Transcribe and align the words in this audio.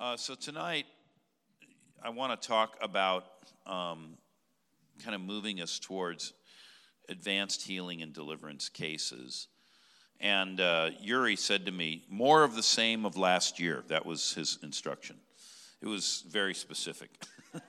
Uh, 0.00 0.16
so 0.16 0.36
tonight, 0.36 0.86
I 2.00 2.10
want 2.10 2.40
to 2.40 2.48
talk 2.48 2.76
about 2.80 3.24
um, 3.66 4.16
kind 5.02 5.16
of 5.16 5.20
moving 5.20 5.60
us 5.60 5.80
towards 5.80 6.34
advanced 7.08 7.66
healing 7.66 8.00
and 8.00 8.12
deliverance 8.12 8.68
cases. 8.68 9.48
And 10.20 10.60
uh, 10.60 10.90
Yuri 11.00 11.34
said 11.34 11.66
to 11.66 11.72
me, 11.72 12.04
more 12.08 12.44
of 12.44 12.54
the 12.54 12.62
same 12.62 13.04
of 13.04 13.16
last 13.16 13.58
year. 13.58 13.82
That 13.88 14.06
was 14.06 14.34
his 14.34 14.60
instruction. 14.62 15.16
It 15.82 15.88
was 15.88 16.22
very 16.28 16.54
specific. 16.54 17.10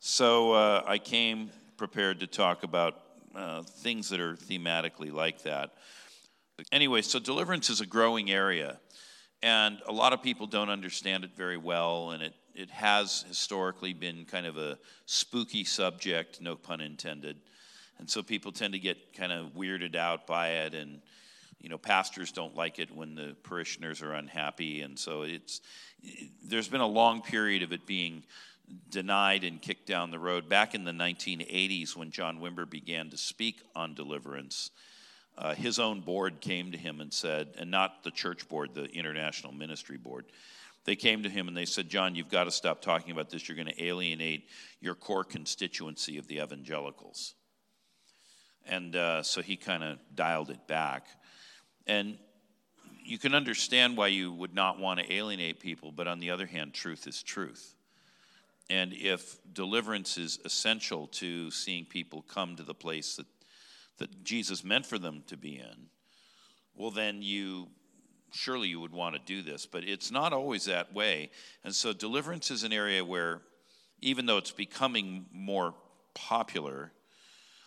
so 0.00 0.52
uh, 0.52 0.84
I 0.86 0.98
came 0.98 1.48
prepared 1.78 2.20
to 2.20 2.26
talk 2.26 2.62
about 2.62 3.00
uh, 3.34 3.62
things 3.62 4.10
that 4.10 4.20
are 4.20 4.34
thematically 4.36 5.10
like 5.10 5.44
that. 5.44 5.70
Anyway, 6.70 7.00
so 7.00 7.18
deliverance 7.18 7.70
is 7.70 7.80
a 7.80 7.86
growing 7.86 8.30
area, 8.30 8.78
and 9.44 9.82
a 9.86 9.92
lot 9.92 10.14
of 10.14 10.22
people 10.22 10.46
don't 10.46 10.70
understand 10.70 11.22
it 11.22 11.36
very 11.36 11.58
well, 11.58 12.12
and 12.12 12.22
it, 12.22 12.32
it 12.54 12.70
has 12.70 13.26
historically 13.28 13.92
been 13.92 14.24
kind 14.24 14.46
of 14.46 14.56
a 14.56 14.78
spooky 15.04 15.64
subject, 15.64 16.40
no 16.40 16.56
pun 16.56 16.80
intended. 16.80 17.36
And 17.98 18.08
so 18.08 18.22
people 18.22 18.52
tend 18.52 18.72
to 18.72 18.78
get 18.78 19.12
kind 19.12 19.32
of 19.32 19.48
weirded 19.48 19.96
out 19.96 20.26
by 20.26 20.48
it, 20.48 20.72
and 20.72 21.02
you 21.60 21.68
know, 21.68 21.76
pastors 21.76 22.32
don't 22.32 22.56
like 22.56 22.78
it 22.78 22.90
when 22.90 23.14
the 23.14 23.36
parishioners 23.42 24.00
are 24.00 24.14
unhappy, 24.14 24.80
and 24.80 24.98
so 24.98 25.22
it's 25.22 25.60
there's 26.42 26.68
been 26.68 26.80
a 26.80 26.86
long 26.86 27.20
period 27.20 27.62
of 27.62 27.70
it 27.70 27.84
being 27.84 28.22
denied 28.88 29.44
and 29.44 29.60
kicked 29.60 29.86
down 29.86 30.10
the 30.10 30.18
road. 30.18 30.48
Back 30.48 30.74
in 30.74 30.84
the 30.84 30.92
1980s, 30.92 31.94
when 31.94 32.10
John 32.10 32.38
Wimber 32.38 32.68
began 32.68 33.10
to 33.10 33.18
speak 33.18 33.60
on 33.76 33.92
deliverance, 33.92 34.70
uh, 35.36 35.54
his 35.54 35.78
own 35.78 36.00
board 36.00 36.40
came 36.40 36.72
to 36.72 36.78
him 36.78 37.00
and 37.00 37.12
said, 37.12 37.48
and 37.58 37.70
not 37.70 38.04
the 38.04 38.10
church 38.10 38.48
board, 38.48 38.74
the 38.74 38.84
International 38.84 39.52
Ministry 39.52 39.96
Board, 39.96 40.26
they 40.84 40.96
came 40.96 41.22
to 41.22 41.28
him 41.28 41.48
and 41.48 41.56
they 41.56 41.64
said, 41.64 41.88
John, 41.88 42.14
you've 42.14 42.28
got 42.28 42.44
to 42.44 42.50
stop 42.50 42.82
talking 42.82 43.10
about 43.10 43.30
this. 43.30 43.48
You're 43.48 43.56
going 43.56 43.68
to 43.68 43.84
alienate 43.84 44.48
your 44.80 44.94
core 44.94 45.24
constituency 45.24 46.18
of 46.18 46.28
the 46.28 46.40
evangelicals. 46.40 47.34
And 48.66 48.94
uh, 48.94 49.22
so 49.22 49.42
he 49.42 49.56
kind 49.56 49.82
of 49.82 49.98
dialed 50.14 50.50
it 50.50 50.66
back. 50.66 51.06
And 51.86 52.18
you 53.02 53.18
can 53.18 53.34
understand 53.34 53.96
why 53.96 54.08
you 54.08 54.32
would 54.32 54.54
not 54.54 54.78
want 54.78 55.00
to 55.00 55.12
alienate 55.12 55.60
people, 55.60 55.92
but 55.92 56.06
on 56.08 56.20
the 56.20 56.30
other 56.30 56.46
hand, 56.46 56.72
truth 56.72 57.06
is 57.06 57.22
truth. 57.22 57.74
And 58.70 58.94
if 58.94 59.36
deliverance 59.52 60.16
is 60.16 60.38
essential 60.44 61.08
to 61.08 61.50
seeing 61.50 61.84
people 61.84 62.22
come 62.22 62.56
to 62.56 62.62
the 62.62 62.74
place 62.74 63.16
that, 63.16 63.26
that 63.98 64.24
Jesus 64.24 64.64
meant 64.64 64.86
for 64.86 64.98
them 64.98 65.22
to 65.26 65.36
be 65.36 65.56
in, 65.56 65.88
well, 66.74 66.90
then 66.90 67.22
you 67.22 67.68
surely 68.34 68.68
you 68.68 68.80
would 68.80 68.92
want 68.92 69.14
to 69.14 69.20
do 69.24 69.42
this. 69.42 69.64
But 69.66 69.84
it's 69.84 70.10
not 70.10 70.32
always 70.32 70.64
that 70.64 70.92
way. 70.92 71.30
And 71.62 71.74
so 71.74 71.92
deliverance 71.92 72.50
is 72.50 72.64
an 72.64 72.72
area 72.72 73.04
where, 73.04 73.42
even 74.00 74.26
though 74.26 74.38
it's 74.38 74.50
becoming 74.50 75.26
more 75.32 75.74
popular, 76.14 76.92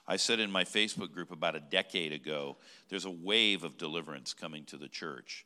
I 0.08 0.18
said 0.18 0.40
in 0.40 0.52
my 0.52 0.64
Facebook 0.64 1.14
group 1.14 1.32
about 1.32 1.56
a 1.56 1.60
decade 1.60 2.14
ago, 2.14 2.58
there's 2.90 3.06
a 3.06 3.12
wave 3.12 3.64
of 3.64 3.78
deliverance 3.78 4.34
coming 4.34 4.66
to 4.66 4.78
the 4.78 4.88
church. 4.88 5.46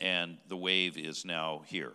And 0.00 0.38
the 0.48 0.56
wave 0.56 0.96
is 0.96 1.24
now 1.24 1.62
here. 1.66 1.94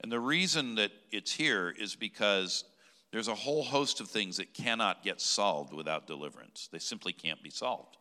And 0.00 0.12
the 0.12 0.20
reason 0.20 0.74
that 0.76 0.92
it's 1.10 1.32
here 1.32 1.74
is 1.76 1.96
because 1.96 2.64
there's 3.10 3.28
a 3.28 3.34
whole 3.34 3.62
host 3.62 4.00
of 4.00 4.08
things 4.08 4.36
that 4.36 4.54
cannot 4.54 5.02
get 5.02 5.20
solved 5.20 5.72
without 5.72 6.06
deliverance. 6.06 6.68
They 6.70 6.78
simply 6.78 7.12
can't 7.12 7.42
be 7.42 7.50
solved. 7.50 7.96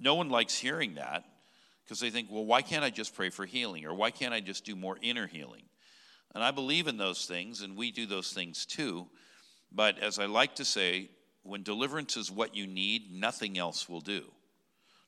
No 0.00 0.14
one 0.14 0.30
likes 0.30 0.56
hearing 0.56 0.94
that 0.94 1.24
because 1.84 2.00
they 2.00 2.10
think, 2.10 2.28
well, 2.30 2.44
why 2.44 2.62
can't 2.62 2.84
I 2.84 2.90
just 2.90 3.14
pray 3.14 3.30
for 3.30 3.46
healing? 3.46 3.84
Or 3.86 3.94
why 3.94 4.10
can't 4.10 4.34
I 4.34 4.40
just 4.40 4.64
do 4.64 4.76
more 4.76 4.98
inner 5.00 5.26
healing? 5.26 5.62
And 6.34 6.44
I 6.44 6.50
believe 6.50 6.88
in 6.88 6.98
those 6.98 7.26
things, 7.26 7.62
and 7.62 7.76
we 7.76 7.90
do 7.90 8.04
those 8.04 8.32
things 8.32 8.66
too. 8.66 9.06
But 9.72 9.98
as 9.98 10.18
I 10.18 10.26
like 10.26 10.56
to 10.56 10.64
say, 10.64 11.10
when 11.42 11.62
deliverance 11.62 12.16
is 12.16 12.30
what 12.30 12.54
you 12.54 12.66
need, 12.66 13.12
nothing 13.12 13.58
else 13.58 13.88
will 13.88 14.00
do. 14.00 14.24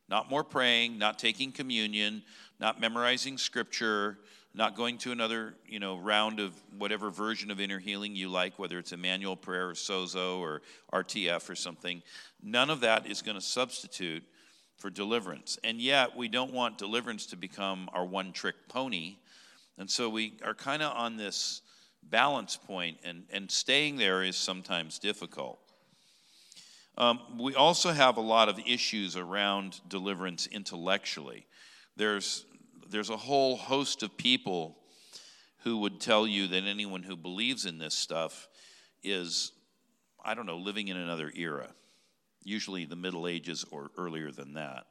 Not 0.08 0.30
more 0.30 0.42
praying, 0.42 0.98
not 0.98 1.18
taking 1.18 1.52
communion, 1.52 2.22
not 2.58 2.80
memorizing 2.80 3.38
scripture, 3.38 4.18
not 4.52 4.76
going 4.76 4.98
to 4.98 5.12
another 5.12 5.54
you 5.66 5.78
know 5.78 5.98
round 5.98 6.40
of 6.40 6.52
whatever 6.76 7.10
version 7.10 7.50
of 7.50 7.60
inner 7.60 7.78
healing 7.78 8.16
you 8.16 8.28
like 8.28 8.58
whether 8.58 8.78
it's 8.78 8.92
Emmanuel 8.92 9.36
prayer 9.36 9.70
or 9.70 9.74
sozo 9.74 10.38
or 10.38 10.62
rtf 10.92 11.48
or 11.48 11.54
something 11.54 12.02
none 12.42 12.70
of 12.70 12.80
that 12.80 13.06
is 13.06 13.22
going 13.22 13.36
to 13.36 13.40
substitute 13.40 14.24
for 14.80 14.90
deliverance. 14.90 15.58
And 15.62 15.80
yet 15.80 16.16
we 16.16 16.28
don't 16.28 16.52
want 16.52 16.78
deliverance 16.78 17.26
to 17.26 17.36
become 17.36 17.88
our 17.92 18.04
one 18.04 18.32
trick 18.32 18.56
pony. 18.68 19.16
And 19.78 19.88
so 19.88 20.08
we 20.08 20.38
are 20.44 20.54
kind 20.54 20.82
of 20.82 20.96
on 20.96 21.16
this 21.16 21.60
balance 22.02 22.56
point 22.56 22.96
and, 23.04 23.24
and 23.30 23.50
staying 23.50 23.96
there 23.96 24.24
is 24.24 24.36
sometimes 24.36 24.98
difficult. 24.98 25.58
Um, 26.96 27.20
we 27.38 27.54
also 27.54 27.92
have 27.92 28.16
a 28.16 28.22
lot 28.22 28.48
of 28.48 28.58
issues 28.66 29.16
around 29.16 29.80
deliverance 29.88 30.46
intellectually. 30.46 31.46
There's, 31.96 32.46
there's 32.90 33.10
a 33.10 33.16
whole 33.16 33.56
host 33.56 34.02
of 34.02 34.16
people 34.16 34.76
who 35.64 35.78
would 35.78 36.00
tell 36.00 36.26
you 36.26 36.48
that 36.48 36.64
anyone 36.64 37.02
who 37.02 37.16
believes 37.16 37.66
in 37.66 37.78
this 37.78 37.94
stuff 37.94 38.48
is, 39.02 39.52
I 40.24 40.34
don't 40.34 40.46
know, 40.46 40.56
living 40.56 40.88
in 40.88 40.96
another 40.96 41.32
era, 41.34 41.68
usually 42.42 42.84
the 42.84 42.96
Middle 42.96 43.26
Ages 43.26 43.64
or 43.70 43.90
earlier 43.96 44.30
than 44.30 44.54
that. 44.54 44.86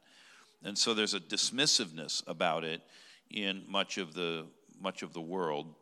And 0.64 0.76
so 0.76 0.94
there's 0.94 1.14
a 1.14 1.20
dismissiveness 1.20 2.22
about 2.26 2.64
it 2.64 2.82
in 3.30 3.64
much 3.68 3.98
of 3.98 4.14
the, 4.14 4.46
much 4.80 5.02
of 5.02 5.12
the 5.12 5.20
world. 5.20 5.74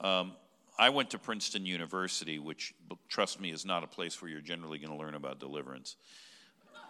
Um, 0.00 0.32
I 0.78 0.88
went 0.88 1.10
to 1.10 1.18
Princeton 1.18 1.66
University, 1.66 2.38
which, 2.38 2.74
trust 3.08 3.40
me, 3.40 3.50
is 3.50 3.64
not 3.64 3.84
a 3.84 3.86
place 3.86 4.20
where 4.22 4.30
you're 4.30 4.40
generally 4.40 4.78
going 4.78 4.92
to 4.92 4.98
learn 4.98 5.14
about 5.14 5.38
deliverance. 5.38 5.96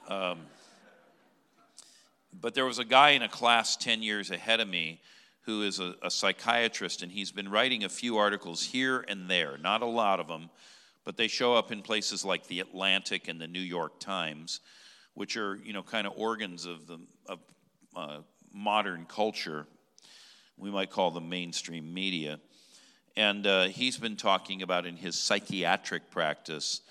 Um, 0.09 0.41
but 2.41 2.55
there 2.55 2.65
was 2.65 2.79
a 2.79 2.85
guy 2.85 3.11
in 3.11 3.23
a 3.23 3.29
class 3.29 3.77
10 3.77 4.03
years 4.03 4.31
ahead 4.31 4.61
of 4.61 4.69
me 4.69 5.01
who 5.43 5.63
is 5.63 5.81
a, 5.81 5.95
a, 6.03 6.11
psychiatrist, 6.11 7.03
and 7.03 7.11
he's 7.11 7.33
been 7.33 7.49
writing 7.49 7.85
a 7.85 7.89
few 7.89 8.17
articles 8.17 8.63
here 8.65 9.05
and 9.09 9.29
there, 9.29 9.59
not 9.59 9.83
a 9.83 9.87
lot 9.87 10.21
of 10.21 10.29
them, 10.29 10.49
but 11.05 11.17
they 11.17 11.27
show 11.27 11.55
up 11.55 11.73
in 11.73 11.83
places 11.83 12.25
like 12.25 12.47
the 12.47 12.61
Atlantic 12.61 13.27
and 13.27 13.41
the 13.41 13.49
New 13.49 13.61
York 13.61 13.99
Times, 13.99 14.61
which 15.15 15.37
are, 15.37 15.57
you 15.57 15.73
know, 15.73 15.83
kind 15.83 16.07
of 16.07 16.13
organs 16.17 16.65
of 16.65 16.87
the 16.87 17.01
of, 17.27 17.39
uh, 17.97 18.19
modern 18.53 19.05
culture. 19.07 19.67
We 20.57 20.71
might 20.71 20.91
call 20.91 21.11
them 21.11 21.29
mainstream 21.29 21.93
media. 21.93 22.39
And 23.17 23.47
uh, 23.47 23.65
he's 23.65 23.99
been 23.99 24.17
talking 24.17 24.63
about 24.63 24.87
in 24.87 24.97
his 24.97 25.19
psychiatric 25.19 26.11
practice, 26.11 26.83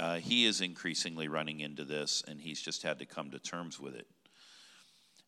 uh, 0.00 0.16
he 0.16 0.46
is 0.46 0.60
increasingly 0.60 1.28
running 1.28 1.60
into 1.60 1.84
this, 1.84 2.22
and 2.26 2.40
he's 2.40 2.62
just 2.62 2.82
had 2.82 2.98
to 3.00 3.06
come 3.06 3.30
to 3.30 3.38
terms 3.38 3.78
with 3.78 3.94
it. 3.94 4.06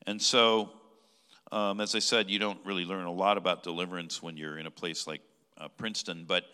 And 0.07 0.21
so, 0.21 0.71
um, 1.51 1.81
as 1.81 1.95
I 1.95 1.99
said, 1.99 2.31
you 2.31 2.39
don't 2.39 2.59
really 2.65 2.85
learn 2.85 3.07
a 3.07 3.13
lot 3.13 3.39
about 3.39 3.63
deliverance 3.63 4.23
when 4.23 4.37
you're 4.37 4.59
in 4.59 4.67
a 4.67 4.71
place 4.71 5.07
like 5.07 5.23
uh, 5.57 5.69
Princeton. 5.69 6.25
But 6.27 6.45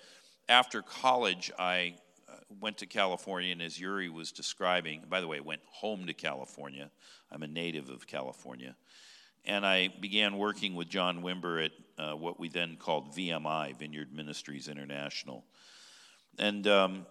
after 0.48 0.82
college, 0.82 1.50
I 1.58 1.96
uh, 2.28 2.34
went 2.60 2.78
to 2.78 2.86
California, 2.86 3.52
and 3.52 3.62
as 3.62 3.78
Yuri 3.80 4.08
was 4.08 4.30
describing, 4.30 5.02
by 5.08 5.20
the 5.20 5.26
way, 5.26 5.40
went 5.40 5.62
home 5.66 6.06
to 6.06 6.14
California. 6.14 6.90
I'm 7.32 7.42
a 7.42 7.48
native 7.48 7.88
of 7.88 8.06
California. 8.06 8.76
And 9.44 9.64
I 9.66 9.88
began 9.88 10.36
working 10.36 10.74
with 10.74 10.88
John 10.88 11.22
Wimber 11.22 11.64
at 11.64 11.72
uh, 11.98 12.14
what 12.14 12.38
we 12.38 12.48
then 12.48 12.76
called 12.76 13.16
VMI, 13.16 13.78
Vineyard 13.78 14.12
Ministries 14.12 14.68
International. 14.68 15.44
And, 16.38 16.66
um, 16.66 17.06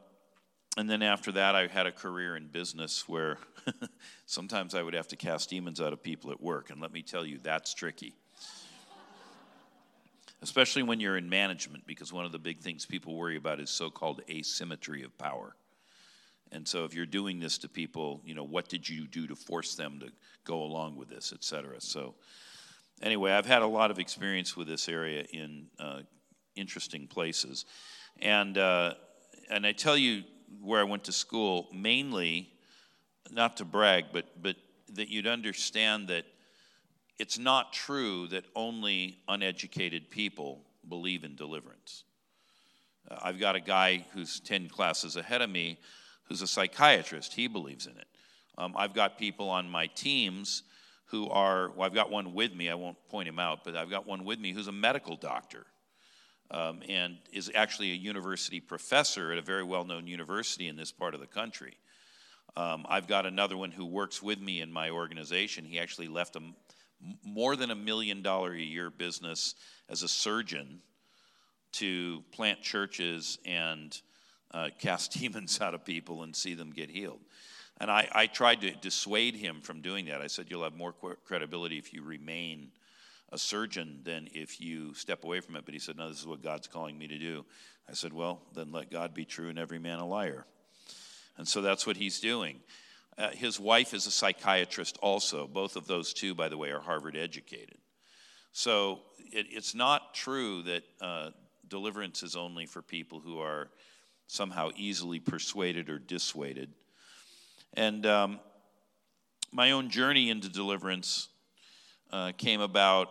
and 0.77 0.89
then 0.89 1.01
after 1.01 1.31
that, 1.33 1.55
I 1.55 1.67
had 1.67 1.87
a 1.87 1.91
career 1.91 2.35
in 2.35 2.47
business 2.47 3.07
where 3.07 3.37
sometimes 4.25 4.75
I 4.75 4.83
would 4.83 4.93
have 4.93 5.07
to 5.09 5.15
cast 5.15 5.49
demons 5.49 5.81
out 5.81 5.93
of 5.93 6.03
people 6.03 6.31
at 6.31 6.41
work. 6.41 6.69
And 6.69 6.79
let 6.79 6.91
me 6.91 7.01
tell 7.01 7.25
you, 7.25 7.39
that's 7.39 7.73
tricky. 7.73 8.13
Especially 10.41 10.83
when 10.83 10.99
you're 10.99 11.17
in 11.17 11.27
management, 11.27 11.85
because 11.85 12.13
one 12.13 12.23
of 12.23 12.31
the 12.31 12.39
big 12.39 12.59
things 12.61 12.85
people 12.85 13.15
worry 13.15 13.35
about 13.35 13.59
is 13.59 13.69
so 13.69 13.89
called 13.89 14.21
asymmetry 14.29 15.03
of 15.03 15.17
power. 15.17 15.55
And 16.51 16.67
so 16.67 16.85
if 16.85 16.93
you're 16.93 17.05
doing 17.05 17.39
this 17.39 17.57
to 17.59 17.69
people, 17.69 18.21
you 18.23 18.33
know, 18.33 18.43
what 18.43 18.69
did 18.69 18.87
you 18.87 19.05
do 19.05 19.27
to 19.27 19.35
force 19.35 19.75
them 19.75 19.99
to 19.99 20.11
go 20.45 20.63
along 20.63 20.95
with 20.95 21.09
this, 21.09 21.31
et 21.33 21.43
cetera. 21.43 21.79
So 21.79 22.15
anyway, 23.01 23.31
I've 23.31 23.45
had 23.45 23.61
a 23.61 23.67
lot 23.67 23.91
of 23.91 23.99
experience 23.99 24.57
with 24.57 24.67
this 24.67 24.89
area 24.89 25.23
in 25.31 25.67
uh, 25.77 25.99
interesting 26.55 27.07
places. 27.07 27.65
And, 28.19 28.57
uh, 28.57 28.95
and 29.49 29.65
I 29.65 29.73
tell 29.73 29.97
you 29.97 30.23
where 30.61 30.79
I 30.79 30.83
went 30.83 31.05
to 31.05 31.11
school, 31.11 31.67
mainly, 31.73 32.51
not 33.31 33.57
to 33.57 33.65
brag, 33.65 34.05
but, 34.11 34.25
but 34.41 34.55
that 34.93 35.09
you'd 35.09 35.27
understand 35.27 36.07
that 36.07 36.25
it's 37.17 37.37
not 37.37 37.73
true 37.73 38.27
that 38.27 38.45
only 38.55 39.19
uneducated 39.27 40.09
people 40.09 40.65
believe 40.87 41.23
in 41.23 41.35
deliverance. 41.35 42.03
Uh, 43.09 43.17
I've 43.21 43.39
got 43.39 43.55
a 43.55 43.59
guy 43.59 44.05
who's 44.13 44.39
10 44.39 44.69
classes 44.69 45.15
ahead 45.15 45.41
of 45.41 45.49
me 45.49 45.77
who's 46.23 46.41
a 46.41 46.47
psychiatrist, 46.47 47.33
he 47.33 47.47
believes 47.47 47.87
in 47.87 47.97
it. 47.97 48.07
Um, 48.57 48.73
I've 48.77 48.93
got 48.93 49.17
people 49.17 49.49
on 49.49 49.69
my 49.69 49.87
teams 49.87 50.63
who 51.05 51.27
are, 51.29 51.71
well, 51.71 51.87
I've 51.87 51.93
got 51.93 52.11
one 52.11 52.33
with 52.33 52.53
me, 52.53 52.69
I 52.69 52.75
won't 52.75 52.97
point 53.09 53.27
him 53.27 53.39
out, 53.39 53.63
but 53.63 53.75
I've 53.75 53.89
got 53.89 54.05
one 54.05 54.25
with 54.25 54.39
me 54.39 54.53
who's 54.53 54.67
a 54.67 54.71
medical 54.71 55.15
doctor 55.15 55.65
um, 56.51 56.81
and 56.87 57.17
is 57.31 57.51
actually 57.53 57.91
a 57.91 57.95
university 57.95 58.59
professor 58.59 59.31
at 59.31 59.37
a 59.37 59.41
very 59.41 59.63
well 59.63 59.85
known 59.85 60.07
university 60.07 60.67
in 60.67 60.75
this 60.75 60.91
part 60.91 61.13
of 61.13 61.19
the 61.19 61.27
country. 61.27 61.77
Um, 62.55 62.85
I've 62.89 63.07
got 63.07 63.25
another 63.25 63.57
one 63.57 63.71
who 63.71 63.85
works 63.85 64.21
with 64.21 64.39
me 64.39 64.61
in 64.61 64.71
my 64.71 64.89
organization. 64.89 65.65
He 65.65 65.79
actually 65.79 66.07
left 66.07 66.35
a 66.35 66.41
more 67.23 67.55
than 67.55 67.71
a 67.71 67.75
million 67.75 68.21
dollar 68.21 68.53
a 68.53 68.59
year 68.59 68.89
business 68.89 69.55
as 69.87 70.03
a 70.03 70.07
surgeon 70.07 70.81
to 71.73 72.23
plant 72.31 72.61
churches 72.61 73.37
and 73.45 74.01
uh, 74.51 74.69
cast 74.79 75.13
demons 75.13 75.61
out 75.61 75.73
of 75.73 75.85
people 75.85 76.23
and 76.23 76.35
see 76.35 76.53
them 76.53 76.71
get 76.71 76.89
healed. 76.89 77.21
And 77.79 77.89
I, 77.89 78.09
I, 78.11 78.27
tried 78.27 78.59
to 78.61 78.71
dissuade 78.71 79.35
him 79.35 79.61
from 79.61 79.81
doing 79.81 80.07
that. 80.07 80.21
I 80.21 80.27
said, 80.27 80.47
You'll 80.49 80.63
have 80.63 80.75
more 80.75 80.93
credibility 81.23 81.77
if 81.77 81.93
you 81.93 82.03
remain 82.03 82.71
a 83.31 83.37
surgeon 83.37 84.01
than 84.03 84.27
if 84.33 84.59
you 84.59 84.93
step 84.93 85.23
away 85.23 85.39
from 85.39 85.55
it. 85.55 85.65
But 85.65 85.73
he 85.73 85.79
said, 85.79 85.97
No, 85.97 86.09
this 86.09 86.19
is 86.19 86.27
what 86.27 86.41
God's 86.41 86.67
calling 86.67 86.97
me 86.97 87.07
to 87.07 87.17
do. 87.17 87.45
I 87.89 87.93
said, 87.93 88.13
Well, 88.13 88.41
then 88.55 88.71
let 88.71 88.91
God 88.91 89.13
be 89.13 89.25
true 89.25 89.49
and 89.49 89.59
every 89.59 89.79
man 89.79 89.99
a 89.99 90.05
liar. 90.05 90.45
And 91.37 91.47
so 91.47 91.61
that's 91.61 91.87
what 91.87 91.97
he's 91.97 92.19
doing. 92.19 92.59
Uh, 93.17 93.29
his 93.31 93.59
wife 93.59 93.93
is 93.93 94.07
a 94.07 94.11
psychiatrist, 94.11 94.97
also. 95.01 95.47
Both 95.47 95.75
of 95.75 95.87
those 95.87 96.13
two, 96.13 96.33
by 96.33 96.49
the 96.49 96.57
way, 96.57 96.69
are 96.69 96.79
Harvard 96.79 97.17
educated. 97.17 97.77
So 98.51 98.99
it, 99.31 99.47
it's 99.49 99.75
not 99.75 100.13
true 100.13 100.63
that 100.63 100.83
uh, 101.01 101.29
deliverance 101.67 102.23
is 102.23 102.35
only 102.35 102.65
for 102.65 102.81
people 102.81 103.19
who 103.19 103.39
are 103.39 103.69
somehow 104.27 104.69
easily 104.75 105.19
persuaded 105.19 105.89
or 105.89 105.99
dissuaded. 105.99 106.73
And 107.73 108.05
um, 108.05 108.39
my 109.51 109.71
own 109.71 109.89
journey 109.89 110.29
into 110.29 110.49
deliverance 110.49 111.29
uh, 112.11 112.31
came 112.37 112.61
about 112.61 113.09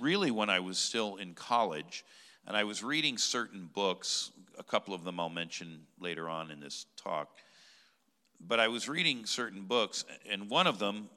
really 0.00 0.30
when 0.30 0.50
I 0.50 0.60
was 0.60 0.78
still 0.78 1.16
in 1.16 1.34
college. 1.34 2.04
And 2.46 2.56
I 2.56 2.64
was 2.64 2.82
reading 2.82 3.18
certain 3.18 3.68
books, 3.72 4.32
a 4.58 4.64
couple 4.64 4.94
of 4.94 5.04
them 5.04 5.20
I'll 5.20 5.28
mention 5.28 5.82
later 6.00 6.28
on 6.28 6.50
in 6.50 6.60
this 6.60 6.86
talk 6.96 7.28
but 8.40 8.58
I 8.58 8.68
was 8.68 8.88
reading 8.88 9.26
certain 9.26 9.62
books, 9.62 10.04
and 10.28 10.48
one 10.48 10.66
of 10.66 10.78
them, 10.78 11.10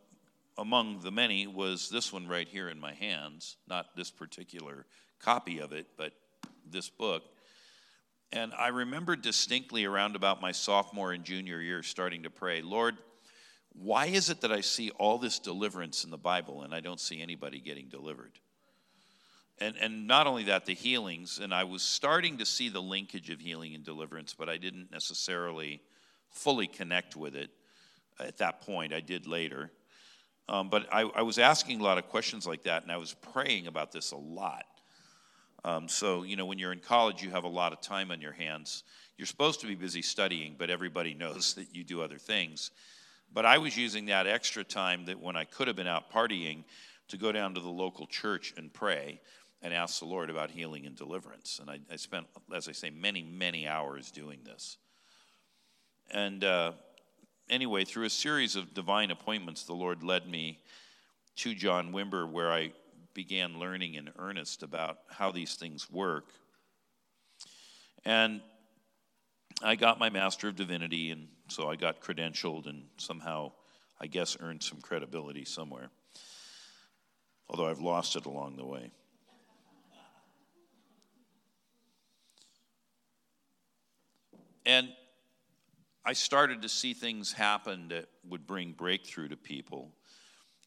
among 0.57 0.99
the 0.99 1.11
many, 1.11 1.47
was 1.47 1.89
this 1.89 2.11
one 2.11 2.27
right 2.27 2.47
here 2.47 2.69
in 2.69 2.79
my 2.79 2.93
hands. 2.93 3.57
Not 3.67 3.95
this 3.95 4.11
particular 4.11 4.85
copy 5.19 5.59
of 5.59 5.71
it, 5.71 5.87
but 5.97 6.13
this 6.69 6.89
book. 6.89 7.23
And 8.31 8.51
I 8.57 8.69
remember 8.69 9.15
distinctly 9.15 9.85
around 9.85 10.15
about 10.15 10.41
my 10.41 10.51
sophomore 10.51 11.11
and 11.11 11.23
junior 11.23 11.61
year 11.61 11.83
starting 11.83 12.23
to 12.23 12.29
pray, 12.29 12.61
Lord, 12.61 12.97
why 13.71 14.07
is 14.07 14.29
it 14.29 14.41
that 14.41 14.51
I 14.51 14.61
see 14.61 14.91
all 14.91 15.17
this 15.17 15.39
deliverance 15.39 16.03
in 16.03 16.11
the 16.11 16.17
Bible 16.17 16.63
and 16.63 16.73
I 16.73 16.79
don't 16.79 16.99
see 16.99 17.21
anybody 17.21 17.59
getting 17.59 17.89
delivered? 17.89 18.31
And, 19.59 19.75
and 19.79 20.07
not 20.07 20.27
only 20.27 20.45
that, 20.45 20.65
the 20.65 20.73
healings, 20.73 21.39
and 21.39 21.53
I 21.53 21.63
was 21.63 21.83
starting 21.83 22.39
to 22.39 22.45
see 22.45 22.69
the 22.69 22.81
linkage 22.81 23.29
of 23.29 23.39
healing 23.39 23.75
and 23.75 23.83
deliverance, 23.83 24.33
but 24.33 24.49
I 24.49 24.57
didn't 24.57 24.91
necessarily 24.91 25.81
fully 26.31 26.67
connect 26.67 27.15
with 27.15 27.35
it 27.35 27.51
at 28.19 28.37
that 28.37 28.61
point. 28.61 28.93
I 28.93 28.99
did 28.99 29.27
later. 29.27 29.71
Um, 30.49 30.69
but 30.69 30.87
I, 30.91 31.01
I, 31.01 31.21
was 31.21 31.39
asking 31.39 31.79
a 31.79 31.83
lot 31.83 31.97
of 31.97 32.09
questions 32.09 32.45
like 32.45 32.63
that, 32.63 32.83
and 32.83 32.91
I 32.91 32.97
was 32.97 33.13
praying 33.13 33.67
about 33.67 33.93
this 33.93 34.11
a 34.11 34.17
lot. 34.17 34.65
Um, 35.63 35.87
so, 35.87 36.23
you 36.23 36.35
know, 36.35 36.45
when 36.45 36.59
you're 36.59 36.73
in 36.73 36.79
college, 36.79 37.23
you 37.23 37.29
have 37.29 37.45
a 37.45 37.49
lot 37.49 37.71
of 37.71 37.79
time 37.79 38.11
on 38.11 38.19
your 38.19 38.33
hands. 38.33 38.83
You're 39.17 39.25
supposed 39.25 39.61
to 39.61 39.67
be 39.67 39.75
busy 39.75 40.01
studying, 40.01 40.55
but 40.57 40.69
everybody 40.69 41.13
knows 41.17 41.53
that 41.53 41.73
you 41.73 41.83
do 41.85 42.01
other 42.01 42.17
things. 42.17 42.71
But 43.31 43.45
I 43.45 43.57
was 43.57 43.77
using 43.77 44.07
that 44.07 44.27
extra 44.27 44.63
time 44.63 45.05
that 45.05 45.19
when 45.19 45.37
I 45.37 45.45
could 45.45 45.67
have 45.67 45.77
been 45.77 45.87
out 45.87 46.11
partying 46.11 46.65
to 47.07 47.17
go 47.17 47.31
down 47.31 47.53
to 47.55 47.61
the 47.61 47.69
local 47.69 48.05
church 48.05 48.53
and 48.57 48.71
pray 48.71 49.21
and 49.63 49.73
ask 49.73 49.99
the 49.99 50.05
Lord 50.05 50.29
about 50.29 50.51
healing 50.51 50.85
and 50.85 50.95
deliverance. 50.95 51.59
And 51.59 51.69
I, 51.69 51.79
I 51.91 51.95
spent, 51.95 52.27
as 52.53 52.67
I 52.67 52.73
say, 52.73 52.89
many, 52.89 53.23
many 53.23 53.65
hours 53.65 54.11
doing 54.11 54.39
this. 54.43 54.77
And 56.11 56.43
uh, 56.43 56.73
anyway, 57.49 57.85
through 57.85 58.05
a 58.05 58.09
series 58.09 58.57
of 58.57 58.73
divine 58.73 59.09
appointments, 59.09 59.63
the 59.63 59.73
Lord 59.73 60.03
led 60.03 60.27
me 60.27 60.59
to 61.37 61.55
John 61.55 61.93
Wimber, 61.93 62.29
where 62.29 62.51
I 62.51 62.73
began 63.13 63.57
learning 63.57 63.93
in 63.93 64.09
earnest 64.19 64.63
about 64.63 64.97
how 65.09 65.31
these 65.31 65.55
things 65.55 65.89
work. 65.89 66.25
And 68.03 68.41
I 69.63 69.75
got 69.75 69.97
my 69.97 70.09
Master 70.09 70.49
of 70.49 70.57
Divinity, 70.57 71.11
and 71.11 71.29
so 71.47 71.69
I 71.69 71.77
got 71.77 72.01
credentialed 72.01 72.67
and 72.67 72.83
somehow, 72.97 73.53
I 74.01 74.07
guess, 74.07 74.35
earned 74.41 74.61
some 74.61 74.81
credibility 74.81 75.45
somewhere. 75.45 75.89
Although 77.47 77.67
I've 77.67 77.79
lost 77.79 78.17
it 78.17 78.25
along 78.25 78.57
the 78.57 78.65
way. 78.65 78.91
And 84.65 84.89
I 86.05 86.13
started 86.13 86.61
to 86.61 86.69
see 86.69 86.93
things 86.93 87.31
happen 87.33 87.89
that 87.89 88.07
would 88.27 88.45
bring 88.45 88.73
breakthrough 88.73 89.29
to 89.29 89.37
people. 89.37 89.91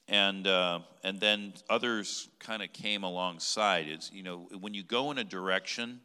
And, 0.08 0.46
uh, 0.46 0.80
and 1.02 1.18
then 1.18 1.54
others 1.68 2.28
kind 2.38 2.62
of 2.62 2.72
came 2.72 3.02
alongside. 3.02 3.88
It's, 3.88 4.12
you 4.12 4.22
know, 4.22 4.48
when 4.60 4.72
you 4.72 4.82
go 4.82 5.10
in 5.10 5.18
a 5.18 5.24
direction, 5.24 6.00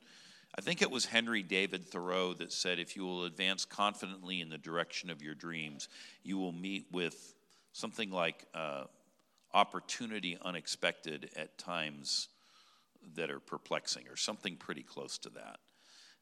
I 0.57 0.61
think 0.61 0.81
it 0.81 0.91
was 0.91 1.05
Henry 1.05 1.43
David 1.43 1.87
Thoreau 1.87 2.33
that 2.33 2.51
said, 2.51 2.79
if 2.79 2.95
you 2.95 3.03
will 3.03 3.25
advance 3.25 3.63
confidently 3.63 4.41
in 4.41 4.49
the 4.49 4.57
direction 4.57 5.09
of 5.09 5.21
your 5.21 5.35
dreams, 5.35 5.87
you 6.23 6.37
will 6.37 6.51
meet 6.51 6.87
with 6.91 7.35
something 7.73 8.11
like 8.11 8.45
uh, 8.53 8.85
opportunity 9.53 10.37
unexpected 10.41 11.29
at 11.37 11.57
times 11.57 12.27
that 13.15 13.31
are 13.31 13.39
perplexing, 13.39 14.07
or 14.07 14.15
something 14.15 14.55
pretty 14.57 14.83
close 14.83 15.17
to 15.19 15.29
that. 15.29 15.59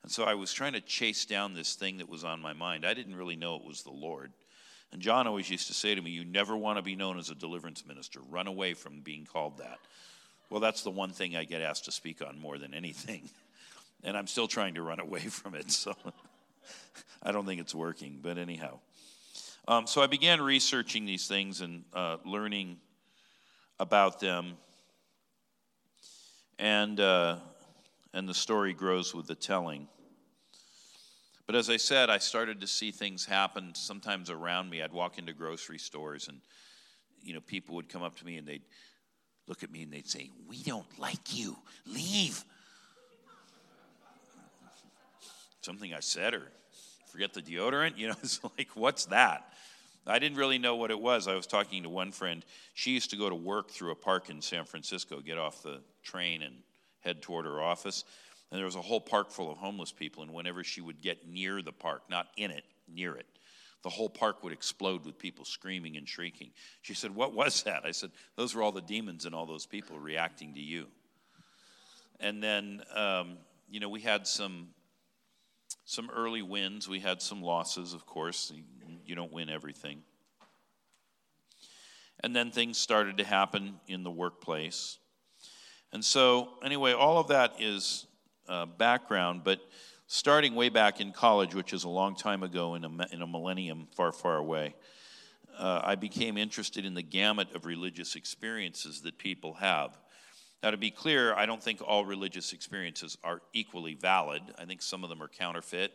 And 0.04 0.12
so 0.12 0.24
I 0.24 0.34
was 0.34 0.54
trying 0.54 0.74
to 0.74 0.82
chase 0.82 1.26
down 1.26 1.54
this 1.54 1.76
thing 1.76 1.98
that 1.98 2.10
was 2.10 2.24
on 2.24 2.42
my 2.42 2.54
mind. 2.54 2.86
I 2.86 2.94
didn't 2.94 3.16
really 3.16 3.36
know 3.36 3.56
it 3.56 3.66
was 3.66 3.84
the 3.84 3.92
Lord. 3.92 4.32
And 4.92 5.02
John 5.02 5.28
always 5.28 5.50
used 5.50 5.68
to 5.68 5.74
say 5.74 5.94
to 5.94 6.02
me, 6.02 6.12
You 6.12 6.26
never 6.26 6.56
want 6.58 6.78
to 6.78 6.82
be 6.82 6.96
known 6.96 7.20
as 7.20 7.30
a 7.30 7.36
deliverance 7.36 7.86
minister. 7.86 8.22
Run 8.30 8.48
away 8.48 8.74
from 8.74 9.02
being 9.02 9.26
called 9.26 9.60
that. 9.60 9.78
Well, 10.50 10.60
that's 10.60 10.82
the 10.82 10.90
one 10.90 11.12
thing 11.12 11.36
I 11.36 11.44
get 11.44 11.62
asked 11.62 11.86
to 11.86 11.92
speak 11.92 12.22
on 12.22 12.40
more 12.40 12.58
than 12.58 12.74
anything. 12.74 13.30
And 14.02 14.16
I'm 14.16 14.28
still 14.28 14.48
trying 14.48 14.76
to 14.76 14.82
run 14.82 15.02
away 15.02 15.20
from 15.20 15.56
it. 15.56 15.70
So 15.72 15.94
I 17.24 17.34
don't 17.34 17.46
think 17.46 17.60
it's 17.60 17.76
working. 17.76 18.20
But 18.22 18.38
anyhow. 18.38 18.80
Um, 19.68 19.88
so 19.88 20.02
I 20.02 20.08
began 20.08 20.40
researching 20.40 21.06
these 21.06 21.28
things 21.28 21.60
and 21.60 21.84
uh, 21.94 22.16
learning 22.24 22.78
about 23.78 24.22
them. 24.22 24.54
And. 26.58 26.98
Uh, 26.98 27.40
and 28.14 28.28
the 28.28 28.34
story 28.34 28.74
grows 28.74 29.14
with 29.14 29.28
the 29.28 29.36
telling. 29.36 29.88
But 31.46 31.56
as 31.56 31.70
I 31.70 31.78
said, 31.78 32.10
I 32.10 32.20
started 32.20 32.62
to 32.62 32.68
see 32.68 32.92
things 32.92 33.26
happen 33.26 33.74
sometimes 33.74 34.30
around 34.30 34.70
me. 34.70 34.84
I'd 34.84 34.94
walk 34.94 35.18
into 35.18 35.34
grocery 35.34 35.80
stores 35.80 36.28
and 36.28 36.42
you 37.22 37.34
know, 37.34 37.42
people 37.42 37.76
would 37.76 37.90
come 37.90 38.04
up 38.04 38.16
to 38.18 38.26
me 38.26 38.38
and 38.38 38.48
they'd 38.48 38.64
look 39.48 39.64
at 39.64 39.72
me 39.72 39.82
and 39.82 39.92
they'd 39.92 40.08
say, 40.08 40.30
"We 40.48 40.64
don't 40.64 41.00
like 41.00 41.38
you. 41.38 41.58
Leave." 41.86 42.44
Something 45.62 45.94
I 45.94 46.00
said 46.00 46.34
or 46.34 46.52
forget 47.12 47.34
the 47.34 47.42
deodorant, 47.42 47.98
you 47.98 48.08
know, 48.08 48.16
it's 48.24 48.40
like 48.58 48.70
what's 48.76 49.06
that? 49.06 49.52
I 50.08 50.18
didn't 50.18 50.38
really 50.38 50.58
know 50.58 50.76
what 50.76 50.92
it 50.92 51.00
was. 51.00 51.28
I 51.28 51.36
was 51.36 51.46
talking 51.46 51.84
to 51.84 51.90
one 51.90 52.12
friend. 52.12 52.44
She 52.74 52.92
used 52.92 53.10
to 53.12 53.16
go 53.16 53.30
to 53.30 53.36
work 53.36 53.70
through 53.70 53.92
a 53.92 53.96
park 53.96 54.30
in 54.30 54.42
San 54.42 54.66
Francisco, 54.66 55.20
get 55.20 55.38
off 55.38 55.62
the 55.62 55.82
train 56.04 56.42
and 56.42 56.56
head 57.02 57.22
toward 57.22 57.46
her 57.46 57.62
office. 57.62 58.04
And 58.52 58.58
there 58.58 58.66
was 58.66 58.76
a 58.76 58.82
whole 58.82 59.02
park 59.02 59.32
full 59.32 59.52
of 59.52 59.58
homeless 59.58 59.92
people. 59.92 60.24
And 60.24 60.34
whenever 60.34 60.64
she 60.64 60.82
would 60.82 61.02
get 61.02 61.28
near 61.28 61.62
the 61.62 61.72
park, 61.72 62.04
not 62.10 62.28
in 62.36 62.52
it, 62.52 62.64
near 62.88 63.16
it, 63.16 63.28
the 63.84 63.90
whole 63.90 64.10
park 64.10 64.44
would 64.44 64.52
explode 64.52 65.06
with 65.06 65.18
people 65.18 65.46
screaming 65.46 65.96
and 65.98 66.08
shrieking. 66.08 66.52
She 66.82 66.94
said, 66.94 67.16
What 67.16 67.34
was 67.34 67.64
that? 67.64 67.86
I 67.86 67.92
said, 67.92 68.12
Those 68.36 68.54
were 68.54 68.62
all 68.62 68.72
the 68.72 68.82
demons 68.82 69.26
and 69.26 69.34
all 69.34 69.46
those 69.46 69.66
people 69.66 70.00
reacting 70.00 70.56
to 70.56 70.60
you. 70.60 70.88
And 72.20 72.44
then, 72.44 72.82
um, 72.94 73.38
you 73.70 73.80
know, 73.80 73.90
we 73.90 74.02
had 74.02 74.28
some 74.28 74.70
some 75.90 76.12
early 76.12 76.44
wins. 76.44 76.88
We 76.88 77.00
had 77.00 77.20
some 77.20 77.42
losses, 77.42 77.94
of 77.94 78.06
course. 78.06 78.54
You 79.06 79.16
don't 79.16 79.32
win 79.32 79.50
everything. 79.50 80.04
And 82.20 82.36
then 82.36 82.52
things 82.52 82.78
started 82.78 83.18
to 83.18 83.24
happen 83.24 83.80
in 83.88 84.04
the 84.04 84.12
workplace. 84.12 84.99
And 85.92 86.06
so, 86.06 86.50
anyway, 86.64 86.94
all 86.94 87.18
of 87.18 87.28
that 87.30 87.54
is 87.60 88.06
uh, 88.48 88.66
background, 88.66 89.42
but 89.44 89.60
starting 90.08 90.56
way 90.56 90.70
back 90.70 91.02
in 91.02 91.12
college, 91.12 91.56
which 91.56 91.74
is 91.74 91.84
a 91.84 91.90
long 91.90 92.16
time 92.16 92.44
ago 92.44 92.76
in 92.76 92.84
a, 92.84 92.90
in 93.12 93.22
a 93.22 93.28
millennium 93.28 93.88
far, 93.96 94.12
far 94.12 94.38
away, 94.38 94.76
uh, 95.58 95.82
I 95.84 95.96
became 95.96 96.38
interested 96.38 96.86
in 96.86 96.94
the 96.94 97.02
gamut 97.02 97.54
of 97.56 97.66
religious 97.66 98.16
experiences 98.16 99.02
that 99.02 99.18
people 99.18 99.56
have. 99.56 99.98
Now, 100.62 100.72
to 100.72 100.78
be 100.78 100.92
clear, 100.92 101.34
I 101.34 101.46
don't 101.46 101.62
think 101.62 101.82
all 101.82 102.06
religious 102.06 102.54
experiences 102.54 103.18
are 103.24 103.42
equally 103.54 103.96
valid. 103.96 104.42
I 104.58 104.66
think 104.66 104.82
some 104.82 105.04
of 105.04 105.10
them 105.10 105.24
are 105.24 105.28
counterfeit 105.28 105.94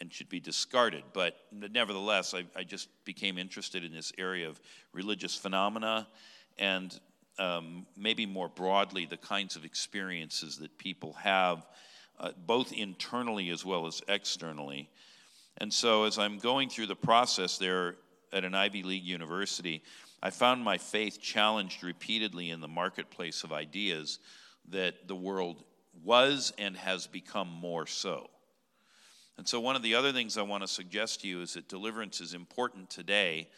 and 0.00 0.12
should 0.12 0.28
be 0.28 0.40
discarded. 0.40 1.04
But 1.12 1.36
nevertheless, 1.52 2.34
I, 2.34 2.44
I 2.56 2.64
just 2.64 2.88
became 3.04 3.38
interested 3.38 3.84
in 3.84 3.92
this 3.92 4.12
area 4.18 4.48
of 4.48 4.60
religious 4.92 5.36
phenomena 5.36 6.08
and 6.58 6.98
um, 7.40 7.86
maybe 7.96 8.26
more 8.26 8.48
broadly, 8.48 9.06
the 9.06 9.16
kinds 9.16 9.56
of 9.56 9.64
experiences 9.64 10.58
that 10.58 10.76
people 10.78 11.14
have, 11.14 11.66
uh, 12.20 12.32
both 12.46 12.72
internally 12.72 13.48
as 13.48 13.64
well 13.64 13.86
as 13.86 14.02
externally. 14.08 14.90
And 15.56 15.72
so, 15.72 16.04
as 16.04 16.18
I'm 16.18 16.38
going 16.38 16.68
through 16.68 16.86
the 16.86 16.94
process 16.94 17.56
there 17.56 17.96
at 18.32 18.44
an 18.44 18.54
Ivy 18.54 18.82
League 18.82 19.04
university, 19.04 19.82
I 20.22 20.30
found 20.30 20.62
my 20.62 20.76
faith 20.76 21.18
challenged 21.20 21.82
repeatedly 21.82 22.50
in 22.50 22.60
the 22.60 22.68
marketplace 22.68 23.42
of 23.42 23.52
ideas 23.52 24.18
that 24.68 25.08
the 25.08 25.16
world 25.16 25.64
was 26.04 26.52
and 26.58 26.76
has 26.76 27.06
become 27.06 27.48
more 27.48 27.86
so. 27.86 28.28
And 29.38 29.48
so, 29.48 29.60
one 29.60 29.76
of 29.76 29.82
the 29.82 29.94
other 29.94 30.12
things 30.12 30.36
I 30.36 30.42
want 30.42 30.62
to 30.62 30.68
suggest 30.68 31.22
to 31.22 31.28
you 31.28 31.40
is 31.40 31.54
that 31.54 31.68
deliverance 31.68 32.20
is 32.20 32.34
important 32.34 32.90
today 32.90 33.48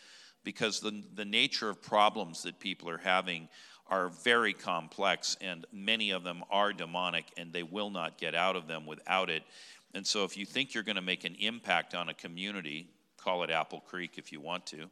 because 0.44 0.80
the, 0.80 1.02
the 1.14 1.24
nature 1.24 1.68
of 1.68 1.82
problems 1.82 2.42
that 2.42 2.58
people 2.58 2.88
are 2.88 2.98
having 2.98 3.48
are 3.92 4.08
very 4.08 4.54
complex, 4.54 5.37
and 5.42 5.66
many 5.70 6.12
of 6.12 6.25
them 6.25 6.42
are 6.50 6.72
demonic, 6.72 7.26
and 7.37 7.52
they 7.52 7.62
will 7.62 7.90
not 7.90 8.16
get 8.16 8.34
out 8.34 8.56
of 8.56 8.66
them 8.66 8.87
without 8.87 9.28
it. 9.28 9.42
And 9.92 10.06
so, 10.06 10.25
if 10.25 10.34
you 10.34 10.46
think 10.46 10.72
you're 10.72 10.82
going 10.82 10.96
to 10.96 11.02
make 11.02 11.25
an 11.25 11.37
impact 11.38 11.94
on 11.94 12.08
a 12.08 12.14
community, 12.14 12.88
call 13.18 13.42
it 13.42 13.50
Apple 13.50 13.80
Creek 13.80 14.12
if 14.16 14.32
you 14.32 14.40
want 14.40 14.64
to, 14.68 14.88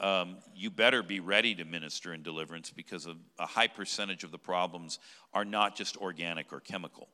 um, 0.00 0.38
you 0.52 0.68
better 0.68 1.04
be 1.04 1.20
ready 1.20 1.54
to 1.54 1.64
minister 1.64 2.12
in 2.12 2.24
deliverance 2.24 2.72
because 2.72 3.06
a, 3.06 3.14
a 3.38 3.46
high 3.46 3.68
percentage 3.68 4.24
of 4.24 4.32
the 4.32 4.38
problems 4.38 4.98
are 5.32 5.44
not 5.44 5.76
just 5.76 5.96
organic 5.96 6.52
or 6.52 6.58
chemical. 6.58 7.08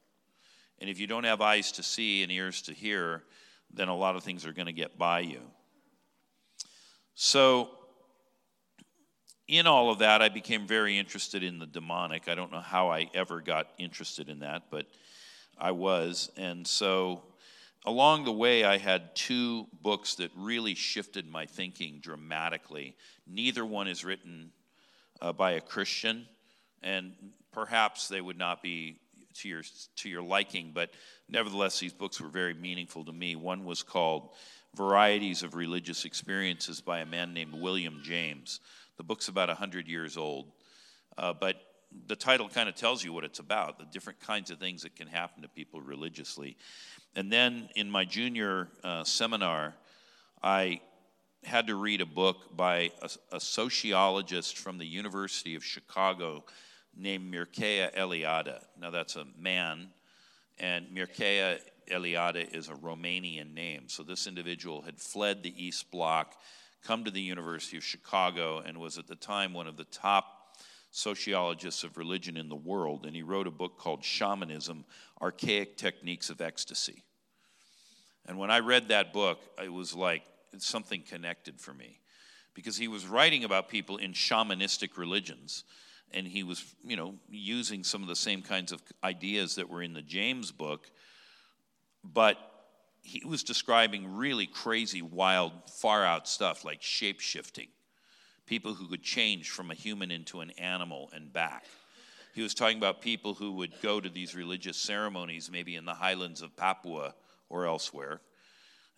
And 0.78 0.88
if 0.88 0.98
you 0.98 1.06
don't 1.06 1.24
have 1.24 1.42
eyes 1.42 1.72
to 1.72 1.82
see 1.82 2.22
and 2.22 2.32
ears 2.32 2.62
to 2.62 2.72
hear, 2.72 3.24
then 3.70 3.88
a 3.88 3.96
lot 3.96 4.16
of 4.16 4.24
things 4.24 4.46
are 4.46 4.52
going 4.52 4.66
to 4.66 4.72
get 4.72 4.96
by 4.96 5.20
you. 5.20 5.40
So, 7.14 7.68
in 9.46 9.66
all 9.66 9.90
of 9.90 9.98
that, 9.98 10.22
I 10.22 10.28
became 10.28 10.66
very 10.66 10.98
interested 10.98 11.42
in 11.42 11.58
the 11.58 11.66
demonic. 11.66 12.28
I 12.28 12.34
don't 12.34 12.52
know 12.52 12.60
how 12.60 12.90
I 12.90 13.10
ever 13.14 13.40
got 13.40 13.68
interested 13.78 14.28
in 14.28 14.40
that, 14.40 14.64
but 14.70 14.86
I 15.58 15.72
was. 15.72 16.30
And 16.36 16.66
so, 16.66 17.22
along 17.84 18.24
the 18.24 18.32
way, 18.32 18.64
I 18.64 18.78
had 18.78 19.14
two 19.14 19.66
books 19.82 20.14
that 20.16 20.30
really 20.34 20.74
shifted 20.74 21.28
my 21.28 21.46
thinking 21.46 22.00
dramatically. 22.00 22.96
Neither 23.26 23.64
one 23.64 23.86
is 23.86 24.04
written 24.04 24.50
uh, 25.20 25.32
by 25.32 25.52
a 25.52 25.60
Christian, 25.60 26.26
and 26.82 27.12
perhaps 27.52 28.08
they 28.08 28.20
would 28.20 28.38
not 28.38 28.62
be 28.62 28.98
to 29.34 29.48
your, 29.48 29.62
to 29.96 30.08
your 30.08 30.22
liking, 30.22 30.70
but 30.72 30.90
nevertheless, 31.28 31.78
these 31.78 31.92
books 31.92 32.20
were 32.20 32.28
very 32.28 32.54
meaningful 32.54 33.04
to 33.04 33.12
me. 33.12 33.36
One 33.36 33.64
was 33.64 33.82
called 33.82 34.30
Varieties 34.76 35.42
of 35.42 35.54
Religious 35.54 36.04
Experiences 36.04 36.80
by 36.80 37.00
a 37.00 37.06
man 37.06 37.34
named 37.34 37.54
William 37.54 38.00
James. 38.02 38.60
The 38.96 39.04
book's 39.04 39.28
about 39.28 39.48
100 39.48 39.88
years 39.88 40.16
old, 40.16 40.52
uh, 41.18 41.32
but 41.32 41.56
the 42.06 42.16
title 42.16 42.48
kind 42.48 42.68
of 42.68 42.74
tells 42.74 43.04
you 43.04 43.12
what 43.12 43.24
it's 43.24 43.38
about 43.38 43.78
the 43.78 43.84
different 43.86 44.20
kinds 44.20 44.50
of 44.50 44.58
things 44.58 44.82
that 44.82 44.96
can 44.96 45.06
happen 45.06 45.42
to 45.42 45.48
people 45.48 45.80
religiously. 45.80 46.56
And 47.14 47.32
then 47.32 47.68
in 47.76 47.90
my 47.90 48.04
junior 48.04 48.68
uh, 48.82 49.04
seminar, 49.04 49.74
I 50.42 50.80
had 51.44 51.66
to 51.68 51.74
read 51.74 52.00
a 52.00 52.06
book 52.06 52.56
by 52.56 52.90
a, 53.02 53.10
a, 53.32 53.40
sociologist 53.40 54.58
from 54.58 54.78
the 54.78 54.86
University 54.86 55.54
of 55.54 55.64
Chicago 55.64 56.44
named 56.96 57.32
Mircea 57.32 57.94
Eliade. 57.94 58.58
Now, 58.80 58.90
that's 58.90 59.16
a 59.16 59.26
man, 59.38 59.88
and 60.58 60.86
Mircea 60.88 61.58
Eliade 61.90 62.54
is 62.54 62.68
a 62.68 62.74
Romanian 62.74 63.52
name. 63.52 63.88
So, 63.88 64.02
this 64.02 64.26
individual 64.26 64.82
had 64.82 64.98
fled 64.98 65.42
the 65.42 65.54
East 65.62 65.90
Bloc, 65.90 66.34
come 66.84 67.04
to 67.04 67.10
the 67.10 67.20
University 67.20 67.76
of 67.76 67.84
Chicago, 67.84 68.58
and 68.58 68.78
was 68.78 68.98
at 68.98 69.06
the 69.06 69.16
time 69.16 69.52
one 69.52 69.66
of 69.66 69.76
the 69.76 69.84
top 69.84 70.58
sociologists 70.90 71.82
of 71.82 71.96
religion 71.96 72.36
in 72.36 72.48
the 72.48 72.54
world. 72.54 73.04
And 73.04 73.16
he 73.16 73.22
wrote 73.22 73.48
a 73.48 73.50
book 73.50 73.78
called 73.78 74.04
Shamanism 74.04 74.84
Archaic 75.20 75.76
Techniques 75.76 76.30
of 76.30 76.40
Ecstasy. 76.40 77.02
And 78.26 78.38
when 78.38 78.50
I 78.50 78.60
read 78.60 78.88
that 78.88 79.12
book, 79.12 79.40
it 79.62 79.72
was 79.72 79.94
like 79.94 80.22
something 80.58 81.02
connected 81.02 81.60
for 81.60 81.74
me 81.74 81.98
because 82.54 82.76
he 82.76 82.86
was 82.86 83.06
writing 83.06 83.44
about 83.44 83.68
people 83.68 83.96
in 83.96 84.12
shamanistic 84.12 84.96
religions 84.96 85.64
and 86.12 86.26
he 86.26 86.44
was, 86.44 86.64
you 86.84 86.96
know, 86.96 87.16
using 87.28 87.82
some 87.82 88.00
of 88.02 88.08
the 88.08 88.16
same 88.16 88.40
kinds 88.40 88.70
of 88.70 88.80
ideas 89.02 89.56
that 89.56 89.68
were 89.68 89.82
in 89.82 89.92
the 89.92 90.02
James 90.02 90.52
book, 90.52 90.88
but 92.04 92.38
he 93.04 93.22
was 93.24 93.44
describing 93.44 94.16
really 94.16 94.46
crazy, 94.46 95.02
wild, 95.02 95.52
far 95.70 96.04
out 96.04 96.26
stuff 96.26 96.64
like 96.64 96.82
shape 96.82 97.20
shifting, 97.20 97.68
people 98.46 98.72
who 98.72 98.88
could 98.88 99.02
change 99.02 99.50
from 99.50 99.70
a 99.70 99.74
human 99.74 100.10
into 100.10 100.40
an 100.40 100.50
animal 100.52 101.10
and 101.12 101.30
back. 101.30 101.64
He 102.34 102.42
was 102.42 102.54
talking 102.54 102.78
about 102.78 103.02
people 103.02 103.34
who 103.34 103.52
would 103.52 103.80
go 103.82 104.00
to 104.00 104.08
these 104.08 104.34
religious 104.34 104.78
ceremonies, 104.78 105.50
maybe 105.50 105.76
in 105.76 105.84
the 105.84 105.92
highlands 105.92 106.40
of 106.40 106.56
Papua 106.56 107.14
or 107.50 107.66
elsewhere, 107.66 108.22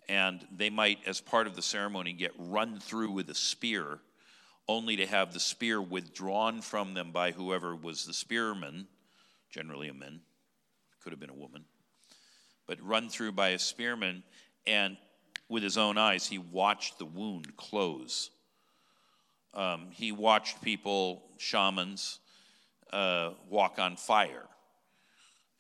and 0.09 0.47
they 0.57 0.71
might, 0.71 1.01
as 1.05 1.21
part 1.21 1.49
of 1.49 1.57
the 1.57 1.63
ceremony, 1.63 2.13
get 2.13 2.33
run 2.39 2.79
through 2.79 3.11
with 3.11 3.29
a 3.29 3.35
spear 3.35 3.99
only 4.69 4.97
to 4.97 5.07
have 5.07 5.33
the 5.33 5.41
spear 5.41 5.83
withdrawn 5.83 6.61
from 6.61 6.95
them 6.95 7.11
by 7.11 7.33
whoever 7.33 7.75
was 7.75 8.07
the 8.07 8.15
spearman, 8.15 8.87
generally 9.51 9.89
a 9.89 9.95
man, 9.95 10.21
could 11.03 11.13
have 11.13 11.21
been 11.21 11.31
a 11.31 11.35
woman, 11.35 11.65
but 12.67 12.81
run 12.83 13.09
through 13.09 13.33
by 13.33 13.51
a 13.51 13.59
spearman, 13.59 14.23
and 14.67 14.97
with 15.49 15.63
his 15.63 15.79
own 15.79 15.97
eyes, 15.97 16.27
he 16.27 16.39
watched 16.39 16.99
the 16.99 17.05
wound 17.05 17.57
close. 17.57 18.31
Um, 19.55 19.89
he 19.93 20.13
watched 20.13 20.61
people, 20.61 21.23
shamans, 21.39 22.19
uh, 22.93 23.31
walk 23.49 23.79
on 23.79 23.97
fire. 23.97 24.47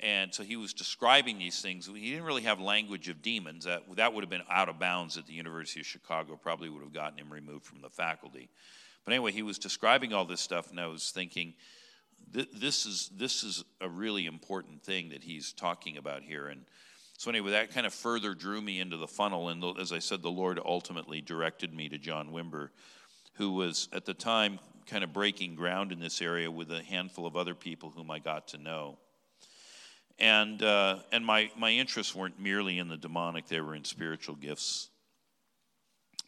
And 0.00 0.34
so 0.34 0.42
he 0.42 0.56
was 0.56 0.74
describing 0.74 1.38
these 1.38 1.62
things. 1.62 1.86
He 1.86 2.10
didn't 2.10 2.24
really 2.24 2.42
have 2.42 2.60
language 2.60 3.08
of 3.08 3.22
demons. 3.22 3.64
That, 3.64 3.82
that 3.96 4.12
would 4.12 4.22
have 4.22 4.30
been 4.30 4.42
out 4.50 4.68
of 4.68 4.78
bounds 4.78 5.16
at 5.16 5.26
the 5.26 5.32
University 5.32 5.80
of 5.80 5.86
Chicago, 5.86 6.36
probably 6.36 6.68
would 6.68 6.82
have 6.82 6.92
gotten 6.92 7.18
him 7.18 7.32
removed 7.32 7.64
from 7.64 7.80
the 7.80 7.88
faculty. 7.88 8.50
But 9.04 9.14
anyway, 9.14 9.32
he 9.32 9.42
was 9.42 9.58
describing 9.58 10.12
all 10.12 10.26
this 10.26 10.40
stuff, 10.40 10.70
and 10.70 10.78
I 10.78 10.88
was 10.88 11.10
thinking, 11.12 11.54
this 12.32 12.86
is 12.86 13.10
this 13.16 13.44
is 13.44 13.64
a 13.80 13.88
really 13.88 14.26
important 14.26 14.82
thing 14.82 15.10
that 15.10 15.22
he's 15.22 15.52
talking 15.52 15.96
about 15.96 16.22
here. 16.22 16.48
And 16.48 16.62
so 17.18 17.30
anyway, 17.30 17.52
that 17.52 17.72
kind 17.72 17.86
of 17.86 17.94
further 17.94 18.34
drew 18.34 18.60
me 18.60 18.80
into 18.80 18.96
the 18.96 19.06
funnel. 19.06 19.48
And 19.48 19.64
as 19.78 19.92
I 19.92 20.00
said, 20.00 20.22
the 20.22 20.30
Lord 20.30 20.60
ultimately 20.64 21.20
directed 21.20 21.72
me 21.72 21.88
to 21.88 21.98
John 21.98 22.30
Wimber, 22.30 22.68
who 23.34 23.52
was 23.52 23.88
at 23.92 24.04
the 24.04 24.14
time 24.14 24.58
kind 24.86 25.02
of 25.02 25.12
breaking 25.12 25.56
ground 25.56 25.92
in 25.92 25.98
this 25.98 26.20
area 26.20 26.50
with 26.50 26.70
a 26.70 26.82
handful 26.82 27.26
of 27.26 27.36
other 27.36 27.54
people 27.54 27.90
whom 27.90 28.10
I 28.10 28.18
got 28.18 28.48
to 28.48 28.58
know. 28.58 28.98
And 30.18 30.62
uh, 30.62 30.98
and 31.12 31.24
my 31.26 31.50
my 31.58 31.72
interests 31.72 32.14
weren't 32.14 32.40
merely 32.40 32.78
in 32.78 32.88
the 32.88 32.96
demonic; 32.96 33.48
they 33.48 33.60
were 33.60 33.74
in 33.74 33.84
spiritual 33.84 34.34
gifts, 34.34 34.88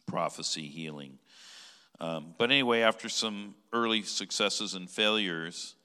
prophecy, 0.05 0.67
healing. 0.67 1.17
Um, 1.99 2.35
but 2.37 2.51
anyway, 2.51 2.81
after 2.81 3.09
some 3.09 3.55
early 3.73 4.03
successes 4.03 4.75
and 4.75 4.89
failures 4.89 5.75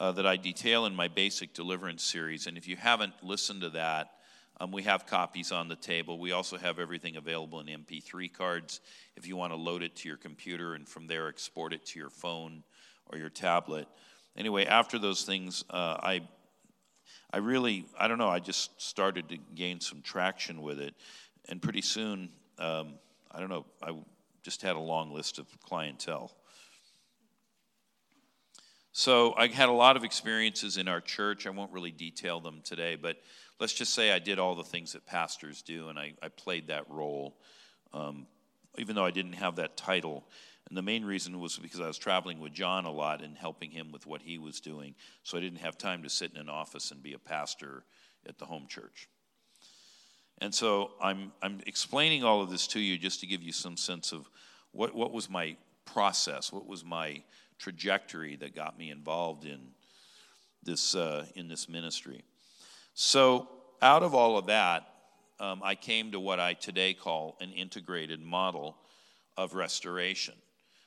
uh, 0.00 0.12
that 0.12 0.26
I 0.26 0.36
detail 0.36 0.86
in 0.86 0.94
my 0.94 1.08
basic 1.08 1.54
deliverance 1.54 2.02
series, 2.02 2.46
and 2.46 2.56
if 2.56 2.66
you 2.66 2.76
haven't 2.76 3.14
listened 3.22 3.62
to 3.62 3.70
that, 3.70 4.12
um, 4.60 4.70
we 4.70 4.82
have 4.82 5.06
copies 5.06 5.50
on 5.50 5.68
the 5.68 5.76
table. 5.76 6.18
We 6.18 6.32
also 6.32 6.56
have 6.56 6.78
everything 6.78 7.16
available 7.16 7.60
in 7.60 7.66
MP3 7.66 8.32
cards 8.32 8.80
if 9.16 9.26
you 9.26 9.34
want 9.34 9.52
to 9.52 9.56
load 9.56 9.82
it 9.82 9.96
to 9.96 10.08
your 10.08 10.18
computer 10.18 10.74
and 10.74 10.88
from 10.88 11.06
there 11.06 11.28
export 11.28 11.72
it 11.72 11.84
to 11.86 11.98
your 11.98 12.10
phone 12.10 12.62
or 13.06 13.18
your 13.18 13.30
tablet. 13.30 13.88
Anyway, 14.36 14.64
after 14.64 14.98
those 14.98 15.24
things, 15.24 15.64
uh, 15.70 15.96
I, 16.00 16.20
I 17.32 17.38
really, 17.38 17.86
I 17.98 18.08
don't 18.08 18.18
know, 18.18 18.28
I 18.28 18.38
just 18.38 18.80
started 18.80 19.28
to 19.30 19.38
gain 19.54 19.80
some 19.80 20.00
traction 20.00 20.62
with 20.62 20.80
it. 20.80 20.94
And 21.48 21.60
pretty 21.60 21.82
soon, 21.82 22.28
um, 22.58 22.94
I 23.30 23.40
don't 23.40 23.48
know, 23.48 23.66
I 23.82 23.96
just 24.42 24.62
had 24.62 24.76
a 24.76 24.80
long 24.80 25.12
list 25.12 25.38
of 25.38 25.46
clientele. 25.62 26.30
So 28.92 29.34
I 29.36 29.46
had 29.46 29.70
a 29.70 29.72
lot 29.72 29.96
of 29.96 30.04
experiences 30.04 30.76
in 30.76 30.86
our 30.86 31.00
church. 31.00 31.46
I 31.46 31.50
won't 31.50 31.72
really 31.72 31.90
detail 31.90 32.40
them 32.40 32.60
today, 32.62 32.94
but 32.94 33.16
let's 33.58 33.72
just 33.72 33.94
say 33.94 34.12
I 34.12 34.18
did 34.18 34.38
all 34.38 34.54
the 34.54 34.62
things 34.62 34.92
that 34.92 35.06
pastors 35.06 35.62
do, 35.62 35.88
and 35.88 35.98
I, 35.98 36.12
I 36.22 36.28
played 36.28 36.68
that 36.68 36.88
role, 36.90 37.34
um, 37.94 38.26
even 38.76 38.94
though 38.94 39.04
I 39.04 39.10
didn't 39.10 39.32
have 39.32 39.56
that 39.56 39.78
title. 39.78 40.24
And 40.68 40.76
the 40.76 40.82
main 40.82 41.06
reason 41.06 41.40
was 41.40 41.58
because 41.58 41.80
I 41.80 41.86
was 41.86 41.96
traveling 41.96 42.38
with 42.38 42.52
John 42.52 42.84
a 42.84 42.92
lot 42.92 43.22
and 43.22 43.36
helping 43.36 43.70
him 43.70 43.92
with 43.92 44.06
what 44.06 44.20
he 44.20 44.36
was 44.36 44.60
doing. 44.60 44.94
So 45.22 45.38
I 45.38 45.40
didn't 45.40 45.60
have 45.60 45.78
time 45.78 46.02
to 46.02 46.10
sit 46.10 46.32
in 46.32 46.38
an 46.38 46.50
office 46.50 46.90
and 46.90 47.02
be 47.02 47.14
a 47.14 47.18
pastor 47.18 47.84
at 48.28 48.38
the 48.38 48.44
home 48.44 48.66
church. 48.68 49.08
And 50.38 50.54
so 50.54 50.90
I'm, 51.00 51.32
I'm 51.42 51.60
explaining 51.66 52.24
all 52.24 52.42
of 52.42 52.50
this 52.50 52.66
to 52.68 52.80
you 52.80 52.98
just 52.98 53.20
to 53.20 53.26
give 53.26 53.42
you 53.42 53.52
some 53.52 53.76
sense 53.76 54.12
of 54.12 54.28
what, 54.72 54.94
what 54.94 55.12
was 55.12 55.30
my 55.30 55.56
process, 55.84 56.52
what 56.52 56.66
was 56.66 56.84
my 56.84 57.22
trajectory 57.62 58.34
that 58.36 58.54
got 58.54 58.76
me 58.76 58.90
involved 58.90 59.44
in 59.44 59.60
this, 60.64 60.96
uh, 60.96 61.24
in 61.36 61.46
this 61.48 61.68
ministry. 61.68 62.24
So, 62.94 63.48
out 63.80 64.02
of 64.02 64.14
all 64.14 64.36
of 64.36 64.46
that, 64.46 64.86
um, 65.38 65.60
I 65.64 65.76
came 65.76 66.12
to 66.12 66.20
what 66.20 66.40
I 66.40 66.54
today 66.54 66.92
call 66.92 67.36
an 67.40 67.52
integrated 67.52 68.20
model 68.20 68.76
of 69.36 69.54
restoration. 69.54 70.34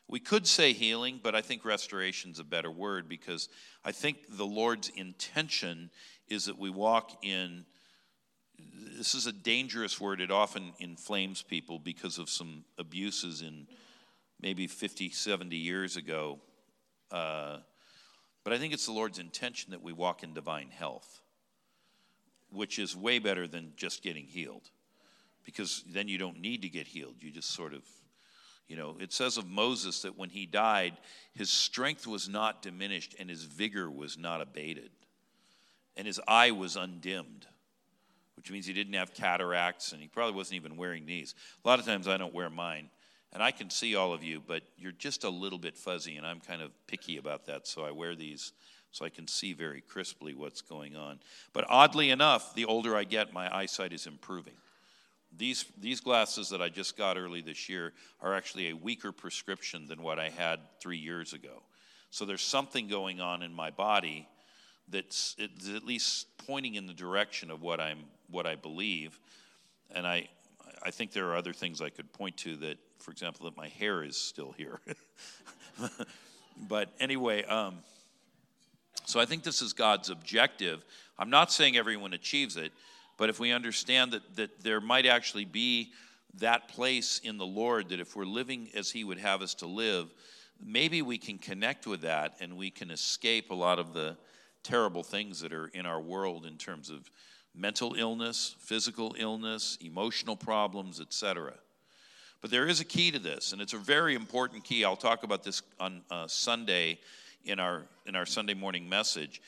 We 0.07 0.19
could 0.19 0.45
say 0.45 0.73
healing, 0.73 1.19
but 1.23 1.33
I 1.33 1.41
think 1.41 1.65
restoration 1.65 2.31
is 2.31 2.39
a 2.39 2.43
better 2.43 2.69
word 2.69 3.09
because 3.09 3.49
I 3.83 3.91
think 3.91 4.17
the 4.29 4.45
Lord's 4.45 4.89
intention 4.89 5.89
is 6.27 6.45
that 6.45 6.59
we 6.59 6.69
walk 6.69 7.23
in. 7.23 7.65
This 8.97 9.15
is 9.15 9.27
a 9.27 9.31
dangerous 9.31 9.99
word. 9.99 10.21
It 10.21 10.29
often 10.29 10.73
inflames 10.79 11.41
people 11.41 11.79
because 11.79 12.19
of 12.19 12.29
some 12.29 12.65
abuses 12.77 13.41
in 13.41 13.67
maybe 14.39 14.67
50, 14.67 15.09
70 15.09 15.55
years 15.55 15.97
ago. 15.97 16.39
Uh, 17.11 17.57
but 18.43 18.53
I 18.53 18.57
think 18.57 18.73
it's 18.73 18.85
the 18.85 18.91
Lord's 18.91 19.19
intention 19.19 19.71
that 19.71 19.81
we 19.81 19.93
walk 19.93 20.23
in 20.23 20.33
divine 20.33 20.69
health, 20.69 21.21
which 22.51 22.79
is 22.79 22.95
way 22.95 23.19
better 23.19 23.47
than 23.47 23.73
just 23.75 24.03
getting 24.03 24.25
healed 24.25 24.69
because 25.43 25.83
then 25.87 26.07
you 26.07 26.17
don't 26.17 26.39
need 26.39 26.61
to 26.63 26.69
get 26.69 26.87
healed. 26.87 27.15
You 27.19 27.31
just 27.31 27.51
sort 27.51 27.73
of 27.73 27.83
you 28.67 28.75
know, 28.75 28.97
it 28.99 29.13
says 29.13 29.37
of 29.37 29.47
Moses 29.47 30.01
that 30.01 30.17
when 30.17 30.29
he 30.29 30.45
died, 30.45 30.97
his 31.33 31.49
strength 31.49 32.07
was 32.07 32.27
not 32.27 32.61
diminished 32.61 33.15
and 33.19 33.29
his 33.29 33.43
vigor 33.43 33.91
was 33.91 34.17
not 34.17 34.41
abated. 34.41 34.89
And 35.95 36.07
his 36.07 36.19
eye 36.27 36.51
was 36.51 36.75
undimmed, 36.75 37.45
which 38.35 38.51
means 38.51 38.65
he 38.65 38.73
didn't 38.73 38.93
have 38.93 39.13
cataracts 39.13 39.91
and 39.91 40.01
he 40.01 40.07
probably 40.07 40.35
wasn't 40.35 40.55
even 40.55 40.77
wearing 40.77 41.05
these. 41.05 41.35
A 41.63 41.67
lot 41.67 41.79
of 41.79 41.85
times 41.85 42.07
I 42.07 42.17
don't 42.17 42.33
wear 42.33 42.49
mine. 42.49 42.89
And 43.33 43.43
I 43.43 43.51
can 43.51 43.69
see 43.69 43.95
all 43.95 44.13
of 44.13 44.23
you, 44.23 44.41
but 44.45 44.63
you're 44.77 44.93
just 44.93 45.23
a 45.23 45.29
little 45.29 45.59
bit 45.59 45.77
fuzzy, 45.77 46.15
and 46.15 46.25
I'm 46.25 46.39
kind 46.39 46.61
of 46.61 46.71
picky 46.87 47.17
about 47.17 47.45
that, 47.47 47.67
so 47.67 47.83
I 47.83 47.91
wear 47.91 48.15
these 48.15 48.53
so 48.91 49.03
I 49.03 49.09
can 49.09 49.27
see 49.27 49.51
very 49.51 49.81
crisply 49.81 50.33
what's 50.33 50.61
going 50.61 50.95
on. 50.95 51.19
But 51.51 51.65
oddly 51.67 52.11
enough, 52.11 52.55
the 52.55 52.63
older 52.63 52.95
I 52.95 53.03
get, 53.03 53.33
my 53.33 53.53
eyesight 53.53 53.91
is 53.91 54.07
improving. 54.07 54.53
These, 55.37 55.65
these 55.77 55.99
glasses 55.99 56.47
that 56.49 56.61
I 56.61 56.69
just 56.69 56.95
got 56.95 57.17
early 57.17 57.41
this 57.41 57.67
year 57.67 57.91
are 58.21 58.33
actually 58.33 58.69
a 58.69 58.73
weaker 58.73 59.11
prescription 59.11 59.85
than 59.87 60.01
what 60.01 60.17
I 60.17 60.29
had 60.29 60.61
three 60.79 60.97
years 60.97 61.33
ago. 61.33 61.63
So 62.09 62.23
there's 62.23 62.41
something 62.41 62.87
going 62.87 63.19
on 63.19 63.43
in 63.43 63.53
my 63.53 63.69
body 63.69 64.29
that's 64.87 65.35
at 65.41 65.83
least 65.83 66.27
pointing 66.47 66.75
in 66.75 66.87
the 66.87 66.93
direction 66.93 67.51
of 67.51 67.61
what 67.61 67.81
I'm 67.81 68.05
what 68.29 68.45
I 68.45 68.55
believe. 68.55 69.19
And 69.91 70.07
I 70.07 70.29
I 70.83 70.91
think 70.91 71.11
there 71.11 71.27
are 71.27 71.35
other 71.35 71.51
things 71.51 71.81
I 71.81 71.89
could 71.89 72.13
point 72.13 72.37
to 72.37 72.55
that, 72.57 72.77
for 72.99 73.11
example, 73.11 73.45
that 73.45 73.57
my 73.57 73.67
hair 73.67 74.03
is 74.03 74.17
still 74.17 74.53
here. 74.53 74.79
but 76.69 76.89
anyway, 76.99 77.43
um, 77.43 77.77
so 79.05 79.19
I 79.19 79.25
think 79.25 79.43
this 79.43 79.61
is 79.61 79.73
God's 79.73 80.09
objective. 80.09 80.83
I'm 81.17 81.29
not 81.29 81.51
saying 81.51 81.77
everyone 81.77 82.13
achieves 82.13 82.57
it, 82.57 82.71
but 83.17 83.29
if 83.29 83.39
we 83.39 83.51
understand 83.51 84.11
that, 84.13 84.35
that 84.35 84.63
there 84.63 84.81
might 84.81 85.05
actually 85.05 85.45
be 85.45 85.91
that 86.39 86.67
place 86.67 87.21
in 87.23 87.37
the 87.37 87.45
Lord, 87.45 87.89
that 87.89 87.99
if 87.99 88.15
we're 88.15 88.25
living 88.25 88.69
as 88.75 88.91
He 88.91 89.03
would 89.03 89.19
have 89.19 89.41
us 89.41 89.53
to 89.55 89.67
live, 89.67 90.13
maybe 90.63 91.01
we 91.01 91.17
can 91.17 91.37
connect 91.37 91.87
with 91.87 92.01
that 92.01 92.35
and 92.41 92.57
we 92.57 92.69
can 92.69 92.91
escape 92.91 93.51
a 93.51 93.55
lot 93.55 93.79
of 93.79 93.93
the 93.93 94.17
terrible 94.63 95.03
things 95.03 95.39
that 95.41 95.53
are 95.53 95.67
in 95.67 95.85
our 95.85 96.01
world 96.01 96.45
in 96.45 96.57
terms 96.57 96.89
of 96.89 97.09
mental 97.53 97.93
illness, 97.93 98.55
physical 98.59 99.15
illness, 99.17 99.77
emotional 99.81 100.35
problems, 100.35 100.99
etc. 100.99 101.53
But 102.45 102.51
there 102.51 102.67
is 102.67 102.79
a 102.79 102.85
key 102.85 103.09
to 103.09 103.17
this, 103.17 103.53
and 103.53 103.59
it's 103.59 103.73
a 103.73 103.79
very 103.79 104.13
important 104.13 104.63
key. 104.63 104.85
I'll 104.85 104.95
talk 104.95 105.23
about 105.23 105.43
this 105.43 105.63
on 105.79 106.03
uh, 106.11 106.27
Sunday 106.27 106.99
in 107.43 107.59
our 107.59 107.87
in 108.05 108.15
our 108.15 108.27
Sunday 108.27 108.53
morning 108.53 108.87
message 108.87 109.41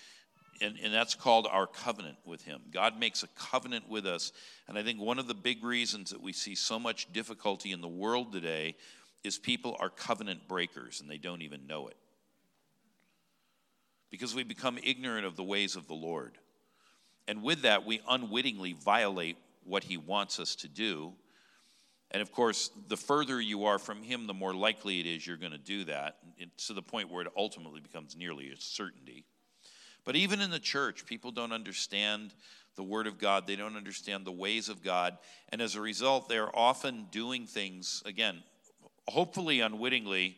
and, 0.61 0.79
and 0.83 0.91
that's 0.91 1.13
called 1.13 1.45
our 1.45 1.67
covenant 1.67 2.17
with 2.25 2.41
Him. 2.41 2.59
God 2.71 2.99
makes 2.99 3.21
a 3.21 3.27
covenant 3.37 3.87
with 3.87 4.07
us. 4.07 4.31
And 4.67 4.79
I 4.79 4.81
think 4.81 4.99
one 4.99 5.19
of 5.19 5.27
the 5.27 5.35
big 5.35 5.63
reasons 5.63 6.09
that 6.09 6.19
we 6.19 6.33
see 6.33 6.55
so 6.55 6.79
much 6.79 7.13
difficulty 7.13 7.71
in 7.71 7.81
the 7.81 7.87
world 7.87 8.33
today 8.33 8.75
is 9.23 9.37
people 9.37 9.77
are 9.79 9.91
covenant 9.91 10.47
breakers 10.47 10.99
and 10.99 11.07
they 11.07 11.19
don't 11.19 11.43
even 11.43 11.67
know 11.67 11.89
it. 11.89 11.97
Because 14.09 14.33
we 14.33 14.43
become 14.43 14.79
ignorant 14.83 15.27
of 15.27 15.35
the 15.35 15.43
ways 15.43 15.75
of 15.75 15.87
the 15.87 15.93
Lord. 15.93 16.39
And 17.27 17.43
with 17.43 17.61
that, 17.61 17.85
we 17.85 18.01
unwittingly 18.09 18.73
violate 18.73 19.37
what 19.63 19.83
He 19.83 19.97
wants 19.97 20.39
us 20.39 20.55
to 20.55 20.67
do. 20.67 21.13
And 22.11 22.21
of 22.21 22.31
course, 22.31 22.71
the 22.87 22.97
further 22.97 23.41
you 23.41 23.65
are 23.65 23.79
from 23.79 24.01
Him, 24.01 24.27
the 24.27 24.33
more 24.33 24.53
likely 24.53 24.99
it 24.99 25.05
is 25.05 25.27
you're 25.27 25.37
going 25.37 25.51
to 25.51 25.57
do 25.57 25.83
that, 25.85 26.17
to 26.67 26.73
the 26.73 26.81
point 26.81 27.11
where 27.11 27.23
it 27.23 27.31
ultimately 27.35 27.81
becomes 27.81 28.15
nearly 28.15 28.49
a 28.51 28.57
certainty. 28.57 29.25
But 30.05 30.15
even 30.15 30.39
in 30.39 30.49
the 30.49 30.59
church, 30.59 31.05
people 31.05 31.31
don't 31.31 31.51
understand 31.51 32.33
the 32.77 32.83
Word 32.83 33.07
of 33.07 33.17
God, 33.17 33.45
they 33.45 33.55
don't 33.55 33.75
understand 33.75 34.23
the 34.23 34.31
ways 34.31 34.69
of 34.69 34.83
God. 34.83 35.17
And 35.49 35.61
as 35.61 35.75
a 35.75 35.81
result, 35.81 36.29
they're 36.29 36.55
often 36.55 37.07
doing 37.11 37.45
things, 37.45 38.03
again, 38.05 38.43
hopefully 39.07 39.61
unwittingly, 39.61 40.37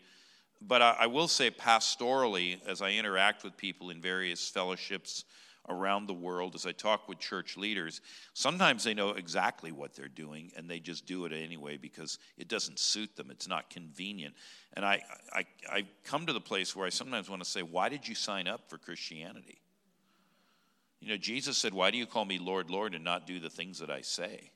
but 0.62 0.82
I, 0.82 0.96
I 1.02 1.08
will 1.08 1.28
say 1.28 1.52
pastorally, 1.52 2.66
as 2.66 2.82
I 2.82 2.92
interact 2.92 3.44
with 3.44 3.58
people 3.58 3.90
in 3.92 4.02
various 4.02 4.50
fellowships 4.50 5.26
around 5.70 6.08
the 6.08 6.14
world, 6.14 6.56
as 6.56 6.66
I 6.66 6.72
talk 6.72 7.08
with 7.08 7.20
church 7.20 7.56
leaders, 7.56 8.02
sometimes 8.34 8.84
they 8.84 8.94
know 8.94 9.12
exactly 9.12 9.72
what 9.72 9.96
they're 9.96 10.08
doing 10.08 10.52
and 10.58 10.70
they 10.70 10.80
just 10.80 11.06
do 11.06 11.26
it 11.26 11.32
anyway 11.32 11.78
because 11.78 12.18
it 12.38 12.48
doesn't 12.48 12.80
suit 12.80 13.16
them. 13.16 13.30
It's 13.32 13.48
not 13.48 13.70
convenient. 13.70 14.34
And 14.74 14.84
I, 14.84 15.02
I, 15.32 15.46
I 15.72 15.86
come 16.04 16.26
to 16.26 16.34
the 16.34 16.42
place 16.42 16.76
where 16.76 16.86
I 16.86 16.90
sometimes 16.90 17.30
want 17.30 17.44
to 17.44 17.50
say, 17.50 17.62
Why 17.62 17.90
did 17.90 18.08
you 18.08 18.16
sign 18.16 18.48
up 18.48 18.70
for 18.70 18.78
Christianity? 18.78 19.62
You 21.00 21.10
know, 21.10 21.18
Jesus 21.18 21.58
said, 21.58 21.74
Why 21.74 21.92
do 21.92 21.98
you 21.98 22.06
call 22.06 22.26
me 22.26 22.40
Lord, 22.40 22.70
Lord, 22.70 22.94
and 22.94 23.04
not 23.04 23.28
do 23.28 23.40
the 23.40 23.50
things 23.50 23.80
that 23.80 23.90
I 23.90 24.02
say? 24.02 24.52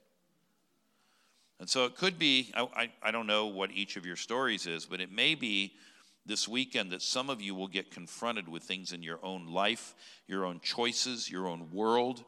And 1.59 1.69
so 1.69 1.85
it 1.85 1.95
could 1.95 2.19
be, 2.19 2.51
I, 2.55 2.67
I, 2.75 2.91
I 3.01 3.11
don't 3.11 3.27
know 3.27 3.45
what 3.47 3.71
each 3.71 3.95
of 3.95 4.05
your 4.05 4.15
stories 4.15 4.67
is, 4.67 4.85
but 4.85 4.99
it 4.99 5.11
may 5.11 5.35
be 5.35 5.73
this 6.25 6.47
weekend 6.47 6.91
that 6.91 7.01
some 7.01 7.29
of 7.29 7.41
you 7.41 7.53
will 7.53 7.67
get 7.67 7.91
confronted 7.91 8.47
with 8.47 8.63
things 8.63 8.93
in 8.93 9.03
your 9.03 9.19
own 9.23 9.47
life, 9.47 9.93
your 10.27 10.45
own 10.45 10.59
choices, 10.61 11.29
your 11.29 11.47
own 11.47 11.69
world 11.71 12.23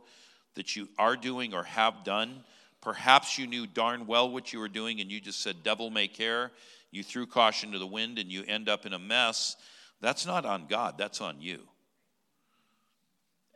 that 0.55 0.75
you 0.75 0.89
are 0.97 1.15
doing 1.15 1.53
or 1.53 1.63
have 1.63 2.03
done. 2.03 2.43
Perhaps 2.81 3.37
you 3.37 3.47
knew 3.47 3.65
darn 3.65 4.05
well 4.07 4.29
what 4.29 4.51
you 4.51 4.59
were 4.59 4.67
doing 4.67 4.99
and 4.99 5.11
you 5.11 5.21
just 5.21 5.41
said, 5.41 5.63
Devil 5.63 5.89
may 5.89 6.07
care. 6.07 6.51
You 6.91 7.03
threw 7.03 7.25
caution 7.25 7.71
to 7.71 7.79
the 7.79 7.87
wind 7.87 8.19
and 8.19 8.31
you 8.31 8.43
end 8.47 8.69
up 8.69 8.85
in 8.85 8.93
a 8.93 8.99
mess. 8.99 9.55
That's 10.01 10.25
not 10.25 10.45
on 10.45 10.67
God, 10.67 10.97
that's 10.97 11.21
on 11.21 11.41
you. 11.41 11.67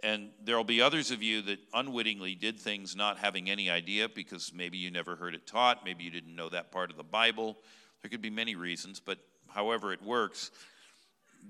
And 0.02 0.30
there 0.44 0.56
will 0.56 0.64
be 0.64 0.82
others 0.82 1.12
of 1.12 1.22
you 1.22 1.42
that 1.44 1.60
unwittingly 1.74 2.36
did 2.36 2.58
things 2.58 2.96
not 2.96 3.18
having 3.18 3.50
any 3.50 3.70
idea 3.70 4.08
because 4.08 4.54
maybe 4.54 4.78
you 4.78 4.92
never 4.92 5.18
heard 5.18 5.36
it 5.36 5.46
taught, 5.46 5.84
maybe 5.84 6.06
you 6.06 6.12
didn't 6.12 6.36
know 6.36 6.48
that 6.50 6.72
part 6.72 6.90
of 6.90 6.96
the 6.96 7.04
Bible. 7.04 7.58
There 8.02 8.10
could 8.10 8.22
be 8.22 8.30
many 8.30 8.56
reasons, 8.56 9.02
but 9.02 9.20
however 9.54 9.94
it 9.94 10.02
works, 10.02 10.52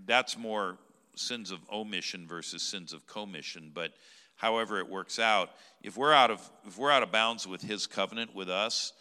that's 0.05 0.37
more 0.37 0.77
sins 1.15 1.51
of 1.51 1.59
omission 1.71 2.27
versus 2.27 2.61
sins 2.61 2.93
of 2.93 3.05
commission. 3.05 3.71
But 3.73 3.93
however 4.35 4.79
it 4.79 4.89
works 4.89 5.19
out, 5.19 5.51
if 5.83 5.97
we're 5.97 6.13
out 6.13 6.31
of 6.31 6.49
if 6.65 6.77
we're 6.77 6.91
out 6.91 7.03
of 7.03 7.11
bounds 7.11 7.47
with 7.47 7.61
His 7.61 7.87
covenant 7.87 8.35
with 8.35 8.49
us, 8.49 8.93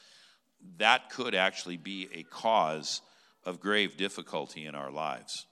that 0.79 1.11
could 1.11 1.35
actually 1.35 1.77
be 1.77 2.09
a 2.13 2.23
cause 2.25 3.03
of 3.45 3.61
grave 3.61 3.97
difficulty 3.97 4.67
in 4.67 4.75
our 4.75 4.91
lives. 4.91 5.47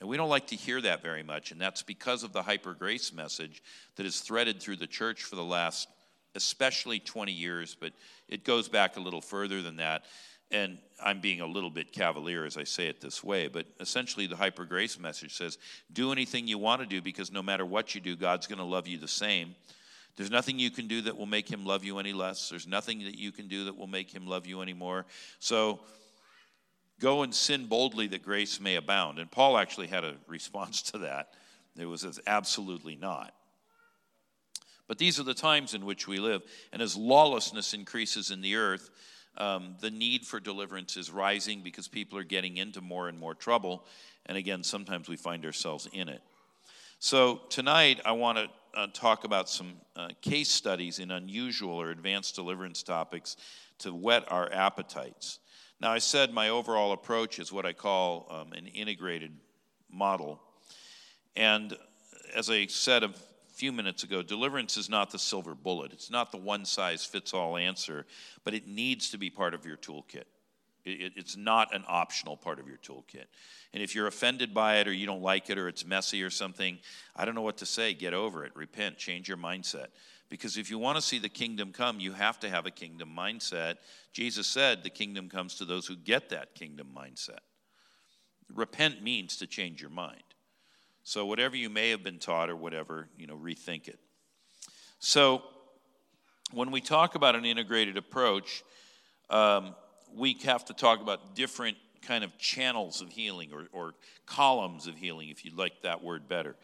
And 0.00 0.10
we 0.10 0.18
don't 0.18 0.28
like 0.28 0.48
to 0.48 0.56
hear 0.56 0.80
that 0.82 1.02
very 1.02 1.22
much, 1.22 1.52
and 1.52 1.60
that's 1.60 1.82
because 1.82 2.22
of 2.22 2.32
the 2.32 2.42
hyper 2.42 2.74
grace 2.74 3.14
message 3.14 3.62
that 3.96 4.04
is 4.04 4.20
threaded 4.20 4.60
through 4.60 4.76
the 4.76 4.86
church 4.86 5.22
for 5.22 5.36
the 5.36 5.44
last, 5.44 5.88
especially 6.34 6.98
20 6.98 7.32
years, 7.32 7.74
but 7.80 7.92
it 8.28 8.44
goes 8.44 8.68
back 8.68 8.96
a 8.96 9.00
little 9.00 9.22
further 9.22 9.62
than 9.62 9.76
that 9.76 10.04
and 10.50 10.78
I'm 11.02 11.20
being 11.20 11.40
a 11.40 11.46
little 11.46 11.70
bit 11.70 11.92
cavalier 11.92 12.44
as 12.44 12.56
I 12.56 12.64
say 12.64 12.86
it 12.86 13.00
this 13.00 13.22
way, 13.22 13.48
but 13.48 13.66
essentially 13.80 14.26
the 14.26 14.36
hyper 14.36 14.64
grace 14.64 14.98
message 14.98 15.34
says 15.34 15.58
do 15.92 16.12
anything 16.12 16.46
you 16.46 16.58
want 16.58 16.80
to 16.80 16.86
do 16.86 17.02
because 17.02 17.32
no 17.32 17.42
matter 17.42 17.66
what 17.66 17.94
you 17.94 18.00
do, 18.00 18.16
God's 18.16 18.46
going 18.46 18.58
to 18.58 18.64
love 18.64 18.86
you 18.86 18.98
the 18.98 19.08
same. 19.08 19.54
There's 20.16 20.30
nothing 20.30 20.58
you 20.58 20.70
can 20.70 20.86
do 20.86 21.02
that 21.02 21.16
will 21.16 21.26
make 21.26 21.50
him 21.50 21.66
love 21.66 21.84
you 21.84 21.98
any 21.98 22.14
less. 22.14 22.48
There's 22.48 22.66
nothing 22.66 23.00
that 23.00 23.18
you 23.18 23.32
can 23.32 23.48
do 23.48 23.66
that 23.66 23.76
will 23.76 23.86
make 23.86 24.10
him 24.10 24.26
love 24.26 24.46
you 24.46 24.62
any 24.62 24.72
more. 24.72 25.04
So 25.40 25.80
go 27.00 27.22
and 27.22 27.34
sin 27.34 27.66
boldly 27.66 28.06
that 28.08 28.22
grace 28.22 28.58
may 28.58 28.76
abound. 28.76 29.18
And 29.18 29.30
Paul 29.30 29.58
actually 29.58 29.88
had 29.88 30.04
a 30.04 30.14
response 30.26 30.82
to 30.82 30.98
that. 30.98 31.34
It 31.78 31.84
was 31.84 32.18
absolutely 32.26 32.96
not. 32.96 33.34
But 34.88 34.98
these 34.98 35.20
are 35.20 35.24
the 35.24 35.34
times 35.34 35.74
in 35.74 35.84
which 35.84 36.08
we 36.08 36.18
live. 36.18 36.42
And 36.72 36.80
as 36.80 36.96
lawlessness 36.96 37.74
increases 37.74 38.30
in 38.30 38.40
the 38.40 38.56
earth, 38.56 38.88
um, 39.38 39.76
the 39.80 39.90
need 39.90 40.26
for 40.26 40.40
deliverance 40.40 40.96
is 40.96 41.10
rising 41.10 41.62
because 41.62 41.88
people 41.88 42.18
are 42.18 42.24
getting 42.24 42.56
into 42.56 42.80
more 42.80 43.08
and 43.08 43.18
more 43.18 43.34
trouble. 43.34 43.84
And 44.26 44.36
again, 44.36 44.62
sometimes 44.62 45.08
we 45.08 45.16
find 45.16 45.44
ourselves 45.44 45.88
in 45.92 46.08
it. 46.08 46.22
So 46.98 47.42
tonight, 47.50 48.00
I 48.04 48.12
want 48.12 48.38
to 48.38 48.48
uh, 48.74 48.86
talk 48.92 49.24
about 49.24 49.48
some 49.48 49.74
uh, 49.94 50.08
case 50.22 50.50
studies 50.50 50.98
in 50.98 51.10
unusual 51.10 51.80
or 51.80 51.90
advanced 51.90 52.34
deliverance 52.34 52.82
topics 52.82 53.36
to 53.78 53.90
whet 53.94 54.30
our 54.30 54.52
appetites. 54.52 55.38
Now, 55.80 55.92
I 55.92 55.98
said 55.98 56.32
my 56.32 56.48
overall 56.48 56.92
approach 56.92 57.38
is 57.38 57.52
what 57.52 57.66
I 57.66 57.74
call 57.74 58.26
um, 58.30 58.52
an 58.52 58.66
integrated 58.66 59.32
model. 59.90 60.40
And 61.36 61.76
as 62.34 62.50
I 62.50 62.66
said 62.66 63.04
a 63.04 63.10
few 63.56 63.72
minutes 63.72 64.04
ago, 64.04 64.22
deliverance 64.22 64.76
is 64.76 64.90
not 64.90 65.10
the 65.10 65.18
silver 65.18 65.54
bullet. 65.54 65.90
It's 65.92 66.10
not 66.10 66.30
the 66.30 66.36
one 66.36 66.66
size 66.66 67.06
fits 67.06 67.32
all 67.32 67.56
answer, 67.56 68.04
but 68.44 68.52
it 68.52 68.68
needs 68.68 69.10
to 69.10 69.18
be 69.18 69.30
part 69.30 69.54
of 69.54 69.64
your 69.64 69.78
toolkit. 69.78 70.24
It, 70.84 71.14
it's 71.16 71.38
not 71.38 71.74
an 71.74 71.82
optional 71.88 72.36
part 72.36 72.60
of 72.60 72.68
your 72.68 72.76
toolkit. 72.76 73.24
And 73.72 73.82
if 73.82 73.94
you're 73.94 74.08
offended 74.08 74.52
by 74.52 74.76
it 74.76 74.86
or 74.86 74.92
you 74.92 75.06
don't 75.06 75.22
like 75.22 75.48
it 75.48 75.56
or 75.56 75.68
it's 75.68 75.86
messy 75.86 76.22
or 76.22 76.28
something, 76.28 76.78
I 77.16 77.24
don't 77.24 77.34
know 77.34 77.40
what 77.40 77.56
to 77.58 77.66
say. 77.66 77.94
Get 77.94 78.12
over 78.12 78.44
it. 78.44 78.54
Repent. 78.54 78.98
Change 78.98 79.26
your 79.26 79.38
mindset. 79.38 79.86
Because 80.28 80.58
if 80.58 80.70
you 80.70 80.78
want 80.78 80.96
to 80.96 81.02
see 81.02 81.18
the 81.18 81.28
kingdom 81.30 81.72
come, 81.72 81.98
you 81.98 82.12
have 82.12 82.38
to 82.40 82.50
have 82.50 82.66
a 82.66 82.70
kingdom 82.70 83.10
mindset. 83.16 83.76
Jesus 84.12 84.46
said 84.46 84.82
the 84.82 84.90
kingdom 84.90 85.30
comes 85.30 85.54
to 85.54 85.64
those 85.64 85.86
who 85.86 85.96
get 85.96 86.28
that 86.28 86.54
kingdom 86.54 86.88
mindset. 86.94 87.40
Repent 88.52 89.02
means 89.02 89.38
to 89.38 89.46
change 89.46 89.80
your 89.80 89.90
mind. 89.90 90.22
So 91.06 91.24
whatever 91.24 91.54
you 91.54 91.70
may 91.70 91.90
have 91.90 92.02
been 92.02 92.18
taught 92.18 92.50
or 92.50 92.56
whatever, 92.56 93.06
you 93.16 93.28
know, 93.28 93.36
rethink 93.36 93.86
it. 93.86 94.00
So 94.98 95.40
when 96.50 96.72
we 96.72 96.80
talk 96.80 97.14
about 97.14 97.36
an 97.36 97.44
integrated 97.44 97.96
approach, 97.96 98.64
um, 99.30 99.76
we 100.12 100.36
have 100.42 100.64
to 100.64 100.74
talk 100.74 101.00
about 101.00 101.36
different 101.36 101.76
kind 102.02 102.24
of 102.24 102.36
channels 102.38 103.02
of 103.02 103.10
healing 103.10 103.50
or, 103.52 103.68
or 103.70 103.94
columns 104.26 104.88
of 104.88 104.96
healing, 104.96 105.28
if 105.28 105.44
you 105.44 105.52
like 105.54 105.80
that 105.82 106.02
word 106.02 106.28
better. 106.28 106.56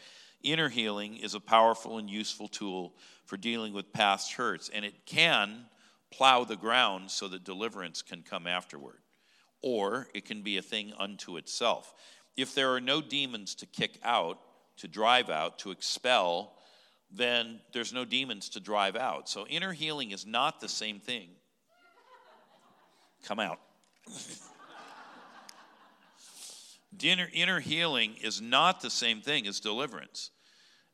Inner 0.42 0.68
healing 0.68 1.18
is 1.18 1.36
a 1.36 1.40
powerful 1.40 1.98
and 1.98 2.10
useful 2.10 2.48
tool 2.48 2.94
for 3.26 3.36
dealing 3.36 3.72
with 3.72 3.92
past 3.92 4.32
hurts, 4.32 4.68
and 4.74 4.84
it 4.84 5.06
can 5.06 5.66
plow 6.10 6.42
the 6.42 6.56
ground 6.56 7.12
so 7.12 7.28
that 7.28 7.44
deliverance 7.44 8.02
can 8.02 8.22
come 8.22 8.48
afterward. 8.48 8.98
Or 9.62 10.08
it 10.14 10.24
can 10.24 10.42
be 10.42 10.56
a 10.56 10.62
thing 10.62 10.92
unto 10.98 11.36
itself. 11.36 11.94
If 12.36 12.54
there 12.54 12.74
are 12.74 12.80
no 12.80 13.00
demons 13.00 13.54
to 13.56 13.66
kick 13.66 13.98
out, 14.02 14.38
to 14.78 14.88
drive 14.88 15.30
out, 15.30 15.58
to 15.60 15.70
expel, 15.70 16.54
then 17.10 17.60
there's 17.72 17.92
no 17.92 18.04
demons 18.04 18.48
to 18.50 18.60
drive 18.60 18.96
out. 18.96 19.28
So 19.28 19.46
inner 19.46 19.72
healing 19.72 20.12
is 20.12 20.26
not 20.26 20.60
the 20.60 20.68
same 20.68 20.98
thing. 20.98 21.28
Come 23.24 23.38
out. 23.38 23.60
inner, 27.02 27.28
inner 27.32 27.60
healing 27.60 28.16
is 28.22 28.40
not 28.40 28.80
the 28.80 28.90
same 28.90 29.20
thing 29.20 29.46
as 29.46 29.60
deliverance. 29.60 30.30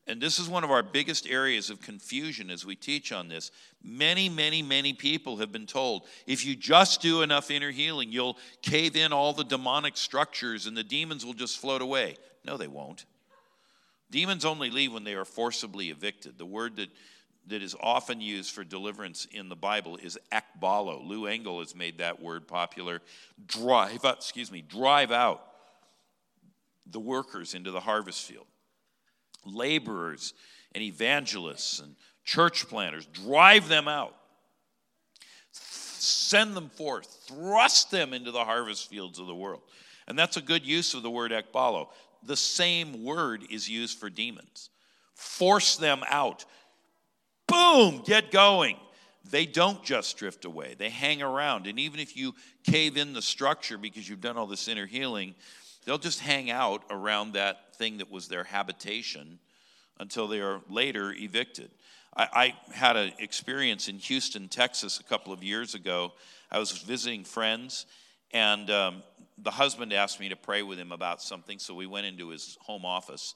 And 0.07 0.19
this 0.19 0.39
is 0.39 0.49
one 0.49 0.63
of 0.63 0.71
our 0.71 0.81
biggest 0.81 1.27
areas 1.27 1.69
of 1.69 1.81
confusion 1.81 2.49
as 2.49 2.65
we 2.65 2.75
teach 2.75 3.11
on 3.11 3.27
this. 3.27 3.51
Many, 3.83 4.27
many, 4.27 4.63
many 4.63 4.93
people 4.93 5.37
have 5.37 5.51
been 5.51 5.67
told 5.67 6.07
if 6.25 6.43
you 6.45 6.55
just 6.55 7.01
do 7.01 7.21
enough 7.21 7.51
inner 7.51 7.69
healing, 7.69 8.11
you'll 8.11 8.37
cave 8.63 8.95
in 8.95 9.13
all 9.13 9.33
the 9.33 9.43
demonic 9.43 9.95
structures 9.97 10.65
and 10.65 10.75
the 10.75 10.83
demons 10.83 11.23
will 11.25 11.33
just 11.33 11.59
float 11.59 11.83
away. 11.83 12.17
No, 12.43 12.57
they 12.57 12.67
won't. 12.67 13.05
Demons 14.09 14.45
only 14.45 14.71
leave 14.71 14.91
when 14.91 15.03
they 15.03 15.13
are 15.13 15.25
forcibly 15.25 15.91
evicted. 15.91 16.39
The 16.39 16.45
word 16.45 16.77
that, 16.77 16.89
that 17.45 17.61
is 17.61 17.75
often 17.79 18.19
used 18.19 18.51
for 18.51 18.63
deliverance 18.63 19.27
in 19.31 19.47
the 19.47 19.55
Bible 19.55 19.97
is 19.97 20.17
ekbalo. 20.31 21.07
Lou 21.07 21.27
Engle 21.27 21.59
has 21.59 21.75
made 21.75 21.99
that 21.99 22.19
word 22.19 22.47
popular. 22.47 23.01
Drive 23.45 24.03
out, 24.03 24.17
excuse 24.17 24.51
me, 24.51 24.63
drive 24.63 25.11
out 25.11 25.43
the 26.87 26.99
workers 26.99 27.53
into 27.53 27.69
the 27.69 27.79
harvest 27.79 28.25
field 28.25 28.47
laborers 29.45 30.33
and 30.73 30.83
evangelists 30.83 31.79
and 31.79 31.95
church 32.23 32.67
planters, 32.67 33.05
drive 33.07 33.67
them 33.67 33.87
out, 33.87 34.15
send 35.51 36.55
them 36.55 36.69
forth, 36.69 37.25
thrust 37.27 37.91
them 37.91 38.13
into 38.13 38.31
the 38.31 38.43
harvest 38.43 38.89
fields 38.89 39.19
of 39.19 39.27
the 39.27 39.35
world. 39.35 39.61
And 40.07 40.17
that's 40.17 40.37
a 40.37 40.41
good 40.41 40.65
use 40.65 40.93
of 40.93 41.03
the 41.03 41.09
word 41.09 41.31
ekbalo. 41.31 41.87
The 42.23 42.35
same 42.35 43.03
word 43.03 43.43
is 43.49 43.69
used 43.69 43.99
for 43.99 44.09
demons. 44.09 44.69
Force 45.15 45.77
them 45.77 46.03
out. 46.09 46.45
Boom, 47.47 48.01
get 48.05 48.31
going. 48.31 48.77
They 49.29 49.45
don't 49.45 49.83
just 49.83 50.17
drift 50.17 50.45
away, 50.45 50.75
they 50.77 50.89
hang 50.89 51.21
around. 51.21 51.67
And 51.67 51.79
even 51.79 51.99
if 51.99 52.15
you 52.15 52.33
cave 52.63 52.97
in 52.97 53.13
the 53.13 53.21
structure 53.21 53.77
because 53.77 54.07
you've 54.07 54.21
done 54.21 54.37
all 54.37 54.47
this 54.47 54.67
inner 54.67 54.85
healing, 54.85 55.35
they'll 55.89 55.97
just 55.97 56.19
hang 56.19 56.51
out 56.51 56.83
around 56.91 57.33
that 57.33 57.75
thing 57.75 57.97
that 57.97 58.11
was 58.11 58.27
their 58.27 58.43
habitation 58.43 59.39
until 59.99 60.27
they 60.27 60.39
are 60.39 60.61
later 60.69 61.11
evicted. 61.17 61.71
I, 62.15 62.53
I 62.69 62.75
had 62.75 62.95
an 62.95 63.13
experience 63.17 63.87
in 63.87 63.97
Houston, 63.97 64.49
Texas, 64.49 64.99
a 64.99 65.03
couple 65.03 65.33
of 65.33 65.43
years 65.43 65.73
ago. 65.73 66.13
I 66.51 66.59
was 66.59 66.71
visiting 66.73 67.23
friends, 67.23 67.87
and 68.31 68.69
um, 68.69 69.01
the 69.39 69.49
husband 69.49 69.91
asked 69.91 70.19
me 70.19 70.29
to 70.29 70.35
pray 70.35 70.61
with 70.61 70.77
him 70.77 70.91
about 70.91 71.23
something, 71.23 71.57
so 71.57 71.73
we 71.73 71.87
went 71.87 72.05
into 72.05 72.29
his 72.29 72.55
home 72.61 72.85
office 72.85 73.33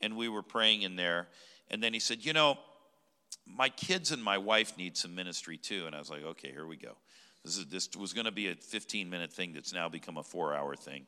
and 0.00 0.16
we 0.16 0.28
were 0.28 0.42
praying 0.44 0.82
in 0.82 0.94
there. 0.94 1.26
And 1.72 1.82
then 1.82 1.92
he 1.92 1.98
said, 1.98 2.24
You 2.24 2.34
know, 2.34 2.56
my 3.48 3.68
kids 3.68 4.12
and 4.12 4.22
my 4.22 4.38
wife 4.38 4.78
need 4.78 4.96
some 4.96 5.16
ministry 5.16 5.56
too. 5.56 5.86
And 5.88 5.96
I 5.96 5.98
was 5.98 6.10
like, 6.10 6.22
Okay, 6.22 6.52
here 6.52 6.66
we 6.66 6.76
go. 6.76 6.92
This, 7.44 7.58
is, 7.58 7.66
this 7.66 7.88
was 7.96 8.12
going 8.12 8.26
to 8.26 8.32
be 8.32 8.46
a 8.46 8.54
15 8.54 9.10
minute 9.10 9.32
thing 9.32 9.54
that's 9.54 9.72
now 9.72 9.88
become 9.88 10.18
a 10.18 10.22
four 10.22 10.54
hour 10.54 10.76
thing. 10.76 11.06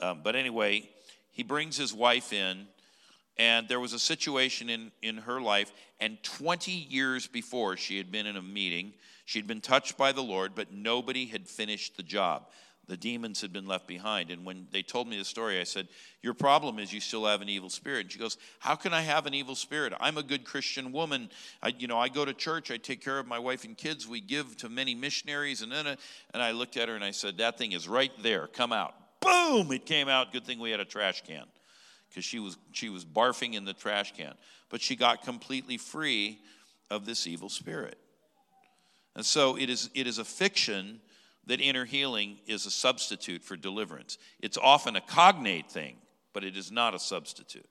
Um, 0.00 0.20
but 0.22 0.36
anyway, 0.36 0.88
he 1.30 1.42
brings 1.42 1.76
his 1.76 1.92
wife 1.94 2.32
in, 2.32 2.66
and 3.38 3.68
there 3.68 3.80
was 3.80 3.92
a 3.92 3.98
situation 3.98 4.68
in, 4.68 4.92
in 5.00 5.18
her 5.18 5.40
life, 5.40 5.72
and 6.00 6.22
20 6.22 6.70
years 6.70 7.26
before 7.26 7.76
she 7.76 7.96
had 7.96 8.12
been 8.12 8.26
in 8.26 8.36
a 8.36 8.42
meeting, 8.42 8.92
she 9.24 9.38
had 9.38 9.46
been 9.46 9.60
touched 9.60 9.96
by 9.96 10.12
the 10.12 10.22
Lord, 10.22 10.54
but 10.54 10.72
nobody 10.72 11.26
had 11.26 11.48
finished 11.48 11.96
the 11.96 12.02
job. 12.02 12.46
The 12.88 12.96
demons 12.96 13.40
had 13.40 13.52
been 13.52 13.66
left 13.66 13.86
behind. 13.86 14.30
And 14.30 14.44
when 14.44 14.66
they 14.72 14.82
told 14.82 15.06
me 15.06 15.16
the 15.16 15.24
story, 15.24 15.60
I 15.60 15.64
said, 15.64 15.86
Your 16.20 16.34
problem 16.34 16.80
is 16.80 16.92
you 16.92 17.00
still 17.00 17.24
have 17.26 17.40
an 17.40 17.48
evil 17.48 17.70
spirit. 17.70 18.00
And 18.00 18.12
she 18.12 18.18
goes, 18.18 18.36
How 18.58 18.74
can 18.74 18.92
I 18.92 19.02
have 19.02 19.26
an 19.26 19.34
evil 19.34 19.54
spirit? 19.54 19.92
I'm 20.00 20.18
a 20.18 20.22
good 20.22 20.44
Christian 20.44 20.90
woman. 20.90 21.30
I, 21.62 21.68
you 21.78 21.86
know, 21.86 21.98
I 21.98 22.08
go 22.08 22.24
to 22.24 22.34
church, 22.34 22.72
I 22.72 22.78
take 22.78 23.00
care 23.00 23.20
of 23.20 23.26
my 23.28 23.38
wife 23.38 23.64
and 23.64 23.78
kids, 23.78 24.08
we 24.08 24.20
give 24.20 24.56
to 24.58 24.68
many 24.68 24.96
missionaries. 24.96 25.62
And 25.62 25.70
then, 25.70 25.86
and 25.86 26.42
I 26.42 26.50
looked 26.50 26.76
at 26.76 26.88
her 26.88 26.96
and 26.96 27.04
I 27.04 27.12
said, 27.12 27.38
That 27.38 27.56
thing 27.56 27.70
is 27.70 27.86
right 27.86 28.12
there. 28.20 28.48
Come 28.48 28.72
out 28.72 28.96
boom, 29.22 29.72
it 29.72 29.86
came 29.86 30.08
out. 30.08 30.32
Good 30.32 30.44
thing 30.44 30.58
we 30.58 30.70
had 30.70 30.80
a 30.80 30.84
trash 30.84 31.22
can 31.26 31.44
because 32.08 32.24
she 32.24 32.38
was, 32.38 32.58
she 32.72 32.90
was 32.90 33.04
barfing 33.04 33.54
in 33.54 33.64
the 33.64 33.72
trash 33.72 34.12
can. 34.14 34.34
But 34.68 34.82
she 34.82 34.96
got 34.96 35.22
completely 35.22 35.78
free 35.78 36.40
of 36.90 37.06
this 37.06 37.26
evil 37.26 37.48
spirit. 37.48 37.98
And 39.16 39.24
so 39.24 39.56
it 39.56 39.70
is, 39.70 39.90
it 39.94 40.06
is 40.06 40.18
a 40.18 40.24
fiction 40.24 41.00
that 41.46 41.60
inner 41.60 41.84
healing 41.84 42.38
is 42.46 42.66
a 42.66 42.70
substitute 42.70 43.42
for 43.42 43.56
deliverance. 43.56 44.18
It's 44.40 44.58
often 44.58 44.96
a 44.96 45.00
cognate 45.00 45.70
thing, 45.70 45.96
but 46.32 46.44
it 46.44 46.56
is 46.56 46.70
not 46.70 46.94
a 46.94 46.98
substitute. 46.98 47.68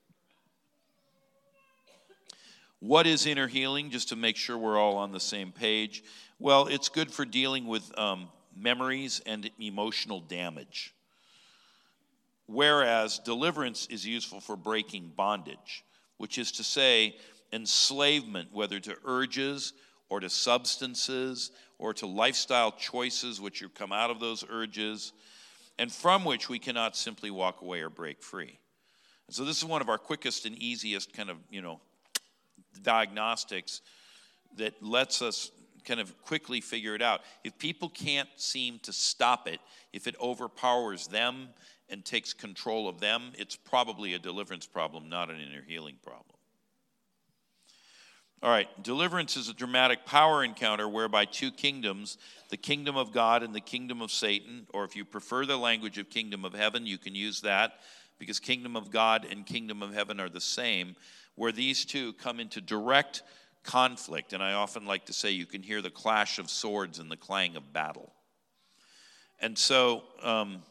What 2.80 3.06
is 3.06 3.26
inner 3.26 3.46
healing, 3.46 3.90
just 3.90 4.08
to 4.08 4.16
make 4.16 4.36
sure 4.36 4.58
we're 4.58 4.78
all 4.78 4.96
on 4.96 5.12
the 5.12 5.20
same 5.20 5.52
page? 5.52 6.02
Well, 6.40 6.66
it's 6.66 6.88
good 6.88 7.12
for 7.12 7.24
dealing 7.24 7.66
with 7.66 7.96
um, 7.96 8.28
memories 8.56 9.22
and 9.24 9.48
emotional 9.60 10.20
damage 10.20 10.92
whereas 12.46 13.18
deliverance 13.18 13.86
is 13.90 14.06
useful 14.06 14.40
for 14.40 14.56
breaking 14.56 15.12
bondage, 15.16 15.84
which 16.18 16.38
is 16.38 16.52
to 16.52 16.64
say, 16.64 17.16
enslavement, 17.52 18.48
whether 18.52 18.80
to 18.80 18.96
urges 19.04 19.72
or 20.08 20.20
to 20.20 20.28
substances 20.28 21.50
or 21.78 21.92
to 21.94 22.06
lifestyle 22.06 22.72
choices 22.72 23.40
which 23.40 23.60
have 23.60 23.74
come 23.74 23.92
out 23.92 24.10
of 24.10 24.20
those 24.20 24.44
urges, 24.48 25.12
and 25.78 25.90
from 25.90 26.24
which 26.24 26.48
we 26.48 26.58
cannot 26.58 26.96
simply 26.96 27.30
walk 27.30 27.62
away 27.62 27.80
or 27.80 27.90
break 27.90 28.22
free. 28.22 28.58
And 29.26 29.34
so, 29.34 29.44
this 29.44 29.58
is 29.58 29.64
one 29.64 29.80
of 29.80 29.88
our 29.88 29.98
quickest 29.98 30.46
and 30.46 30.56
easiest 30.56 31.12
kind 31.12 31.30
of, 31.30 31.38
you 31.50 31.62
know, 31.62 31.80
diagnostics 32.82 33.80
that 34.56 34.82
lets 34.82 35.22
us 35.22 35.50
kind 35.84 36.00
of 36.00 36.16
quickly 36.22 36.60
figure 36.60 36.94
it 36.94 37.02
out. 37.02 37.22
If 37.44 37.58
people 37.58 37.88
can't 37.88 38.28
seem 38.36 38.78
to 38.80 38.92
stop 38.92 39.48
it, 39.48 39.60
if 39.92 40.06
it 40.06 40.14
overpowers 40.20 41.08
them 41.08 41.48
and 41.92 42.04
takes 42.04 42.32
control 42.32 42.88
of 42.88 42.98
them, 42.98 43.32
it's 43.38 43.54
probably 43.54 44.14
a 44.14 44.18
deliverance 44.18 44.66
problem, 44.66 45.08
not 45.08 45.30
an 45.30 45.36
inner 45.40 45.62
healing 45.62 45.96
problem. 46.02 46.36
All 48.42 48.50
right, 48.50 48.66
deliverance 48.82 49.36
is 49.36 49.48
a 49.48 49.54
dramatic 49.54 50.04
power 50.04 50.42
encounter 50.42 50.88
whereby 50.88 51.26
two 51.26 51.52
kingdoms, 51.52 52.18
the 52.48 52.56
kingdom 52.56 52.96
of 52.96 53.12
God 53.12 53.44
and 53.44 53.54
the 53.54 53.60
kingdom 53.60 54.02
of 54.02 54.10
Satan, 54.10 54.66
or 54.74 54.84
if 54.84 54.96
you 54.96 55.04
prefer 55.04 55.46
the 55.46 55.56
language 55.56 55.98
of 55.98 56.10
kingdom 56.10 56.44
of 56.44 56.52
heaven, 56.52 56.84
you 56.84 56.98
can 56.98 57.14
use 57.14 57.42
that 57.42 57.74
because 58.18 58.40
kingdom 58.40 58.74
of 58.74 58.90
God 58.90 59.26
and 59.30 59.46
kingdom 59.46 59.80
of 59.80 59.94
heaven 59.94 60.18
are 60.18 60.28
the 60.28 60.40
same, 60.40 60.96
where 61.36 61.52
these 61.52 61.84
two 61.84 62.14
come 62.14 62.40
into 62.40 62.60
direct 62.60 63.22
conflict. 63.62 64.32
And 64.32 64.42
I 64.42 64.54
often 64.54 64.86
like 64.86 65.06
to 65.06 65.12
say 65.12 65.30
you 65.30 65.46
can 65.46 65.62
hear 65.62 65.80
the 65.80 65.90
clash 65.90 66.40
of 66.40 66.50
swords 66.50 66.98
and 66.98 67.10
the 67.10 67.16
clang 67.16 67.54
of 67.54 67.72
battle. 67.72 68.12
And 69.38 69.56
so, 69.56 70.02
um, 70.22 70.62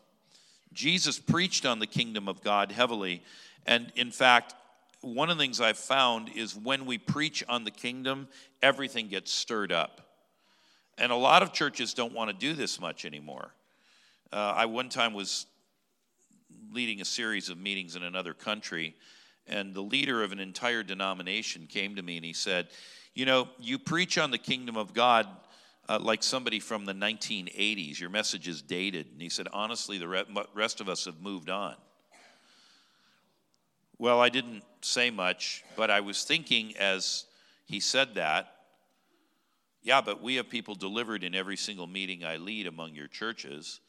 Jesus 0.74 1.20
preached 1.20 1.66
on 1.66 1.80
the 1.80 1.88
kingdom 1.88 2.28
of 2.28 2.42
God 2.42 2.72
heavily. 2.72 3.24
And 3.66 3.92
in 3.96 4.12
fact, 4.12 4.56
one 5.02 5.30
of 5.30 5.38
the 5.38 5.44
things 5.44 5.60
I've 5.60 5.78
found 5.78 6.30
is 6.36 6.56
when 6.56 6.86
we 6.86 6.98
preach 6.98 7.44
on 7.50 7.64
the 7.64 7.72
kingdom, 7.72 8.28
everything 8.62 9.08
gets 9.08 9.34
stirred 9.34 9.72
up. 9.72 10.02
And 10.98 11.12
a 11.12 11.16
lot 11.16 11.42
of 11.42 11.54
churches 11.54 11.94
don't 11.94 12.14
want 12.14 12.30
to 12.30 12.36
do 12.36 12.54
this 12.54 12.80
much 12.80 13.06
anymore. 13.06 13.54
Uh, 14.32 14.54
I 14.56 14.66
one 14.66 14.90
time 14.90 15.14
was 15.14 15.48
leading 16.72 17.02
a 17.02 17.06
series 17.06 17.50
of 17.50 17.58
meetings 17.58 17.96
in 17.96 18.04
another 18.04 18.34
country, 18.34 18.96
and 19.48 19.74
the 19.74 19.82
leader 19.82 20.24
of 20.24 20.32
an 20.32 20.40
entire 20.40 20.84
denomination 20.84 21.68
came 21.68 21.96
to 21.96 22.02
me 22.02 22.18
and 22.18 22.26
he 22.26 22.34
said, 22.34 22.68
You 23.14 23.26
know, 23.26 23.50
you 23.60 23.80
preach 23.80 24.18
on 24.18 24.32
the 24.32 24.38
kingdom 24.38 24.78
of 24.78 24.94
God 24.94 25.28
uh, 25.92 26.00
like 26.00 26.24
somebody 26.24 26.60
from 26.62 26.86
the 26.86 26.94
1980s. 26.94 28.00
Your 28.00 28.10
message 28.10 28.48
is 28.48 28.62
dated. 28.62 29.08
And 29.12 29.22
he 29.22 29.28
said, 29.28 29.48
Honestly, 29.52 29.98
the 29.98 30.26
rest 30.54 30.80
of 30.80 30.88
us 30.88 31.04
have 31.04 31.20
moved 31.22 31.50
on. 31.50 31.76
Well, 33.98 34.22
I 34.22 34.30
didn't 34.30 34.64
say 34.80 35.10
much, 35.10 35.66
but 35.76 35.92
I 35.92 36.00
was 36.00 36.24
thinking 36.24 36.78
as 36.78 37.26
he 37.66 37.82
said 37.82 38.16
that, 38.16 38.54
yeah, 39.84 40.00
but 40.00 40.22
we 40.22 40.36
have 40.36 40.50
people 40.50 40.76
delivered 40.76 41.24
in 41.24 41.36
every 41.36 41.58
single 41.58 41.88
meeting 41.88 42.24
I 42.24 42.38
lead 42.38 42.68
among 42.68 42.96
your 42.96 43.08
churches. 43.08 43.82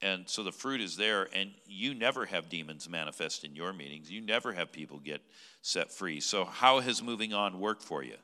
And 0.00 0.28
so 0.28 0.42
the 0.42 0.50
fruit 0.50 0.80
is 0.80 0.96
there, 0.96 1.28
and 1.32 1.52
you 1.66 1.94
never 1.94 2.26
have 2.26 2.48
demons 2.48 2.88
manifest 2.88 3.44
in 3.44 3.54
your 3.54 3.72
meetings. 3.72 4.10
You 4.10 4.22
never 4.22 4.52
have 4.52 4.72
people 4.72 4.98
get 4.98 5.22
set 5.60 5.92
free. 5.92 6.18
So, 6.18 6.44
how 6.44 6.80
has 6.80 7.00
moving 7.00 7.32
on 7.32 7.60
worked 7.60 7.84
for 7.84 8.02
you? 8.02 8.16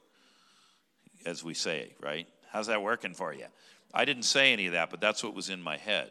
As 1.24 1.44
we 1.44 1.54
say, 1.54 1.92
right? 2.00 2.26
How's 2.50 2.66
that 2.68 2.82
working 2.82 3.14
for 3.14 3.32
you? 3.32 3.46
I 3.92 4.04
didn't 4.04 4.24
say 4.24 4.52
any 4.52 4.66
of 4.66 4.72
that, 4.72 4.90
but 4.90 5.00
that's 5.00 5.22
what 5.22 5.34
was 5.34 5.50
in 5.50 5.62
my 5.62 5.76
head. 5.76 6.10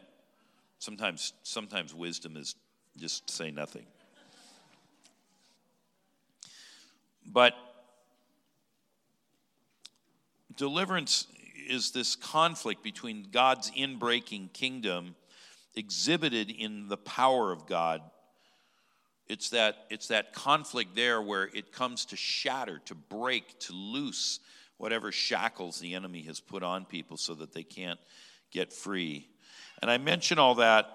Sometimes, 0.78 1.32
sometimes 1.42 1.94
wisdom 1.94 2.36
is 2.36 2.54
just 2.96 3.30
say 3.30 3.50
nothing. 3.50 3.86
But 7.26 7.54
deliverance 10.56 11.26
is 11.68 11.90
this 11.90 12.16
conflict 12.16 12.82
between 12.82 13.28
God's 13.30 13.70
inbreaking 13.72 14.52
kingdom 14.52 15.14
exhibited 15.74 16.50
in 16.50 16.88
the 16.88 16.96
power 16.96 17.52
of 17.52 17.66
God. 17.66 18.02
It's 19.28 19.50
that, 19.50 19.86
it's 19.90 20.08
that 20.08 20.32
conflict 20.32 20.96
there 20.96 21.20
where 21.20 21.44
it 21.44 21.70
comes 21.70 22.06
to 22.06 22.16
shatter, 22.16 22.80
to 22.86 22.94
break, 22.94 23.58
to 23.60 23.74
loose 23.74 24.40
whatever 24.78 25.12
shackles 25.12 25.78
the 25.78 25.94
enemy 25.94 26.22
has 26.22 26.40
put 26.40 26.62
on 26.62 26.84
people 26.84 27.16
so 27.16 27.34
that 27.34 27.52
they 27.52 27.62
can't 27.62 28.00
get 28.50 28.72
free. 28.72 29.28
And 29.82 29.90
I 29.90 29.98
mention 29.98 30.38
all 30.38 30.56
that 30.56 30.86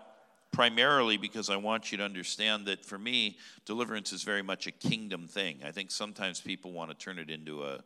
primarily 0.51 1.17
because 1.17 1.49
I 1.49 1.57
want 1.57 1.91
you 1.91 1.97
to 1.97 2.03
understand 2.03 2.65
that 2.67 2.85
for 2.85 2.97
me, 2.97 3.37
deliverance 3.65 4.13
is 4.13 4.23
very 4.23 4.41
much 4.41 4.67
a 4.67 4.71
kingdom 4.71 5.27
thing. 5.27 5.59
I 5.65 5.71
think 5.71 5.91
sometimes 5.91 6.41
people 6.41 6.71
want 6.71 6.91
to 6.91 6.97
turn 6.97 7.19
it 7.19 7.29
into 7.29 7.63
a 7.63 7.83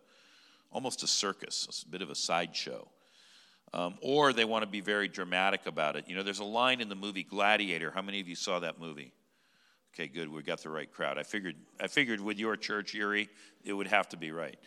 almost 0.71 1.01
a 1.01 1.07
circus, 1.07 1.83
a 1.87 1.89
bit 1.89 2.01
of 2.01 2.09
a 2.09 2.15
sideshow. 2.15 2.87
Um, 3.73 3.95
or 4.01 4.31
they 4.31 4.45
want 4.45 4.63
to 4.63 4.69
be 4.69 4.81
very 4.81 5.07
dramatic 5.07 5.65
about 5.65 5.95
it. 5.95 6.05
You 6.07 6.15
know, 6.15 6.23
there's 6.23 6.39
a 6.39 6.45
line 6.45 6.79
in 6.79 6.87
the 6.87 6.95
movie 6.95 7.23
Gladiator. 7.23 7.91
How 7.91 8.01
many 8.01 8.21
of 8.21 8.27
you 8.27 8.35
saw 8.35 8.59
that 8.59 8.79
movie? 8.79 9.11
Okay, 9.93 10.07
good. 10.07 10.31
We 10.31 10.41
got 10.43 10.61
the 10.61 10.69
right 10.69 10.91
crowd. 10.91 11.17
I 11.17 11.23
figured. 11.23 11.55
I 11.81 11.87
figured 11.87 12.21
with 12.21 12.37
your 12.37 12.55
church, 12.55 12.95
Erie, 12.95 13.29
it 13.65 13.73
would 13.73 13.87
have 13.87 14.07
to 14.09 14.17
be 14.17 14.31
right. 14.31 14.57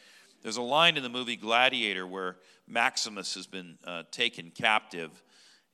There's 0.42 0.56
a 0.56 0.62
line 0.62 0.96
in 0.96 1.02
the 1.02 1.10
movie 1.10 1.36
Gladiator 1.36 2.06
where 2.06 2.36
Maximus 2.66 3.34
has 3.34 3.46
been 3.46 3.76
uh, 3.84 4.04
taken 4.10 4.50
captive, 4.50 5.22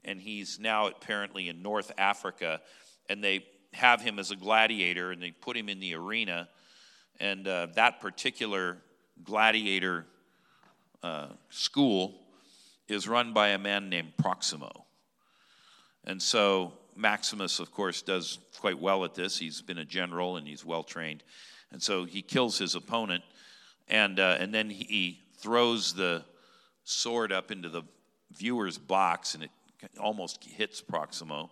and 0.05 0.21
he's 0.21 0.59
now 0.59 0.89
apparently 0.89 1.49
in 1.49 1.63
North 1.63 1.93
Africa, 1.97 2.61
and 3.09 3.23
they 3.23 3.47
have 3.73 4.01
him 4.01 4.19
as 4.19 4.31
a 4.31 4.37
gladiator, 4.37 5.13
and 5.13 5.23
they 5.23 5.31
put 5.31 5.57
him 5.57 5.69
in 5.69 5.79
the 5.79 5.95
arena, 5.95 6.49
and 7.21 7.47
uh, 7.47 7.69
that 7.75 8.01
particular 8.01 8.79
gladiator 9.23 10.05
uh, 11.03 11.29
school 11.51 12.15
is 12.89 13.07
run 13.07 13.33
by 13.33 13.49
a 13.49 13.59
man 13.59 13.89
named 13.89 14.17
Proximo. 14.17 14.85
And 16.05 16.21
so 16.21 16.73
Maximus, 16.97 17.61
of 17.61 17.71
course, 17.71 18.03
does 18.03 18.39
quite 18.59 18.81
well 18.81 19.05
at 19.05 19.15
this. 19.15 19.39
He's 19.39 19.61
been 19.61 19.79
a 19.79 19.85
general 19.85 20.37
and 20.37 20.47
he's 20.47 20.65
well 20.65 20.83
trained. 20.83 21.23
And 21.73 21.83
so 21.83 22.05
he 22.05 22.23
kills 22.23 22.59
his 22.59 22.75
opponent 22.75 23.25
and, 23.89 24.19
uh, 24.19 24.37
and 24.39 24.53
then 24.53 24.71
he 24.71 25.21
throws 25.39 25.95
the 25.95 26.25
sword 26.85 27.33
up 27.33 27.51
into 27.51 27.69
the 27.69 27.83
viewer's 28.33 28.79
box, 28.79 29.35
and 29.35 29.45
it 29.45 29.51
almost 30.01 30.45
hits 30.45 30.81
Proximo. 30.81 31.51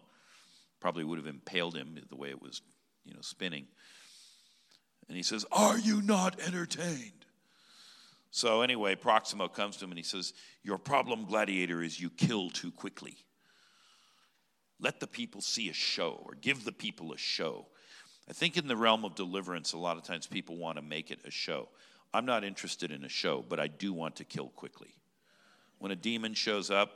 Probably 0.81 1.05
would 1.05 1.18
have 1.18 1.27
impaled 1.27 1.77
him 1.77 1.99
the 2.09 2.16
way 2.16 2.31
it 2.31 2.42
was, 2.42 2.62
you 3.05 3.14
know, 3.14 3.20
spinning. 3.20 3.66
And 5.09 5.16
he 5.16 5.23
says, 5.23 5.44
Are 5.53 5.79
you 5.79 6.03
not 6.03 6.40
entertained? 6.40 7.12
So, 8.31 8.62
anyway, 8.62 8.97
Proximo 8.97 9.49
comes 9.49 9.77
to 9.77 9.85
him 9.85 9.92
and 9.92 9.99
he 9.99 10.05
says, 10.05 10.33
Your 10.62 10.79
problem, 10.79 11.27
gladiator, 11.27 11.83
is 11.83 12.01
you 12.01 12.11
kill 12.11 12.51
too 12.51 12.73
quickly. 12.73 13.16
Let 14.81 15.01
the 15.01 15.07
people 15.07 15.40
see 15.40 15.68
a 15.68 15.73
show 15.73 16.20
or 16.27 16.35
give 16.35 16.64
the 16.64 16.73
people 16.73 17.12
a 17.12 17.18
show. 17.18 17.66
I 18.29 18.33
think 18.33 18.57
in 18.57 18.66
the 18.66 18.77
realm 18.77 19.05
of 19.05 19.14
deliverance, 19.14 19.73
a 19.73 19.79
lot 19.79 19.97
of 19.97 20.03
times 20.03 20.27
people 20.27 20.57
want 20.57 20.77
to 20.79 20.83
make 20.83 21.11
it 21.11 21.20
a 21.25 21.31
show. 21.31 21.68
I'm 22.14 22.27
not 22.27 22.44
interested 22.44 22.92
in 22.92 23.05
a 23.05 23.09
show, 23.09 23.44
but 23.46 23.59
I 23.59 23.66
do 23.66 23.92
want 23.92 24.16
to 24.16 24.24
kill 24.24 24.48
quickly. 24.50 24.94
When 25.79 25.90
a 25.90 25.96
demon 25.96 26.33
shows 26.35 26.70
up, 26.70 26.90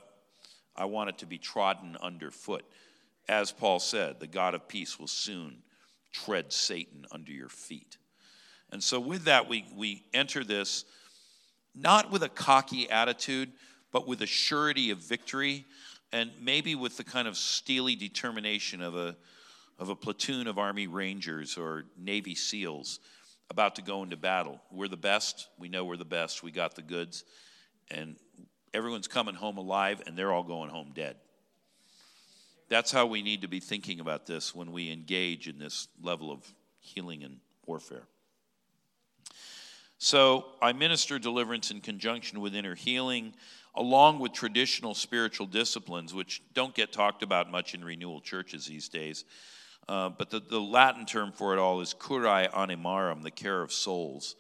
I 0.77 0.85
want 0.85 1.11
it 1.11 1.19
to 1.19 1.27
be 1.27 1.39
trodden 1.39 1.97
underfoot. 2.01 2.65
As 3.29 3.51
Paul 3.51 3.81
said, 3.81 4.21
the 4.21 4.29
God 4.29 4.55
of 4.55 4.69
peace 4.69 4.97
will 4.97 5.09
soon 5.09 5.57
tread 6.13 6.53
Satan 6.53 7.05
under 7.11 7.33
your 7.33 7.49
feet. 7.49 7.99
And 8.71 8.81
so, 8.83 9.01
with 9.01 9.25
that, 9.25 9.49
we, 9.49 9.67
we 9.75 10.05
enter 10.15 10.45
this 10.45 10.85
not 11.75 12.13
with 12.13 12.23
a 12.23 12.29
cocky 12.29 12.89
attitude, 12.89 13.51
but 13.91 14.07
with 14.07 14.23
a 14.23 14.27
surety 14.27 14.91
of 14.93 14.99
victory, 14.99 15.67
and 16.13 16.31
maybe 16.41 16.77
with 16.77 16.97
the 16.97 17.05
kind 17.05 17.27
of 17.27 17.37
steely 17.37 17.97
determination 17.97 18.81
of 18.81 18.95
a, 18.95 19.17
of 19.81 19.89
a 19.89 19.97
platoon 19.97 20.47
of 20.47 20.59
Army 20.59 20.87
Rangers 20.87 21.59
or 21.59 21.87
Navy 21.99 22.37
SEALs 22.37 23.01
about 23.51 23.77
to 23.77 23.83
go 23.83 24.03
into 24.03 24.17
battle. 24.17 24.61
We're 24.71 24.89
the 24.89 24.97
best. 24.97 25.49
We 25.59 25.69
know 25.69 25.85
we're 25.85 25.97
the 25.97 26.05
best. 26.05 26.43
We 26.43 26.51
got 26.51 26.75
the 26.75 26.83
goods. 26.83 27.25
And 27.91 28.17
everyone's 28.75 29.09
coming 29.09 29.35
home 29.35 29.57
alive, 29.57 30.03
and 30.07 30.17
they're 30.17 30.33
all 30.33 30.43
going 30.43 30.71
home 30.71 30.93
dead. 30.95 31.17
That's 32.69 32.93
how 32.93 33.07
we 33.07 33.23
need 33.23 33.43
to 33.43 33.49
be 33.49 33.61
thinking 33.61 34.01
about 34.01 34.27
this 34.27 34.55
when 34.55 34.73
we 34.73 34.93
engage 34.93 35.49
in 35.49 35.59
this 35.59 35.89
level 36.03 36.31
of 36.31 36.45
healing 36.81 37.25
and 37.25 37.39
warfare. 37.67 38.07
So, 39.97 40.47
I 40.63 40.73
minister 40.75 41.19
deliverance 41.19 41.71
in 41.73 41.81
conjunction 41.81 42.41
with 42.41 42.55
inner 42.55 42.77
healing, 42.77 43.35
along 43.75 44.21
with 44.21 44.33
traditional 44.33 44.95
spiritual 44.95 45.47
disciplines, 45.47 46.15
which 46.15 46.43
don't 46.55 46.75
get 46.75 46.93
talked 46.93 47.23
about 47.23 47.51
much 47.51 47.75
in 47.75 47.85
renewal 47.85 48.21
churches 48.21 48.67
these 48.67 48.89
days. 48.89 49.25
Uh, 49.89 50.11
but 50.11 50.31
the, 50.31 50.41
the 50.41 50.61
Latin 50.61 51.07
term 51.07 51.33
for 51.33 51.55
it 51.55 51.59
all 51.59 51.81
is 51.81 51.95
curae 51.95 52.51
animarum, 52.53 53.23
the 53.23 53.31
care 53.31 53.63
of 53.63 53.73
souls. 53.73 54.37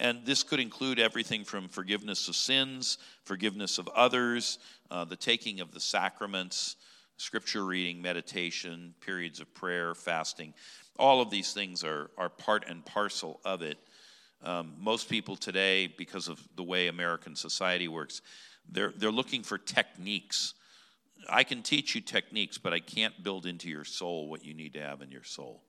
And 0.00 0.24
this 0.24 0.42
could 0.42 0.60
include 0.60 0.98
everything 0.98 1.44
from 1.44 1.68
forgiveness 1.68 2.26
of 2.28 2.34
sins, 2.34 2.98
forgiveness 3.24 3.78
of 3.78 3.86
others, 3.88 4.58
uh, 4.90 5.04
the 5.04 5.16
taking 5.16 5.60
of 5.60 5.72
the 5.72 5.80
sacraments, 5.80 6.76
scripture 7.18 7.64
reading, 7.64 8.00
meditation, 8.00 8.94
periods 9.00 9.40
of 9.40 9.54
prayer, 9.54 9.94
fasting. 9.94 10.54
All 10.98 11.20
of 11.20 11.30
these 11.30 11.52
things 11.52 11.84
are, 11.84 12.10
are 12.16 12.30
part 12.30 12.64
and 12.66 12.84
parcel 12.84 13.40
of 13.44 13.62
it. 13.62 13.78
Um, 14.42 14.72
most 14.78 15.10
people 15.10 15.36
today, 15.36 15.86
because 15.86 16.28
of 16.28 16.40
the 16.56 16.64
way 16.64 16.88
American 16.88 17.36
society 17.36 17.88
works, 17.88 18.22
they're, 18.70 18.94
they're 18.96 19.12
looking 19.12 19.42
for 19.42 19.58
techniques 19.58 20.54
I 21.28 21.44
can 21.44 21.62
teach 21.62 21.94
you 21.94 22.00
techniques, 22.00 22.58
but 22.58 22.72
I 22.72 22.80
can't 22.80 23.22
build 23.22 23.46
into 23.46 23.68
your 23.68 23.84
soul 23.84 24.28
what 24.28 24.44
you 24.44 24.54
need 24.54 24.74
to 24.74 24.80
have 24.80 25.02
in 25.02 25.10
your 25.10 25.24
soul. 25.24 25.62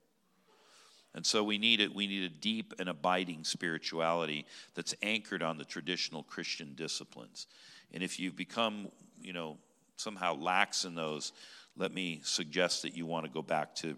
And 1.14 1.26
so 1.26 1.44
we 1.44 1.58
need 1.58 1.80
it. 1.80 1.94
We 1.94 2.06
need 2.06 2.24
a 2.24 2.34
deep 2.34 2.72
and 2.78 2.88
abiding 2.88 3.44
spirituality 3.44 4.46
that's 4.74 4.94
anchored 5.02 5.42
on 5.42 5.58
the 5.58 5.64
traditional 5.64 6.22
Christian 6.22 6.74
disciplines. 6.74 7.46
And 7.92 8.02
if 8.02 8.18
you've 8.18 8.36
become, 8.36 8.88
you 9.20 9.32
know, 9.32 9.58
somehow 9.96 10.34
lax 10.36 10.84
in 10.84 10.94
those, 10.94 11.32
let 11.76 11.92
me 11.92 12.20
suggest 12.24 12.82
that 12.82 12.96
you 12.96 13.04
want 13.04 13.26
to 13.26 13.30
go 13.30 13.42
back 13.42 13.74
to 13.76 13.96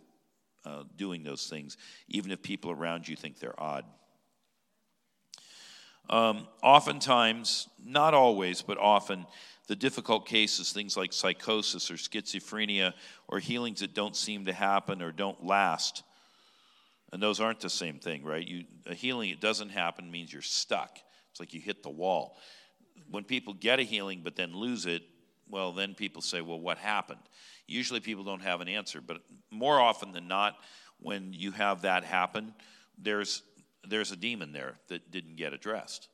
uh, 0.65 0.83
doing 0.97 1.23
those 1.23 1.47
things, 1.47 1.77
even 2.09 2.31
if 2.31 2.43
people 2.43 2.71
around 2.71 3.07
you 3.07 3.17
think 3.17 3.39
they're 3.39 3.61
odd. 3.61 3.85
Um, 6.11 6.49
oftentimes, 6.63 7.69
not 7.83 8.13
always, 8.13 8.61
but 8.61 8.77
often, 8.79 9.27
the 9.67 9.77
difficult 9.77 10.27
cases, 10.27 10.73
things 10.73 10.97
like 10.97 11.13
psychosis 11.13 11.91
or 11.91 11.95
schizophrenia 11.95 12.93
or 13.29 13.39
healings 13.39 13.81
that 13.81 13.95
don't 13.95 14.17
seem 14.17 14.45
to 14.45 14.53
happen 14.53 15.01
or 15.01 15.11
don't 15.11 15.45
last. 15.45 16.03
And 17.13 17.23
those 17.23 17.41
aren't 17.41 17.61
the 17.61 17.71
same 17.71 17.99
thing, 17.99 18.25
right? 18.25 18.47
You, 18.47 18.65
a 18.87 18.95
healing 18.95 19.31
that 19.31 19.41
doesn't 19.41 19.71
happen 19.71 20.11
means 20.11 20.33
you're 20.33 20.43
stuck. 20.43 20.99
It's 21.31 21.41
like 21.41 21.55
you 21.55 21.61
hit 21.61 21.83
the 21.83 21.91
wall. 21.91 22.37
When 23.11 23.25
people 23.25 23.55
get 23.55 23.79
a 23.79 23.85
healing 23.85 24.21
but 24.23 24.37
then 24.37 24.55
lose 24.55 24.87
it, 24.87 25.03
well, 25.49 25.73
then 25.73 25.95
people 25.95 26.23
say, 26.23 26.41
well, 26.41 26.61
what 26.61 26.79
happened? 26.79 27.21
Usually 27.67 28.01
people 28.01 28.25
don't 28.25 28.43
have 28.43 28.61
an 28.61 28.69
answer, 28.69 29.01
but 29.01 29.19
more 29.51 29.81
often 29.81 30.13
than 30.13 30.29
not, 30.29 30.57
when 31.01 31.33
you 31.33 31.51
have 31.53 31.83
that 31.83 32.05
happen, 32.05 32.55
there's, 32.99 33.43
there's 33.87 34.13
a 34.13 34.17
demon 34.17 34.53
there 34.53 34.77
that 34.89 35.11
didn't 35.11 35.37
get 35.37 35.53
addressed. 35.53 36.09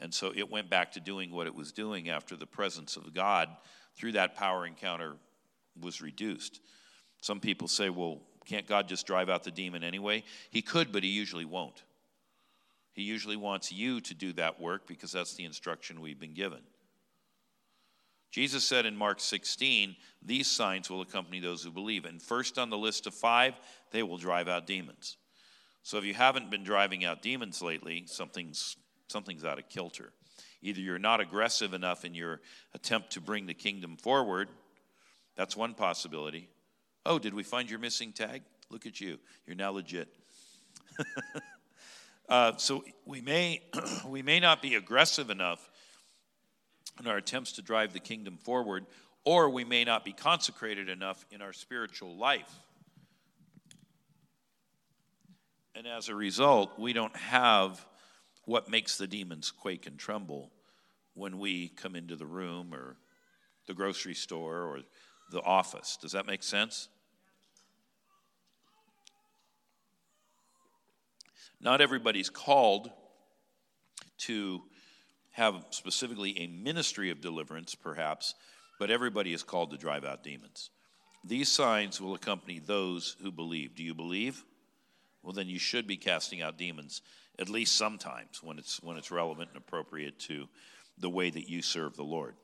And 0.00 0.12
so 0.12 0.32
it 0.34 0.50
went 0.50 0.70
back 0.70 0.92
to 0.92 1.00
doing 1.00 1.30
what 1.30 1.46
it 1.46 1.54
was 1.54 1.72
doing 1.72 2.08
after 2.08 2.36
the 2.36 2.46
presence 2.46 2.96
of 2.96 3.14
God 3.14 3.48
through 3.96 4.12
that 4.12 4.34
power 4.34 4.66
encounter 4.66 5.14
was 5.80 6.00
reduced. 6.00 6.60
Some 7.20 7.40
people 7.40 7.68
say, 7.68 7.90
well, 7.90 8.20
can't 8.44 8.66
God 8.66 8.88
just 8.88 9.06
drive 9.06 9.28
out 9.28 9.44
the 9.44 9.50
demon 9.50 9.84
anyway? 9.84 10.24
He 10.50 10.62
could, 10.62 10.92
but 10.92 11.02
he 11.02 11.08
usually 11.08 11.44
won't. 11.44 11.82
He 12.92 13.02
usually 13.02 13.36
wants 13.36 13.72
you 13.72 14.00
to 14.02 14.14
do 14.14 14.32
that 14.34 14.60
work 14.60 14.86
because 14.86 15.12
that's 15.12 15.34
the 15.34 15.44
instruction 15.44 16.00
we've 16.00 16.20
been 16.20 16.34
given. 16.34 16.60
Jesus 18.30 18.64
said 18.64 18.84
in 18.84 18.96
Mark 18.96 19.20
16, 19.20 19.94
These 20.20 20.50
signs 20.50 20.90
will 20.90 21.00
accompany 21.00 21.40
those 21.40 21.62
who 21.62 21.70
believe. 21.70 22.04
And 22.04 22.20
first 22.20 22.58
on 22.58 22.68
the 22.68 22.76
list 22.76 23.06
of 23.06 23.14
five, 23.14 23.54
they 23.90 24.02
will 24.02 24.18
drive 24.18 24.48
out 24.48 24.66
demons. 24.66 25.16
So 25.82 25.98
if 25.98 26.04
you 26.04 26.14
haven't 26.14 26.50
been 26.50 26.64
driving 26.64 27.04
out 27.04 27.22
demons 27.22 27.62
lately, 27.62 28.04
something's, 28.06 28.76
something's 29.14 29.44
out 29.44 29.60
of 29.60 29.68
kilter. 29.68 30.12
Either 30.60 30.80
you're 30.80 30.98
not 30.98 31.20
aggressive 31.20 31.72
enough 31.72 32.04
in 32.04 32.16
your 32.16 32.40
attempt 32.74 33.12
to 33.12 33.20
bring 33.20 33.46
the 33.46 33.54
kingdom 33.54 33.96
forward, 33.96 34.48
that's 35.36 35.56
one 35.56 35.72
possibility. 35.72 36.48
Oh, 37.06 37.20
did 37.20 37.32
we 37.32 37.44
find 37.44 37.70
your 37.70 37.78
missing 37.78 38.10
tag? 38.10 38.42
Look 38.70 38.86
at 38.86 39.00
you. 39.00 39.20
You're 39.46 39.54
now 39.54 39.70
legit. 39.70 40.08
uh, 42.28 42.56
so 42.56 42.82
we 43.06 43.20
may, 43.20 43.62
we 44.08 44.20
may 44.20 44.40
not 44.40 44.60
be 44.60 44.74
aggressive 44.74 45.30
enough 45.30 45.70
in 46.98 47.06
our 47.06 47.18
attempts 47.18 47.52
to 47.52 47.62
drive 47.62 47.92
the 47.92 48.00
kingdom 48.00 48.36
forward, 48.38 48.84
or 49.24 49.50
we 49.50 49.62
may 49.62 49.84
not 49.84 50.04
be 50.04 50.12
consecrated 50.12 50.88
enough 50.88 51.24
in 51.30 51.40
our 51.40 51.52
spiritual 51.52 52.16
life. 52.16 52.52
And 55.76 55.86
as 55.86 56.08
a 56.08 56.16
result, 56.16 56.76
we 56.80 56.92
don't 56.92 57.16
have 57.16 57.84
what 58.46 58.68
makes 58.68 58.96
the 58.96 59.06
demons 59.06 59.50
quake 59.50 59.86
and 59.86 59.98
tremble 59.98 60.50
when 61.14 61.38
we 61.38 61.68
come 61.68 61.96
into 61.96 62.16
the 62.16 62.26
room 62.26 62.74
or 62.74 62.96
the 63.66 63.74
grocery 63.74 64.14
store 64.14 64.62
or 64.62 64.80
the 65.30 65.42
office. 65.42 65.96
Does 66.00 66.12
that 66.12 66.26
make 66.26 66.42
sense? 66.42 66.88
Not 71.60 71.80
everybody's 71.80 72.28
called 72.28 72.90
to 74.18 74.62
have 75.32 75.64
specifically 75.70 76.38
a 76.38 76.46
ministry 76.46 77.10
of 77.10 77.20
deliverance, 77.20 77.74
perhaps, 77.74 78.34
but 78.78 78.90
everybody 78.90 79.32
is 79.32 79.42
called 79.42 79.70
to 79.70 79.78
drive 79.78 80.04
out 80.04 80.22
demons. 80.22 80.70
These 81.24 81.50
signs 81.50 82.00
will 82.00 82.14
accompany 82.14 82.58
those 82.58 83.16
who 83.22 83.32
believe. 83.32 83.74
Do 83.74 83.82
you 83.82 83.94
believe? 83.94 84.44
Well, 85.22 85.32
then 85.32 85.48
you 85.48 85.58
should 85.58 85.86
be 85.86 85.96
casting 85.96 86.42
out 86.42 86.58
demons 86.58 87.00
at 87.38 87.48
least 87.48 87.76
sometimes 87.76 88.42
when 88.42 88.58
it's 88.58 88.82
when 88.82 88.96
it's 88.96 89.10
relevant 89.10 89.50
and 89.50 89.58
appropriate 89.58 90.18
to 90.20 90.48
the 90.98 91.10
way 91.10 91.30
that 91.30 91.48
you 91.48 91.62
serve 91.62 91.96
the 91.96 92.04
Lord. 92.04 92.34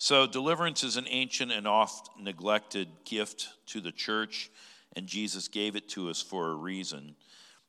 So, 0.00 0.26
deliverance 0.26 0.84
is 0.84 0.96
an 0.96 1.06
ancient 1.08 1.50
and 1.50 1.66
oft 1.66 2.10
neglected 2.20 2.88
gift 3.04 3.48
to 3.66 3.80
the 3.80 3.90
church, 3.90 4.48
and 4.94 5.08
Jesus 5.08 5.48
gave 5.48 5.74
it 5.74 5.88
to 5.90 6.08
us 6.08 6.22
for 6.22 6.50
a 6.50 6.54
reason. 6.54 7.16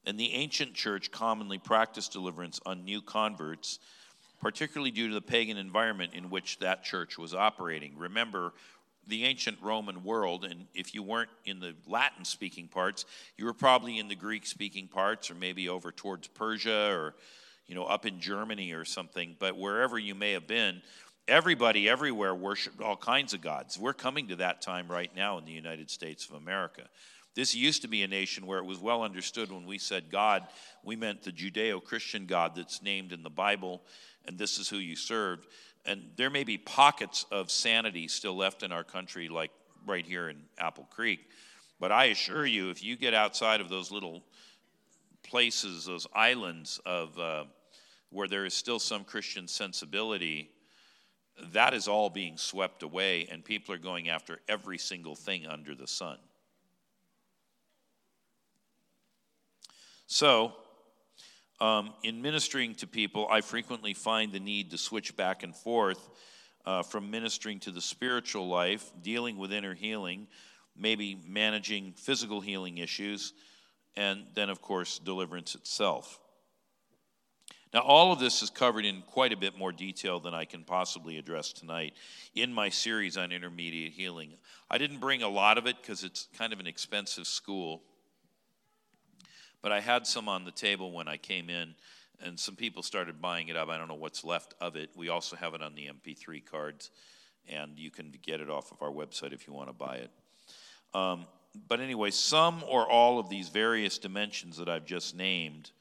And 0.05 0.19
the 0.19 0.33
ancient 0.33 0.75
church 0.75 1.11
commonly 1.11 1.57
practiced 1.57 2.13
deliverance 2.13 2.59
on 2.65 2.85
new 2.85 3.01
converts, 3.01 3.79
particularly 4.39 4.91
due 4.91 5.07
to 5.07 5.13
the 5.13 5.21
pagan 5.21 5.57
environment 5.57 6.13
in 6.13 6.29
which 6.29 6.59
that 6.59 6.83
church 6.83 7.17
was 7.17 7.33
operating. 7.33 7.97
Remember, 7.97 8.53
the 9.09 9.25
ancient 9.25 9.57
Roman 9.61 10.03
world, 10.03 10.45
and 10.45 10.67
if 10.73 10.93
you 10.93 11.03
weren't 11.03 11.29
in 11.45 11.59
the 11.59 11.75
Latin 11.87 12.23
speaking 12.23 12.67
parts, 12.67 13.05
you 13.37 13.45
were 13.45 13.53
probably 13.53 13.99
in 13.99 14.07
the 14.07 14.15
Greek 14.15 14.45
speaking 14.45 14.87
parts, 14.87 15.29
or 15.29 15.35
maybe 15.35 15.67
over 15.67 15.91
towards 15.91 16.27
Persia, 16.27 16.91
or 16.91 17.15
you 17.67 17.75
know, 17.75 17.85
up 17.85 18.05
in 18.05 18.19
Germany 18.19 18.71
or 18.71 18.83
something. 18.85 19.35
But 19.37 19.57
wherever 19.57 19.99
you 19.99 20.15
may 20.15 20.31
have 20.31 20.47
been, 20.47 20.81
everybody 21.27 21.87
everywhere 21.87 22.33
worshiped 22.33 22.81
all 22.81 22.97
kinds 22.97 23.33
of 23.33 23.41
gods. 23.41 23.77
We're 23.77 23.93
coming 23.93 24.27
to 24.29 24.37
that 24.37 24.61
time 24.61 24.87
right 24.87 25.15
now 25.15 25.37
in 25.37 25.45
the 25.45 25.51
United 25.51 25.91
States 25.91 26.27
of 26.27 26.35
America. 26.35 26.83
This 27.35 27.53
used 27.53 27.83
to 27.83 27.87
be 27.87 28.01
a 28.01 28.07
nation 28.07 28.47
where 28.47 28.57
it 28.57 28.65
was 28.65 28.79
well 28.79 29.03
understood 29.03 29.51
when 29.51 29.65
we 29.65 29.77
said 29.77 30.09
God, 30.11 30.47
we 30.83 30.95
meant 30.95 31.23
the 31.23 31.31
Judeo 31.31 31.81
Christian 31.81 32.25
God 32.25 32.53
that's 32.55 32.81
named 32.81 33.13
in 33.13 33.21
the 33.21 33.29
Bible, 33.29 33.83
and 34.25 34.37
this 34.37 34.57
is 34.57 34.67
who 34.67 34.77
you 34.77 34.95
served. 34.95 35.45
And 35.85 36.11
there 36.17 36.29
may 36.29 36.43
be 36.43 36.57
pockets 36.57 37.25
of 37.31 37.49
sanity 37.49 38.07
still 38.07 38.35
left 38.35 38.63
in 38.63 38.71
our 38.71 38.83
country, 38.83 39.29
like 39.29 39.51
right 39.85 40.05
here 40.05 40.29
in 40.29 40.43
Apple 40.57 40.87
Creek. 40.91 41.21
But 41.79 41.91
I 41.91 42.05
assure 42.05 42.45
you, 42.45 42.69
if 42.69 42.83
you 42.83 42.95
get 42.97 43.13
outside 43.13 43.61
of 43.61 43.69
those 43.69 43.91
little 43.91 44.23
places, 45.23 45.85
those 45.85 46.07
islands 46.13 46.79
of 46.85 47.17
uh, 47.17 47.45
where 48.09 48.27
there 48.27 48.45
is 48.45 48.53
still 48.53 48.79
some 48.79 49.03
Christian 49.03 49.47
sensibility, 49.47 50.49
that 51.53 51.73
is 51.73 51.87
all 51.87 52.09
being 52.09 52.37
swept 52.37 52.83
away, 52.83 53.27
and 53.31 53.43
people 53.43 53.73
are 53.73 53.79
going 53.79 54.09
after 54.09 54.39
every 54.47 54.77
single 54.77 55.15
thing 55.15 55.47
under 55.47 55.73
the 55.73 55.87
sun. 55.87 56.17
So, 60.07 60.53
um, 61.61 61.93
in 62.03 62.21
ministering 62.21 62.75
to 62.75 62.87
people, 62.87 63.27
I 63.29 63.41
frequently 63.41 63.93
find 63.93 64.31
the 64.31 64.39
need 64.39 64.71
to 64.71 64.77
switch 64.77 65.15
back 65.17 65.43
and 65.43 65.55
forth 65.55 66.09
uh, 66.65 66.83
from 66.83 67.11
ministering 67.11 67.59
to 67.61 67.71
the 67.71 67.81
spiritual 67.81 68.47
life, 68.47 68.91
dealing 69.01 69.37
with 69.37 69.51
inner 69.51 69.73
healing, 69.73 70.27
maybe 70.77 71.19
managing 71.27 71.93
physical 71.93 72.41
healing 72.41 72.77
issues, 72.77 73.33
and 73.95 74.25
then, 74.35 74.49
of 74.49 74.61
course, 74.61 74.99
deliverance 74.99 75.55
itself. 75.55 76.19
Now, 77.73 77.81
all 77.81 78.11
of 78.11 78.19
this 78.19 78.41
is 78.41 78.49
covered 78.49 78.85
in 78.85 79.03
quite 79.03 79.31
a 79.31 79.37
bit 79.37 79.57
more 79.57 79.71
detail 79.71 80.19
than 80.19 80.33
I 80.33 80.45
can 80.45 80.63
possibly 80.63 81.17
address 81.17 81.53
tonight 81.53 81.93
in 82.33 82.51
my 82.51 82.69
series 82.69 83.15
on 83.15 83.31
intermediate 83.31 83.93
healing. 83.93 84.33
I 84.71 84.79
didn't 84.79 84.99
bring 84.99 85.21
a 85.21 85.29
lot 85.29 85.59
of 85.59 85.67
it 85.67 85.75
because 85.79 86.03
it's 86.03 86.27
kind 86.35 86.51
of 86.51 86.59
an 86.59 86.65
expensive 86.65 87.27
school. 87.27 87.83
But 89.61 89.71
I 89.71 89.79
had 89.79 90.07
some 90.07 90.29
on 90.29 90.45
the 90.45 90.51
table 90.51 90.91
when 90.91 91.07
I 91.07 91.17
came 91.17 91.49
in, 91.49 91.75
and 92.21 92.39
some 92.39 92.55
people 92.55 92.83
started 92.83 93.21
buying 93.21 93.49
it 93.49 93.55
up. 93.55 93.69
I 93.69 93.77
don't 93.77 93.87
know 93.87 93.95
what's 93.95 94.23
left 94.23 94.53
of 94.61 94.75
it. 94.75 94.89
We 94.95 95.09
also 95.09 95.35
have 95.35 95.53
it 95.53 95.61
on 95.61 95.75
the 95.75 95.87
MP3 95.87 96.45
cards, 96.45 96.91
and 97.47 97.77
you 97.77 97.91
can 97.91 98.13
get 98.21 98.41
it 98.41 98.49
off 98.49 98.71
of 98.71 98.81
our 98.81 98.91
website 98.91 99.33
if 99.33 99.47
you 99.47 99.53
want 99.53 99.69
to 99.69 99.73
buy 99.73 99.95
it. 99.95 100.11
Um, 100.93 101.25
but 101.67 101.79
anyway, 101.79 102.11
some 102.11 102.63
or 102.67 102.87
all 102.87 103.19
of 103.19 103.29
these 103.29 103.49
various 103.49 103.97
dimensions 103.97 104.57
that 104.57 104.69
I've 104.69 104.85
just 104.85 105.15
named 105.15 105.71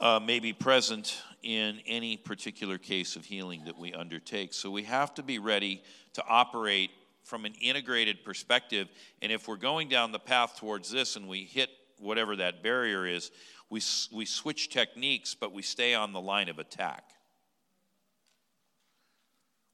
uh, 0.00 0.18
may 0.18 0.40
be 0.40 0.52
present 0.52 1.16
in 1.42 1.80
any 1.86 2.16
particular 2.16 2.76
case 2.76 3.16
of 3.16 3.24
healing 3.24 3.64
that 3.64 3.78
we 3.78 3.92
undertake. 3.92 4.52
So 4.52 4.70
we 4.70 4.82
have 4.84 5.14
to 5.14 5.22
be 5.22 5.38
ready 5.38 5.82
to 6.14 6.24
operate 6.28 6.90
from 7.24 7.44
an 7.44 7.54
integrated 7.60 8.24
perspective. 8.24 8.88
And 9.20 9.30
if 9.30 9.46
we're 9.46 9.56
going 9.56 9.88
down 9.88 10.12
the 10.12 10.18
path 10.18 10.56
towards 10.56 10.90
this 10.90 11.16
and 11.16 11.28
we 11.28 11.44
hit 11.44 11.70
whatever 12.02 12.36
that 12.36 12.62
barrier 12.62 13.06
is, 13.06 13.30
we, 13.70 13.80
we 14.12 14.26
switch 14.26 14.68
techniques, 14.68 15.34
but 15.34 15.52
we 15.52 15.62
stay 15.62 15.94
on 15.94 16.12
the 16.12 16.20
line 16.20 16.48
of 16.48 16.58
attack. 16.58 17.10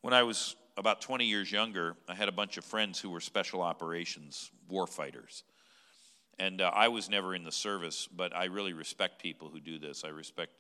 When 0.03 0.15
I 0.15 0.23
was 0.23 0.55
about 0.77 1.01
20 1.01 1.25
years 1.25 1.51
younger, 1.51 1.97
I 2.09 2.15
had 2.15 2.29
a 2.29 2.33
bunch 2.33 2.57
of 2.57 2.65
friends 2.65 3.01
who 3.01 3.11
were 3.11 3.21
special 3.21 3.61
operations 3.63 4.53
war 4.69 4.87
fighters. 4.87 5.43
And 6.39 6.61
uh, 6.61 6.71
I 6.73 6.89
was 6.89 7.11
never 7.11 7.35
in 7.35 7.43
the 7.43 7.51
service, 7.51 8.07
but 8.07 8.35
I 8.35 8.45
really 8.45 8.73
respect 8.73 9.21
people 9.21 9.49
who 9.49 9.59
do 9.59 9.79
this. 9.79 10.05
I 10.05 10.09
respect 10.09 10.53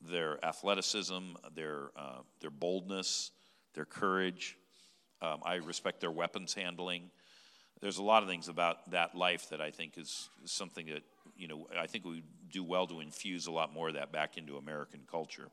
their 0.00 0.44
athleticism, 0.44 1.32
their, 1.54 1.90
uh, 1.96 2.20
their 2.40 2.50
boldness, 2.50 3.32
their 3.74 3.84
courage. 3.84 4.56
Um, 5.20 5.40
I 5.44 5.56
respect 5.56 6.00
their 6.00 6.12
weapons 6.12 6.54
handling 6.54 7.10
there's 7.80 7.98
a 7.98 8.02
lot 8.02 8.22
of 8.22 8.28
things 8.28 8.48
about 8.48 8.90
that 8.90 9.14
life 9.14 9.50
that 9.50 9.60
I 9.60 9.70
think 9.70 9.98
is, 9.98 10.28
something 10.44 10.86
that, 10.86 11.02
you 11.36 11.48
know, 11.48 11.66
I 11.78 11.86
think 11.86 12.04
we 12.04 12.22
do 12.50 12.64
well 12.64 12.86
to 12.86 13.00
infuse 13.00 13.46
a 13.46 13.50
lot 13.50 13.72
more 13.72 13.88
of 13.88 13.94
that 13.94 14.12
back 14.12 14.38
into 14.38 14.56
American 14.56 15.00
culture. 15.10 15.48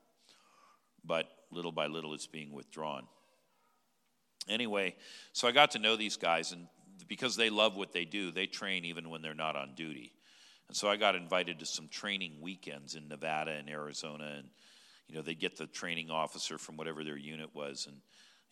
But 1.04 1.28
little 1.52 1.72
by 1.72 1.88
little, 1.88 2.14
it's 2.14 2.28
being 2.28 2.54
withdrawn. 2.54 3.08
Anyway, 4.48 4.96
so 5.34 5.48
I 5.48 5.52
got 5.52 5.72
to 5.72 5.80
know 5.80 5.96
these 5.96 6.18
guys, 6.18 6.52
and 6.52 6.68
because 7.08 7.36
they 7.36 7.50
love 7.50 7.76
what 7.76 7.94
they 7.94 8.06
do, 8.06 8.32
they 8.32 8.46
train 8.46 8.86
even 8.86 9.10
when 9.10 9.22
they're 9.22 9.34
not 9.34 9.56
on 9.56 9.74
duty. 9.76 10.14
And 10.68 10.78
so 10.78 10.90
I 10.90 10.96
got 10.96 11.16
invited 11.16 11.60
to 11.60 11.66
some 11.66 11.88
training 11.88 12.38
weekends 12.42 12.96
in 12.96 13.08
Nevada 13.08 13.52
and 13.52 13.70
Arizona, 13.70 14.36
and 14.38 14.48
you 15.08 15.16
know 15.16 15.22
they'd 15.22 15.40
get 15.40 15.58
the 15.58 15.68
training 15.68 16.10
officer 16.10 16.58
from 16.58 16.78
whatever 16.78 17.04
their 17.04 17.18
unit 17.18 17.54
was, 17.54 17.88
and 17.88 17.98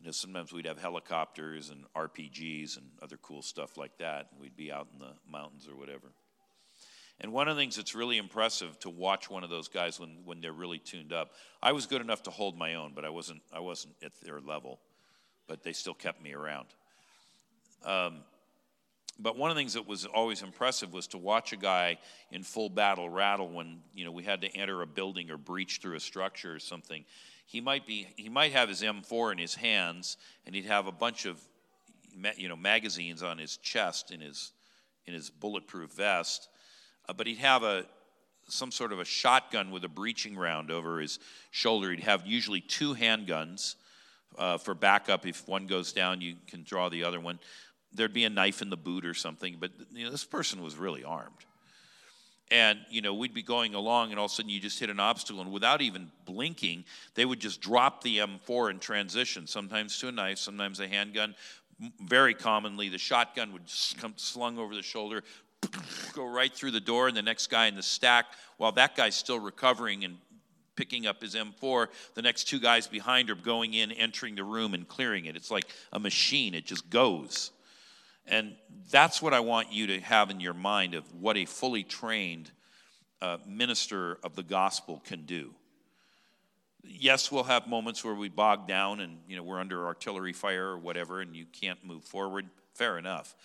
you 0.02 0.08
know, 0.08 0.12
sometimes 0.12 0.52
we'd 0.52 0.66
have 0.66 0.80
helicopters 0.82 1.70
and 1.70 1.86
RPGs 1.95 2.78
and 2.78 2.88
other 3.04 3.18
cool 3.18 3.43
stuff 3.43 3.78
like 3.78 3.95
that. 3.99 4.30
And 4.32 4.41
we'd 4.41 4.58
be 4.58 4.72
out 4.72 4.88
in 4.91 4.99
the 4.99 5.14
mountains 5.32 5.68
or 5.68 5.76
whatever. 5.76 6.08
And 7.20 7.32
one 7.32 7.47
of 7.47 7.56
the 7.56 7.62
things 7.62 7.76
that's 7.76 7.93
really 7.93 8.18
impressive 8.18 8.80
to 8.80 8.89
watch 8.89 9.30
one 9.30 9.43
of 9.43 9.52
those 9.52 9.68
guys 9.68 9.99
when, 9.99 10.18
when 10.26 10.41
they're 10.41 10.52
really 10.52 10.80
tuned 10.80 11.14
up. 11.14 11.34
I 11.62 11.74
was 11.74 11.86
good 11.86 12.02
enough 12.02 12.24
to 12.24 12.32
hold 12.32 12.58
my 12.58 12.74
own, 12.74 12.93
but 12.95 13.06
I 13.06 13.10
wasn't 13.10 13.43
I 13.54 13.60
wasn't 13.60 13.93
at 14.04 14.12
their 14.24 14.41
level. 14.41 14.80
But 15.47 15.62
they 15.62 15.74
still 15.74 15.93
kept 15.93 16.24
me 16.24 16.34
around. 16.34 16.68
Um, 17.86 18.22
but 19.20 19.38
one 19.38 19.52
of 19.52 19.56
the 19.56 19.60
things 19.60 19.74
that 19.74 19.88
was 19.88 20.06
always 20.06 20.41
impressive 20.41 20.93
was 20.93 21.06
to 21.08 21.20
watch 21.20 21.54
a 21.54 21.58
guy 21.58 21.99
in 22.32 22.41
full 22.41 22.70
battle 22.70 23.08
rattle 23.08 23.49
when 23.49 23.82
you 23.93 24.04
know 24.04 24.12
we 24.12 24.24
had 24.24 24.41
to 24.41 24.58
enter 24.58 24.82
a 24.82 24.88
building 24.88 25.30
or 25.30 25.38
breach 25.38 25.78
through 25.80 25.95
a 25.95 25.99
structure 25.99 26.56
or 26.56 26.60
something 26.60 27.06
he 27.46 27.62
might 27.62 27.86
be 27.86 28.08
he 28.16 28.30
might 28.30 28.52
have 28.54 28.70
his 28.70 28.82
M4 28.82 29.34
in 29.34 29.38
his 29.38 29.56
hands 29.56 30.18
and 30.46 30.56
he'd 30.56 30.66
have 30.66 30.88
a 30.88 30.92
bunch 30.92 31.26
of 31.26 31.39
you 32.36 32.50
know 32.50 32.56
magazines 32.56 33.24
on 33.24 33.38
his 33.38 33.58
chest 33.58 34.12
in 34.12 34.22
his 34.22 34.52
in 35.06 35.14
his 35.14 35.30
bulletproof 35.30 35.92
vest 35.92 36.50
uh, 37.08 37.14
but 37.14 37.28
he'd 37.28 37.38
have 37.38 37.64
a 37.64 37.86
some 38.48 38.72
sort 38.72 38.92
of 38.92 39.00
a 39.00 39.06
shotgun 39.06 39.72
with 39.72 39.84
a 39.84 39.89
breaching 39.89 40.36
round 40.36 40.72
over 40.72 41.00
his 41.00 41.20
shoulder 41.52 41.92
he'd 41.92 42.02
have 42.02 42.26
usually 42.26 42.62
two 42.62 42.94
handguns 42.96 43.76
uh, 44.38 44.58
for 44.58 44.74
backup. 44.74 45.26
If 45.26 45.48
one 45.48 45.68
goes 45.68 45.94
down, 45.94 46.22
you 46.22 46.36
can 46.48 46.64
draw 46.64 46.89
the 46.89 47.04
other 47.04 47.20
one. 47.20 47.39
There'd 47.94 48.14
be 48.14 48.26
a 48.26 48.30
knife 48.30 48.62
in 48.62 48.70
the 48.70 48.78
boot 48.78 49.06
or 49.06 49.14
something, 49.14 49.58
but 49.60 49.72
you 49.92 50.06
know, 50.06 50.12
this 50.12 50.24
person 50.24 50.62
was 50.62 50.76
really 50.76 51.04
armed. 51.04 51.46
And 52.52 52.80
you 52.89 53.02
know, 53.02 53.14
we'd 53.14 53.34
be 53.34 53.41
going 53.41 53.74
along, 53.74 54.12
and 54.12 54.20
all 54.20 54.26
of 54.26 54.32
a 54.32 54.36
sudden 54.36 54.49
you 54.49 54.60
just 54.60 54.78
hit 54.78 54.89
an 54.89 54.99
obstacle, 54.99 55.41
and 55.41 55.52
without 55.52 55.82
even 55.82 56.12
blinking, 56.26 56.84
they 57.16 57.24
would 57.26 57.39
just 57.39 57.62
drop 57.62 58.04
the 58.04 58.18
M4 58.18 58.72
in 58.72 58.80
transition. 58.80 59.47
Sometimes 59.47 59.97
to 59.99 60.10
a 60.10 60.12
knife, 60.12 60.38
sometimes 60.38 60.82
a 60.82 60.88
handgun. 60.88 61.34
Very 62.02 62.34
commonly, 62.34 62.89
the 62.89 62.97
shotgun 62.97 63.54
would 63.54 63.64
come 63.97 64.14
slung 64.18 64.60
over 64.60 64.76
the 64.76 64.84
shoulder, 64.84 65.24
go 66.14 66.26
right 66.26 66.54
through 66.54 66.72
the 66.72 66.82
door, 66.82 67.08
and 67.08 67.16
the 67.16 67.22
next 67.22 67.47
guy 67.47 67.68
in 67.68 67.76
the 67.76 67.82
stack, 67.82 68.26
while 68.58 68.74
that 68.74 68.95
guy's 68.95 69.16
still 69.16 69.39
recovering 69.39 70.04
and 70.04 70.18
picking 70.76 71.08
up 71.08 71.22
his 71.22 71.36
M4, 71.36 71.88
the 72.16 72.22
next 72.22 72.45
two 72.45 72.60
guys 72.60 72.86
behind 72.86 73.30
are 73.30 73.36
going 73.36 73.74
in, 73.74 73.91
entering 73.93 74.36
the 74.36 74.43
room, 74.43 74.74
and 74.74 74.88
clearing 74.88 75.26
it. 75.26 75.36
It's 75.36 75.52
like 75.52 75.66
a 75.93 75.99
machine, 75.99 76.54
it 76.54 76.66
just 76.66 76.89
goes. 76.89 77.52
And 78.32 78.56
that's 78.90 79.22
what 79.22 79.34
I 79.34 79.42
want 79.42 79.74
you 79.74 79.88
to 79.88 80.00
have 80.00 80.30
in 80.30 80.40
your 80.40 80.54
mind 80.54 80.96
of 80.96 81.04
what 81.14 81.36
a 81.38 81.46
fully 81.46 81.84
trained 81.84 82.50
uh, 83.22 83.38
minister 83.46 84.18
of 84.24 84.36
the 84.36 84.42
gospel 84.42 85.04
can 85.06 85.26
do. 85.26 85.54
Yes, 86.82 87.32
we'll 87.32 87.44
have 87.44 87.68
moments 87.68 88.04
where 88.04 88.16
we 88.16 88.30
bog 88.30 88.68
down 88.68 89.02
and 89.02 89.20
you 89.28 89.36
know 89.36 89.44
we're 89.44 89.60
under 89.60 89.86
artillery 89.86 90.34
fire 90.34 90.70
or 90.70 90.80
whatever, 90.80 91.22
and 91.22 91.36
you 91.36 91.46
can't 91.46 91.84
move 91.86 92.04
forward. 92.04 92.48
Fair 92.74 92.98
enough. 92.98 93.36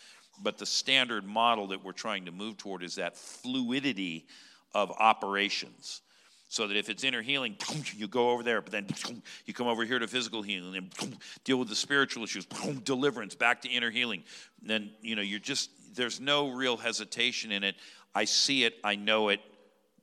But 0.42 0.56
the 0.56 0.66
standard 0.66 1.26
model 1.26 1.66
that 1.68 1.84
we're 1.84 1.92
trying 1.92 2.26
to 2.26 2.32
move 2.32 2.56
toward 2.56 2.82
is 2.82 2.94
that 2.94 3.16
fluidity 3.16 4.26
of 4.72 4.92
operations 4.92 6.00
so 6.48 6.66
that 6.68 6.76
if 6.76 6.88
it's 6.88 7.04
inner 7.04 7.22
healing, 7.22 7.56
you 7.96 8.08
go 8.08 8.30
over 8.30 8.42
there, 8.42 8.60
but 8.60 8.72
then 8.72 8.86
you 9.46 9.54
come 9.54 9.66
over 9.66 9.84
here 9.84 9.98
to 9.98 10.06
physical 10.06 10.42
healing 10.42 10.76
and 10.76 10.90
then 10.98 11.18
deal 11.44 11.58
with 11.58 11.68
the 11.68 11.74
spiritual 11.74 12.24
issues, 12.24 12.46
deliverance, 12.84 13.34
back 13.34 13.62
to 13.62 13.68
inner 13.68 13.90
healing. 13.90 14.22
Then, 14.62 14.90
you 15.00 15.16
know, 15.16 15.22
you're 15.22 15.40
just, 15.40 15.70
there's 15.96 16.20
no 16.20 16.50
real 16.50 16.76
hesitation 16.76 17.52
in 17.52 17.64
it. 17.64 17.76
I 18.14 18.24
see 18.24 18.64
it, 18.64 18.74
I 18.84 18.94
know 18.94 19.28
it, 19.28 19.40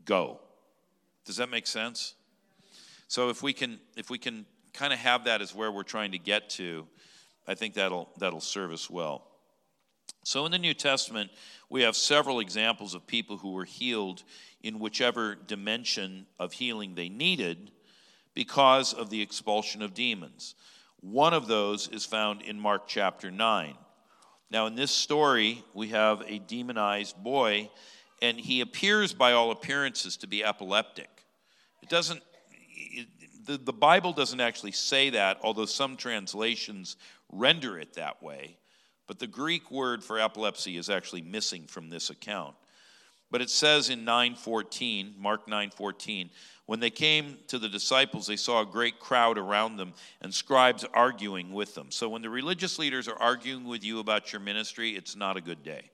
go. 0.06 0.40
Does 1.26 1.38
that 1.38 1.50
make 1.50 1.68
sense? 1.68 2.16
So 3.08 3.30
if 3.30 3.42
we 3.42 3.54
can, 3.54 3.80
if 3.96 4.10
we 4.10 4.18
can 4.18 4.46
kind 4.74 4.92
of 4.92 5.00
have 5.00 5.26
that 5.26 5.42
as 5.42 5.56
where 5.56 5.72
we're 5.72 5.84
trying 5.84 6.12
to 6.12 6.18
get 6.18 6.50
to, 6.52 6.88
I 7.48 7.56
think 7.56 7.76
that'll, 7.76 8.10
that'll 8.18 8.42
serve 8.42 8.72
us 8.72 8.90
well. 8.90 9.28
So 10.24 10.46
in 10.46 10.52
the 10.52 10.58
New 10.58 10.74
Testament, 10.74 11.32
we 11.70 11.82
have 11.82 11.96
several 11.96 12.40
examples 12.40 12.94
of 12.94 13.06
people 13.06 13.38
who 13.38 13.52
were 13.52 13.66
healed 13.66 14.24
in 14.62 14.80
whichever 14.80 15.36
dimension 15.36 16.26
of 16.40 16.54
healing 16.54 16.96
they 16.96 17.10
needed 17.10 17.72
because 18.34 18.94
of 18.94 19.10
the 19.10 19.22
expulsion 19.22 19.82
of 19.82 19.94
demons. 19.94 20.56
One 21.02 21.34
of 21.34 21.48
those 21.48 21.90
is 21.90 22.06
found 22.06 22.42
in 22.42 22.58
Mark 22.58 22.88
chapter 22.88 23.30
9. 23.30 23.76
Now, 24.50 24.68
in 24.68 24.76
this 24.76 24.92
story, 24.92 25.64
we 25.74 25.90
have 25.90 26.24
a 26.26 26.40
demonized 26.40 27.22
boy, 27.22 27.70
and 28.22 28.40
he 28.40 28.62
appears 28.62 29.14
by 29.14 29.34
all 29.34 29.52
appearances 29.52 30.16
to 30.18 30.28
be 30.28 30.44
epileptic. 30.44 31.10
It 31.82 31.90
doesn't, 31.90 32.22
the, 33.46 33.58
the 33.58 33.74
Bible 33.74 34.14
doesn't 34.14 34.40
actually 34.40 34.72
say 34.72 35.10
that, 35.10 35.40
although 35.42 35.66
some 35.66 35.98
translations 35.98 36.96
render 37.30 37.78
it 37.78 37.96
that 37.96 38.24
way. 38.24 38.58
But 39.08 39.20
the 39.20 39.28
Greek 39.28 39.70
word 39.70 40.04
for 40.04 40.20
epilepsy 40.20 40.78
is 40.78 40.90
actually 40.90 41.22
missing 41.22 41.68
from 41.68 41.90
this 41.90 42.10
account. 42.10 42.56
But 43.32 43.42
it 43.42 43.50
says 43.50 43.90
in 43.90 44.06
9:14, 44.06 45.16
Mark 45.18 45.48
9:14, 45.48 46.30
when 46.68 46.80
they 46.80 46.92
came 46.92 47.40
to 47.48 47.58
the 47.58 47.68
disciples, 47.68 48.28
they 48.28 48.38
saw 48.38 48.62
a 48.62 48.66
great 48.66 49.00
crowd 49.00 49.38
around 49.38 49.78
them 49.78 49.94
and 50.22 50.34
scribes 50.34 50.86
arguing 50.94 51.52
with 51.52 51.74
them. 51.74 51.92
So 51.92 52.08
when 52.10 52.22
the 52.22 52.30
religious 52.30 52.78
leaders 52.78 53.08
are 53.08 53.20
arguing 53.20 53.66
with 53.66 53.84
you 53.84 54.00
about 54.00 54.32
your 54.32 54.40
ministry, 54.40 54.96
it's 54.96 55.16
not 55.16 55.36
a 55.36 55.42
good 55.42 55.64
day. 55.64 55.90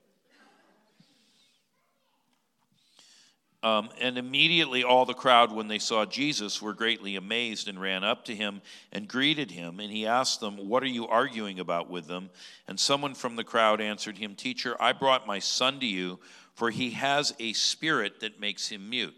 Um, 3.62 3.90
and 4.00 4.16
immediately 4.16 4.84
all 4.84 5.04
the 5.04 5.12
crowd, 5.12 5.52
when 5.52 5.68
they 5.68 5.78
saw 5.78 6.06
Jesus, 6.06 6.62
were 6.62 6.72
greatly 6.72 7.16
amazed 7.16 7.68
and 7.68 7.78
ran 7.78 8.02
up 8.02 8.24
to 8.24 8.34
him 8.34 8.62
and 8.90 9.06
greeted 9.06 9.50
him. 9.50 9.80
And 9.80 9.92
he 9.92 10.06
asked 10.06 10.40
them, 10.40 10.56
What 10.56 10.82
are 10.82 10.88
you 10.88 11.06
arguing 11.06 11.60
about 11.60 11.90
with 11.90 12.06
them? 12.06 12.30
And 12.66 12.80
someone 12.80 13.14
from 13.14 13.36
the 13.36 13.44
crowd 13.44 13.82
answered 13.82 14.16
him, 14.16 14.34
Teacher, 14.34 14.76
I 14.80 14.94
brought 14.94 15.26
my 15.26 15.40
son 15.40 15.78
to 15.80 15.86
you, 15.86 16.20
for 16.54 16.70
he 16.70 16.90
has 16.90 17.34
a 17.38 17.52
spirit 17.52 18.20
that 18.20 18.40
makes 18.40 18.66
him 18.68 18.88
mute. 18.88 19.14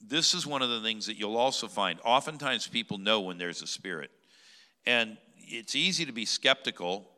This 0.00 0.32
is 0.32 0.46
one 0.46 0.62
of 0.62 0.70
the 0.70 0.80
things 0.80 1.06
that 1.06 1.18
you'll 1.18 1.36
also 1.36 1.66
find. 1.66 1.98
Oftentimes 2.04 2.68
people 2.68 2.98
know 2.98 3.20
when 3.20 3.38
there's 3.38 3.62
a 3.62 3.66
spirit. 3.66 4.12
And 4.86 5.16
it's 5.38 5.74
easy 5.74 6.04
to 6.04 6.12
be 6.12 6.24
skeptical, 6.24 7.08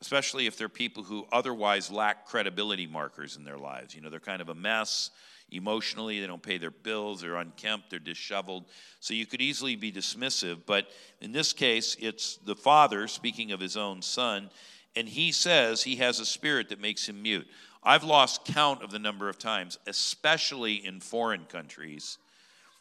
especially 0.00 0.46
if 0.46 0.56
they're 0.56 0.68
people 0.68 1.02
who 1.02 1.26
otherwise 1.32 1.90
lack 1.90 2.26
credibility 2.26 2.86
markers 2.86 3.36
in 3.36 3.44
their 3.44 3.58
lives. 3.58 3.94
You 3.94 4.00
know, 4.02 4.10
they're 4.10 4.20
kind 4.20 4.42
of 4.42 4.48
a 4.48 4.54
mess 4.54 5.10
emotionally, 5.52 6.20
they 6.20 6.26
don't 6.26 6.42
pay 6.42 6.58
their 6.58 6.70
bills, 6.70 7.20
they're 7.20 7.36
unkempt, 7.36 7.90
they're 7.90 7.98
disheveled. 7.98 8.64
So 9.00 9.14
you 9.14 9.26
could 9.26 9.40
easily 9.40 9.76
be 9.76 9.92
dismissive, 9.92 10.60
but 10.66 10.88
in 11.20 11.32
this 11.32 11.52
case, 11.52 11.96
it's 12.00 12.36
the 12.38 12.56
father 12.56 13.08
speaking 13.08 13.52
of 13.52 13.60
his 13.60 13.76
own 13.76 14.02
son, 14.02 14.50
and 14.96 15.08
he 15.08 15.32
says 15.32 15.82
he 15.82 15.96
has 15.96 16.20
a 16.20 16.26
spirit 16.26 16.68
that 16.68 16.80
makes 16.80 17.08
him 17.08 17.22
mute. 17.22 17.46
I've 17.82 18.04
lost 18.04 18.44
count 18.44 18.82
of 18.82 18.90
the 18.90 18.98
number 18.98 19.28
of 19.28 19.38
times, 19.38 19.78
especially 19.86 20.84
in 20.84 21.00
foreign 21.00 21.44
countries, 21.46 22.18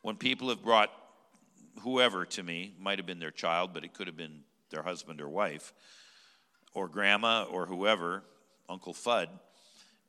when 0.01 0.15
people 0.15 0.49
have 0.49 0.63
brought 0.63 0.91
whoever 1.81 2.25
to 2.25 2.43
me, 2.43 2.73
might 2.79 2.99
have 2.99 3.05
been 3.05 3.19
their 3.19 3.31
child, 3.31 3.71
but 3.73 3.83
it 3.83 3.93
could 3.93 4.07
have 4.07 4.17
been 4.17 4.41
their 4.69 4.83
husband 4.83 5.21
or 5.21 5.29
wife, 5.29 5.73
or 6.73 6.87
grandma 6.87 7.43
or 7.43 7.65
whoever, 7.65 8.23
Uncle 8.69 8.93
Fudd 8.93 9.27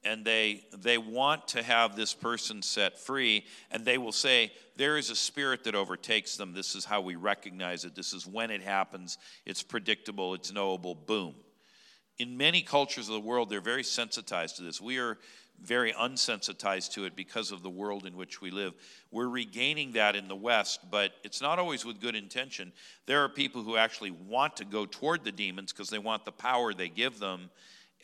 and 0.05 0.25
they 0.25 0.65
they 0.77 0.99
want 0.99 1.49
to 1.49 1.63
have 1.63 1.95
this 1.95 2.15
person 2.15 2.63
set 2.63 2.99
free 2.99 3.45
and 3.71 3.85
they 3.85 3.99
will 3.99 4.13
say 4.13 4.53
there 4.77 4.97
is 4.97 5.11
a 5.11 5.17
spirit 5.17 5.65
that 5.65 5.75
overtakes 5.75 6.37
them. 6.37 6.53
This 6.53 6.75
is 6.75 6.85
how 6.85 7.01
we 7.01 7.15
recognize 7.15 7.85
it. 7.85 7.95
This 7.95 8.13
is 8.13 8.27
when 8.27 8.51
it 8.51 8.63
happens. 8.63 9.19
It's 9.45 9.63
predictable. 9.63 10.35
It's 10.35 10.53
knowable. 10.53 10.95
Boom. 10.95 11.35
In 12.19 12.37
many 12.37 12.63
cultures 12.63 13.09
of 13.09 13.15
the 13.15 13.21
world 13.21 13.51
they're 13.51 13.61
very 13.61 13.85
sensitized 13.85 14.57
to 14.57 14.63
this. 14.63 14.81
We 14.81 14.99
are 14.99 15.19
very 15.61 15.93
unsensitized 15.93 16.91
to 16.93 17.05
it 17.05 17.15
because 17.15 17.53
of 17.53 17.63
the 17.63 17.71
world 17.71 18.05
in 18.05 18.17
which 18.17 18.41
we 18.41 18.51
live. 18.51 18.73
We're 19.13 19.29
regaining 19.29 19.93
that 19.93 20.17
in 20.17 20.27
the 20.27 20.35
west 20.35 20.81
but 20.91 21.13
it's 21.23 21.41
not 21.41 21.61
always 21.61 21.85
with 21.85 22.01
good 22.01 22.17
intention. 22.17 22.73
There 23.07 23.23
are 23.23 23.29
people 23.29 23.63
who 23.63 23.77
actually 23.77 24.11
want 24.11 24.57
to 24.57 24.65
go 24.65 24.85
toward 24.85 25.23
the 25.23 25.33
demons 25.33 25.73
because 25.73 25.91
they 25.91 26.01
want 26.01 26.25
the 26.25 26.33
power 26.33 26.75
they 26.75 26.89
give 26.89 27.21
them 27.21 27.51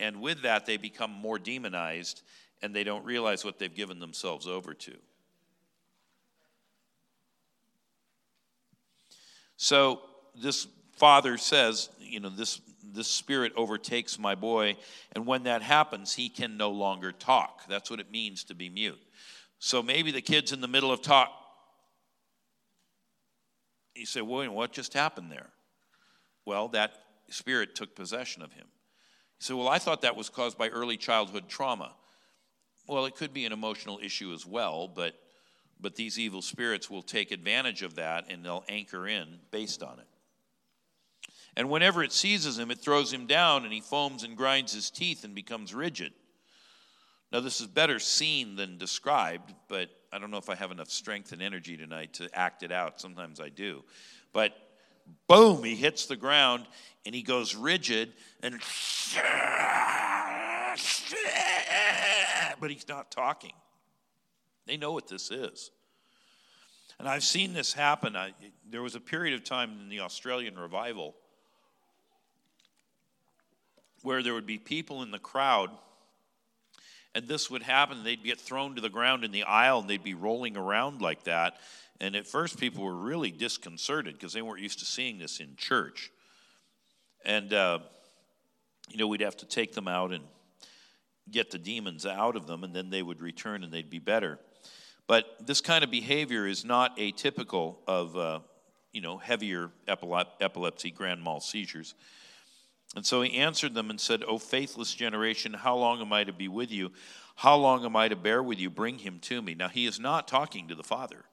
and 0.01 0.21
with 0.21 0.43
that, 0.43 0.67
they 0.67 0.77
become 0.77 1.11
more 1.11 1.39
demonized 1.39 2.23
and 2.63 2.75
they 2.75 2.85
don't 2.85 3.05
realize 3.05 3.45
what 3.45 3.59
they've 3.59 3.75
given 3.75 3.99
themselves 3.99 4.47
over 4.47 4.75
to. 4.75 4.95
So 9.57 10.01
this 10.41 10.67
father 10.97 11.37
says, 11.37 11.89
you 11.99 12.21
know, 12.21 12.31
this, 12.31 12.61
this 12.83 13.09
spirit 13.09 13.53
overtakes 13.57 14.19
my 14.19 14.35
boy, 14.35 14.77
and 15.13 15.27
when 15.27 15.45
that 15.45 15.63
happens, 15.63 16.15
he 16.15 16.29
can 16.29 16.57
no 16.57 16.71
longer 16.71 17.13
talk. 17.13 17.67
That's 17.69 17.91
what 17.91 18.01
it 18.01 18.11
means 18.11 18.45
to 18.45 18.55
be 18.55 18.69
mute. 18.69 19.01
So 19.59 19.83
maybe 19.83 20.13
the 20.13 20.21
kid's 20.21 20.53
in 20.53 20.61
the 20.61 20.69
middle 20.69 20.93
of 20.93 21.03
talk. 21.03 21.31
You 23.97 24.07
say, 24.07 24.21
well, 24.21 24.49
what 24.51 24.73
just 24.73 24.95
happened 24.95 25.33
there? 25.33 25.51
Well, 26.45 26.69
that 26.69 26.93
spirit 27.31 27.75
took 27.75 27.97
possession 27.97 28.43
of 28.43 28.53
him. 28.53 28.67
You 29.41 29.45
say, 29.45 29.55
well, 29.55 29.69
I 29.69 29.79
thought 29.79 30.03
that 30.03 30.17
was 30.17 30.29
caused 30.29 30.59
by 30.59 30.69
early 30.69 30.97
childhood 30.97 31.49
trauma. 31.49 31.95
Well, 32.87 33.07
it 33.07 33.15
could 33.15 33.33
be 33.33 33.45
an 33.47 33.53
emotional 33.53 34.01
issue 34.03 34.33
as 34.33 34.47
well, 34.47 34.89
but, 34.89 35.15
but 35.81 35.95
these 35.95 36.19
evil 36.19 36.43
spirits 36.43 36.91
will 36.91 37.03
take 37.03 37.31
advantage 37.31 37.83
of 37.83 37.97
that 37.97 38.27
and 38.31 38.45
they'll 38.45 38.65
anchor 38.69 39.07
in 39.07 39.39
based 39.51 39.83
on 39.83 39.99
it. 39.99 40.07
And 41.57 41.69
whenever 41.71 42.03
it 42.03 42.13
seizes 42.13 42.59
him, 42.59 42.71
it 42.71 42.79
throws 42.79 43.13
him 43.13 43.27
down 43.27 43.65
and 43.65 43.73
he 43.73 43.81
foams 43.81 44.23
and 44.23 44.37
grinds 44.37 44.73
his 44.73 44.91
teeth 44.91 45.25
and 45.25 45.35
becomes 45.35 45.75
rigid. 45.75 46.13
Now, 47.31 47.41
this 47.41 47.61
is 47.61 47.67
better 47.67 47.99
seen 47.99 48.57
than 48.57 48.79
described, 48.79 49.53
but 49.69 49.91
I 50.13 50.19
don't 50.19 50.31
know 50.31 50.39
if 50.39 50.49
I 50.49 50.55
have 50.55 50.71
enough 50.71 50.89
strength 50.89 51.33
and 51.33 51.43
energy 51.43 51.77
tonight 51.77 52.15
to 52.15 52.31
act 52.33 52.63
it 52.63 52.73
out. 52.73 53.01
Sometimes 53.01 53.41
I 53.41 53.51
do. 53.51 53.85
But 54.33 54.53
boom, 55.27 55.65
he 55.65 55.75
hits 55.75 56.07
the 56.07 56.17
ground 56.17 56.67
and 57.05 57.15
he 57.15 57.23
goes 57.23 57.55
rigid 57.55 58.13
and 58.43 58.61
but 62.61 62.71
he's 62.71 62.89
not 62.89 63.11
talking. 63.11 63.53
They 64.67 64.77
know 64.77 64.93
what 64.93 65.09
this 65.09 65.31
is. 65.31 65.71
And 66.99 67.09
I've 67.09 67.23
seen 67.23 67.53
this 67.53 67.73
happen. 67.73 68.17
I, 68.17 68.33
there 68.69 68.83
was 68.83 68.95
a 68.95 69.01
period 69.01 69.35
of 69.35 69.45
time 69.45 69.79
in 69.81 69.89
the 69.89 70.01
Australian 70.01 70.59
revival 70.59 71.15
where 74.03 74.23
there 74.23 74.35
would 74.35 74.47
be 74.47 74.59
people 74.59 75.03
in 75.03 75.11
the 75.11 75.19
crowd, 75.19 75.71
and 77.15 77.27
this 77.27 77.51
would 77.51 77.63
happen. 77.63 78.05
They'd 78.05 78.23
get 78.23 78.41
thrown 78.41 78.75
to 78.75 78.81
the 78.81 78.89
ground 78.89 79.25
in 79.25 79.31
the 79.31 79.45
aisle, 79.45 79.81
and 79.81 79.89
they'd 79.89 80.03
be 80.03 80.15
rolling 80.15 80.57
around 80.57 81.01
like 81.01 81.25
that. 81.25 81.59
And 82.01 82.15
at 82.15 82.27
first, 82.27 82.61
people 82.61 82.85
were 82.85 82.97
really 82.97 83.31
disconcerted 83.31 84.15
because 84.15 84.33
they 84.33 84.43
weren't 84.43 84.63
used 84.63 84.79
to 84.79 84.85
seeing 84.85 85.19
this 85.19 85.41
in 85.41 85.57
church. 85.57 86.11
And, 87.25 87.53
uh, 87.53 87.81
you 88.89 88.99
know, 88.99 89.09
we'd 89.09 89.21
have 89.21 89.37
to 89.39 89.47
take 89.47 89.75
them 89.75 89.89
out 89.89 90.13
and 90.13 90.25
get 91.31 91.51
the 91.51 91.59
demons 91.59 92.07
out 92.07 92.37
of 92.37 92.47
them, 92.47 92.65
and 92.65 92.75
then 92.75 92.91
they 92.91 93.03
would 93.03 93.21
return 93.21 93.65
and 93.65 93.73
they'd 93.73 93.91
be 93.91 93.99
better. 93.99 94.39
But 95.07 95.47
this 95.47 95.61
kind 95.61 95.83
of 95.83 95.91
behavior 95.91 96.47
is 96.47 96.65
not 96.65 96.97
atypical 96.99 97.77
of, 97.87 98.17
uh, 98.17 98.41
you 98.93 99.01
know, 99.01 99.19
heavier 99.19 99.71
epilepsy, 99.87 100.91
grand 100.91 101.23
mal 101.23 101.41
seizures. 101.41 101.95
And 102.97 103.05
so 103.05 103.23
he 103.23 103.35
answered 103.35 103.75
them 103.75 103.91
and 103.91 104.01
said, 104.01 104.23
O 104.25 104.39
faithless 104.39 104.95
generation, 104.95 105.53
how 105.53 105.77
long 105.77 106.01
am 106.01 106.13
I 106.13 106.25
to 106.25 106.33
be 106.33 106.49
with 106.49 106.71
you? 106.71 106.93
How 107.37 107.57
long 107.57 107.85
am 107.85 107.97
I 107.97 108.09
to 108.09 108.17
bear 108.17 108.43
with 108.43 108.59
you? 108.59 108.71
Bring 108.71 108.99
him 108.99 109.19
to 109.21 109.43
me. 109.43 109.55
Now, 109.55 109.69
he 109.69 109.87
is 109.87 110.01
not 110.01 110.27
talking 110.27 110.69
to 110.69 110.75
the 110.75 110.83
Father, 110.83 111.25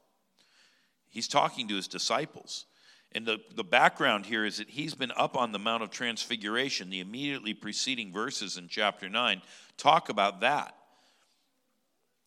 he's 1.15 1.27
talking 1.27 1.67
to 1.69 1.75
his 1.75 1.87
disciples. 1.87 2.65
And 3.13 3.25
the, 3.25 3.39
the 3.55 3.63
background 3.63 4.25
here 4.25 4.43
is 4.45 4.57
that 4.57 4.69
he's 4.69 4.93
been 4.93 5.13
up 5.15 5.37
on 5.37 5.53
the 5.53 5.57
Mount 5.57 5.81
of 5.81 5.89
Transfiguration. 5.89 6.89
The 6.89 6.99
immediately 6.99 7.53
preceding 7.53 8.11
verses 8.11 8.57
in 8.57 8.67
chapter 8.67 9.07
9 9.07 9.41
talk 9.77 10.09
about 10.09 10.41
that. 10.41 10.75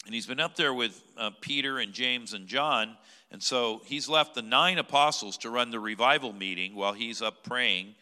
And 0.07 0.15
he's 0.15 0.27
been 0.27 0.41
up 0.41 0.57
there 0.57 0.73
with 0.73 1.01
uh, 1.19 1.31
Peter 1.43 1.79
and 1.79 1.93
James 1.93 2.33
and 2.33 2.47
John. 2.47 2.97
And 3.31 3.43
so 3.43 3.83
he's 3.85 4.09
left 4.09 4.35
the 4.35 4.43
nine 4.43 4.79
apostles 4.79 5.37
to 5.39 5.51
run 5.51 5.71
the 5.71 5.79
revival 5.79 6.33
meeting 6.33 6.75
while 6.75 6.95
he's 6.95 7.21
up 7.21 7.45
praying 7.45 7.95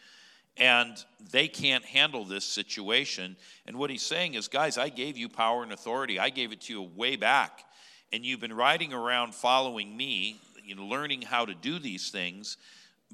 and 0.57 0.97
they 1.33 1.49
can't 1.49 1.85
handle 1.85 2.25
this 2.25 2.45
situation. 2.45 3.37
And 3.67 3.77
what 3.77 3.91
he's 3.91 4.03
saying 4.03 4.35
is, 4.35 4.49
guys, 4.49 4.79
I 4.79 4.89
gave 4.89 5.17
you 5.17 5.29
power 5.29 5.63
and 5.63 5.73
authority. 5.73 6.19
I 6.19 6.31
gave 6.31 6.53
it 6.53 6.63
to 6.63 6.73
you 6.73 6.83
way 6.83 7.17
back. 7.17 7.65
And 8.13 8.25
you've 8.25 8.41
been 8.41 8.55
riding 8.55 8.93
around 8.93 9.35
following 9.35 9.97
me, 9.97 10.41
know, 10.75 10.85
learning 10.85 11.23
how 11.23 11.45
to 11.45 11.55
do 11.55 11.79
these 11.79 12.11
things. 12.11 12.57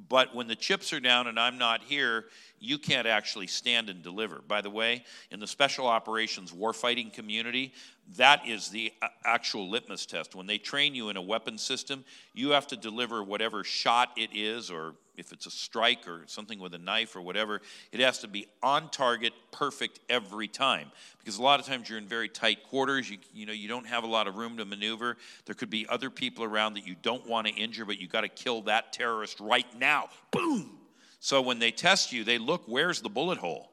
But 0.09 0.35
when 0.35 0.49
the 0.49 0.57
chips 0.57 0.93
are 0.93 1.01
down 1.01 1.27
and 1.27 1.39
I'm 1.39 1.59
not 1.59 1.83
here, 1.85 2.27
you 2.63 2.79
can't 2.79 3.09
actually 3.09 3.49
stand 3.49 3.91
and 3.91 4.03
deliver. 4.03 4.41
By 4.47 4.61
the 4.61 4.71
way, 4.71 5.05
in 5.33 5.41
the 5.41 5.47
special 5.49 5.87
operations 5.87 6.53
warfighting 6.53 7.13
community, 7.13 7.73
that 8.17 8.47
is 8.47 8.69
the 8.69 8.93
uh, 9.03 9.09
actual 9.25 9.69
litmus 9.69 10.07
test. 10.07 10.37
When 10.37 10.47
they 10.47 10.59
train 10.59 10.95
you 10.95 11.09
in 11.09 11.17
a 11.17 11.23
weapon 11.23 11.59
system, 11.59 12.05
you 12.35 12.51
have 12.51 12.69
to 12.69 12.77
deliver 12.77 13.23
whatever 13.23 13.65
shot 13.65 14.11
it 14.17 14.31
is, 14.33 14.71
or 14.71 14.95
if 15.17 15.33
it's 15.33 15.47
a 15.47 15.51
strike 15.51 16.07
or 16.07 16.23
something 16.27 16.61
with 16.61 16.73
a 16.75 16.79
knife 16.79 17.17
or 17.17 17.21
whatever, 17.21 17.63
it 17.91 17.99
has 17.99 18.21
to 18.21 18.29
be 18.29 18.47
on 18.63 18.89
target, 18.91 19.33
perfect 19.51 19.99
every 20.09 20.47
time. 20.47 20.93
Because 21.19 21.39
a 21.39 21.43
lot 21.43 21.59
of 21.59 21.67
times 21.67 21.89
you're 21.89 21.99
in 21.99 22.07
very 22.07 22.29
tight 22.29 22.63
quarters, 22.63 23.11
you, 23.11 23.19
you 23.35 23.45
know, 23.45 23.53
you 23.53 23.67
don't 23.67 23.87
have 23.87 24.05
a 24.05 24.09
lot 24.09 24.29
of 24.29 24.37
room 24.37 24.57
to 24.59 24.65
maneuver. 24.65 25.17
There 25.47 25.57
could 25.57 25.71
be 25.71 25.85
other 25.89 26.11
people 26.11 26.45
around 26.45 26.75
that 26.75 26.87
you 26.87 26.95
don't 27.03 27.27
want 27.27 27.49
to 27.49 27.53
injure, 27.55 27.85
but 27.85 28.01
you 28.01 28.07
got 28.07 28.21
to 28.21 28.29
kill 28.29 28.63
that 28.63 28.93
terrorist 28.93 29.41
right 29.41 29.67
now. 29.79 30.11
Boom! 30.31 30.79
So 31.25 31.41
when 31.41 31.61
they 31.61 31.71
test 31.71 32.11
you, 32.11 32.25
they 32.25 32.37
look, 32.37 32.65
where's 32.67 33.01
the 33.01 33.09
bullet 33.09 33.39
hole? 33.39 33.71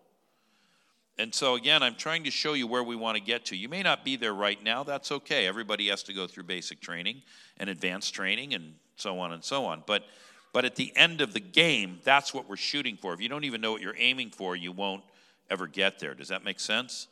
And 1.17 1.33
so, 1.33 1.55
again, 1.55 1.81
I'm 1.81 1.95
trying 1.95 2.25
to 2.25 2.31
show 2.31 2.53
you 2.53 2.67
where 2.67 2.83
we 2.83 2.95
want 2.95 3.17
to 3.17 3.23
get 3.23 3.45
to. 3.45 3.57
You 3.57 3.67
may 3.67 3.81
not 3.81 4.05
be 4.05 4.17
there 4.17 4.35
right 4.35 4.63
now. 4.63 4.83
That's 4.83 5.11
okay. 5.11 5.47
Everybody 5.47 5.87
has 5.87 6.03
to 6.03 6.13
go 6.13 6.27
through 6.27 6.43
basic 6.43 6.79
training 6.79 7.23
and 7.57 7.67
advanced 7.67 8.13
training 8.13 8.53
and 8.53 8.75
so 8.97 9.17
on 9.17 9.31
and 9.31 9.43
so 9.43 9.65
on. 9.65 9.81
But, 9.87 10.03
but 10.53 10.63
at 10.63 10.75
the 10.75 10.95
end 10.95 11.21
of 11.21 11.33
the 11.33 11.39
game, 11.39 11.97
that's 12.03 12.35
what 12.35 12.47
we're 12.47 12.55
shooting 12.55 12.97
for. 12.97 13.15
If 13.15 13.19
you 13.19 13.29
don't 13.29 13.43
even 13.43 13.61
know 13.61 13.71
what 13.71 13.81
you're 13.81 13.97
aiming 13.97 14.29
for, 14.29 14.55
you 14.55 14.71
won't 14.71 15.03
ever 15.49 15.65
get 15.65 15.97
there. 15.97 16.13
Does 16.13 16.27
that 16.27 16.43
make 16.43 16.59
sense? 16.59 17.07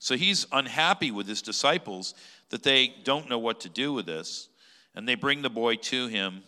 So 0.00 0.18
he's 0.18 0.46
unhappy 0.52 1.12
with 1.12 1.26
his 1.26 1.40
disciples 1.40 2.12
that 2.50 2.62
they 2.62 2.94
don't 3.04 3.30
know 3.30 3.38
what 3.38 3.60
to 3.60 3.70
do 3.70 3.94
with 3.94 4.04
this. 4.04 4.50
And 4.94 5.08
they 5.08 5.14
bring 5.14 5.40
the 5.40 5.48
boy 5.48 5.76
to 5.76 6.08
him. 6.08 6.42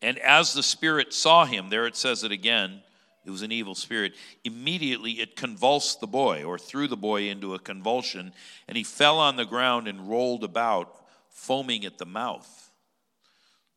And 0.00 0.18
as 0.18 0.52
the 0.52 0.62
Spirit 0.62 1.12
saw 1.12 1.44
him, 1.44 1.70
there 1.70 1.86
it 1.86 1.96
says 1.96 2.24
it 2.24 2.32
again, 2.32 2.82
it 3.24 3.30
was 3.30 3.42
an 3.42 3.52
evil 3.52 3.74
spirit. 3.74 4.14
Immediately 4.44 5.12
it 5.20 5.36
convulsed 5.36 6.00
the 6.00 6.06
boy, 6.06 6.44
or 6.44 6.58
threw 6.58 6.88
the 6.88 6.96
boy 6.96 7.28
into 7.28 7.54
a 7.54 7.58
convulsion, 7.58 8.32
and 8.66 8.76
he 8.76 8.84
fell 8.84 9.18
on 9.18 9.36
the 9.36 9.44
ground 9.44 9.86
and 9.86 10.08
rolled 10.08 10.44
about, 10.44 10.94
foaming 11.28 11.84
at 11.84 11.98
the 11.98 12.06
mouth. 12.06 12.70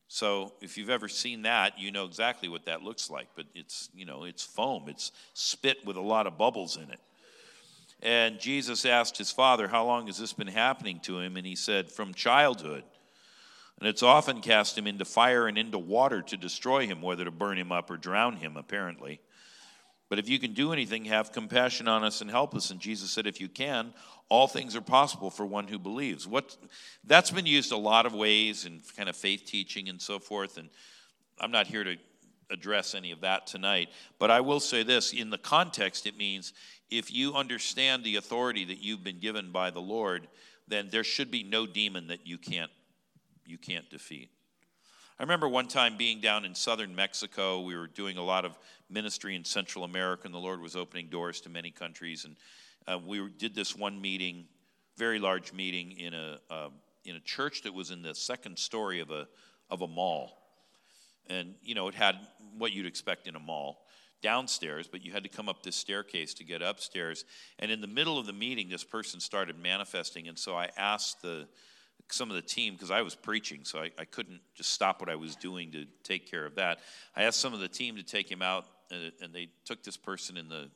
So 0.08 0.54
if 0.62 0.78
you've 0.78 0.90
ever 0.90 1.08
seen 1.08 1.44
that, 1.44 1.80
you 1.80 1.92
know 1.92 2.06
exactly 2.06 2.50
what 2.50 2.66
that 2.66 2.82
looks 2.82 3.10
like. 3.10 3.30
But 3.36 3.46
it's, 3.56 3.90
you 3.94 4.06
know, 4.06 4.24
it's 4.24 4.44
foam, 4.44 4.86
it's 4.88 5.12
spit 5.34 5.86
with 5.86 5.96
a 5.96 6.02
lot 6.02 6.28
of 6.28 6.38
bubbles 6.38 6.78
in 6.78 6.90
it. 6.90 7.00
And 8.02 8.40
Jesus 8.40 8.86
asked 8.86 9.18
his 9.18 9.32
father, 9.32 9.68
How 9.68 9.86
long 9.86 10.08
has 10.08 10.18
this 10.18 10.34
been 10.34 10.48
happening 10.48 11.00
to 11.02 11.20
him? 11.20 11.38
And 11.38 11.46
he 11.46 11.56
said, 11.56 11.92
From 11.92 12.14
childhood. 12.14 12.84
And 13.82 13.90
it's 13.90 14.04
often 14.04 14.42
cast 14.42 14.78
him 14.78 14.86
into 14.86 15.06
fire 15.06 15.48
and 15.48 15.58
into 15.58 15.80
water 15.80 16.22
to 16.22 16.38
destroy 16.38 16.86
him, 16.86 17.02
whether 17.02 17.26
to 17.26 17.32
burn 17.32 17.58
him 17.58 17.72
up 17.72 17.90
or 17.90 17.98
drown 17.98 18.36
him, 18.36 18.56
apparently. 18.56 19.20
But 20.08 20.20
if 20.20 20.30
you 20.30 20.38
can 20.38 20.54
do 20.54 20.72
anything, 20.72 21.06
have 21.06 21.32
compassion 21.32 21.88
on 21.88 22.04
us 22.04 22.22
and 22.22 22.30
help 22.30 22.54
us. 22.54 22.70
And 22.70 22.80
Jesus 22.80 23.10
said, 23.10 23.26
if 23.26 23.42
you 23.42 23.50
can, 23.50 23.96
all 24.30 24.48
things 24.48 24.76
are 24.76 24.82
possible 24.82 25.32
for 25.32 25.48
one 25.48 25.68
who 25.68 25.80
believes. 25.80 26.28
What 26.28 26.56
that's 27.06 27.32
been 27.32 27.48
used 27.48 27.72
a 27.72 27.78
lot 27.78 28.06
of 28.06 28.14
ways 28.14 28.66
in 28.66 28.82
kind 28.96 29.10
of 29.10 29.16
faith 29.16 29.46
teaching 29.48 29.90
and 29.90 30.00
so 30.00 30.20
forth. 30.20 30.58
And 30.60 30.70
I'm 31.40 31.52
not 31.52 31.66
here 31.66 31.84
to 31.84 31.98
address 32.52 32.94
any 32.94 33.12
of 33.12 33.22
that 33.22 33.48
tonight. 33.48 33.90
But 34.20 34.30
I 34.30 34.42
will 34.42 34.60
say 34.60 34.84
this 34.84 35.12
in 35.12 35.32
the 35.32 35.40
context, 35.40 36.06
it 36.06 36.16
means 36.16 36.54
if 36.92 37.12
you 37.12 37.34
understand 37.34 38.04
the 38.04 38.18
authority 38.18 38.64
that 38.66 38.78
you've 38.78 39.04
been 39.04 39.20
given 39.20 39.52
by 39.52 39.72
the 39.72 39.82
Lord, 39.82 40.28
then 40.68 40.90
there 40.92 41.04
should 41.04 41.32
be 41.32 41.42
no 41.42 41.66
demon 41.66 42.08
that 42.08 42.28
you 42.28 42.38
can't 42.38 42.70
you 43.52 43.58
can't 43.58 43.90
defeat. 43.90 44.30
I 45.20 45.24
remember 45.24 45.48
one 45.48 45.68
time 45.68 45.98
being 45.98 46.22
down 46.22 46.46
in 46.46 46.56
southern 46.56 46.96
Mexico. 46.96 47.60
We 47.60 47.76
were 47.76 47.88
doing 47.88 48.18
a 48.18 48.24
lot 48.24 48.46
of 48.46 48.58
ministry 48.90 49.36
in 49.36 49.44
Central 49.44 49.84
America, 49.84 50.24
and 50.26 50.34
the 50.34 50.40
Lord 50.40 50.62
was 50.62 50.76
opening 50.76 51.10
doors 51.10 51.42
to 51.42 51.50
many 51.50 51.70
countries. 51.70 52.26
And 52.26 52.36
uh, 52.88 52.98
we 53.06 53.30
did 53.38 53.54
this 53.54 53.76
one 53.76 54.02
meeting, 54.02 54.46
very 54.98 55.20
large 55.20 55.52
meeting, 55.52 55.92
in 55.92 56.14
a, 56.14 56.40
uh, 56.50 56.70
in 57.04 57.18
a 57.18 57.20
church 57.20 57.62
that 57.64 57.74
was 57.74 57.92
in 57.92 58.02
the 58.02 58.16
second 58.16 58.58
story 58.58 59.02
of 59.02 59.12
a, 59.12 59.28
of 59.70 59.82
a 59.82 59.88
mall. 59.88 60.38
And, 61.28 61.56
you 61.62 61.76
know, 61.76 61.90
it 61.90 61.94
had 61.94 62.16
what 62.58 62.72
you'd 62.72 62.86
expect 62.86 63.28
in 63.28 63.36
a 63.36 63.40
mall 63.40 63.86
downstairs, 64.24 64.88
but 64.88 65.04
you 65.04 65.12
had 65.12 65.24
to 65.24 65.30
come 65.30 65.50
up 65.50 65.62
this 65.62 65.76
staircase 65.76 66.34
to 66.36 66.44
get 66.44 66.62
upstairs. 66.62 67.26
And 67.60 67.70
in 67.70 67.82
the 67.82 67.88
middle 67.88 68.18
of 68.18 68.26
the 68.26 68.34
meeting, 68.34 68.70
this 68.70 68.84
person 68.84 69.20
started 69.20 69.60
manifesting. 69.62 70.28
And 70.30 70.40
so 70.40 70.56
I 70.56 70.70
asked 70.78 71.22
the 71.22 71.48
some 72.10 72.30
of 72.30 72.36
the 72.36 72.42
team, 72.42 72.74
because 72.74 72.92
I 72.92 73.02
was 73.02 73.16
preaching, 73.16 73.62
so 73.64 73.80
I, 73.80 73.92
I, 73.98 74.06
couldn't 74.06 74.42
just 74.56 74.72
stop 74.72 75.00
what 75.00 75.10
I 75.10 75.16
was 75.16 75.36
doing 75.36 75.72
to 75.72 75.86
take 76.04 76.30
care 76.30 76.46
of 76.46 76.56
that. 76.56 76.80
I 77.16 77.24
asked 77.24 77.40
some 77.40 77.54
of 77.54 77.60
the 77.60 77.68
team 77.68 77.96
to 77.98 78.04
take 78.04 78.30
him 78.30 78.42
out, 78.42 78.66
and, 78.90 79.08
uh, 79.08 79.26
and 79.26 79.34
they 79.34 79.50
took 79.66 79.84
this 79.84 79.98
person 79.98 80.38
in 80.38 80.50
the 80.50 80.70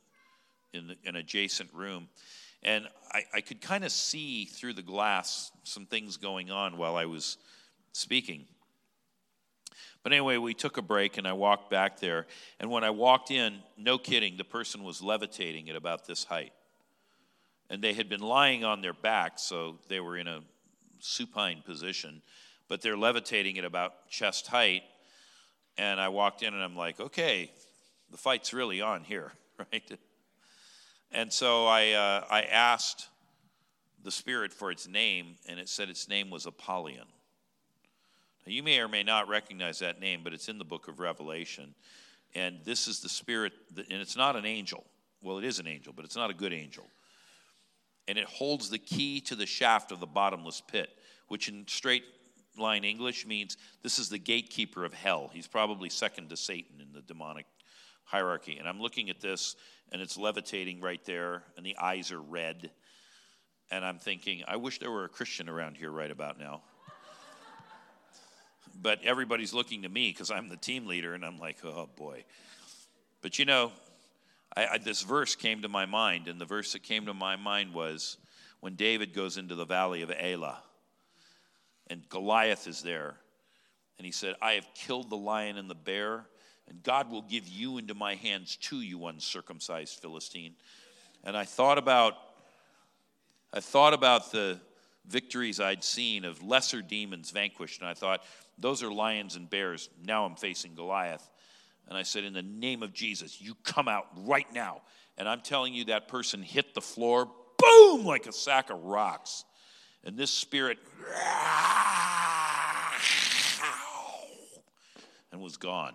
in 0.74 0.88
the, 0.88 0.96
an 1.06 1.16
adjacent 1.16 1.74
room, 1.74 2.10
and 2.64 2.88
I, 3.12 3.24
I 3.36 3.42
could 3.42 3.62
kind 3.62 3.86
of 3.86 3.92
see 3.92 4.46
through 4.46 4.74
the 4.74 4.82
glass 4.82 5.52
some 5.64 5.86
things 5.86 6.18
going 6.18 6.52
on 6.52 6.78
while 6.78 6.98
I 6.98 7.06
was 7.06 7.38
speaking. 7.94 8.46
But 10.04 10.12
anyway, 10.12 10.38
we 10.38 10.54
took 10.54 10.78
a 10.78 10.82
break, 10.82 11.18
and 11.18 11.28
I 11.28 11.34
walked 11.34 11.72
back 11.72 12.00
there. 12.00 12.28
And 12.60 12.70
when 12.70 12.84
I 12.84 12.92
walked 12.92 13.32
in, 13.32 13.60
no 13.78 13.98
kidding, 13.98 14.38
the 14.38 14.44
person 14.44 14.84
was 14.84 15.02
levitating 15.02 15.70
at 15.70 15.76
about 15.76 16.06
this 16.06 16.26
height. 16.26 16.54
And 17.72 17.82
they 17.82 17.94
had 17.94 18.08
been 18.08 18.22
lying 18.22 18.64
on 18.64 18.82
their 18.82 18.94
back, 18.94 19.40
so 19.40 19.80
they 19.88 20.00
were 20.00 20.18
in 20.18 20.28
a 20.28 20.42
supine 21.06 21.62
position, 21.66 22.22
but 22.68 22.82
they're 22.82 22.97
levitating 22.97 23.58
at 23.58 23.66
about 23.66 24.10
chest 24.10 24.47
height. 24.47 24.84
And 25.78 25.99
I 25.99 26.10
walked 26.10 26.41
in 26.41 26.53
and 26.53 26.64
I'm 26.64 26.76
like, 26.76 26.99
okay, 26.99 27.51
the 28.12 28.18
fight's 28.18 28.53
really 28.53 28.82
on 28.82 29.03
here, 29.03 29.32
right? 29.72 29.99
And 31.12 31.32
so 31.32 31.66
I, 31.66 31.91
uh, 31.91 32.26
I 32.30 32.41
asked 32.43 33.10
the 34.03 34.12
spirit 34.12 34.53
for 34.53 34.72
its 34.72 34.88
name, 34.88 35.36
and 35.47 35.60
it 35.60 35.68
said 35.68 35.89
its 35.89 36.08
name 36.08 36.30
was 36.30 36.45
Apollyon. 36.45 37.08
Now, 38.45 38.51
you 38.51 38.62
may 38.62 38.80
or 38.80 38.88
may 38.88 39.01
not 39.01 39.28
recognize 39.28 39.80
that 39.80 39.99
name, 39.99 40.22
but 40.24 40.34
it's 40.34 40.47
in 40.47 40.60
the 40.60 40.66
book 40.66 40.88
of 40.88 40.99
Revelation. 40.99 41.74
And 42.36 42.60
this 42.64 42.88
is 42.88 42.99
the 42.99 43.10
spirit, 43.10 43.53
that, 43.74 43.89
and 43.89 44.01
it's 44.01 44.16
not 44.16 44.36
an 44.36 44.45
angel. 44.45 44.86
Well, 45.22 45.39
it 45.39 45.43
is 45.43 45.58
an 45.58 45.68
angel, 45.68 45.93
but 45.95 46.06
it's 46.06 46.16
not 46.16 46.30
a 46.30 46.34
good 46.34 46.53
angel 46.53 46.86
and 48.08 48.18
it 48.18 48.26
holds 48.26 48.70
the 48.70 48.78
key 48.78 49.20
to 49.22 49.36
the 49.36 49.45
shaft 49.45 49.91
of 49.91 49.99
the 49.99 50.06
bottomless 50.06 50.62
pit, 50.62 50.89
which 51.28 51.47
in 51.47 51.68
straight 51.68 52.03
line 52.58 52.84
English 52.84 53.26
means 53.26 53.58
this 53.84 53.99
is 53.99 54.10
the 54.10 54.18
gatekeeper 54.18 54.86
of 54.86 54.93
hell. 54.93 55.30
He's 55.34 55.47
probably 55.47 55.89
second 55.89 56.30
to 56.30 56.38
Satan 56.38 56.82
in 56.82 56.93
the 56.93 57.01
demonic 57.01 57.45
hierarchy. 58.03 58.58
And 58.58 58.68
I'm 58.68 58.80
looking 58.80 59.10
at 59.10 59.20
this, 59.20 59.56
and 59.91 60.01
it's 60.01 60.18
levitating 60.18 60.82
right 60.82 61.03
there, 61.06 61.43
and 61.58 61.66
the 61.66 61.78
eyes 61.78 62.12
are 62.12 62.22
red. 62.22 62.72
And 63.72 63.84
I'm 63.84 63.97
thinking, 63.97 64.43
I 64.47 64.58
wish 64.58 64.80
there 64.80 64.91
were 64.91 65.06
a 65.06 65.10
Christian 65.10 65.49
around 65.49 65.76
here 65.76 65.91
right 65.91 66.12
about 66.12 66.39
now. 66.39 66.62
but 68.82 69.03
everybody's 69.03 69.53
looking 69.53 69.82
to 69.82 69.89
me 69.89 70.12
because 70.12 70.32
I'm 70.32 70.49
the 70.49 70.58
team 70.58 70.86
leader, 70.86 71.14
and 71.14 71.26
I'm 71.26 71.39
like, 71.39 71.58
oh 71.64 71.89
boy. 71.95 72.24
But 73.22 73.39
you 73.39 73.45
know, 73.45 73.72
I, 74.56 74.68
I, 74.74 74.78
this 74.78 75.01
verse 75.01 75.36
came 75.36 75.62
to 75.62 75.70
my 75.70 75.86
mind, 75.86 76.28
and 76.28 76.39
the 76.39 76.45
verse 76.45 76.74
that 76.74 76.84
came 76.84 77.06
to 77.06 77.14
my 77.14 77.36
mind 77.36 77.74
was 77.74 78.18
when 78.60 78.76
David 78.76 79.14
goes 79.14 79.38
into 79.38 79.56
the 79.56 79.66
valley 79.66 80.01
of 80.01 80.12
Elah, 80.12 80.60
and 81.88 82.08
Goliath 82.10 82.68
is 82.68 82.82
there. 82.82 83.16
And 83.97 84.06
he 84.06 84.12
said, 84.12 84.36
I 84.41 84.53
have 84.53 84.68
killed 84.74 85.10
the 85.10 85.18
lion 85.18 85.58
and 85.58 85.70
the 85.70 85.76
bear, 85.76 86.26
and 86.68 86.84
God 86.84 87.10
will 87.10 87.22
give 87.22 87.47
you 87.47 87.78
into 87.78 87.93
my 87.93 88.16
hands 88.16 88.58
too, 88.58 88.82
you 88.82 89.06
uncircumcised 89.06 89.99
Philistine. 90.01 90.56
And 91.24 91.38
I 91.38 91.45
thought 91.45 91.78
about 91.78 92.16
I 93.53 93.62
thought 93.62 93.93
about 93.93 94.34
the 94.34 94.60
victories 95.08 95.62
I'd 95.62 95.84
seen 95.84 96.26
of 96.26 96.43
lesser 96.43 96.82
demons 96.82 97.32
vanquished, 97.32 97.80
and 97.80 97.89
I 97.89 97.93
thought, 97.93 98.22
those 98.58 98.84
are 98.84 98.91
lions 98.91 99.38
and 99.38 99.49
bears. 99.49 99.89
Now 100.03 100.26
I'm 100.26 100.36
facing 100.36 100.76
Goliath. 100.76 101.30
And 101.88 101.98
I 101.98 102.04
said, 102.04 102.24
In 102.24 102.34
the 102.34 102.42
name 102.42 102.84
of 102.84 102.94
Jesus, 102.94 103.42
you 103.42 103.56
come 103.64 103.88
out 103.88 104.08
right 104.18 104.52
now. 104.54 104.82
And 105.18 105.30
I'm 105.30 105.42
telling 105.42 105.74
you, 105.74 105.86
that 105.86 106.08
person 106.08 106.42
hit 106.42 106.74
the 106.74 106.82
floor, 106.82 107.30
boom, 107.58 108.06
like 108.06 108.26
a 108.26 108.34
sack 108.34 108.70
of 108.70 108.84
rocks. 108.84 109.46
And 110.04 110.18
this 110.18 110.32
spirit, 110.32 110.78
and 115.32 115.42
was 115.42 115.58
gone. 115.58 115.94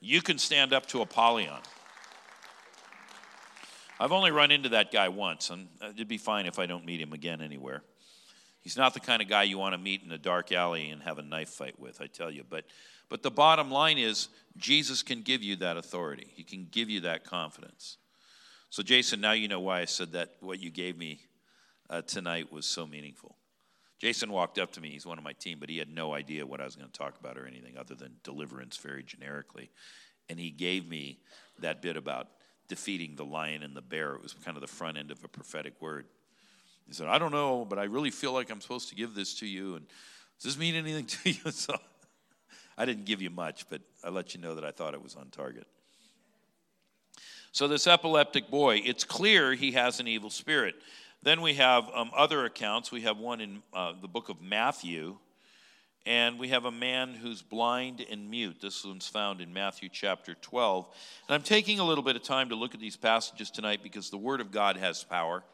You 0.00 0.20
can 0.20 0.36
stand 0.38 0.72
up 0.72 0.86
to 0.86 1.00
Apollyon. 1.00 1.60
I've 3.98 4.12
only 4.12 4.32
run 4.32 4.50
into 4.50 4.70
that 4.70 4.92
guy 4.92 5.08
once, 5.08 5.50
and 5.50 5.68
it'd 5.80 6.08
be 6.08 6.18
fine 6.18 6.46
if 6.46 6.58
I 6.58 6.66
don't 6.66 6.84
meet 6.84 7.00
him 7.00 7.12
again 7.12 7.40
anywhere. 7.40 7.82
He's 8.60 8.76
not 8.76 8.94
the 8.94 9.00
kind 9.00 9.22
of 9.22 9.28
guy 9.28 9.44
you 9.44 9.58
want 9.58 9.74
to 9.74 9.78
meet 9.78 10.02
in 10.02 10.10
a 10.10 10.18
dark 10.18 10.50
alley 10.50 10.90
and 10.90 11.02
have 11.02 11.18
a 11.18 11.22
knife 11.22 11.50
fight 11.50 11.78
with, 11.78 12.00
I 12.00 12.06
tell 12.06 12.30
you. 12.30 12.44
But, 12.48 12.64
but 13.14 13.22
the 13.22 13.30
bottom 13.30 13.70
line 13.70 13.96
is, 13.96 14.26
Jesus 14.56 15.04
can 15.04 15.22
give 15.22 15.40
you 15.40 15.54
that 15.54 15.76
authority, 15.76 16.26
He 16.34 16.42
can 16.42 16.66
give 16.68 16.90
you 16.90 17.02
that 17.02 17.22
confidence. 17.22 17.98
So, 18.70 18.82
Jason, 18.82 19.20
now 19.20 19.30
you 19.30 19.46
know 19.46 19.60
why 19.60 19.82
I 19.82 19.84
said 19.84 20.10
that 20.14 20.32
what 20.40 20.58
you 20.58 20.68
gave 20.68 20.98
me 20.98 21.20
uh, 21.88 22.02
tonight 22.02 22.52
was 22.52 22.66
so 22.66 22.88
meaningful. 22.88 23.36
Jason 24.00 24.32
walked 24.32 24.58
up 24.58 24.72
to 24.72 24.80
me. 24.80 24.90
He's 24.90 25.06
one 25.06 25.16
of 25.16 25.22
my 25.22 25.32
team, 25.32 25.58
but 25.60 25.70
he 25.70 25.78
had 25.78 25.94
no 25.94 26.12
idea 26.12 26.44
what 26.44 26.60
I 26.60 26.64
was 26.64 26.74
going 26.74 26.90
to 26.90 26.98
talk 26.98 27.14
about 27.20 27.38
or 27.38 27.46
anything 27.46 27.78
other 27.78 27.94
than 27.94 28.16
deliverance 28.24 28.78
very 28.78 29.04
generically. 29.04 29.70
And 30.28 30.36
he 30.36 30.50
gave 30.50 30.88
me 30.88 31.20
that 31.60 31.82
bit 31.82 31.96
about 31.96 32.26
defeating 32.66 33.14
the 33.14 33.24
lion 33.24 33.62
and 33.62 33.76
the 33.76 33.80
bear. 33.80 34.16
It 34.16 34.24
was 34.24 34.34
kind 34.44 34.56
of 34.56 34.60
the 34.60 34.66
front 34.66 34.98
end 34.98 35.12
of 35.12 35.22
a 35.22 35.28
prophetic 35.28 35.80
word. 35.80 36.06
He 36.88 36.94
said, 36.94 37.06
I 37.06 37.18
don't 37.18 37.30
know, 37.30 37.64
but 37.64 37.78
I 37.78 37.84
really 37.84 38.10
feel 38.10 38.32
like 38.32 38.50
I'm 38.50 38.60
supposed 38.60 38.88
to 38.88 38.96
give 38.96 39.14
this 39.14 39.34
to 39.34 39.46
you. 39.46 39.76
And 39.76 39.86
does 40.42 40.56
this 40.56 40.58
mean 40.58 40.74
anything 40.74 41.06
to 41.06 41.30
you? 41.30 41.40
So 41.52 41.76
I 42.76 42.84
didn't 42.84 43.04
give 43.04 43.22
you 43.22 43.30
much, 43.30 43.68
but 43.68 43.80
I 44.02 44.10
let 44.10 44.34
you 44.34 44.40
know 44.40 44.54
that 44.54 44.64
I 44.64 44.70
thought 44.70 44.94
it 44.94 45.02
was 45.02 45.14
on 45.14 45.28
target. 45.30 45.66
So, 47.52 47.68
this 47.68 47.86
epileptic 47.86 48.50
boy, 48.50 48.82
it's 48.84 49.04
clear 49.04 49.54
he 49.54 49.72
has 49.72 50.00
an 50.00 50.08
evil 50.08 50.30
spirit. 50.30 50.74
Then 51.22 51.40
we 51.40 51.54
have 51.54 51.88
um, 51.94 52.10
other 52.14 52.44
accounts. 52.44 52.90
We 52.90 53.02
have 53.02 53.16
one 53.16 53.40
in 53.40 53.62
uh, 53.72 53.92
the 54.00 54.08
book 54.08 54.28
of 54.28 54.42
Matthew, 54.42 55.16
and 56.04 56.38
we 56.38 56.48
have 56.48 56.64
a 56.64 56.72
man 56.72 57.14
who's 57.14 57.42
blind 57.42 58.04
and 58.10 58.28
mute. 58.28 58.56
This 58.60 58.84
one's 58.84 59.06
found 59.06 59.40
in 59.40 59.52
Matthew 59.52 59.88
chapter 59.88 60.34
12. 60.34 60.86
And 61.28 61.34
I'm 61.34 61.42
taking 61.42 61.78
a 61.78 61.84
little 61.84 62.04
bit 62.04 62.16
of 62.16 62.22
time 62.22 62.48
to 62.48 62.56
look 62.56 62.74
at 62.74 62.80
these 62.80 62.96
passages 62.96 63.50
tonight 63.50 63.80
because 63.82 64.10
the 64.10 64.18
Word 64.18 64.40
of 64.40 64.50
God 64.50 64.76
has 64.76 65.04
power 65.04 65.44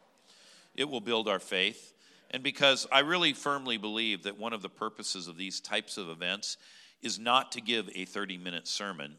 it 0.75 0.89
will 0.89 1.01
build 1.01 1.29
our 1.29 1.39
faith. 1.39 1.95
And 2.31 2.43
because 2.43 2.87
I 2.93 3.01
really 3.01 3.33
firmly 3.33 3.77
believe 3.77 4.23
that 4.23 4.39
one 4.39 4.53
of 4.53 4.63
the 4.63 4.69
purposes 4.69 5.29
of 5.29 5.37
these 5.37 5.61
types 5.61 5.99
of 5.99 6.09
events 6.09 6.57
is 7.03 7.19
not 7.19 7.53
to 7.53 7.61
give 7.61 7.89
a 7.95 8.05
30 8.05 8.39
minute 8.39 8.69
sermon, 8.69 9.17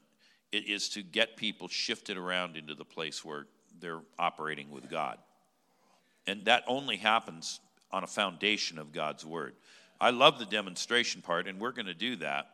it 0.52 0.68
is 0.68 0.90
to 0.90 1.02
get 1.02 1.38
people 1.38 1.68
shifted 1.68 2.18
around 2.18 2.58
into 2.58 2.76
the 2.76 2.86
place 2.86 3.24
where 3.24 3.48
they're 3.80 4.02
operating 4.20 4.70
with 4.70 4.90
God. 4.90 5.18
And 6.28 6.46
that 6.46 6.64
only 6.68 6.98
happens 6.98 7.60
on 7.92 8.04
a 8.04 8.08
foundation 8.08 8.78
of 8.78 8.92
God's 8.92 9.26
Word. 9.26 9.56
I 10.00 10.12
love 10.12 10.40
the 10.40 10.46
demonstration 10.46 11.22
part, 11.22 11.48
and 11.48 11.60
we're 11.60 11.72
going 11.72 11.88
to 11.88 11.94
do 11.94 12.16
that. 12.18 12.48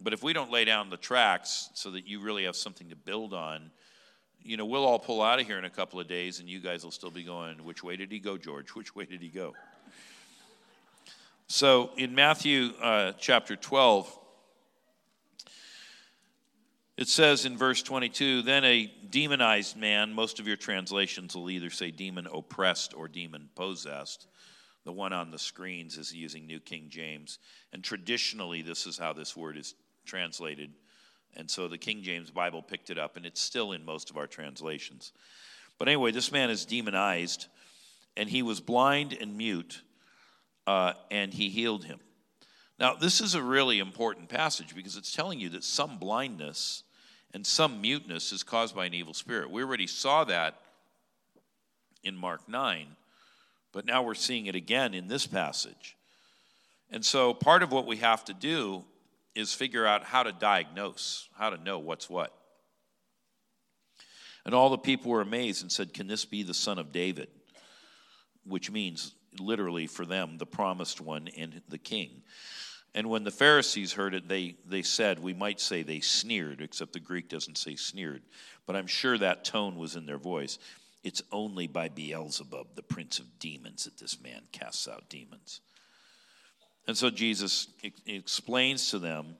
But 0.00 0.12
if 0.12 0.22
we 0.22 0.32
don't 0.32 0.50
lay 0.50 0.64
down 0.64 0.90
the 0.90 0.96
tracks 0.96 1.70
so 1.74 1.90
that 1.92 2.06
you 2.06 2.20
really 2.20 2.44
have 2.44 2.56
something 2.56 2.88
to 2.90 2.96
build 2.96 3.32
on, 3.32 3.70
you 4.42 4.56
know, 4.56 4.66
we'll 4.66 4.84
all 4.84 4.98
pull 4.98 5.22
out 5.22 5.40
of 5.40 5.46
here 5.46 5.58
in 5.58 5.64
a 5.64 5.70
couple 5.70 5.98
of 6.00 6.06
days, 6.06 6.40
and 6.40 6.48
you 6.48 6.60
guys 6.60 6.84
will 6.84 6.90
still 6.90 7.10
be 7.10 7.22
going, 7.22 7.64
Which 7.64 7.82
way 7.82 7.96
did 7.96 8.10
he 8.10 8.18
go, 8.18 8.36
George? 8.36 8.70
Which 8.70 8.94
way 8.94 9.04
did 9.04 9.20
he 9.20 9.28
go? 9.28 9.54
So 11.46 11.90
in 11.96 12.14
Matthew 12.14 12.70
uh, 12.80 13.12
chapter 13.18 13.56
12, 13.56 14.18
it 16.96 17.08
says 17.08 17.44
in 17.44 17.56
verse 17.56 17.82
22 17.82 18.42
Then 18.42 18.64
a 18.64 18.92
demonized 19.10 19.76
man, 19.76 20.12
most 20.12 20.40
of 20.40 20.46
your 20.46 20.56
translations 20.56 21.34
will 21.34 21.50
either 21.50 21.70
say 21.70 21.90
demon 21.90 22.26
oppressed 22.32 22.94
or 22.94 23.08
demon 23.08 23.48
possessed. 23.54 24.26
The 24.84 24.92
one 24.92 25.12
on 25.12 25.30
the 25.30 25.38
screens 25.38 25.96
is 25.96 26.14
using 26.14 26.46
New 26.46 26.60
King 26.60 26.86
James. 26.90 27.38
And 27.72 27.82
traditionally, 27.82 28.62
this 28.62 28.86
is 28.86 28.98
how 28.98 29.12
this 29.12 29.36
word 29.36 29.56
is 29.56 29.74
translated 30.04 30.70
and 31.36 31.50
so 31.50 31.68
the 31.68 31.78
King 31.78 32.02
James 32.02 32.30
Bible 32.30 32.62
picked 32.62 32.90
it 32.90 32.98
up, 32.98 33.16
and 33.16 33.26
it's 33.26 33.40
still 33.40 33.72
in 33.72 33.84
most 33.84 34.10
of 34.10 34.16
our 34.16 34.26
translations. 34.26 35.12
But 35.78 35.88
anyway, 35.88 36.12
this 36.12 36.30
man 36.30 36.50
is 36.50 36.64
demonized, 36.64 37.46
and 38.16 38.28
he 38.28 38.42
was 38.42 38.60
blind 38.60 39.16
and 39.20 39.36
mute, 39.36 39.82
uh, 40.66 40.94
and 41.10 41.32
he 41.32 41.48
healed 41.48 41.84
him. 41.84 42.00
Now, 42.78 42.94
this 42.94 43.20
is 43.20 43.34
a 43.34 43.42
really 43.42 43.78
important 43.78 44.28
passage 44.28 44.74
because 44.74 44.96
it's 44.96 45.14
telling 45.14 45.38
you 45.38 45.48
that 45.50 45.64
some 45.64 45.98
blindness 45.98 46.82
and 47.32 47.46
some 47.46 47.80
muteness 47.80 48.32
is 48.32 48.42
caused 48.42 48.74
by 48.74 48.86
an 48.86 48.94
evil 48.94 49.14
spirit. 49.14 49.50
We 49.50 49.62
already 49.62 49.86
saw 49.86 50.24
that 50.24 50.60
in 52.02 52.16
Mark 52.16 52.48
9, 52.48 52.86
but 53.72 53.86
now 53.86 54.02
we're 54.02 54.14
seeing 54.14 54.46
it 54.46 54.54
again 54.54 54.94
in 54.94 55.08
this 55.08 55.26
passage. 55.26 55.96
And 56.90 57.04
so, 57.04 57.32
part 57.34 57.62
of 57.62 57.72
what 57.72 57.86
we 57.86 57.96
have 57.96 58.24
to 58.26 58.34
do 58.34 58.84
is 59.34 59.52
figure 59.52 59.86
out 59.86 60.04
how 60.04 60.22
to 60.22 60.32
diagnose, 60.32 61.28
how 61.36 61.50
to 61.50 61.56
know 61.62 61.78
what's 61.78 62.08
what. 62.08 62.32
And 64.44 64.54
all 64.54 64.70
the 64.70 64.78
people 64.78 65.10
were 65.10 65.20
amazed 65.20 65.62
and 65.62 65.72
said, 65.72 65.94
Can 65.94 66.06
this 66.06 66.24
be 66.24 66.42
the 66.42 66.54
son 66.54 66.78
of 66.78 66.92
David? 66.92 67.28
Which 68.46 68.70
means, 68.70 69.12
literally, 69.40 69.86
for 69.86 70.04
them, 70.04 70.38
the 70.38 70.46
promised 70.46 71.00
one 71.00 71.28
and 71.36 71.62
the 71.68 71.78
king. 71.78 72.22
And 72.94 73.10
when 73.10 73.24
the 73.24 73.30
Pharisees 73.30 73.92
heard 73.92 74.14
it, 74.14 74.28
they, 74.28 74.56
they 74.66 74.82
said, 74.82 75.18
we 75.18 75.34
might 75.34 75.60
say 75.60 75.82
they 75.82 76.00
sneered, 76.00 76.60
except 76.60 76.92
the 76.92 77.00
Greek 77.00 77.28
doesn't 77.28 77.58
say 77.58 77.74
sneered. 77.74 78.22
But 78.66 78.76
I'm 78.76 78.86
sure 78.86 79.18
that 79.18 79.44
tone 79.44 79.76
was 79.76 79.96
in 79.96 80.06
their 80.06 80.18
voice. 80.18 80.58
It's 81.02 81.22
only 81.32 81.66
by 81.66 81.88
Beelzebub, 81.88 82.68
the 82.76 82.82
prince 82.82 83.18
of 83.18 83.38
demons, 83.38 83.84
that 83.84 83.98
this 83.98 84.22
man 84.22 84.42
casts 84.52 84.86
out 84.86 85.08
demons. 85.08 85.60
And 86.86 86.96
so 86.96 87.10
Jesus 87.10 87.68
explains 88.06 88.90
to 88.90 88.98
them 88.98 89.36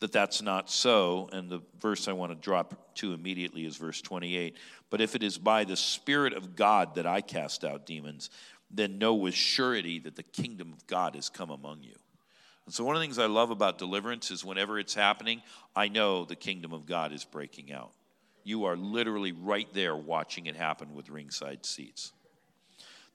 that 0.00 0.12
that's 0.12 0.42
not 0.42 0.70
so. 0.70 1.28
And 1.32 1.50
the 1.50 1.62
verse 1.80 2.08
I 2.08 2.12
want 2.12 2.30
to 2.30 2.36
drop 2.36 2.94
to 2.96 3.12
immediately 3.12 3.64
is 3.64 3.76
verse 3.76 4.00
28. 4.02 4.56
But 4.90 5.00
if 5.00 5.14
it 5.14 5.22
is 5.22 5.38
by 5.38 5.64
the 5.64 5.76
Spirit 5.76 6.34
of 6.34 6.54
God 6.54 6.94
that 6.94 7.06
I 7.06 7.20
cast 7.22 7.64
out 7.64 7.86
demons, 7.86 8.30
then 8.76 8.98
know 8.98 9.14
with 9.14 9.34
surety 9.34 9.98
that 10.00 10.16
the 10.16 10.22
kingdom 10.22 10.72
of 10.72 10.86
God 10.86 11.14
has 11.14 11.28
come 11.28 11.50
among 11.50 11.82
you. 11.82 11.94
And 12.66 12.74
so, 12.74 12.84
one 12.84 12.96
of 12.96 13.00
the 13.00 13.06
things 13.06 13.18
I 13.18 13.26
love 13.26 13.50
about 13.50 13.78
deliverance 13.78 14.30
is 14.30 14.44
whenever 14.44 14.78
it's 14.78 14.94
happening, 14.94 15.42
I 15.76 15.88
know 15.88 16.24
the 16.24 16.36
kingdom 16.36 16.72
of 16.72 16.86
God 16.86 17.12
is 17.12 17.24
breaking 17.24 17.72
out. 17.72 17.92
You 18.42 18.64
are 18.64 18.76
literally 18.76 19.32
right 19.32 19.68
there 19.72 19.96
watching 19.96 20.46
it 20.46 20.56
happen 20.56 20.94
with 20.94 21.10
ringside 21.10 21.66
seats. 21.66 22.12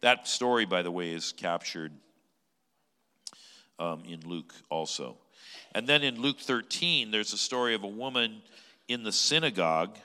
That 0.01 0.27
story, 0.27 0.65
by 0.65 0.81
the 0.81 0.91
way, 0.91 1.11
is 1.11 1.33
captured 1.33 1.91
um, 3.79 4.03
in 4.07 4.21
Luke 4.21 4.53
also. 4.69 5.17
And 5.73 5.87
then 5.87 6.03
in 6.03 6.21
Luke 6.21 6.39
13, 6.39 7.11
there's 7.11 7.33
a 7.33 7.37
story 7.37 7.75
of 7.75 7.83
a 7.83 7.87
woman 7.87 8.41
in 8.87 9.03
the 9.03 9.11
synagogue. 9.11 9.97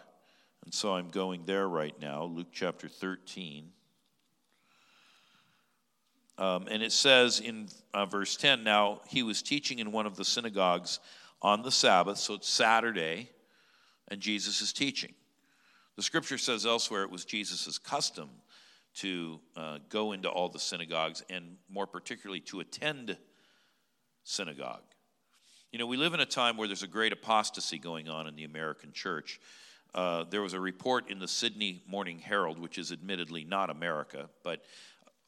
And 0.65 0.73
so 0.73 0.95
I'm 0.95 1.11
going 1.11 1.45
there 1.47 1.69
right 1.69 1.95
now, 2.01 2.25
Luke 2.25 2.49
chapter 2.53 2.89
13. 2.89 3.71
Um, 6.37 6.67
and 6.69 6.83
it 6.83 6.93
says 6.93 7.41
in 7.41 7.69
uh, 7.93 8.07
verse 8.07 8.37
10 8.37 8.65
now 8.65 9.01
he 9.09 9.23
was 9.23 9.43
teaching 9.43 9.79
in 9.79 9.93
one 9.93 10.07
of 10.07 10.17
the 10.17 10.25
synagogues 10.25 10.99
on 11.41 11.63
the 11.63 11.71
Sabbath, 11.71 12.19
so 12.19 12.35
it's 12.35 12.49
Saturday, 12.49 13.31
and 14.09 14.21
Jesus 14.21 14.61
is 14.61 14.73
teaching. 14.73 15.13
The 15.97 16.03
scripture 16.03 16.39
says 16.39 16.67
elsewhere 16.67 17.05
it 17.05 17.11
was 17.11 17.25
Jesus' 17.25 17.79
custom 17.79 18.31
to 18.97 19.41
uh, 19.57 19.79
go 19.89 20.13
into 20.13 20.29
all 20.29 20.49
the 20.49 20.59
synagogues 20.59 21.23
and 21.31 21.57
more 21.69 21.87
particularly 21.87 22.41
to 22.41 22.61
attend 22.61 23.17
synagogue. 24.25 24.83
You 25.73 25.79
know, 25.79 25.87
we 25.87 25.97
live 25.97 26.15
in 26.15 26.21
a 26.21 26.27
time 26.27 26.57
where 26.57 26.69
there's 26.69 26.83
a 26.83 26.89
great 26.89 27.13
apostasy 27.13 27.79
going 27.79 28.09
on 28.09 28.27
in 28.27 28.37
the 28.37 28.45
American 28.45 28.93
church. 28.93 29.41
Uh, 29.95 30.25
there 30.31 30.43
was 30.43 30.53
a 30.53 30.61
report 30.61 31.11
in 31.11 31.19
the 31.19 31.29
Sydney 31.29 31.83
Morning 31.87 32.19
Herald, 32.19 32.59
which 32.59 32.79
is 32.79 32.91
admittedly 32.91 33.45
not 33.45 33.71
America, 33.71 34.29
but 34.43 34.63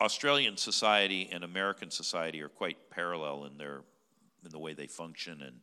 Australian 0.01 0.57
society 0.57 1.29
and 1.33 1.43
American 1.45 1.91
society 1.91 2.43
are 2.43 2.49
quite 2.49 2.77
parallel 2.91 3.45
in 3.47 3.57
their 3.57 3.83
in 4.45 4.51
the 4.51 4.59
way 4.59 4.75
they 4.75 4.87
function 4.87 5.43
and 5.43 5.57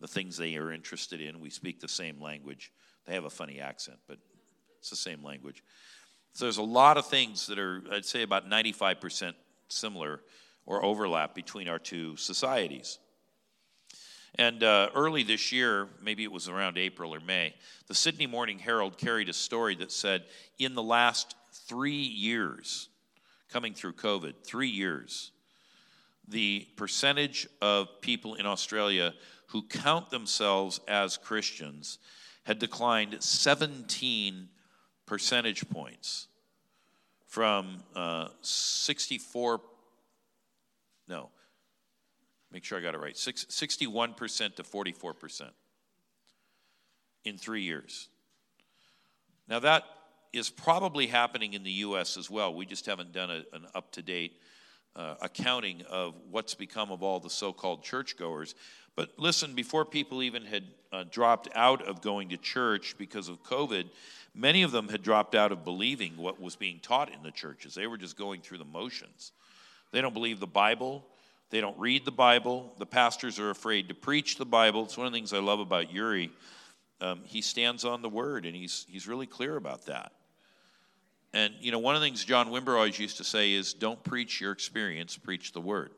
the 0.00 0.06
things 0.06 0.36
they 0.36 0.56
are 0.56 0.72
interested 0.72 1.20
in. 1.20 1.40
We 1.40 1.50
speak 1.50 1.80
the 1.80 1.88
same 1.88 2.20
language. 2.20 2.70
They 3.06 3.14
have 3.14 3.24
a 3.24 3.30
funny 3.30 3.58
accent, 3.58 3.98
but 4.06 4.18
it's 4.78 4.90
the 4.90 4.96
same 4.96 5.24
language. 5.24 5.64
So 6.34 6.44
there's 6.44 6.58
a 6.58 6.62
lot 6.62 6.96
of 6.96 7.06
things 7.06 7.48
that 7.48 7.58
are, 7.58 7.82
I'd 7.90 8.04
say, 8.04 8.22
about 8.22 8.48
95% 8.48 9.34
similar 9.68 10.20
or 10.66 10.84
overlap 10.84 11.34
between 11.34 11.68
our 11.68 11.78
two 11.78 12.16
societies. 12.16 12.98
And 14.34 14.62
uh, 14.62 14.90
early 14.94 15.22
this 15.22 15.50
year, 15.50 15.88
maybe 16.02 16.22
it 16.22 16.30
was 16.30 16.48
around 16.48 16.78
April 16.78 17.14
or 17.14 17.20
May, 17.20 17.54
the 17.88 17.94
Sydney 17.94 18.26
Morning 18.26 18.58
Herald 18.58 18.98
carried 18.98 19.28
a 19.28 19.32
story 19.32 19.74
that 19.76 19.90
said 19.90 20.24
in 20.58 20.74
the 20.74 20.82
last 20.82 21.34
three 21.66 21.92
years, 21.92 22.88
coming 23.48 23.74
through 23.74 23.94
COVID, 23.94 24.34
three 24.44 24.68
years, 24.68 25.32
the 26.26 26.66
percentage 26.76 27.46
of 27.62 27.88
people 28.00 28.34
in 28.34 28.46
Australia 28.46 29.14
who 29.48 29.62
count 29.62 30.10
themselves 30.10 30.80
as 30.86 31.16
Christians 31.16 31.98
had 32.44 32.58
declined 32.58 33.22
17 33.22 34.48
percentage 35.06 35.68
points 35.70 36.28
from 37.26 37.82
uh, 37.94 38.28
64, 38.42 39.60
no, 41.08 41.30
make 42.52 42.64
sure 42.64 42.78
I 42.78 42.82
got 42.82 42.94
it 42.94 42.98
right, 42.98 43.16
Six, 43.16 43.46
61% 43.46 44.56
to 44.56 44.62
44% 44.62 45.50
in 47.24 47.36
three 47.36 47.62
years. 47.62 48.08
Now, 49.48 49.60
that 49.60 49.84
is 50.32 50.50
probably 50.50 51.06
happening 51.06 51.54
in 51.54 51.62
the 51.62 51.70
U.S. 51.70 52.16
as 52.16 52.30
well. 52.30 52.54
We 52.54 52.66
just 52.66 52.86
haven't 52.86 53.12
done 53.12 53.30
a, 53.30 53.44
an 53.52 53.66
up 53.74 53.90
to 53.92 54.02
date 54.02 54.40
uh, 54.96 55.14
accounting 55.22 55.82
of 55.88 56.14
what's 56.30 56.54
become 56.54 56.90
of 56.90 57.02
all 57.02 57.20
the 57.20 57.30
so 57.30 57.52
called 57.52 57.82
churchgoers. 57.82 58.54
But 58.96 59.10
listen, 59.16 59.54
before 59.54 59.84
people 59.84 60.22
even 60.22 60.44
had 60.44 60.64
uh, 60.92 61.04
dropped 61.10 61.48
out 61.54 61.82
of 61.82 62.02
going 62.02 62.30
to 62.30 62.36
church 62.36 62.96
because 62.98 63.28
of 63.28 63.42
COVID, 63.44 63.88
many 64.34 64.62
of 64.62 64.72
them 64.72 64.88
had 64.88 65.02
dropped 65.02 65.34
out 65.34 65.52
of 65.52 65.64
believing 65.64 66.16
what 66.16 66.40
was 66.40 66.56
being 66.56 66.80
taught 66.80 67.12
in 67.12 67.22
the 67.22 67.30
churches. 67.30 67.74
They 67.74 67.86
were 67.86 67.96
just 67.96 68.16
going 68.16 68.40
through 68.40 68.58
the 68.58 68.64
motions. 68.64 69.32
They 69.92 70.00
don't 70.00 70.14
believe 70.14 70.40
the 70.40 70.46
Bible. 70.46 71.04
They 71.50 71.60
don't 71.60 71.78
read 71.78 72.04
the 72.04 72.10
Bible. 72.10 72.74
The 72.78 72.86
pastors 72.86 73.38
are 73.38 73.50
afraid 73.50 73.88
to 73.88 73.94
preach 73.94 74.36
the 74.36 74.44
Bible. 74.44 74.84
It's 74.84 74.98
one 74.98 75.06
of 75.06 75.12
the 75.12 75.16
things 75.16 75.32
I 75.32 75.38
love 75.38 75.60
about 75.60 75.92
Yuri. 75.92 76.30
Um, 77.00 77.20
he 77.24 77.40
stands 77.40 77.84
on 77.84 78.02
the 78.02 78.08
word, 78.08 78.44
and 78.44 78.56
he's, 78.56 78.84
he's 78.88 79.06
really 79.06 79.26
clear 79.26 79.56
about 79.56 79.86
that. 79.86 80.12
And, 81.34 81.54
you 81.60 81.72
know, 81.72 81.78
one 81.78 81.94
of 81.94 82.00
the 82.00 82.06
things 82.06 82.24
John 82.24 82.48
Wimber 82.48 82.76
always 82.76 82.98
used 82.98 83.18
to 83.18 83.24
say 83.24 83.52
is 83.52 83.74
don't 83.74 84.02
preach 84.02 84.40
your 84.40 84.52
experience, 84.52 85.16
preach 85.16 85.52
the 85.52 85.60
word. 85.60 85.90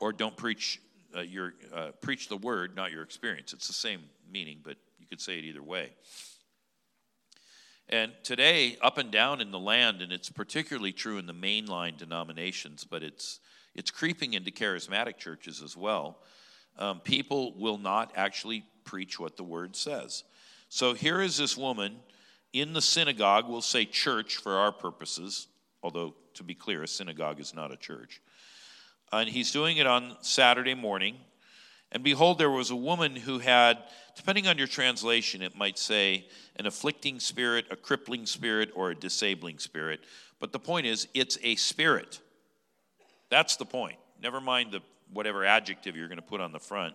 Or 0.00 0.12
don't 0.12 0.36
preach 0.36 0.80
uh, 1.16 1.20
your, 1.20 1.54
uh, 1.72 1.90
preach 2.00 2.28
the 2.28 2.36
word, 2.36 2.74
not 2.74 2.90
your 2.90 3.02
experience. 3.02 3.52
It's 3.52 3.66
the 3.66 3.74
same 3.74 4.02
meaning, 4.30 4.60
but 4.62 4.76
you 4.98 5.06
could 5.06 5.20
say 5.20 5.38
it 5.38 5.44
either 5.44 5.62
way. 5.62 5.92
And 7.88 8.12
today, 8.22 8.78
up 8.80 8.96
and 8.96 9.10
down 9.10 9.42
in 9.42 9.50
the 9.50 9.58
land, 9.58 10.00
and 10.00 10.10
it's 10.10 10.30
particularly 10.30 10.92
true 10.92 11.18
in 11.18 11.26
the 11.26 11.34
mainline 11.34 11.98
denominations, 11.98 12.84
but 12.84 13.02
it's, 13.02 13.40
it's 13.74 13.90
creeping 13.90 14.32
into 14.32 14.50
charismatic 14.50 15.18
churches 15.18 15.60
as 15.62 15.76
well. 15.76 16.18
Um, 16.78 17.00
people 17.00 17.52
will 17.58 17.78
not 17.78 18.12
actually 18.16 18.64
preach 18.84 19.20
what 19.20 19.36
the 19.36 19.44
word 19.44 19.76
says. 19.76 20.24
So 20.70 20.94
here 20.94 21.20
is 21.20 21.36
this 21.36 21.56
woman 21.56 21.96
in 22.54 22.72
the 22.72 22.80
synagogue, 22.80 23.48
we'll 23.48 23.60
say 23.60 23.84
church 23.84 24.36
for 24.36 24.56
our 24.56 24.72
purposes, 24.72 25.48
although 25.82 26.14
to 26.34 26.44
be 26.44 26.54
clear, 26.54 26.84
a 26.84 26.88
synagogue 26.88 27.40
is 27.40 27.52
not 27.52 27.72
a 27.72 27.76
church. 27.76 28.22
And 29.12 29.28
he's 29.28 29.50
doing 29.50 29.76
it 29.76 29.86
on 29.86 30.16
Saturday 30.22 30.74
morning. 30.74 31.16
And 31.92 32.02
behold, 32.02 32.38
there 32.38 32.50
was 32.50 32.70
a 32.70 32.76
woman 32.76 33.16
who 33.16 33.40
had, 33.40 33.78
depending 34.16 34.46
on 34.46 34.56
your 34.56 34.68
translation, 34.68 35.42
it 35.42 35.56
might 35.56 35.78
say 35.78 36.26
an 36.56 36.66
afflicting 36.66 37.20
spirit, 37.20 37.66
a 37.70 37.76
crippling 37.76 38.24
spirit, 38.24 38.70
or 38.74 38.90
a 38.90 38.94
disabling 38.94 39.58
spirit. 39.58 40.00
But 40.38 40.52
the 40.52 40.58
point 40.60 40.86
is, 40.86 41.08
it's 41.12 41.38
a 41.42 41.56
spirit. 41.56 42.20
That's 43.30 43.56
the 43.56 43.64
point. 43.64 43.98
Never 44.22 44.40
mind 44.40 44.70
the 44.70 44.80
whatever 45.12 45.44
adjective 45.44 45.96
you're 45.96 46.08
going 46.08 46.16
to 46.16 46.22
put 46.22 46.40
on 46.40 46.52
the 46.52 46.60
front. 46.60 46.94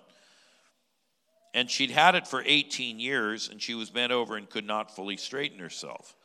And 1.53 1.69
she'd 1.69 1.91
had 1.91 2.15
it 2.15 2.27
for 2.27 2.43
18 2.45 2.99
years, 2.99 3.49
and 3.49 3.61
she 3.61 3.73
was 3.73 3.89
bent 3.89 4.11
over 4.11 4.37
and 4.37 4.49
could 4.49 4.65
not 4.65 4.95
fully 4.95 5.17
straighten 5.17 5.59
herself. 5.59 6.15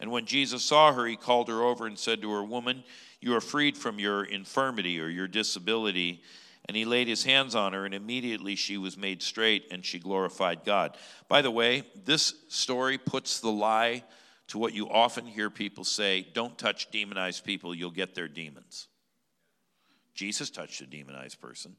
And 0.00 0.10
when 0.10 0.26
Jesus 0.26 0.62
saw 0.62 0.92
her, 0.92 1.06
he 1.06 1.16
called 1.16 1.48
her 1.48 1.62
over 1.62 1.86
and 1.86 1.98
said 1.98 2.22
to 2.22 2.30
her, 2.30 2.44
Woman, 2.44 2.84
you 3.20 3.34
are 3.34 3.40
freed 3.40 3.76
from 3.76 3.98
your 3.98 4.24
infirmity 4.24 5.00
or 5.00 5.08
your 5.08 5.26
disability. 5.26 6.22
And 6.66 6.76
he 6.76 6.84
laid 6.84 7.08
his 7.08 7.24
hands 7.24 7.54
on 7.54 7.72
her, 7.72 7.86
and 7.86 7.94
immediately 7.94 8.54
she 8.54 8.76
was 8.76 8.96
made 8.96 9.22
straight, 9.22 9.66
and 9.70 9.84
she 9.84 9.98
glorified 9.98 10.64
God. 10.64 10.96
By 11.26 11.42
the 11.42 11.50
way, 11.50 11.84
this 12.04 12.34
story 12.48 12.98
puts 12.98 13.40
the 13.40 13.50
lie 13.50 14.04
to 14.48 14.58
what 14.58 14.74
you 14.74 14.88
often 14.88 15.26
hear 15.26 15.50
people 15.50 15.84
say 15.84 16.26
don't 16.34 16.58
touch 16.58 16.90
demonized 16.90 17.44
people, 17.44 17.74
you'll 17.74 17.90
get 17.90 18.14
their 18.14 18.28
demons. 18.28 18.88
Jesus 20.14 20.50
touched 20.50 20.80
a 20.80 20.86
demonized 20.86 21.40
person. 21.40 21.76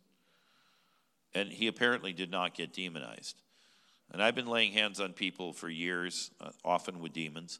And 1.33 1.51
he 1.51 1.67
apparently 1.67 2.13
did 2.13 2.31
not 2.31 2.55
get 2.55 2.73
demonized. 2.73 3.41
And 4.11 4.23
I've 4.23 4.35
been 4.35 4.47
laying 4.47 4.73
hands 4.73 4.99
on 4.99 5.13
people 5.13 5.53
for 5.53 5.69
years, 5.69 6.31
uh, 6.41 6.49
often 6.65 6.99
with 6.99 7.13
demons, 7.13 7.59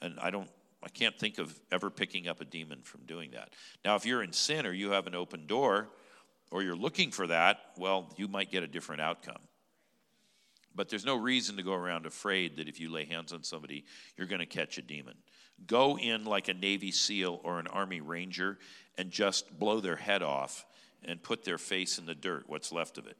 and 0.00 0.18
I 0.18 0.30
don't 0.30 0.48
I 0.82 0.88
can't 0.88 1.18
think 1.18 1.38
of 1.38 1.58
ever 1.70 1.90
picking 1.90 2.26
up 2.26 2.40
a 2.40 2.44
demon 2.44 2.80
from 2.82 3.04
doing 3.04 3.32
that. 3.32 3.50
Now, 3.84 3.96
if 3.96 4.06
you're 4.06 4.22
in 4.22 4.32
sin 4.32 4.66
or 4.66 4.72
you 4.72 4.92
have 4.92 5.06
an 5.06 5.14
open 5.14 5.46
door 5.46 5.88
or 6.50 6.62
you're 6.62 6.76
looking 6.76 7.10
for 7.10 7.26
that, 7.26 7.58
well, 7.76 8.12
you 8.16 8.28
might 8.28 8.50
get 8.50 8.62
a 8.62 8.66
different 8.66 9.02
outcome. 9.02 9.42
But 10.74 10.88
there's 10.88 11.04
no 11.04 11.16
reason 11.16 11.56
to 11.56 11.62
go 11.62 11.74
around 11.74 12.06
afraid 12.06 12.56
that 12.56 12.68
if 12.68 12.80
you 12.80 12.90
lay 12.90 13.04
hands 13.04 13.32
on 13.32 13.42
somebody, 13.42 13.84
you're 14.16 14.26
going 14.26 14.40
to 14.40 14.46
catch 14.46 14.78
a 14.78 14.82
demon. 14.82 15.16
Go 15.66 15.98
in 15.98 16.24
like 16.24 16.48
a 16.48 16.54
Navy 16.54 16.92
SEAL 16.92 17.40
or 17.44 17.58
an 17.58 17.66
Army 17.66 18.00
Ranger 18.00 18.58
and 18.96 19.10
just 19.10 19.58
blow 19.58 19.80
their 19.80 19.96
head 19.96 20.22
off 20.22 20.64
and 21.04 21.22
put 21.22 21.44
their 21.44 21.58
face 21.58 21.98
in 21.98 22.06
the 22.06 22.14
dirt, 22.14 22.44
what's 22.46 22.72
left 22.72 22.98
of 22.98 23.06
it. 23.06 23.16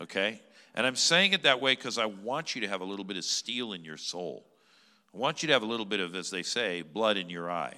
Okay? 0.00 0.40
And 0.74 0.86
I'm 0.86 0.96
saying 0.96 1.32
it 1.32 1.42
that 1.44 1.60
way 1.60 1.74
because 1.74 1.98
I 1.98 2.06
want 2.06 2.54
you 2.54 2.60
to 2.62 2.68
have 2.68 2.80
a 2.82 2.84
little 2.84 3.04
bit 3.04 3.16
of 3.16 3.24
steel 3.24 3.72
in 3.72 3.84
your 3.84 3.96
soul. 3.96 4.46
I 5.14 5.18
want 5.18 5.42
you 5.42 5.46
to 5.46 5.52
have 5.54 5.62
a 5.62 5.66
little 5.66 5.86
bit 5.86 6.00
of, 6.00 6.14
as 6.14 6.30
they 6.30 6.42
say, 6.42 6.82
blood 6.82 7.16
in 7.16 7.30
your 7.30 7.50
eye. 7.50 7.74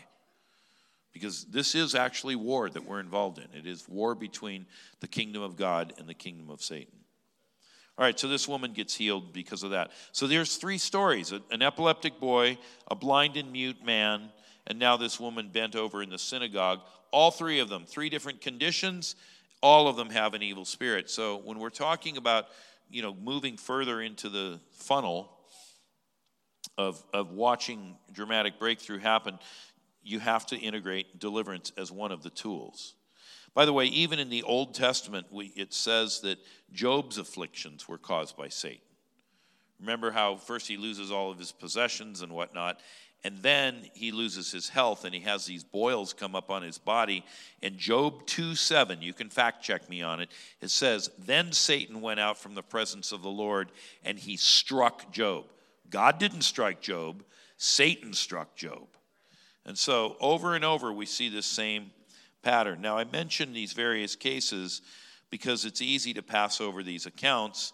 Because 1.12 1.44
this 1.44 1.74
is 1.74 1.94
actually 1.94 2.36
war 2.36 2.68
that 2.68 2.84
we're 2.84 3.00
involved 3.00 3.38
in. 3.38 3.46
It 3.56 3.66
is 3.66 3.88
war 3.88 4.14
between 4.14 4.66
the 5.00 5.08
kingdom 5.08 5.42
of 5.42 5.56
God 5.56 5.94
and 5.98 6.08
the 6.08 6.14
kingdom 6.14 6.50
of 6.50 6.60
Satan. 6.60 6.92
All 7.96 8.04
right, 8.04 8.18
so 8.18 8.28
this 8.28 8.46
woman 8.46 8.72
gets 8.72 8.94
healed 8.94 9.32
because 9.32 9.64
of 9.64 9.70
that. 9.70 9.90
So 10.12 10.28
there's 10.28 10.56
three 10.56 10.78
stories 10.78 11.32
an 11.32 11.62
epileptic 11.62 12.20
boy, 12.20 12.58
a 12.88 12.94
blind 12.94 13.36
and 13.36 13.50
mute 13.50 13.84
man, 13.84 14.30
and 14.68 14.78
now 14.78 14.96
this 14.96 15.18
woman 15.18 15.48
bent 15.48 15.74
over 15.74 16.02
in 16.02 16.10
the 16.10 16.18
synagogue. 16.18 16.80
All 17.10 17.30
three 17.30 17.60
of 17.60 17.68
them, 17.68 17.84
three 17.86 18.08
different 18.08 18.40
conditions, 18.40 19.16
all 19.62 19.88
of 19.88 19.96
them 19.96 20.10
have 20.10 20.34
an 20.34 20.42
evil 20.42 20.64
spirit. 20.64 21.10
So 21.10 21.36
when 21.38 21.58
we're 21.58 21.70
talking 21.70 22.16
about, 22.16 22.46
you 22.90 23.02
know, 23.02 23.14
moving 23.14 23.56
further 23.56 24.00
into 24.00 24.28
the 24.28 24.60
funnel 24.72 25.32
of, 26.76 27.02
of 27.12 27.32
watching 27.32 27.96
dramatic 28.12 28.58
breakthrough 28.58 28.98
happen, 28.98 29.38
you 30.02 30.20
have 30.20 30.46
to 30.46 30.56
integrate 30.56 31.18
deliverance 31.18 31.72
as 31.76 31.90
one 31.90 32.12
of 32.12 32.22
the 32.22 32.30
tools. 32.30 32.94
By 33.54 33.64
the 33.64 33.72
way, 33.72 33.86
even 33.86 34.18
in 34.18 34.30
the 34.30 34.42
Old 34.42 34.74
Testament, 34.74 35.26
we, 35.30 35.46
it 35.56 35.74
says 35.74 36.20
that 36.20 36.38
Job's 36.72 37.18
afflictions 37.18 37.88
were 37.88 37.98
caused 37.98 38.36
by 38.36 38.48
Satan. 38.48 38.80
Remember 39.80 40.10
how 40.10 40.36
first 40.36 40.68
he 40.68 40.76
loses 40.76 41.10
all 41.10 41.30
of 41.30 41.38
his 41.38 41.52
possessions 41.52 42.22
and 42.22 42.32
whatnot, 42.32 42.80
and 43.24 43.38
then 43.38 43.88
he 43.94 44.12
loses 44.12 44.52
his 44.52 44.68
health 44.68 45.04
and 45.04 45.12
he 45.14 45.20
has 45.22 45.44
these 45.44 45.64
boils 45.64 46.12
come 46.12 46.36
up 46.36 46.50
on 46.50 46.62
his 46.62 46.78
body. 46.78 47.24
And 47.62 47.76
Job 47.76 48.26
2 48.26 48.54
7, 48.54 49.02
you 49.02 49.12
can 49.12 49.28
fact 49.28 49.62
check 49.62 49.88
me 49.88 50.02
on 50.02 50.20
it, 50.20 50.30
it 50.60 50.70
says, 50.70 51.10
Then 51.18 51.52
Satan 51.52 52.00
went 52.00 52.20
out 52.20 52.38
from 52.38 52.54
the 52.54 52.62
presence 52.62 53.10
of 53.10 53.22
the 53.22 53.28
Lord 53.28 53.72
and 54.04 54.18
he 54.18 54.36
struck 54.36 55.10
Job. 55.12 55.46
God 55.90 56.18
didn't 56.18 56.42
strike 56.42 56.80
Job, 56.80 57.24
Satan 57.56 58.12
struck 58.12 58.54
Job. 58.54 58.86
And 59.66 59.76
so 59.76 60.16
over 60.20 60.54
and 60.54 60.64
over 60.64 60.92
we 60.92 61.06
see 61.06 61.28
this 61.28 61.46
same 61.46 61.90
pattern. 62.42 62.80
Now, 62.80 62.96
I 62.96 63.04
mention 63.04 63.52
these 63.52 63.72
various 63.72 64.14
cases 64.14 64.80
because 65.30 65.64
it's 65.64 65.82
easy 65.82 66.14
to 66.14 66.22
pass 66.22 66.60
over 66.60 66.82
these 66.82 67.04
accounts, 67.04 67.72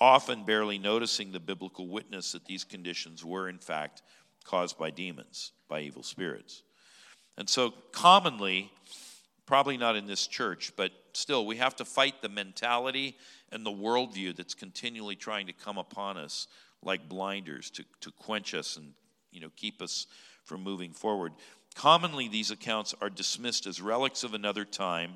often 0.00 0.44
barely 0.44 0.78
noticing 0.78 1.32
the 1.32 1.40
biblical 1.40 1.88
witness 1.88 2.32
that 2.32 2.44
these 2.44 2.64
conditions 2.64 3.24
were, 3.24 3.48
in 3.48 3.58
fact, 3.58 4.02
caused 4.44 4.78
by 4.78 4.90
demons, 4.90 5.52
by 5.68 5.80
evil 5.80 6.02
spirits. 6.02 6.62
And 7.36 7.48
so, 7.48 7.72
commonly, 7.92 8.70
probably 9.46 9.76
not 9.76 9.96
in 9.96 10.06
this 10.06 10.26
church, 10.26 10.72
but 10.76 10.92
still, 11.12 11.46
we 11.46 11.56
have 11.56 11.76
to 11.76 11.84
fight 11.84 12.22
the 12.22 12.28
mentality 12.28 13.16
and 13.50 13.64
the 13.64 13.70
worldview 13.70 14.36
that's 14.36 14.54
continually 14.54 15.16
trying 15.16 15.46
to 15.46 15.52
come 15.52 15.78
upon 15.78 16.16
us 16.16 16.46
like 16.82 17.08
blinders 17.08 17.70
to, 17.70 17.84
to 18.00 18.10
quench 18.12 18.54
us 18.54 18.76
and 18.76 18.92
you 19.32 19.40
know, 19.40 19.50
keep 19.56 19.82
us 19.82 20.06
from 20.44 20.62
moving 20.62 20.92
forward. 20.92 21.32
Commonly, 21.74 22.28
these 22.28 22.50
accounts 22.50 22.94
are 23.00 23.10
dismissed 23.10 23.66
as 23.66 23.80
relics 23.80 24.22
of 24.22 24.32
another 24.32 24.64
time, 24.64 25.14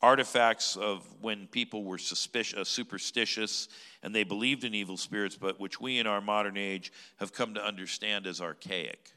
artifacts 0.00 0.76
of 0.76 1.04
when 1.20 1.46
people 1.48 1.84
were 1.84 1.98
suspicious, 1.98 2.58
uh, 2.58 2.64
superstitious 2.64 3.68
and 4.02 4.14
they 4.14 4.24
believed 4.24 4.64
in 4.64 4.74
evil 4.74 4.96
spirits, 4.96 5.36
but 5.36 5.58
which 5.58 5.80
we 5.80 5.98
in 5.98 6.06
our 6.06 6.20
modern 6.20 6.56
age 6.56 6.92
have 7.18 7.32
come 7.32 7.54
to 7.54 7.64
understand 7.64 8.26
as 8.26 8.40
archaic. 8.40 9.12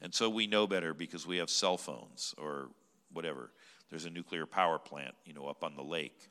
And 0.00 0.14
so 0.14 0.28
we 0.28 0.46
know 0.46 0.66
better 0.66 0.94
because 0.94 1.26
we 1.26 1.38
have 1.38 1.50
cell 1.50 1.76
phones 1.76 2.34
or 2.38 2.68
whatever. 3.12 3.50
there's 3.90 4.04
a 4.06 4.10
nuclear 4.10 4.46
power 4.46 4.78
plant, 4.78 5.14
you 5.26 5.34
know, 5.34 5.46
up 5.46 5.62
on 5.62 5.76
the 5.76 5.82
lake. 5.82 6.30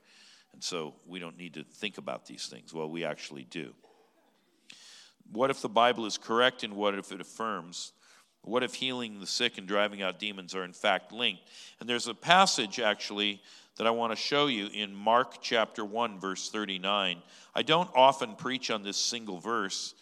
And 0.54 0.64
so 0.64 0.96
we 1.06 1.20
don't 1.20 1.38
need 1.38 1.54
to 1.54 1.64
think 1.64 1.98
about 1.98 2.26
these 2.26 2.48
things. 2.48 2.74
Well, 2.74 2.90
we 2.90 3.06
actually 3.06 3.44
do. 3.44 3.74
What 5.32 5.50
if 5.50 5.62
the 5.62 5.70
Bible 5.70 6.06
is 6.06 6.18
correct 6.18 6.64
and 6.64 6.74
what 6.74 6.96
if 6.96 7.12
it 7.12 7.22
affirms? 7.22 7.94
What 8.44 8.64
if 8.64 8.74
healing 8.74 9.20
the 9.20 9.28
sick 9.28 9.58
and 9.58 9.68
driving 9.68 10.02
out 10.02 10.20
demons 10.20 10.56
are 10.56 10.64
in 10.64 10.74
fact 10.74 11.12
linked? 11.12 11.44
And 11.80 11.88
there's 11.88 12.08
a 12.08 12.14
passage 12.14 12.80
actually 12.80 13.42
that 13.78 13.88
I 13.88 13.92
want 13.92 14.12
to 14.12 14.16
show 14.16 14.48
you 14.48 14.68
in 14.74 14.94
Mark 14.94 15.42
chapter 15.42 15.86
1, 15.86 16.20
verse 16.20 16.50
39. 16.50 17.22
I 17.56 17.62
don't 17.62 17.90
often 17.96 18.36
preach 18.36 18.72
on 18.72 18.84
this 18.84 18.98
single 18.98 19.40
verse, 19.40 19.94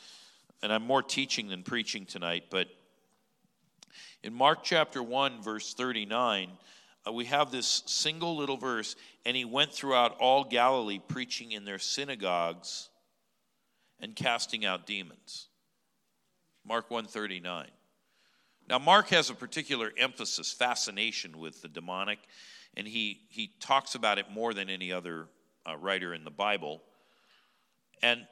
and 0.63 0.71
I'm 0.71 0.83
more 0.83 1.03
teaching 1.03 1.47
than 1.47 1.63
preaching 1.63 2.05
tonight, 2.05 2.45
but 2.49 2.67
in 4.23 4.33
Mark 4.33 4.63
chapter 4.63 5.01
1, 5.01 5.41
verse 5.41 5.73
39, 5.73 6.51
uh, 7.07 7.13
we 7.13 7.25
have 7.25 7.51
this 7.51 7.83
single 7.85 8.35
little 8.35 8.57
verse, 8.57 8.95
and 9.25 9.35
he 9.37 9.45
went 9.45 9.71
throughout 9.71 10.17
all 10.19 10.43
Galilee 10.43 10.99
preaching 11.07 11.51
in 11.51 11.63
their 11.63 11.79
synagogues 11.79 12.89
and 13.99 14.15
casting 14.15 14.65
out 14.65 14.85
demons. 14.85 15.47
Mark 16.65 16.91
139. 16.91 17.67
Now, 18.69 18.77
Mark 18.77 19.09
has 19.09 19.31
a 19.31 19.33
particular 19.33 19.91
emphasis, 19.97 20.51
fascination 20.51 21.39
with 21.39 21.63
the 21.63 21.67
demonic, 21.67 22.19
and 22.77 22.87
he, 22.87 23.21
he 23.29 23.51
talks 23.59 23.95
about 23.95 24.19
it 24.19 24.29
more 24.31 24.53
than 24.53 24.69
any 24.69 24.91
other 24.91 25.25
uh, 25.67 25.75
writer 25.75 26.13
in 26.13 26.23
the 26.23 26.29
Bible. 26.29 26.83
And 28.03 28.27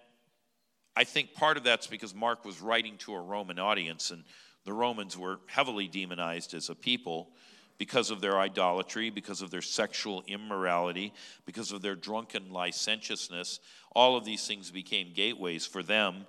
I 0.96 1.06
think 1.06 1.34
part 1.34 1.58
of 1.58 1.64
that's 1.64 1.88
because 1.88 2.14
Mark 2.14 2.46
was 2.46 2.62
writing 2.62 2.98
to 3.00 3.16
a 3.16 3.20
Roman 3.20 3.58
audience, 3.58 4.12
and 4.12 4.24
the 4.64 4.74
Romans 4.74 5.18
were 5.18 5.40
heavily 5.48 5.88
demonized 5.88 6.54
as 6.54 6.70
a 6.70 6.76
people 6.76 7.32
because 7.80 8.12
of 8.12 8.22
their 8.22 8.40
idolatry, 8.40 9.10
because 9.10 9.42
of 9.42 9.50
their 9.50 9.64
sexual 9.64 10.24
immorality, 10.28 11.14
because 11.48 11.72
of 11.72 11.82
their 11.82 11.96
drunken 11.96 12.52
licentiousness. 12.52 13.60
All 13.92 14.16
of 14.16 14.24
these 14.24 14.46
things 14.46 14.70
became 14.70 15.14
gateways 15.16 15.66
for 15.66 15.82
them. 15.82 16.28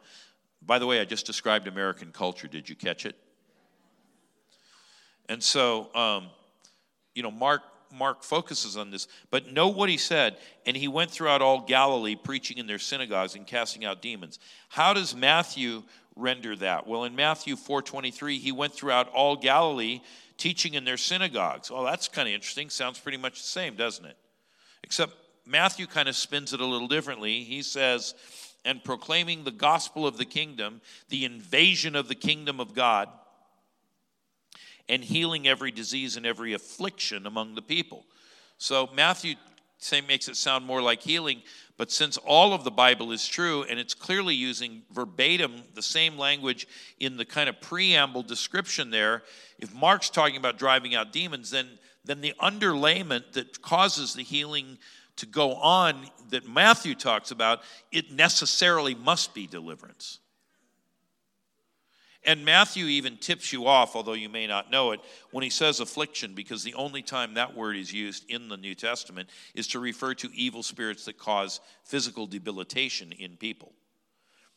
By 0.63 0.79
the 0.79 0.87
way, 0.87 0.99
I 0.99 1.05
just 1.05 1.27
described 1.27 1.69
American 1.69 2.11
culture. 2.11 2.49
Did 2.49 2.71
you 2.71 2.75
catch 2.75 3.05
it? 3.05 3.15
And 5.29 5.43
so, 5.43 5.95
um, 5.95 6.29
you 7.15 7.23
know, 7.23 7.31
Mark 7.31 7.63
Mark 7.93 8.23
focuses 8.23 8.77
on 8.77 8.91
this. 8.91 9.09
But 9.31 9.53
know 9.53 9.69
what 9.69 9.89
he 9.89 9.97
said, 9.97 10.37
and 10.67 10.77
he 10.77 10.89
went 10.89 11.11
throughout 11.11 11.41
all 11.41 11.61
Galilee, 11.61 12.17
preaching 12.17 12.59
in 12.59 12.67
their 12.67 12.79
synagogues 12.79 13.35
and 13.35 13.47
casting 13.47 13.85
out 13.85 14.03
demons. 14.03 14.39
How 14.69 14.93
does 14.93 15.15
Matthew 15.17 15.85
render 16.15 16.55
that? 16.57 16.87
Well, 16.87 17.05
in 17.05 17.17
Matthew 17.17 17.57
4:23, 17.57 18.39
he 18.39 18.53
went 18.53 18.75
throughout 18.75 19.09
all 19.09 19.37
Galilee, 19.37 20.01
teaching 20.37 20.75
in 20.75 20.85
their 20.85 20.97
synagogues. 20.97 21.71
Oh, 21.71 21.85
that's 21.85 22.09
kind 22.09 22.29
of 22.29 22.35
interesting. 22.35 22.71
Sounds 22.71 22.99
pretty 22.99 23.19
much 23.19 23.41
the 23.41 23.49
same, 23.49 23.75
doesn't 23.75 24.05
it? 24.05 24.17
Except 24.83 25.13
Matthew 25.47 25.87
kind 25.87 26.09
of 26.09 26.17
spins 26.17 26.53
it 26.53 26.61
a 26.61 26.67
little 26.67 26.89
differently. 26.89 27.43
He 27.45 27.63
says, 27.63 28.15
and 28.65 28.83
proclaiming 28.85 29.45
the 29.45 29.51
gospel 29.51 30.07
of 30.07 30.19
the 30.19 30.25
kingdom, 30.25 30.81
the 31.09 31.25
invasion 31.25 31.97
of 31.97 32.09
the 32.09 32.15
kingdom 32.15 32.61
of 32.61 32.75
God, 32.75 33.09
and 34.89 35.05
healing 35.05 35.47
every 35.47 35.71
disease 35.71 36.17
and 36.17 36.25
every 36.27 36.53
affliction 36.53 37.27
among 37.27 37.55
the 37.55 37.63
people. 37.63 38.07
So 38.59 38.89
Matthew 38.95 39.35
makes 40.07 40.29
it 40.29 40.37
sound 40.37 40.67
more 40.67 40.83
like 40.83 41.01
healing, 41.01 41.43
but 41.77 41.93
since 41.93 42.17
all 42.17 42.53
of 42.53 42.65
the 42.65 42.71
Bible 42.71 43.13
is 43.13 43.27
true 43.27 43.65
and 43.71 43.79
it's 43.79 43.95
clearly 43.95 44.35
using 44.35 44.83
verbatim 44.91 45.63
the 45.75 45.83
same 45.83 46.19
language 46.19 46.67
in 46.99 47.17
the 47.17 47.25
kind 47.25 47.49
of 47.49 47.61
preamble 47.61 48.23
description 48.23 48.91
there, 48.91 49.23
if 49.59 49.73
Mark's 49.73 50.11
talking 50.11 50.37
about 50.37 50.59
driving 50.59 50.95
out 50.95 51.13
demons, 51.13 51.51
then, 51.51 51.69
then 52.05 52.21
the 52.21 52.35
underlayment 52.41 53.33
that 53.33 53.63
causes 53.63 54.15
the 54.15 54.23
healing 54.23 54.79
to 55.17 55.27
go 55.27 55.55
on 55.55 56.09
that 56.31 56.49
Matthew 56.49 56.95
talks 56.95 57.31
about, 57.31 57.61
it 57.93 58.13
necessarily 58.13 58.95
must 58.95 59.35
be 59.35 59.47
deliverance. 59.47 60.19
And 62.25 62.45
Matthew 62.45 62.87
even 62.87 63.17
tips 63.17 63.53
you 63.53 63.67
off, 63.67 63.95
although 63.95 64.13
you 64.13 64.29
may 64.29 64.47
not 64.47 64.71
know 64.71 64.91
it, 64.91 65.01
when 65.31 65.45
he 65.45 65.51
says 65.51 65.81
affliction, 65.81 66.35
because 66.35 66.65
the 66.65 66.75
only 66.75 67.01
time 67.01 67.35
that 67.35 67.57
word 67.57 67.77
is 67.77 67.93
used 67.93 68.29
in 68.29 68.49
the 68.49 68.57
New 68.57 68.75
Testament 68.75 69.31
is 69.55 69.69
to 69.69 69.79
refer 69.79 70.15
to 70.15 70.31
evil 70.35 70.63
spirits 70.63 71.05
that 71.05 71.17
cause 71.17 71.61
physical 71.85 72.27
debilitation 72.27 73.13
in 73.13 73.37
people. 73.37 73.73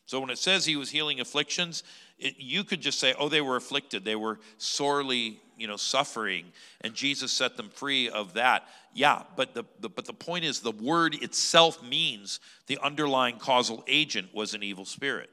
So 0.06 0.20
when 0.20 0.32
it 0.32 0.40
says 0.40 0.66
he 0.66 0.76
was 0.76 0.90
healing 0.90 1.20
afflictions, 1.20 1.84
it, 2.18 2.36
you 2.38 2.64
could 2.64 2.82
just 2.82 3.00
say, 3.00 3.14
oh, 3.18 3.30
they 3.30 3.42
were 3.42 3.56
afflicted. 3.56 4.04
They 4.04 4.16
were 4.16 4.40
sorely, 4.58 5.40
you 5.56 5.68
know, 5.68 5.78
suffering, 5.78 6.52
and 6.82 6.94
Jesus 6.94 7.32
set 7.32 7.56
them 7.56 7.70
free 7.70 8.10
of 8.10 8.34
that. 8.34 8.68
Yeah, 8.94 9.24
but 9.38 9.54
the, 9.54 9.64
the, 9.80 9.88
but 9.88 10.06
the 10.06 10.14
point 10.14 10.44
is 10.44 10.60
the 10.60 10.72
word 10.72 11.16
itself 11.22 11.82
means 11.82 12.40
the 12.68 12.80
underlying 12.80 13.38
causal 13.38 13.84
agent 13.88 14.34
was 14.34 14.54
an 14.54 14.64
evil 14.64 14.84
spirit. 14.84 15.30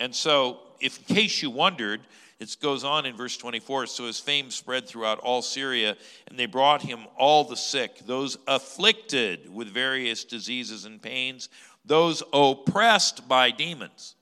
And 0.00 0.14
so, 0.14 0.60
if 0.80 0.98
in 0.98 1.16
case 1.16 1.42
you 1.42 1.50
wondered, 1.50 2.00
it 2.38 2.56
goes 2.62 2.84
on 2.84 3.04
in 3.04 3.16
verse 3.16 3.36
24 3.36 3.86
so 3.86 4.06
his 4.06 4.20
fame 4.20 4.50
spread 4.50 4.86
throughout 4.86 5.18
all 5.18 5.42
Syria, 5.42 5.96
and 6.28 6.38
they 6.38 6.46
brought 6.46 6.82
him 6.82 7.00
all 7.16 7.44
the 7.44 7.56
sick, 7.56 7.98
those 8.06 8.38
afflicted 8.46 9.52
with 9.52 9.68
various 9.68 10.24
diseases 10.24 10.84
and 10.84 11.02
pains, 11.02 11.48
those 11.84 12.22
oppressed 12.32 13.28
by 13.28 13.50
demons. 13.50 14.14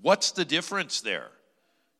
What's 0.00 0.30
the 0.30 0.44
difference 0.44 1.00
there? 1.00 1.30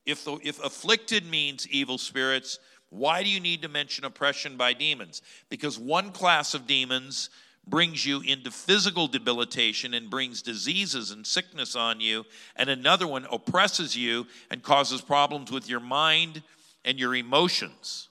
If, 0.07 0.25
the, 0.25 0.39
if 0.43 0.63
afflicted 0.65 1.27
means 1.27 1.67
evil 1.69 1.99
spirits, 1.99 2.61
why 2.91 3.23
do 3.23 3.29
you 3.29 3.41
need 3.41 3.63
to 3.63 3.69
mention 3.69 4.05
oppression 4.05 4.57
by 4.57 4.73
demons? 4.73 5.23
Because 5.51 5.79
one 5.79 6.13
class 6.13 6.55
of 6.55 6.67
demons 6.67 7.31
brings 7.71 8.05
you 8.05 8.21
into 8.21 8.51
physical 8.51 9.07
debilitation 9.07 9.95
and 9.95 10.11
brings 10.11 10.43
diseases 10.43 11.11
and 11.11 11.27
sickness 11.27 11.77
on 11.77 12.01
you, 12.01 12.25
and 12.57 12.69
another 12.69 13.07
one 13.07 13.27
oppresses 13.31 13.97
you 13.97 14.27
and 14.51 14.63
causes 14.63 15.01
problems 15.01 15.51
with 15.51 15.69
your 15.69 15.81
mind 15.81 16.43
and 16.85 16.99
your 16.99 17.15
emotions. 17.15 18.09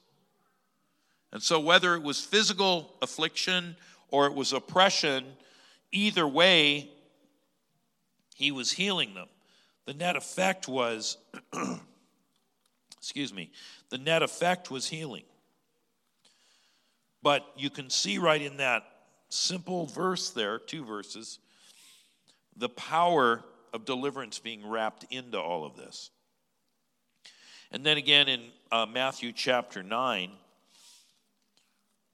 And 1.31 1.41
so, 1.41 1.59
whether 1.59 1.95
it 1.95 2.03
was 2.03 2.23
physical 2.23 2.93
affliction 3.01 3.75
or 4.09 4.27
it 4.27 4.33
was 4.33 4.53
oppression, 4.53 5.25
either 5.91 6.27
way, 6.27 6.89
he 8.35 8.51
was 8.51 8.71
healing 8.71 9.13
them. 9.13 9.27
The 9.85 9.93
net 9.93 10.15
effect 10.15 10.67
was, 10.67 11.17
excuse 12.97 13.33
me, 13.33 13.51
the 13.89 13.97
net 13.97 14.21
effect 14.21 14.69
was 14.69 14.87
healing. 14.87 15.23
But 17.23 17.45
you 17.57 17.69
can 17.69 17.89
see 17.89 18.17
right 18.19 18.41
in 18.41 18.57
that 18.57 18.83
simple 19.29 19.85
verse 19.85 20.29
there, 20.29 20.59
two 20.59 20.85
verses, 20.85 21.39
the 22.55 22.69
power 22.69 23.43
of 23.73 23.85
deliverance 23.85 24.39
being 24.39 24.67
wrapped 24.67 25.05
into 25.11 25.39
all 25.39 25.65
of 25.65 25.75
this. 25.75 26.11
And 27.71 27.85
then 27.85 27.97
again 27.97 28.27
in 28.27 28.41
uh, 28.71 28.85
Matthew 28.85 29.31
chapter 29.31 29.83
9, 29.83 30.31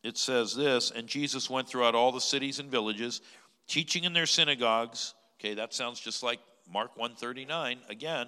it 0.03 0.17
says 0.17 0.55
this 0.55 0.91
And 0.91 1.07
Jesus 1.07 1.49
went 1.49 1.67
throughout 1.67 1.95
all 1.95 2.11
the 2.11 2.21
cities 2.21 2.59
and 2.59 2.69
villages, 2.69 3.21
teaching 3.67 4.03
in 4.03 4.13
their 4.13 4.25
synagogues. 4.25 5.13
Okay, 5.39 5.55
that 5.55 5.73
sounds 5.73 5.99
just 5.99 6.23
like 6.23 6.39
Mark 6.71 6.97
139 6.97 7.79
again. 7.89 8.27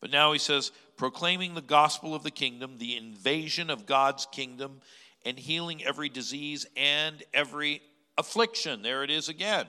But 0.00 0.10
now 0.10 0.32
he 0.32 0.38
says, 0.40 0.72
proclaiming 0.96 1.54
the 1.54 1.60
gospel 1.62 2.12
of 2.14 2.24
the 2.24 2.30
kingdom, 2.30 2.78
the 2.78 2.96
invasion 2.96 3.70
of 3.70 3.86
God's 3.86 4.26
kingdom, 4.26 4.80
and 5.24 5.38
healing 5.38 5.82
every 5.84 6.08
disease 6.08 6.66
and 6.76 7.22
every 7.32 7.82
affliction. 8.18 8.82
There 8.82 9.04
it 9.04 9.10
is 9.10 9.28
again. 9.28 9.66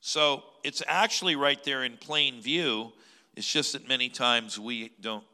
So 0.00 0.42
it's 0.64 0.82
actually 0.86 1.36
right 1.36 1.62
there 1.64 1.84
in 1.84 1.96
plain 1.96 2.40
view. 2.40 2.92
It's 3.36 3.50
just 3.50 3.74
that 3.74 3.88
many 3.88 4.08
times 4.08 4.58
we 4.58 4.92
don't 5.00 5.24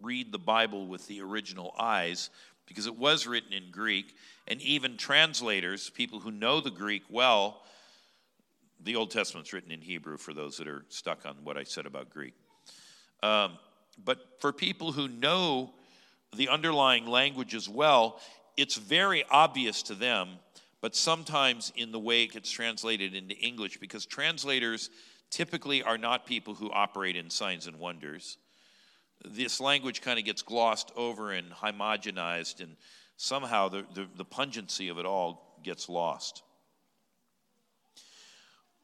read 0.00 0.32
the 0.32 0.38
Bible 0.38 0.86
with 0.86 1.06
the 1.06 1.20
original 1.20 1.74
eyes 1.78 2.30
because 2.66 2.86
it 2.86 2.96
was 2.96 3.26
written 3.26 3.52
in 3.52 3.70
Greek. 3.70 4.14
And 4.48 4.60
even 4.62 4.96
translators, 4.96 5.90
people 5.90 6.20
who 6.20 6.30
know 6.30 6.60
the 6.60 6.70
Greek 6.70 7.02
well, 7.08 7.62
the 8.82 8.96
Old 8.96 9.10
Testament's 9.10 9.52
written 9.52 9.70
in 9.70 9.80
Hebrew 9.80 10.16
for 10.16 10.32
those 10.32 10.56
that 10.56 10.66
are 10.66 10.84
stuck 10.88 11.26
on 11.26 11.36
what 11.44 11.56
I 11.56 11.64
said 11.64 11.86
about 11.86 12.10
Greek. 12.10 12.34
Um, 13.22 13.58
but 14.02 14.18
for 14.40 14.52
people 14.52 14.92
who 14.92 15.08
know 15.08 15.74
the 16.34 16.48
underlying 16.48 17.06
language 17.06 17.54
as 17.54 17.68
well, 17.68 18.20
it's 18.56 18.76
very 18.76 19.24
obvious 19.30 19.82
to 19.84 19.94
them, 19.94 20.38
but 20.80 20.96
sometimes 20.96 21.72
in 21.76 21.92
the 21.92 21.98
way 21.98 22.22
it 22.22 22.32
gets 22.32 22.50
translated 22.50 23.14
into 23.14 23.34
English, 23.36 23.78
because 23.78 24.06
translators 24.06 24.90
typically 25.30 25.82
are 25.82 25.98
not 25.98 26.26
people 26.26 26.54
who 26.54 26.70
operate 26.70 27.16
in 27.16 27.30
signs 27.30 27.66
and 27.66 27.78
wonders. 27.78 28.38
This 29.24 29.60
language 29.60 30.00
kind 30.00 30.18
of 30.18 30.24
gets 30.24 30.42
glossed 30.42 30.92
over 30.96 31.32
and 31.32 31.50
homogenized, 31.52 32.60
and 32.60 32.76
somehow 33.16 33.68
the, 33.68 33.84
the, 33.94 34.06
the 34.16 34.24
pungency 34.24 34.88
of 34.88 34.98
it 34.98 35.06
all 35.06 35.60
gets 35.62 35.88
lost. 35.88 36.42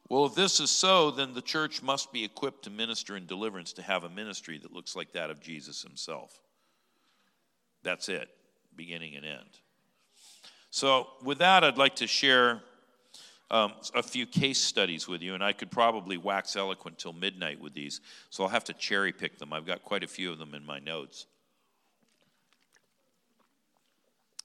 Well, 0.09 0.25
if 0.25 0.35
this 0.35 0.59
is 0.61 0.69
so, 0.69 1.11
then 1.11 1.33
the 1.33 1.41
church 1.41 1.83
must 1.83 2.13
be 2.13 2.23
equipped 2.23 2.63
to 2.63 2.69
minister 2.69 3.17
in 3.17 3.25
deliverance, 3.25 3.73
to 3.73 3.81
have 3.81 4.05
a 4.05 4.09
ministry 4.09 4.57
that 4.59 4.71
looks 4.71 4.95
like 4.95 5.11
that 5.13 5.29
of 5.29 5.41
Jesus 5.41 5.81
himself. 5.81 6.39
That's 7.83 8.07
it, 8.07 8.29
beginning 8.77 9.15
and 9.15 9.25
end. 9.25 9.59
So, 10.69 11.07
with 11.23 11.39
that, 11.39 11.63
I'd 11.63 11.77
like 11.77 11.95
to 11.97 12.07
share 12.07 12.61
um, 13.49 13.73
a 13.95 14.03
few 14.03 14.25
case 14.25 14.59
studies 14.59 15.07
with 15.07 15.21
you, 15.21 15.33
and 15.33 15.43
I 15.43 15.53
could 15.53 15.71
probably 15.71 16.17
wax 16.17 16.55
eloquent 16.55 16.99
till 16.99 17.13
midnight 17.13 17.59
with 17.59 17.73
these, 17.73 18.01
so 18.29 18.43
I'll 18.43 18.49
have 18.49 18.65
to 18.65 18.73
cherry 18.73 19.11
pick 19.11 19.39
them. 19.39 19.53
I've 19.53 19.65
got 19.65 19.83
quite 19.83 20.03
a 20.03 20.07
few 20.07 20.31
of 20.31 20.37
them 20.37 20.53
in 20.53 20.65
my 20.65 20.79
notes. 20.79 21.25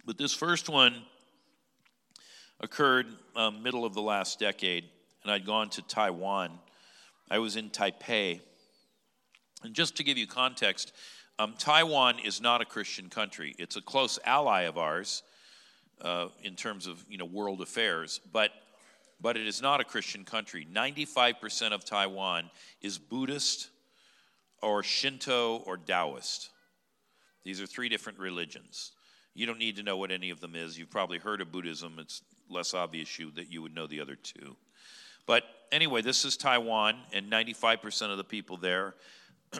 But 0.05 0.19
this 0.19 0.33
first 0.33 0.69
one 0.69 1.03
occurred 2.61 3.07
um, 3.37 3.63
middle 3.63 3.85
of 3.85 3.95
the 3.95 4.03
last 4.03 4.39
decade, 4.39 4.85
and 5.23 5.33
I'd 5.33 5.45
gone 5.45 5.69
to 5.71 5.83
Taiwan. 5.83 6.51
I 7.31 7.39
was 7.39 7.57
in 7.57 7.71
Taipei. 7.71 8.41
And 9.65 9.75
just 9.75 9.97
to 9.97 10.05
give 10.05 10.19
you 10.19 10.27
context, 10.27 10.93
um, 11.39 11.55
Taiwan 11.59 12.19
is 12.19 12.41
not 12.41 12.61
a 12.61 12.65
Christian 12.65 13.09
country. 13.09 13.55
It's 13.59 13.77
a 13.77 13.83
close 13.83 14.19
ally 14.25 14.63
of 14.63 14.79
ours 14.79 15.23
uh, 16.01 16.29
in 16.43 16.55
terms 16.55 16.87
of 16.87 17.05
you 17.09 17.19
know 17.19 17.25
world 17.25 17.61
affairs, 17.61 18.21
but 18.33 18.51
but 19.21 19.37
it 19.37 19.47
is 19.47 19.63
not 19.63 19.81
a 19.81 19.85
Christian 19.85 20.25
country. 20.25 20.67
95% 20.73 21.71
of 21.71 21.85
Taiwan 21.85 22.51
is 22.81 22.99
Buddhist 22.99 23.69
or 24.61 24.83
Shinto 24.83 25.59
or 25.59 25.77
Taoist. 25.77 26.51
These 27.45 27.61
are 27.61 27.67
three 27.67 27.89
different 27.89 28.19
religions. 28.19 28.91
You 29.35 29.47
don't 29.47 29.61
need 29.61 29.77
to 29.77 29.85
know 29.85 29.97
what 29.97 30.11
any 30.11 30.31
of 30.31 30.41
them 30.41 30.57
is. 30.57 30.77
You've 30.77 30.91
probably 30.91 31.19
heard 31.19 31.41
of 31.41 31.53
Buddhism. 31.53 31.99
It's 31.99 32.23
less 32.51 32.75
obvious 32.75 33.17
you 33.17 33.31
that 33.33 33.51
you 33.51 33.63
would 33.63 33.75
know 33.75 33.87
the 33.87 34.01
other 34.01 34.17
two. 34.17 34.57
But 35.25 35.45
anyway, 35.71 36.03
this 36.03 36.25
is 36.25 36.37
Taiwan, 36.37 36.97
and 37.13 37.31
95% 37.31 38.11
of 38.11 38.17
the 38.17 38.25
people 38.25 38.57
there 38.57 38.95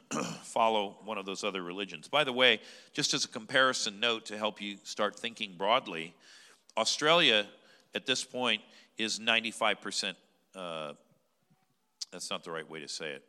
follow 0.43 0.97
one 1.05 1.19
of 1.19 1.27
those 1.27 1.45
other 1.45 1.63
religions. 1.63 2.09
By 2.09 2.25
the 2.25 2.33
way, 2.33 2.61
just 2.93 3.15
as 3.15 3.25
a 3.25 3.29
comparison 3.29 4.01
note 4.01 4.27
to 4.27 4.39
help 4.39 4.61
you 4.61 4.77
start 4.85 5.19
thinking 5.19 5.55
broadly, 5.57 6.15
Australia 6.77 7.47
at 7.95 8.07
this 8.07 8.25
point 8.25 8.63
is 8.99 9.19
95%. 9.19 10.15
Uh, 10.55 10.93
that's 12.11 12.31
not 12.31 12.45
the 12.45 12.51
right 12.51 12.69
way 12.69 12.81
to 12.81 12.89
say 12.89 13.11
it. 13.11 13.25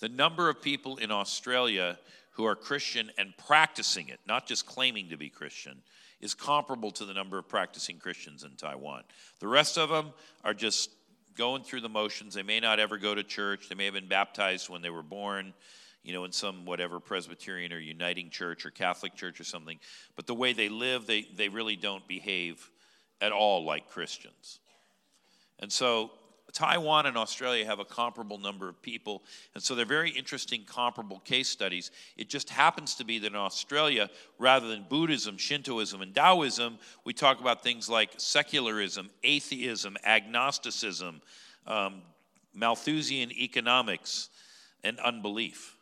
The 0.00 0.08
number 0.08 0.48
of 0.48 0.60
people 0.60 0.96
in 0.96 1.10
Australia 1.10 1.98
who 2.32 2.44
are 2.44 2.56
Christian 2.56 3.10
and 3.16 3.32
practicing 3.36 4.08
it, 4.08 4.20
not 4.26 4.46
just 4.46 4.66
claiming 4.66 5.08
to 5.10 5.16
be 5.16 5.28
Christian, 5.28 5.82
is 6.20 6.34
comparable 6.34 6.90
to 6.92 7.04
the 7.04 7.14
number 7.14 7.38
of 7.38 7.48
practicing 7.48 7.98
Christians 7.98 8.44
in 8.44 8.56
Taiwan. 8.56 9.04
The 9.40 9.48
rest 9.48 9.78
of 9.78 9.88
them 9.88 10.12
are 10.42 10.54
just 10.54 10.90
going 11.36 11.62
through 11.62 11.80
the 11.80 11.88
motions. 11.88 12.34
They 12.34 12.42
may 12.42 12.60
not 12.60 12.78
ever 12.78 12.98
go 12.98 13.14
to 13.14 13.22
church. 13.22 13.68
They 13.68 13.74
may 13.74 13.84
have 13.86 13.94
been 13.94 14.08
baptized 14.08 14.68
when 14.68 14.82
they 14.82 14.90
were 14.90 15.02
born, 15.02 15.54
you 16.02 16.12
know, 16.12 16.24
in 16.24 16.32
some 16.32 16.64
whatever 16.64 17.00
Presbyterian 17.00 17.72
or 17.72 17.78
Uniting 17.78 18.30
Church 18.30 18.64
or 18.66 18.70
Catholic 18.70 19.14
Church 19.14 19.40
or 19.40 19.44
something. 19.44 19.78
But 20.16 20.26
the 20.26 20.34
way 20.34 20.52
they 20.52 20.68
live, 20.68 21.06
they, 21.06 21.26
they 21.36 21.48
really 21.48 21.76
don't 21.76 22.06
behave 22.06 22.70
at 23.20 23.32
all 23.32 23.64
like 23.64 23.88
Christians. 23.88 24.60
And 25.58 25.72
so 25.72 26.10
Taiwan 26.54 27.06
and 27.06 27.16
Australia 27.16 27.66
have 27.66 27.80
a 27.80 27.84
comparable 27.84 28.38
number 28.38 28.68
of 28.68 28.80
people, 28.80 29.24
and 29.54 29.62
so 29.62 29.74
they're 29.74 29.84
very 29.84 30.10
interesting 30.10 30.64
comparable 30.64 31.18
case 31.18 31.48
studies. 31.48 31.90
It 32.16 32.28
just 32.28 32.48
happens 32.48 32.94
to 32.96 33.04
be 33.04 33.18
that 33.18 33.26
in 33.26 33.36
Australia, 33.36 34.08
rather 34.38 34.68
than 34.68 34.86
Buddhism, 34.88 35.36
Shintoism, 35.36 36.00
and 36.00 36.14
Taoism, 36.14 36.78
we 37.04 37.12
talk 37.12 37.40
about 37.40 37.64
things 37.64 37.88
like 37.88 38.12
secularism, 38.18 39.10
atheism, 39.24 39.96
agnosticism, 40.04 41.20
um, 41.66 42.02
Malthusian 42.54 43.32
economics, 43.32 44.30
and 44.84 45.00
unbelief. 45.00 45.76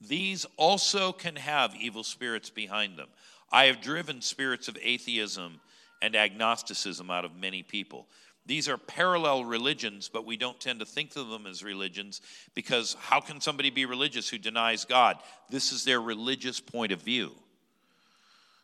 These 0.00 0.46
also 0.56 1.10
can 1.10 1.34
have 1.34 1.74
evil 1.74 2.04
spirits 2.04 2.48
behind 2.48 2.96
them. 2.96 3.08
I 3.50 3.64
have 3.64 3.80
driven 3.80 4.20
spirits 4.20 4.68
of 4.68 4.78
atheism 4.80 5.60
and 6.00 6.14
agnosticism 6.14 7.10
out 7.10 7.24
of 7.24 7.34
many 7.34 7.62
people. 7.62 8.06
These 8.48 8.66
are 8.66 8.78
parallel 8.78 9.44
religions, 9.44 10.08
but 10.10 10.24
we 10.24 10.38
don't 10.38 10.58
tend 10.58 10.80
to 10.80 10.86
think 10.86 11.14
of 11.16 11.28
them 11.28 11.46
as 11.46 11.62
religions 11.62 12.22
because 12.54 12.96
how 12.98 13.20
can 13.20 13.42
somebody 13.42 13.68
be 13.68 13.84
religious 13.84 14.30
who 14.30 14.38
denies 14.38 14.86
God? 14.86 15.18
This 15.50 15.70
is 15.70 15.84
their 15.84 16.00
religious 16.00 16.58
point 16.58 16.90
of 16.90 17.02
view. 17.02 17.32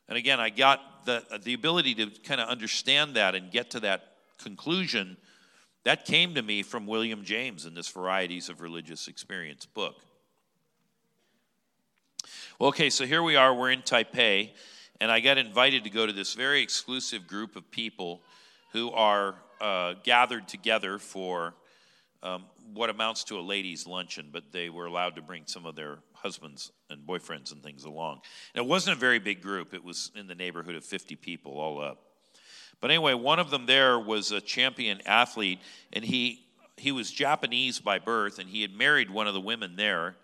And 0.08 0.16
again, 0.16 0.40
I 0.40 0.48
got 0.48 1.04
the, 1.04 1.22
the 1.42 1.52
ability 1.52 1.94
to 1.96 2.06
kind 2.24 2.40
of 2.40 2.48
understand 2.48 3.16
that 3.16 3.34
and 3.34 3.50
get 3.50 3.70
to 3.72 3.80
that 3.80 4.14
conclusion. 4.42 5.18
That 5.84 6.06
came 6.06 6.34
to 6.34 6.42
me 6.42 6.62
from 6.62 6.86
William 6.86 7.22
James 7.22 7.66
in 7.66 7.74
this 7.74 7.88
Varieties 7.88 8.48
of 8.48 8.62
Religious 8.62 9.06
Experience 9.06 9.66
book. 9.66 9.96
Well, 12.58 12.70
okay, 12.70 12.88
so 12.88 13.04
here 13.04 13.22
we 13.22 13.36
are. 13.36 13.54
We're 13.54 13.70
in 13.72 13.82
Taipei 13.82 14.52
and 14.98 15.12
I 15.12 15.20
got 15.20 15.36
invited 15.36 15.84
to 15.84 15.90
go 15.90 16.06
to 16.06 16.12
this 16.12 16.32
very 16.32 16.62
exclusive 16.62 17.26
group 17.26 17.54
of 17.54 17.70
people 17.70 18.22
who 18.72 18.90
are 18.92 19.34
uh, 19.64 19.94
gathered 20.02 20.46
together 20.46 20.98
for 20.98 21.54
um, 22.22 22.44
what 22.74 22.90
amounts 22.90 23.24
to 23.24 23.38
a 23.38 23.40
ladies' 23.40 23.86
luncheon, 23.86 24.28
but 24.30 24.52
they 24.52 24.68
were 24.68 24.84
allowed 24.84 25.16
to 25.16 25.22
bring 25.22 25.44
some 25.46 25.64
of 25.64 25.74
their 25.74 26.00
husbands 26.12 26.70
and 26.90 27.06
boyfriends 27.06 27.50
and 27.50 27.62
things 27.62 27.84
along. 27.84 28.20
And 28.54 28.62
it 28.62 28.68
wasn't 28.68 28.98
a 28.98 29.00
very 29.00 29.18
big 29.18 29.40
group, 29.40 29.72
it 29.72 29.82
was 29.82 30.10
in 30.14 30.26
the 30.26 30.34
neighborhood 30.34 30.74
of 30.74 30.84
50 30.84 31.16
people 31.16 31.58
all 31.58 31.80
up. 31.80 31.98
But 32.82 32.90
anyway, 32.90 33.14
one 33.14 33.38
of 33.38 33.48
them 33.48 33.64
there 33.64 33.98
was 33.98 34.32
a 34.32 34.40
champion 34.40 35.00
athlete, 35.06 35.60
and 35.94 36.04
he 36.04 36.40
he 36.76 36.92
was 36.92 37.10
Japanese 37.10 37.78
by 37.78 37.98
birth, 37.98 38.38
and 38.38 38.50
he 38.50 38.60
had 38.60 38.74
married 38.74 39.08
one 39.08 39.28
of 39.28 39.32
the 39.32 39.40
women 39.40 39.76
there. 39.76 40.16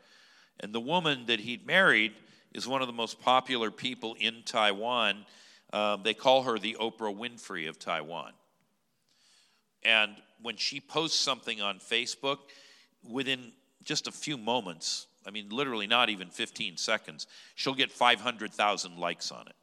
And 0.58 0.74
the 0.74 0.80
woman 0.80 1.24
that 1.26 1.40
he'd 1.40 1.64
married 1.64 2.12
is 2.52 2.68
one 2.68 2.82
of 2.82 2.88
the 2.88 2.92
most 2.92 3.20
popular 3.20 3.70
people 3.70 4.16
in 4.18 4.42
Taiwan. 4.44 5.24
Um, 5.72 6.02
they 6.02 6.12
call 6.12 6.42
her 6.42 6.58
the 6.58 6.76
Oprah 6.78 7.16
Winfrey 7.16 7.68
of 7.68 7.78
Taiwan. 7.78 8.32
And 9.82 10.16
when 10.42 10.56
she 10.56 10.80
posts 10.80 11.18
something 11.18 11.60
on 11.60 11.78
Facebook, 11.78 12.38
within 13.08 13.52
just 13.82 14.06
a 14.06 14.12
few 14.12 14.36
moments, 14.36 15.06
I 15.26 15.30
mean, 15.30 15.48
literally 15.50 15.86
not 15.86 16.10
even 16.10 16.28
15 16.28 16.76
seconds, 16.76 17.26
she'll 17.54 17.74
get 17.74 17.90
500,000 17.90 18.98
likes 18.98 19.30
on 19.30 19.46
it. 19.46 19.54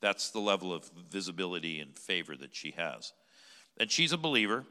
That's 0.00 0.30
the 0.30 0.40
level 0.40 0.72
of 0.72 0.90
visibility 1.10 1.80
and 1.80 1.98
favor 1.98 2.36
that 2.36 2.54
she 2.54 2.72
has. 2.72 3.12
And 3.78 3.90
she's 3.90 4.12
a 4.12 4.18
believer, 4.18 4.64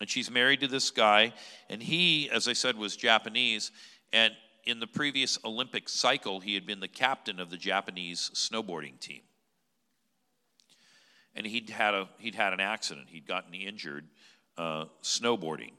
and 0.00 0.08
she's 0.08 0.30
married 0.30 0.60
to 0.60 0.68
this 0.68 0.90
guy, 0.90 1.32
and 1.70 1.82
he, 1.82 2.30
as 2.30 2.48
I 2.48 2.52
said, 2.52 2.76
was 2.76 2.96
Japanese, 2.96 3.70
and 4.12 4.34
in 4.64 4.80
the 4.80 4.86
previous 4.86 5.38
Olympic 5.44 5.88
cycle, 5.88 6.40
he 6.40 6.54
had 6.54 6.66
been 6.66 6.80
the 6.80 6.88
captain 6.88 7.40
of 7.40 7.50
the 7.50 7.56
Japanese 7.56 8.30
snowboarding 8.34 8.98
team. 8.98 9.22
And 11.36 11.46
he'd 11.46 11.70
had, 11.70 11.94
a, 11.94 12.08
he'd 12.18 12.34
had 12.34 12.52
an 12.52 12.60
accident. 12.60 13.08
He'd 13.10 13.26
gotten 13.26 13.54
injured 13.54 14.06
uh, 14.56 14.86
snowboarding. 15.02 15.72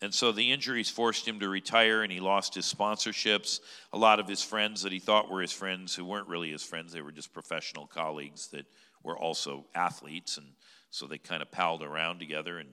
And 0.00 0.12
so 0.12 0.32
the 0.32 0.50
injuries 0.50 0.88
forced 0.88 1.28
him 1.28 1.40
to 1.40 1.48
retire, 1.48 2.02
and 2.02 2.10
he 2.10 2.20
lost 2.20 2.54
his 2.54 2.72
sponsorships. 2.72 3.60
A 3.92 3.98
lot 3.98 4.18
of 4.18 4.26
his 4.26 4.42
friends 4.42 4.82
that 4.82 4.92
he 4.92 4.98
thought 4.98 5.30
were 5.30 5.40
his 5.40 5.52
friends, 5.52 5.94
who 5.94 6.04
weren't 6.04 6.28
really 6.28 6.50
his 6.50 6.62
friends, 6.62 6.92
they 6.92 7.02
were 7.02 7.12
just 7.12 7.32
professional 7.32 7.86
colleagues 7.86 8.48
that 8.48 8.66
were 9.04 9.18
also 9.18 9.66
athletes. 9.74 10.38
And 10.38 10.46
so 10.90 11.06
they 11.06 11.18
kind 11.18 11.42
of 11.42 11.52
palled 11.52 11.82
around 11.82 12.18
together 12.18 12.58
and 12.58 12.68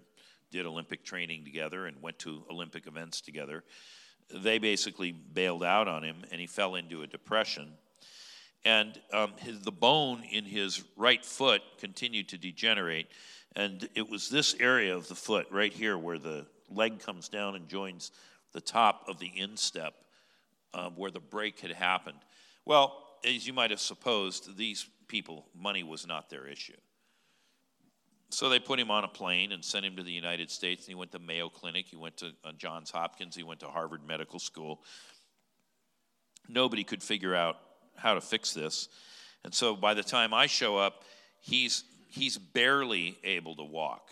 did 0.51 0.65
Olympic 0.65 1.03
training 1.03 1.43
together 1.43 1.85
and 1.85 2.01
went 2.01 2.17
to 2.19 2.43
Olympic 2.49 2.87
events 2.87 3.21
together 3.21 3.63
they 4.33 4.59
basically 4.59 5.11
bailed 5.11 5.63
out 5.63 5.87
on 5.87 6.03
him 6.03 6.23
and 6.31 6.39
he 6.39 6.47
fell 6.47 6.75
into 6.75 7.01
a 7.01 7.07
depression. 7.07 7.73
And 8.65 8.99
um, 9.13 9.33
his, 9.37 9.61
the 9.61 9.71
bone 9.71 10.23
in 10.23 10.43
his 10.43 10.83
right 10.97 11.23
foot 11.23 11.61
continued 11.79 12.29
to 12.29 12.37
degenerate. 12.37 13.07
And 13.55 13.87
it 13.95 14.09
was 14.09 14.29
this 14.29 14.55
area 14.59 14.95
of 14.95 15.07
the 15.07 15.15
foot 15.15 15.47
right 15.49 15.71
here 15.71 15.97
where 15.97 16.19
the 16.19 16.45
leg 16.69 16.99
comes 16.99 17.29
down 17.29 17.55
and 17.55 17.67
joins 17.67 18.11
the 18.51 18.61
top 18.61 19.05
of 19.07 19.19
the 19.19 19.31
instep 19.35 19.93
um, 20.73 20.93
where 20.95 21.11
the 21.11 21.19
break 21.19 21.59
had 21.59 21.71
happened. 21.71 22.19
Well, 22.65 23.05
as 23.25 23.47
you 23.47 23.53
might 23.53 23.71
have 23.71 23.79
supposed, 23.79 24.57
these 24.57 24.87
people, 25.07 25.45
money 25.55 25.83
was 25.83 26.05
not 26.05 26.29
their 26.29 26.47
issue. 26.47 26.77
So 28.31 28.47
they 28.47 28.59
put 28.59 28.79
him 28.79 28.91
on 28.91 29.03
a 29.03 29.07
plane 29.07 29.51
and 29.51 29.65
sent 29.65 29.85
him 29.85 29.95
to 29.95 30.03
the 30.03 30.11
United 30.11 30.51
States. 30.51 30.83
And 30.83 30.89
he 30.89 30.95
went 30.95 31.11
to 31.13 31.19
Mayo 31.19 31.49
Clinic, 31.49 31.87
he 31.87 31.97
went 31.97 32.17
to 32.17 32.27
uh, 32.43 32.51
Johns 32.57 32.91
Hopkins, 32.91 33.35
he 33.35 33.43
went 33.43 33.59
to 33.61 33.67
Harvard 33.67 34.05
Medical 34.05 34.37
School. 34.37 34.81
Nobody 36.47 36.83
could 36.83 37.01
figure 37.01 37.35
out 37.35 37.57
how 37.99 38.13
to 38.13 38.21
fix 38.21 38.53
this. 38.53 38.87
And 39.43 39.53
so 39.53 39.75
by 39.75 39.93
the 39.93 40.03
time 40.03 40.33
I 40.33 40.47
show 40.47 40.77
up, 40.77 41.03
he's, 41.41 41.83
he's 42.07 42.37
barely 42.37 43.17
able 43.23 43.55
to 43.55 43.63
walk. 43.63 44.09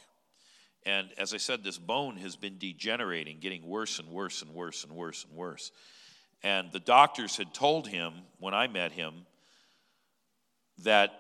And 0.86 1.10
as 1.18 1.34
I 1.34 1.38
said, 1.38 1.64
this 1.64 1.78
bone 1.78 2.16
has 2.18 2.36
been 2.36 2.58
degenerating, 2.58 3.40
getting 3.40 3.68
worse 3.68 4.00
and 4.00 4.10
worse 4.10 4.42
and 4.42 4.54
worse 4.54 4.84
and 4.86 4.94
worse 4.94 5.26
and 5.26 5.38
worse. 5.38 5.72
And 6.44 6.72
the 6.72 6.80
doctors 6.80 7.36
had 7.36 7.54
told 7.54 7.88
him 7.88 8.14
when 8.40 8.54
I 8.54 8.68
met 8.68 8.92
him 8.92 9.26
that 10.84 11.12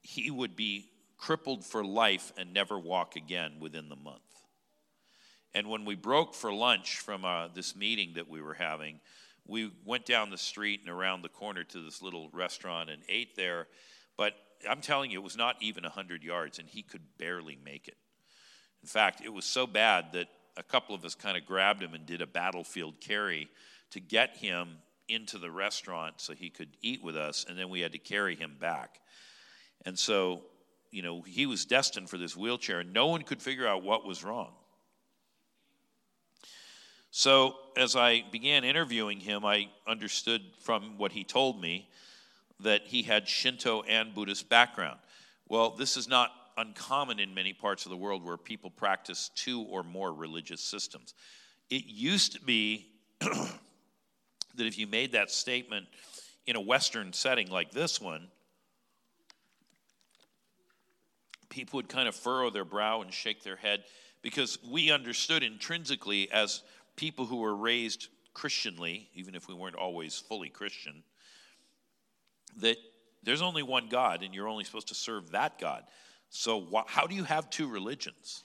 he 0.00 0.30
would 0.30 0.56
be 0.56 0.86
crippled 1.18 1.64
for 1.64 1.84
life 1.84 2.32
and 2.38 2.54
never 2.54 2.78
walk 2.78 3.16
again 3.16 3.54
within 3.60 3.88
the 3.88 3.96
month. 3.96 4.20
And 5.52 5.68
when 5.68 5.84
we 5.84 5.94
broke 5.94 6.34
for 6.34 6.52
lunch 6.52 6.98
from 6.98 7.24
uh, 7.24 7.48
this 7.48 7.74
meeting 7.76 8.14
that 8.14 8.28
we 8.28 8.40
were 8.40 8.54
having, 8.54 9.00
we 9.46 9.72
went 9.84 10.06
down 10.06 10.30
the 10.30 10.38
street 10.38 10.80
and 10.80 10.90
around 10.90 11.22
the 11.22 11.28
corner 11.28 11.64
to 11.64 11.82
this 11.82 12.02
little 12.02 12.28
restaurant 12.32 12.90
and 12.90 13.02
ate 13.08 13.36
there. 13.36 13.66
But 14.16 14.34
I'm 14.68 14.80
telling 14.80 15.10
you, 15.10 15.20
it 15.20 15.24
was 15.24 15.36
not 15.36 15.56
even 15.60 15.82
100 15.84 16.22
yards, 16.22 16.58
and 16.58 16.68
he 16.68 16.82
could 16.82 17.02
barely 17.18 17.58
make 17.64 17.88
it. 17.88 17.96
In 18.82 18.88
fact, 18.88 19.22
it 19.24 19.32
was 19.32 19.44
so 19.44 19.66
bad 19.66 20.12
that 20.12 20.28
a 20.56 20.62
couple 20.62 20.94
of 20.94 21.04
us 21.04 21.14
kind 21.14 21.36
of 21.36 21.46
grabbed 21.46 21.82
him 21.82 21.94
and 21.94 22.06
did 22.06 22.22
a 22.22 22.26
battlefield 22.26 23.00
carry 23.00 23.48
to 23.90 24.00
get 24.00 24.36
him 24.36 24.78
into 25.08 25.38
the 25.38 25.50
restaurant 25.50 26.14
so 26.18 26.32
he 26.32 26.50
could 26.50 26.76
eat 26.82 27.02
with 27.02 27.16
us, 27.16 27.44
and 27.48 27.58
then 27.58 27.68
we 27.68 27.80
had 27.80 27.92
to 27.92 27.98
carry 27.98 28.36
him 28.36 28.56
back. 28.60 29.00
And 29.84 29.98
so, 29.98 30.42
you 30.90 31.02
know, 31.02 31.22
he 31.22 31.46
was 31.46 31.64
destined 31.64 32.08
for 32.08 32.18
this 32.18 32.36
wheelchair, 32.36 32.80
and 32.80 32.92
no 32.92 33.06
one 33.06 33.22
could 33.22 33.42
figure 33.42 33.66
out 33.66 33.82
what 33.82 34.06
was 34.06 34.22
wrong. 34.22 34.52
So, 37.12 37.56
as 37.76 37.96
I 37.96 38.22
began 38.30 38.62
interviewing 38.62 39.18
him, 39.18 39.44
I 39.44 39.68
understood 39.86 40.42
from 40.60 40.96
what 40.96 41.10
he 41.10 41.24
told 41.24 41.60
me 41.60 41.88
that 42.60 42.82
he 42.86 43.02
had 43.02 43.26
Shinto 43.26 43.82
and 43.82 44.14
Buddhist 44.14 44.48
background. 44.48 44.98
Well, 45.48 45.70
this 45.70 45.96
is 45.96 46.06
not 46.06 46.30
uncommon 46.56 47.18
in 47.18 47.34
many 47.34 47.52
parts 47.52 47.84
of 47.84 47.90
the 47.90 47.96
world 47.96 48.24
where 48.24 48.36
people 48.36 48.70
practice 48.70 49.30
two 49.34 49.62
or 49.62 49.82
more 49.82 50.12
religious 50.12 50.60
systems. 50.60 51.14
It 51.68 51.84
used 51.86 52.32
to 52.34 52.40
be 52.40 52.86
that 53.20 53.56
if 54.66 54.78
you 54.78 54.86
made 54.86 55.12
that 55.12 55.32
statement 55.32 55.86
in 56.46 56.54
a 56.54 56.60
Western 56.60 57.12
setting 57.12 57.50
like 57.50 57.72
this 57.72 58.00
one, 58.00 58.28
people 61.48 61.78
would 61.78 61.88
kind 61.88 62.06
of 62.06 62.14
furrow 62.14 62.50
their 62.50 62.64
brow 62.64 63.02
and 63.02 63.12
shake 63.12 63.42
their 63.42 63.56
head 63.56 63.82
because 64.22 64.58
we 64.70 64.92
understood 64.92 65.42
intrinsically 65.42 66.30
as 66.30 66.62
people 67.00 67.24
who 67.24 67.36
were 67.36 67.56
raised 67.56 68.08
Christianly, 68.34 69.08
even 69.14 69.34
if 69.34 69.48
we 69.48 69.54
weren't 69.54 69.74
always 69.74 70.18
fully 70.18 70.50
Christian, 70.50 71.02
that 72.58 72.76
there's 73.22 73.40
only 73.40 73.62
one 73.62 73.88
God 73.88 74.22
and 74.22 74.34
you're 74.34 74.48
only 74.48 74.64
supposed 74.64 74.88
to 74.88 74.94
serve 74.94 75.30
that 75.30 75.58
God. 75.58 75.84
So, 76.28 76.60
wh- 76.60 76.86
how 76.86 77.06
do 77.06 77.14
you 77.14 77.24
have 77.24 77.48
two 77.48 77.68
religions? 77.68 78.44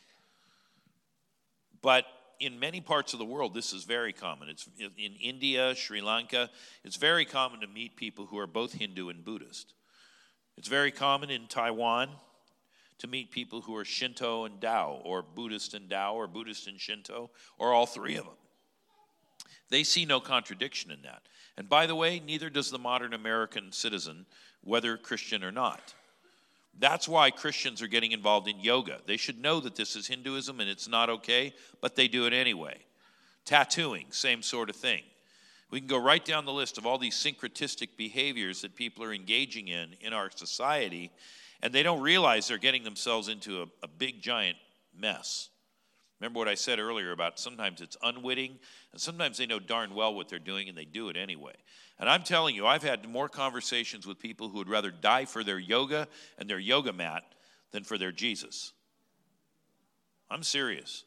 But 1.82 2.06
in 2.40 2.58
many 2.58 2.80
parts 2.80 3.12
of 3.12 3.20
the 3.20 3.26
world, 3.26 3.54
this 3.54 3.74
is 3.74 3.84
very 3.84 4.14
common. 4.14 4.48
It's 4.48 4.70
in 4.80 5.16
India, 5.22 5.76
Sri 5.76 6.00
Lanka, 6.00 6.50
it's 6.86 6.96
very 6.96 7.26
common 7.26 7.60
to 7.60 7.68
meet 7.68 7.98
people 7.98 8.26
who 8.26 8.38
are 8.38 8.48
both 8.48 8.72
Hindu 8.72 9.10
and 9.10 9.26
Buddhist. 9.26 9.74
It's 10.58 10.70
very 10.70 10.92
common 10.92 11.30
in 11.30 11.48
Taiwan 11.48 12.08
to 13.00 13.08
meet 13.08 13.32
people 13.32 13.60
who 13.60 13.76
are 13.76 13.84
Shinto 13.84 14.46
and 14.46 14.62
Tao, 14.62 15.02
or 15.04 15.22
Buddhist 15.22 15.74
and 15.74 15.90
Tao, 15.90 16.16
or 16.16 16.28
Buddhist 16.28 16.68
and 16.68 16.80
Shinto, 16.80 17.32
or 17.60 17.74
all 17.74 17.86
three 17.86 18.16
of 18.16 18.24
them. 18.24 18.36
They 19.76 19.84
see 19.84 20.06
no 20.06 20.22
contradiction 20.22 20.90
in 20.90 21.02
that. 21.02 21.24
And 21.58 21.68
by 21.68 21.86
the 21.86 21.96
way, 21.96 22.22
neither 22.26 22.50
does 22.50 22.72
the 22.72 22.80
modern 22.80 23.14
American 23.14 23.74
citizen, 23.74 24.26
whether 24.64 24.96
Christian 24.96 25.44
or 25.44 25.52
not. 25.52 25.94
That's 26.80 27.10
why 27.10 27.30
Christians 27.30 27.82
are 27.82 27.90
getting 27.90 28.14
involved 28.14 28.48
in 28.48 28.62
yoga. 28.62 29.02
They 29.06 29.18
should 29.18 29.38
know 29.38 29.60
that 29.60 29.76
this 29.76 29.98
is 29.98 30.08
Hinduism 30.08 30.62
and 30.62 30.70
it's 30.70 30.88
not 30.88 31.10
okay, 31.10 31.54
but 31.82 31.98
they 31.98 32.08
do 32.08 32.26
it 32.26 32.32
anyway. 32.32 32.78
Tattooing, 33.44 34.06
same 34.12 34.42
sort 34.42 34.70
of 34.70 34.78
thing. 34.78 35.02
We 35.70 35.82
can 35.82 35.88
go 35.88 36.02
right 36.02 36.24
down 36.24 36.46
the 36.46 36.54
list 36.54 36.78
of 36.78 36.86
all 36.86 36.98
these 36.98 37.16
syncretistic 37.16 37.98
behaviors 37.98 38.62
that 38.62 38.78
people 38.78 39.04
are 39.04 39.14
engaging 39.14 39.68
in 39.68 39.98
in 40.00 40.14
our 40.14 40.32
society, 40.34 41.12
and 41.62 41.74
they 41.74 41.84
don't 41.84 42.02
realize 42.02 42.48
they're 42.48 42.58
getting 42.58 42.86
themselves 42.86 43.28
into 43.28 43.64
a, 43.64 43.66
a 43.84 43.90
big, 43.90 44.22
giant 44.22 44.56
mess. 44.98 45.50
Remember 46.26 46.40
what 46.40 46.48
I 46.48 46.56
said 46.56 46.80
earlier 46.80 47.12
about 47.12 47.38
sometimes 47.38 47.82
it's 47.82 47.98
unwitting, 48.02 48.58
and 48.92 49.00
sometimes 49.00 49.38
they 49.38 49.46
know 49.46 49.60
darn 49.60 49.94
well 49.94 50.16
what 50.16 50.28
they're 50.28 50.40
doing 50.40 50.68
and 50.68 50.76
they 50.76 50.84
do 50.84 51.10
it 51.10 51.18
anyway. 51.18 51.54
And 52.00 52.10
I'm 52.10 52.24
telling 52.24 52.56
you, 52.56 52.66
I've 52.66 52.82
had 52.82 53.08
more 53.08 53.30
conversations 53.30 54.08
with 54.08 54.18
people 54.18 54.50
who 54.50 54.58
would 54.58 54.68
rather 54.68 54.90
die 54.90 55.26
for 55.26 55.44
their 55.44 55.60
yoga 55.60 56.08
and 56.40 56.50
their 56.50 56.58
yoga 56.58 56.92
mat 56.94 57.22
than 57.70 57.84
for 57.84 58.00
their 58.00 58.12
Jesus. 58.12 58.74
I'm 60.28 60.42
serious. 60.42 61.04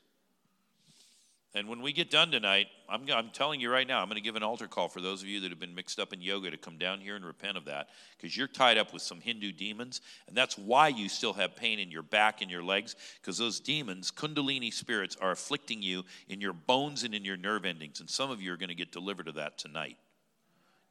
And 1.54 1.66
when 1.66 1.80
we 1.80 1.92
get 1.92 2.10
done 2.10 2.30
tonight, 2.30 2.66
I'm, 2.90 3.04
I'm 3.10 3.30
telling 3.30 3.58
you 3.58 3.70
right 3.70 3.86
now, 3.86 4.00
I'm 4.00 4.08
going 4.08 4.16
to 4.16 4.22
give 4.22 4.36
an 4.36 4.42
altar 4.42 4.68
call 4.68 4.88
for 4.88 5.00
those 5.00 5.22
of 5.22 5.28
you 5.28 5.40
that 5.40 5.50
have 5.50 5.58
been 5.58 5.74
mixed 5.74 5.98
up 5.98 6.12
in 6.12 6.20
yoga 6.20 6.50
to 6.50 6.58
come 6.58 6.76
down 6.76 7.00
here 7.00 7.16
and 7.16 7.24
repent 7.24 7.56
of 7.56 7.64
that 7.64 7.88
because 8.16 8.36
you're 8.36 8.48
tied 8.48 8.76
up 8.76 8.92
with 8.92 9.00
some 9.00 9.20
Hindu 9.20 9.52
demons. 9.52 10.02
And 10.26 10.36
that's 10.36 10.58
why 10.58 10.88
you 10.88 11.08
still 11.08 11.32
have 11.32 11.56
pain 11.56 11.78
in 11.78 11.90
your 11.90 12.02
back 12.02 12.42
and 12.42 12.50
your 12.50 12.62
legs 12.62 12.96
because 13.20 13.38
those 13.38 13.60
demons, 13.60 14.10
Kundalini 14.10 14.72
spirits, 14.72 15.16
are 15.20 15.30
afflicting 15.30 15.82
you 15.82 16.04
in 16.28 16.40
your 16.40 16.52
bones 16.52 17.02
and 17.02 17.14
in 17.14 17.24
your 17.24 17.38
nerve 17.38 17.64
endings. 17.64 18.00
And 18.00 18.10
some 18.10 18.30
of 18.30 18.42
you 18.42 18.52
are 18.52 18.58
going 18.58 18.68
to 18.68 18.74
get 18.74 18.92
delivered 18.92 19.28
of 19.28 19.36
that 19.36 19.56
tonight 19.56 19.96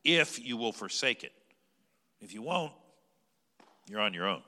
if 0.04 0.44
you 0.44 0.58
will 0.58 0.72
forsake 0.72 1.24
it. 1.24 1.34
If 2.20 2.34
you 2.34 2.42
won't, 2.42 2.72
you're 3.88 4.02
on 4.02 4.14
your 4.14 4.26
own. 4.26 4.42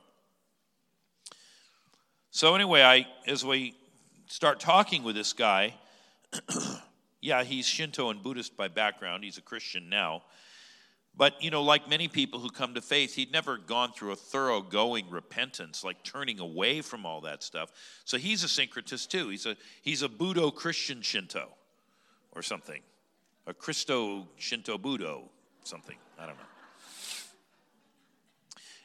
So, 2.32 2.56
anyway, 2.56 2.82
I, 2.82 3.08
as 3.28 3.44
we 3.44 3.76
start 4.28 4.60
talking 4.60 5.04
with 5.04 5.16
this 5.16 5.34
guy, 5.34 5.76
yeah, 7.22 7.44
he's 7.44 7.66
Shinto 7.66 8.10
and 8.10 8.22
Buddhist 8.22 8.56
by 8.56 8.68
background. 8.68 9.24
He's 9.24 9.38
a 9.38 9.42
Christian 9.42 9.90
now. 9.90 10.24
But, 11.16 11.42
you 11.44 11.52
know, 11.52 11.64
like 11.64 11.90
many 11.90 12.08
people 12.08 12.40
who 12.40 12.50
come 12.50 12.76
to 12.76 12.82
faith, 12.82 13.16
he'd 13.16 13.32
never 13.32 13.58
gone 13.58 13.92
through 13.92 14.12
a 14.12 14.16
thoroughgoing 14.16 15.10
repentance, 15.10 15.84
like 15.84 16.02
turning 16.04 16.40
away 16.40 16.82
from 16.82 17.06
all 17.06 17.22
that 17.22 17.44
stuff. 17.44 17.72
So 18.06 18.18
he's 18.18 18.44
a 18.44 18.48
syncretist 18.48 19.10
too. 19.10 19.30
He's 19.30 19.46
a, 19.46 19.58
he's 19.82 20.02
a 20.02 20.08
Budo 20.08 20.54
Christian 20.54 21.02
Shinto 21.02 21.50
or 22.32 22.42
something, 22.42 22.82
a 23.48 23.54
Christo 23.54 24.28
Shinto 24.38 24.78
Budo 24.78 25.24
something. 25.64 25.98
I 26.18 26.26
don't 26.26 26.38
know. 26.38 26.44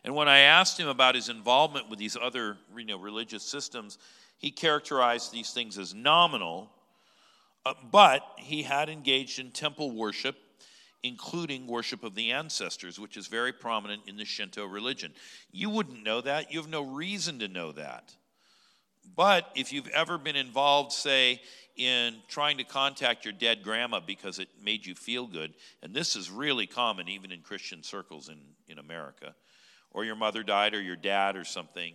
And 0.04 0.14
when 0.14 0.28
I 0.28 0.40
asked 0.40 0.78
him 0.78 0.88
about 0.88 1.14
his 1.14 1.28
involvement 1.28 1.88
with 1.88 1.98
these 1.98 2.16
other 2.20 2.58
you 2.76 2.84
know, 2.84 2.98
religious 2.98 3.42
systems, 3.42 3.98
he 4.38 4.50
characterized 4.50 5.32
these 5.32 5.52
things 5.52 5.78
as 5.78 5.94
nominal 5.94 6.70
uh, 7.66 7.74
but 7.90 8.22
he 8.38 8.62
had 8.62 8.88
engaged 8.88 9.38
in 9.38 9.50
temple 9.50 9.90
worship, 9.90 10.36
including 11.02 11.66
worship 11.66 12.04
of 12.04 12.14
the 12.14 12.32
ancestors, 12.32 12.98
which 12.98 13.16
is 13.16 13.26
very 13.26 13.52
prominent 13.52 14.02
in 14.06 14.16
the 14.16 14.24
Shinto 14.24 14.66
religion. 14.66 15.12
You 15.50 15.70
wouldn't 15.70 16.02
know 16.02 16.20
that. 16.20 16.52
You 16.52 16.60
have 16.60 16.70
no 16.70 16.82
reason 16.82 17.38
to 17.40 17.48
know 17.48 17.72
that. 17.72 18.14
But 19.16 19.50
if 19.54 19.72
you've 19.72 19.88
ever 19.88 20.18
been 20.18 20.36
involved, 20.36 20.92
say, 20.92 21.40
in 21.76 22.16
trying 22.28 22.58
to 22.58 22.64
contact 22.64 23.24
your 23.24 23.32
dead 23.32 23.62
grandma 23.62 24.00
because 24.00 24.38
it 24.38 24.48
made 24.62 24.86
you 24.86 24.94
feel 24.94 25.26
good, 25.26 25.54
and 25.82 25.94
this 25.94 26.16
is 26.16 26.30
really 26.30 26.66
common 26.66 27.08
even 27.08 27.32
in 27.32 27.40
Christian 27.40 27.82
circles 27.82 28.28
in, 28.28 28.38
in 28.68 28.78
America, 28.78 29.34
or 29.90 30.04
your 30.04 30.16
mother 30.16 30.42
died 30.42 30.74
or 30.74 30.80
your 30.80 30.96
dad 30.96 31.36
or 31.36 31.44
something. 31.44 31.94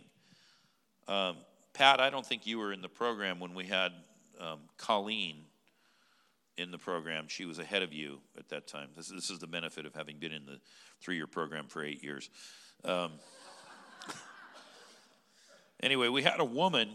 Um, 1.08 1.38
Pat, 1.74 2.00
I 2.00 2.10
don't 2.10 2.26
think 2.26 2.46
you 2.46 2.60
were 2.60 2.74
in 2.74 2.82
the 2.82 2.90
program 2.90 3.40
when 3.40 3.54
we 3.54 3.66
had 3.66 3.91
um, 4.40 4.60
Colleen 4.78 5.46
in 6.60 6.72
the 6.72 6.77
program. 6.77 7.26
She 7.27 7.45
was 7.45 7.57
ahead 7.57 7.81
of 7.81 7.94
you 7.94 8.19
at 8.38 8.49
that 8.49 8.68
time. 8.68 8.90
This, 8.95 9.07
this 9.07 9.30
is 9.30 9.40
the 9.40 9.48
benefit 9.48 9.86
of 9.86 9.95
having 9.95 10.19
been 10.19 10.31
in 10.31 10.45
the 10.45 10.60
three 11.02 11.15
year 11.15 11.27
program 11.27 11.68
for 11.68 11.84
eight 11.84 12.03
years. 12.03 12.30
Um, 12.84 13.14
anyway, 15.84 16.10
we 16.10 16.22
had 16.22 16.40
a 16.40 16.45
woman 16.45 16.90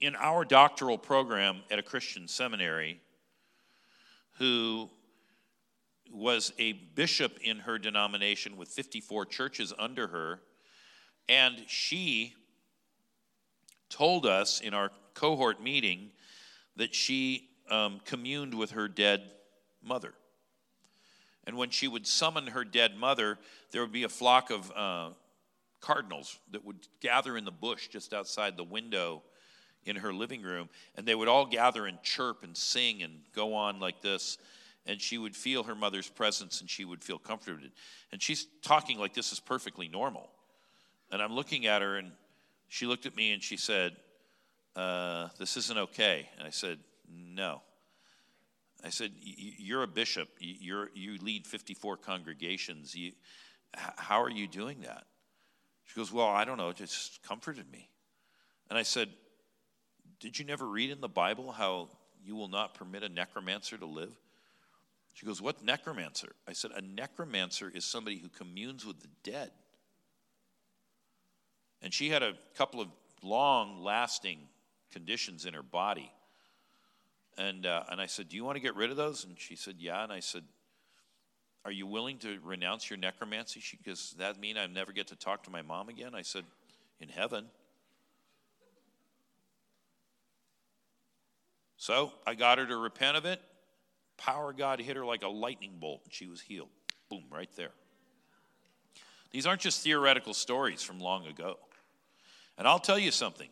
in 0.00 0.14
our 0.16 0.44
doctoral 0.44 0.96
program 0.96 1.62
at 1.70 1.78
a 1.78 1.82
Christian 1.82 2.28
seminary 2.28 3.00
who 4.38 4.88
was 6.12 6.52
a 6.58 6.72
bishop 6.72 7.38
in 7.42 7.58
her 7.58 7.78
denomination 7.78 8.56
with 8.56 8.68
54 8.68 9.26
churches 9.26 9.72
under 9.78 10.06
her. 10.06 10.40
And 11.28 11.56
she 11.66 12.34
told 13.88 14.24
us 14.24 14.60
in 14.60 14.72
our 14.72 14.90
cohort 15.14 15.62
meeting 15.62 16.10
that 16.76 16.94
she 16.94 17.49
um, 17.70 18.00
communed 18.04 18.54
with 18.54 18.72
her 18.72 18.88
dead 18.88 19.22
mother. 19.82 20.14
And 21.44 21.56
when 21.56 21.70
she 21.70 21.88
would 21.88 22.06
summon 22.06 22.48
her 22.48 22.64
dead 22.64 22.96
mother, 22.96 23.38
there 23.70 23.80
would 23.80 23.92
be 23.92 24.04
a 24.04 24.08
flock 24.08 24.50
of 24.50 24.70
uh, 24.72 25.10
cardinals 25.80 26.38
that 26.50 26.64
would 26.64 26.86
gather 27.00 27.36
in 27.36 27.44
the 27.44 27.50
bush 27.50 27.88
just 27.88 28.12
outside 28.12 28.56
the 28.56 28.64
window 28.64 29.22
in 29.84 29.96
her 29.96 30.12
living 30.12 30.42
room. 30.42 30.68
And 30.96 31.06
they 31.06 31.14
would 31.14 31.28
all 31.28 31.46
gather 31.46 31.86
and 31.86 32.02
chirp 32.02 32.42
and 32.42 32.56
sing 32.56 33.02
and 33.02 33.20
go 33.34 33.54
on 33.54 33.80
like 33.80 34.02
this. 34.02 34.38
And 34.86 35.00
she 35.00 35.18
would 35.18 35.36
feel 35.36 35.64
her 35.64 35.74
mother's 35.74 36.08
presence 36.08 36.60
and 36.60 36.68
she 36.68 36.84
would 36.84 37.02
feel 37.02 37.18
comforted. 37.18 37.72
And 38.12 38.22
she's 38.22 38.46
talking 38.62 38.98
like 38.98 39.14
this 39.14 39.32
is 39.32 39.40
perfectly 39.40 39.88
normal. 39.88 40.30
And 41.10 41.22
I'm 41.22 41.32
looking 41.32 41.66
at 41.66 41.82
her 41.82 41.96
and 41.96 42.12
she 42.68 42.86
looked 42.86 43.06
at 43.06 43.16
me 43.16 43.32
and 43.32 43.42
she 43.42 43.56
said, 43.56 43.96
uh, 44.76 45.28
This 45.38 45.56
isn't 45.56 45.78
okay. 45.78 46.28
And 46.38 46.46
I 46.46 46.50
said, 46.50 46.78
no. 47.10 47.62
I 48.84 48.90
said, 48.90 49.12
You're 49.20 49.82
a 49.82 49.88
bishop. 49.88 50.28
You're, 50.38 50.90
you 50.94 51.18
lead 51.18 51.46
54 51.46 51.98
congregations. 51.98 52.94
You, 52.94 53.12
how 53.74 54.22
are 54.22 54.30
you 54.30 54.46
doing 54.46 54.80
that? 54.82 55.04
She 55.84 55.94
goes, 55.96 56.12
Well, 56.12 56.28
I 56.28 56.44
don't 56.44 56.56
know. 56.56 56.70
It 56.70 56.76
just 56.76 57.22
comforted 57.22 57.70
me. 57.70 57.88
And 58.68 58.78
I 58.78 58.82
said, 58.82 59.08
Did 60.20 60.38
you 60.38 60.44
never 60.44 60.66
read 60.66 60.90
in 60.90 61.00
the 61.00 61.08
Bible 61.08 61.52
how 61.52 61.88
you 62.22 62.36
will 62.36 62.48
not 62.48 62.74
permit 62.74 63.02
a 63.02 63.08
necromancer 63.08 63.76
to 63.76 63.86
live? 63.86 64.12
She 65.14 65.26
goes, 65.26 65.42
What 65.42 65.64
necromancer? 65.64 66.32
I 66.48 66.52
said, 66.52 66.70
A 66.74 66.80
necromancer 66.80 67.70
is 67.74 67.84
somebody 67.84 68.18
who 68.18 68.28
communes 68.28 68.86
with 68.86 69.00
the 69.00 69.08
dead. 69.22 69.50
And 71.82 71.92
she 71.92 72.10
had 72.10 72.22
a 72.22 72.34
couple 72.56 72.80
of 72.80 72.88
long 73.22 73.82
lasting 73.82 74.38
conditions 74.92 75.44
in 75.46 75.54
her 75.54 75.62
body. 75.62 76.12
And, 77.40 77.64
uh, 77.64 77.84
and 77.90 78.02
I 78.02 78.06
said, 78.06 78.28
Do 78.28 78.36
you 78.36 78.44
want 78.44 78.56
to 78.56 78.60
get 78.60 78.76
rid 78.76 78.90
of 78.90 78.98
those? 78.98 79.24
And 79.24 79.34
she 79.38 79.56
said, 79.56 79.76
Yeah. 79.78 80.04
And 80.04 80.12
I 80.12 80.20
said, 80.20 80.44
Are 81.64 81.72
you 81.72 81.86
willing 81.86 82.18
to 82.18 82.38
renounce 82.44 82.90
your 82.90 82.98
necromancy? 82.98 83.60
She 83.60 83.78
goes, 83.78 84.14
that 84.18 84.38
mean 84.38 84.58
I 84.58 84.66
never 84.66 84.92
get 84.92 85.06
to 85.06 85.16
talk 85.16 85.44
to 85.44 85.50
my 85.50 85.62
mom 85.62 85.88
again? 85.88 86.14
I 86.14 86.20
said, 86.20 86.44
In 87.00 87.08
heaven. 87.08 87.46
So 91.78 92.12
I 92.26 92.34
got 92.34 92.58
her 92.58 92.66
to 92.66 92.76
repent 92.76 93.16
of 93.16 93.24
it. 93.24 93.40
Power 94.18 94.52
God 94.52 94.78
hit 94.78 94.96
her 94.96 95.06
like 95.06 95.22
a 95.22 95.28
lightning 95.28 95.78
bolt, 95.80 96.02
and 96.04 96.12
she 96.12 96.26
was 96.26 96.42
healed. 96.42 96.68
Boom, 97.08 97.24
right 97.30 97.48
there. 97.56 97.72
These 99.30 99.46
aren't 99.46 99.62
just 99.62 99.82
theoretical 99.82 100.34
stories 100.34 100.82
from 100.82 101.00
long 101.00 101.26
ago. 101.26 101.56
And 102.58 102.68
I'll 102.68 102.78
tell 102.78 102.98
you 102.98 103.10
something. 103.10 103.48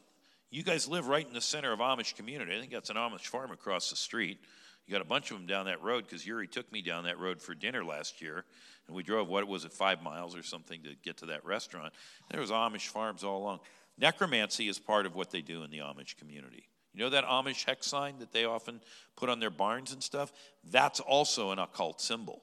You 0.51 0.62
guys 0.62 0.89
live 0.89 1.09
right 1.09 1.27
in 1.27 1.35
the 1.35 1.43
center 1.43 1.73
of 1.73 1.81
Amish 1.81 2.16
community. 2.16 2.57
I 2.57 2.61
think 2.61 2.73
that's 2.73 2.89
an 2.89 2.97
Amish 2.97 3.27
farm 3.27 3.51
across 3.51 3.91
the 3.91 3.97
street. 3.97 4.39
You 4.87 4.93
got 4.93 5.03
a 5.03 5.05
bunch 5.05 5.31
of 5.31 5.37
them 5.37 5.47
down 5.47 5.66
that 5.66 5.83
road 5.83 6.05
because 6.05 6.27
Yuri 6.27 6.49
took 6.49 6.73
me 6.73 6.81
down 6.81 7.05
that 7.05 7.19
road 7.19 7.43
for 7.43 7.55
dinner 7.55 7.85
last 7.85 8.23
year, 8.23 8.45
and 8.87 8.97
we 8.97 9.03
drove 9.03 9.29
what 9.29 9.47
was 9.47 9.66
it, 9.66 9.73
five 9.75 10.03
miles 10.03 10.35
or 10.35 10.43
something 10.43 10.83
to 10.85 10.95
get 11.03 11.19
to 11.19 11.27
that 11.27 11.45
restaurant. 11.45 11.93
There 12.31 12.41
was 12.41 12.51
Amish 12.51 12.89
farms 12.89 13.25
all 13.25 13.43
along. 13.43 13.61
Necromancy 13.99 14.69
is 14.69 14.79
part 14.79 15.05
of 15.05 15.15
what 15.15 15.31
they 15.31 15.43
do 15.43 15.62
in 15.65 15.70
the 15.70 15.81
Amish 15.81 16.16
community. 16.16 16.66
You 16.95 17.01
know 17.01 17.11
that 17.11 17.25
Amish 17.25 17.66
hex 17.66 17.87
sign 17.87 18.19
that 18.20 18.33
they 18.33 18.47
often 18.47 18.81
put 19.16 19.29
on 19.29 19.41
their 19.41 19.51
barns 19.51 19.93
and 19.93 20.03
stuff? 20.03 20.33
That's 20.65 21.01
also 21.01 21.51
an 21.51 21.59
occult 21.59 22.01
symbol. 22.01 22.43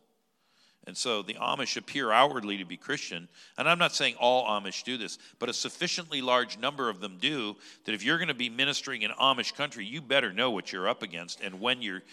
And 0.87 0.95
so 0.95 1.23
the 1.23 1.33
Amish 1.35 1.77
appear 1.77 2.11
outwardly 2.11 2.57
to 2.57 2.65
be 2.65 2.77
Christian. 2.77 3.27
And 3.57 3.67
I'm 3.67 3.79
not 3.79 3.95
saying 3.95 4.15
all 4.19 4.45
Amish 4.45 4.83
do 4.83 4.97
this, 4.97 5.17
but 5.39 5.49
a 5.49 5.53
sufficiently 5.53 6.21
large 6.21 6.59
number 6.59 6.89
of 6.89 6.99
them 6.99 7.17
do 7.19 7.55
that 7.85 7.95
if 7.95 8.03
you're 8.03 8.17
going 8.17 8.27
to 8.27 8.35
be 8.35 8.49
ministering 8.49 9.01
in 9.01 9.11
Amish 9.11 9.55
country, 9.55 9.85
you 9.85 10.01
better 10.01 10.31
know 10.31 10.51
what 10.51 10.71
you're 10.71 10.87
up 10.87 11.01
against 11.01 11.41
and 11.41 11.59
when 11.59 11.81
you're, 11.81 12.03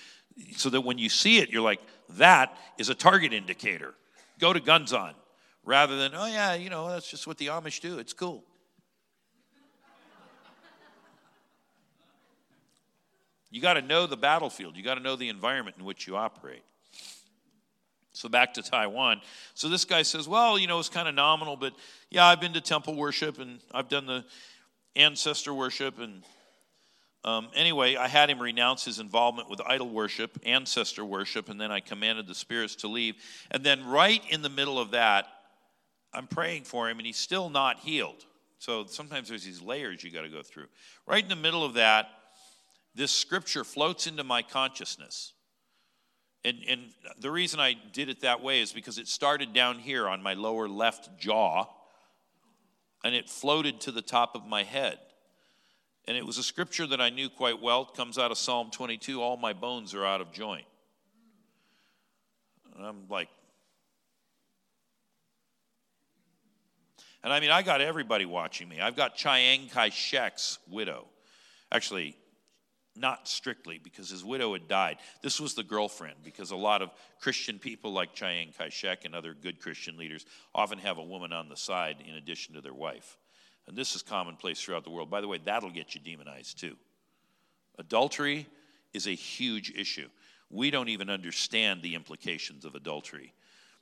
so 0.57 0.71
that 0.71 0.81
when 0.81 0.97
you 0.97 1.11
see 1.11 1.39
it, 1.39 1.51
you're 1.51 1.63
like, 1.63 1.81
that 2.11 2.57
is 2.79 2.89
a 2.89 2.95
target 2.95 3.35
indicator. 3.35 3.95
Go 4.39 4.53
to 4.55 4.61
guns 4.61 4.95
on 4.95 5.15
rather 5.65 5.99
than, 5.99 6.13
oh, 6.15 6.27
yeah, 6.27 6.55
you 6.55 6.71
know, 6.71 6.89
that's 6.89 7.11
just 7.11 7.27
what 7.27 7.37
the 7.37 7.49
Amish 7.49 7.81
do. 7.81 7.99
It's 7.99 8.15
cool. 8.15 8.43
You 13.51 13.61
got 13.61 13.75
to 13.75 13.83
know 13.83 14.07
the 14.07 14.17
battlefield, 14.17 14.79
you 14.79 14.83
got 14.83 14.95
to 14.95 15.03
know 15.03 15.15
the 15.15 15.29
environment 15.29 15.77
in 15.79 15.85
which 15.85 16.07
you 16.07 16.17
operate. 16.17 16.63
So 18.13 18.29
back 18.29 18.55
to 18.55 18.63
Taiwan. 18.63 19.21
So 19.55 19.69
this 19.69 19.85
guy 19.85 20.03
says, 20.03 20.29
Well, 20.29 20.59
you 20.59 20.67
know, 20.67 20.79
it's 20.79 20.89
kind 20.89 21.09
of 21.09 21.15
nominal, 21.15 21.57
but 21.57 21.73
yeah, 22.11 22.27
I've 22.27 22.41
been 22.41 22.53
to 22.53 22.61
temple 22.61 22.95
worship 22.95 23.39
and 23.39 23.61
I've 23.73 23.89
done 23.89 24.07
the 24.07 24.25
ancestor 24.97 25.55
worship. 25.55 25.99
And 25.99 26.23
um, 27.25 27.49
anyway, 27.55 27.97
I 27.97 28.09
had 28.09 28.29
him 28.29 28.41
renounce 28.41 28.85
his 28.85 28.99
involvement 28.99 29.49
with 29.49 29.61
idol 29.65 29.89
worship, 29.89 30.39
ancestor 30.45 31.05
worship, 31.05 31.49
and 31.49 31.61
then 31.61 31.71
I 31.71 31.81
commanded 31.81 32.27
the 32.27 32.35
spirits 32.35 32.77
to 32.77 32.89
leave. 32.89 33.15
And 33.51 33.65
then 33.65 33.87
right 33.87 34.23
in 34.29 34.43
the 34.43 34.51
middle 34.51 34.79
of 34.79 34.91
that, 34.91 35.27
I'm 36.13 36.27
praying 36.27 36.65
for 36.65 36.91
him 36.91 36.99
and 36.99 37.07
he's 37.07 37.17
still 37.17 37.49
not 37.49 37.79
healed. 37.79 38.27
So 38.59 38.85
sometimes 38.87 39.29
there's 39.29 39.45
these 39.45 39.63
layers 39.63 40.05
you 40.05 40.11
got 40.11 40.23
to 40.23 40.29
go 40.29 40.43
through. 40.43 40.67
Right 41.07 41.23
in 41.23 41.29
the 41.29 41.37
middle 41.37 41.65
of 41.65 41.75
that, 41.75 42.09
this 42.95 43.11
scripture 43.11 43.65
floats 43.65 44.07
into 44.07 44.23
my 44.23 44.43
consciousness. 44.43 45.33
And, 46.45 46.59
and 46.69 46.81
the 47.19 47.31
reason 47.31 47.61
I 47.61 47.77
did 47.93 48.09
it 48.09 48.21
that 48.23 48.43
way 48.43 48.61
is 48.61 48.73
because 48.73 48.99
it 48.99 49.07
started 49.07 49.53
down 49.53 49.79
here 49.79 50.09
on 50.09 50.23
my 50.23 50.35
lower 50.35 50.69
left 50.69 51.19
jaw 51.19 51.67
and 53.05 53.15
it 53.15 53.29
floated 53.29 53.81
to 53.83 53.93
the 53.93 54.03
top 54.03 54.35
of 54.35 54.47
my 54.47 54.63
head. 54.65 54.99
And 56.07 56.17
it 56.17 56.27
was 56.27 56.39
a 56.39 56.43
scripture 56.43 56.87
that 56.89 57.01
I 57.01 57.11
knew 57.11 57.29
quite 57.29 57.61
well. 57.61 57.83
It 57.83 57.97
comes 57.97 58.19
out 58.19 58.33
of 58.33 58.39
Psalm 58.39 58.71
22 58.73 59.23
All 59.23 59.37
my 59.37 59.53
bones 59.53 59.95
are 59.95 60.05
out 60.05 60.21
of 60.21 60.33
joint. 60.33 60.67
And 62.77 62.85
I'm 62.85 63.05
like, 63.09 63.29
and 67.23 67.33
I 67.33 67.39
mean, 67.39 67.51
I 67.51 67.63
got 67.63 67.81
everybody 67.81 68.25
watching 68.25 68.69
me. 68.69 68.81
I've 68.81 68.97
got 68.97 69.15
Chiang 69.15 69.69
Kai 69.69 69.91
shek's 69.91 70.59
widow. 70.69 71.07
Actually, 71.71 72.17
not 72.95 73.27
strictly, 73.27 73.79
because 73.83 74.11
his 74.11 74.25
widow 74.25 74.53
had 74.53 74.69
died. 74.69 74.99
This 75.23 75.41
was 75.41 75.55
the 75.55 75.63
girlfriend, 75.63 76.17
because 76.23 76.51
a 76.51 76.57
lot 76.57 76.83
of 76.83 76.91
Christian 77.21 77.59
people 77.59 77.93
like 77.93 78.15
Chiang 78.15 78.53
Kai 78.57 78.69
shek 78.69 79.05
and 79.05 79.15
other 79.15 79.35
good 79.35 79.61
Christian 79.61 79.97
leaders 79.97 80.27
often 80.55 80.79
have 80.79 80.99
a 80.99 81.03
woman 81.03 81.33
on 81.33 81.49
the 81.49 81.57
side 81.57 81.97
in 82.07 82.15
addition 82.15 82.55
to 82.55 82.61
their 82.61 82.75
wife. 82.75 83.17
And 83.67 83.77
this 83.77 83.95
is 83.95 84.03
commonplace 84.03 84.61
throughout 84.61 84.85
the 84.85 84.91
world. 84.91 85.11
By 85.11 85.21
the 85.21 85.29
way, 85.29 85.39
that'll 85.43 85.71
get 85.71 85.95
you 85.95 86.01
demonized 86.01 86.59
too. 86.59 86.77
Adultery 87.79 88.47
is 88.93 89.07
a 89.07 89.15
huge 89.15 89.73
issue. 89.75 90.09
We 90.51 90.71
don't 90.71 90.91
even 90.91 91.09
understand 91.09 91.81
the 91.81 91.95
implications 91.95 92.65
of 92.65 92.75
adultery 92.75 93.33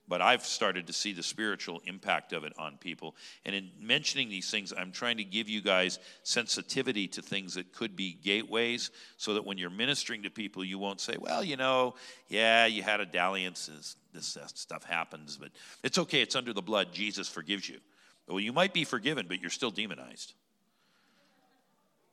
but 0.09 0.21
I've 0.21 0.45
started 0.45 0.89
to 0.89 0.93
see 0.93 1.13
the 1.13 1.23
spiritual 1.23 1.81
impact 1.85 2.33
of 2.33 2.43
it 2.43 2.53
on 2.59 2.79
people. 2.79 3.15
And 3.45 3.55
in 3.55 3.71
mentioning 3.81 4.29
these 4.29 4.51
things, 4.51 4.73
I'm 4.77 4.91
trying 4.91 5.19
to 5.19 5.25
give 5.25 5.49
you 5.49 5.61
guys 5.61 6.01
sensitivity 6.25 7.07
to 7.09 7.23
things 7.23 7.55
that 7.55 7.73
could 7.73 7.95
be 7.95 8.15
gateways 8.15 8.91
so 9.17 9.35
that 9.35 9.47
when 9.47 9.57
you're 9.57 9.71
ministering 9.71 10.25
to 10.25 10.31
people, 10.31 10.65
you 10.65 10.79
won't 10.79 11.01
say, 11.01 11.17
well, 11.21 11.45
you 11.45 11.57
know, 11.57 11.95
yeah, 12.29 12.67
you 12.67 12.83
had 12.83 13.01
a 13.01 13.07
dalliance, 13.07 13.71
this 14.13 14.37
stuff 14.55 14.85
happens, 14.85 15.37
but 15.37 15.51
it's 15.85 15.99
okay, 15.99 16.23
it's 16.23 16.35
under 16.35 16.53
the 16.53 16.61
blood, 16.61 16.93
Jesus 16.93 17.29
forgives 17.29 17.69
you. 17.69 17.79
Well, 18.27 18.41
you 18.41 18.53
might 18.53 18.73
be 18.73 18.85
forgiven, 18.85 19.27
but 19.29 19.41
you're 19.41 19.51
still 19.51 19.71
demonized. 19.71 20.35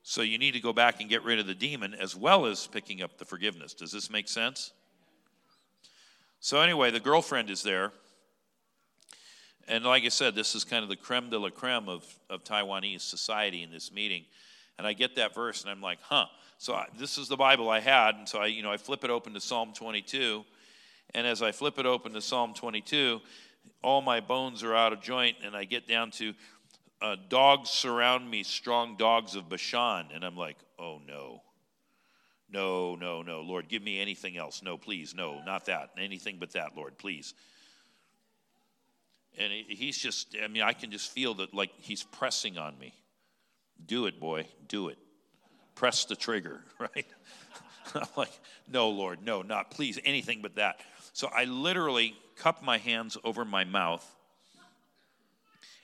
So 0.03 0.21
you 0.21 0.37
need 0.37 0.53
to 0.53 0.61
go 0.61 0.71
back 0.71 1.01
and 1.01 1.09
get 1.09 1.23
rid 1.23 1.37
of 1.37 1.47
the 1.47 1.53
demon 1.53 1.93
as 1.93 2.15
well 2.15 2.45
as 2.45 2.65
picking 2.67 3.01
up 3.01 3.17
the 3.17 3.25
forgiveness. 3.25 3.73
Does 3.73 3.91
this 3.91 4.09
make 4.09 4.27
sense? 4.27 4.71
So, 6.39 6.61
anyway, 6.61 6.91
the 6.91 6.99
girlfriend 6.99 7.49
is 7.49 7.63
there. 7.63 7.91
And 9.67 9.83
like 9.83 10.05
I 10.05 10.09
said, 10.09 10.33
this 10.33 10.55
is 10.55 10.63
kind 10.63 10.83
of 10.83 10.89
the 10.89 10.95
creme 10.95 11.29
de 11.29 11.37
la 11.37 11.49
creme 11.49 11.89
of, 11.89 12.05
of 12.29 12.43
Taiwanese 12.43 13.01
society 13.01 13.63
in 13.63 13.71
this 13.71 13.91
meeting. 13.91 14.23
And 14.77 14.87
I 14.87 14.93
get 14.93 15.15
that 15.15 15.35
verse 15.35 15.61
and 15.63 15.71
I'm 15.71 15.81
like, 15.81 15.99
huh. 16.01 16.27
So 16.57 16.73
I, 16.73 16.87
this 16.97 17.17
is 17.17 17.27
the 17.27 17.35
Bible 17.35 17.69
I 17.69 17.79
had. 17.79 18.15
And 18.15 18.27
so 18.27 18.39
I, 18.39 18.47
you 18.47 18.63
know, 18.63 18.71
I 18.71 18.77
flip 18.77 19.03
it 19.03 19.09
open 19.09 19.33
to 19.33 19.41
Psalm 19.41 19.73
22. 19.73 20.45
And 21.13 21.27
as 21.27 21.41
I 21.41 21.51
flip 21.51 21.79
it 21.79 21.85
open 21.85 22.13
to 22.13 22.21
Psalm 22.21 22.53
22, 22.53 23.19
all 23.83 24.01
my 24.01 24.19
bones 24.19 24.63
are 24.63 24.75
out 24.75 24.93
of 24.93 25.01
joint. 25.01 25.37
And 25.43 25.55
I 25.55 25.65
get 25.65 25.87
down 25.87 26.11
to 26.11 26.33
uh, 27.01 27.15
dogs 27.27 27.69
surround 27.69 28.29
me, 28.29 28.43
strong 28.43 28.95
dogs 28.95 29.35
of 29.35 29.49
Bashan. 29.49 30.07
And 30.13 30.23
I'm 30.23 30.37
like, 30.37 30.57
oh 30.79 31.01
no. 31.05 31.41
No, 32.49 32.95
no, 32.95 33.21
no. 33.21 33.41
Lord, 33.41 33.67
give 33.67 33.83
me 33.83 33.99
anything 33.99 34.37
else. 34.37 34.61
No, 34.63 34.77
please. 34.77 35.13
No, 35.13 35.41
not 35.45 35.65
that. 35.65 35.91
Anything 35.97 36.37
but 36.39 36.51
that, 36.53 36.75
Lord, 36.75 36.97
please. 36.97 37.33
And 39.37 39.51
he's 39.51 39.97
just, 39.97 40.35
I 40.41 40.47
mean, 40.47 40.63
I 40.63 40.73
can 40.73 40.89
just 40.89 41.11
feel 41.11 41.33
that 41.35 41.53
like 41.53 41.71
he's 41.77 42.03
pressing 42.03 42.57
on 42.57 42.77
me. 42.79 42.93
Do 43.85 44.05
it, 44.05 44.19
boy. 44.19 44.47
Do 44.67 44.87
it. 44.87 44.97
Press 45.75 46.05
the 46.05 46.15
trigger, 46.15 46.61
right? 46.79 47.05
I'm 47.93 48.07
like, 48.15 48.31
no, 48.71 48.89
Lord, 48.89 49.23
no, 49.23 49.41
not 49.41 49.71
please, 49.71 49.99
anything 50.03 50.41
but 50.41 50.55
that. 50.55 50.79
So 51.13 51.29
I 51.33 51.45
literally 51.45 52.15
cup 52.35 52.63
my 52.63 52.77
hands 52.77 53.17
over 53.23 53.45
my 53.45 53.63
mouth 53.63 54.05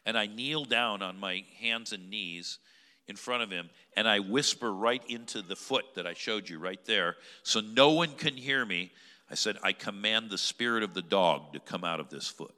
and 0.05 0.17
I 0.17 0.27
kneel 0.27 0.65
down 0.65 1.01
on 1.01 1.19
my 1.19 1.43
hands 1.59 1.93
and 1.93 2.09
knees 2.09 2.59
in 3.07 3.15
front 3.15 3.43
of 3.43 3.51
him 3.51 3.69
and 3.95 4.07
I 4.07 4.19
whisper 4.19 4.73
right 4.73 5.03
into 5.07 5.41
the 5.41 5.55
foot 5.55 5.85
that 5.95 6.07
I 6.07 6.13
showed 6.13 6.49
you 6.49 6.59
right 6.59 6.83
there 6.85 7.15
so 7.43 7.59
no 7.59 7.91
one 7.91 8.13
can 8.13 8.35
hear 8.35 8.65
me. 8.65 8.91
I 9.29 9.35
said, 9.35 9.57
I 9.63 9.73
command 9.73 10.29
the 10.29 10.37
spirit 10.37 10.83
of 10.83 10.93
the 10.93 11.01
dog 11.01 11.53
to 11.53 11.59
come 11.59 11.83
out 11.83 11.99
of 11.99 12.09
this 12.09 12.27
foot. 12.27 12.53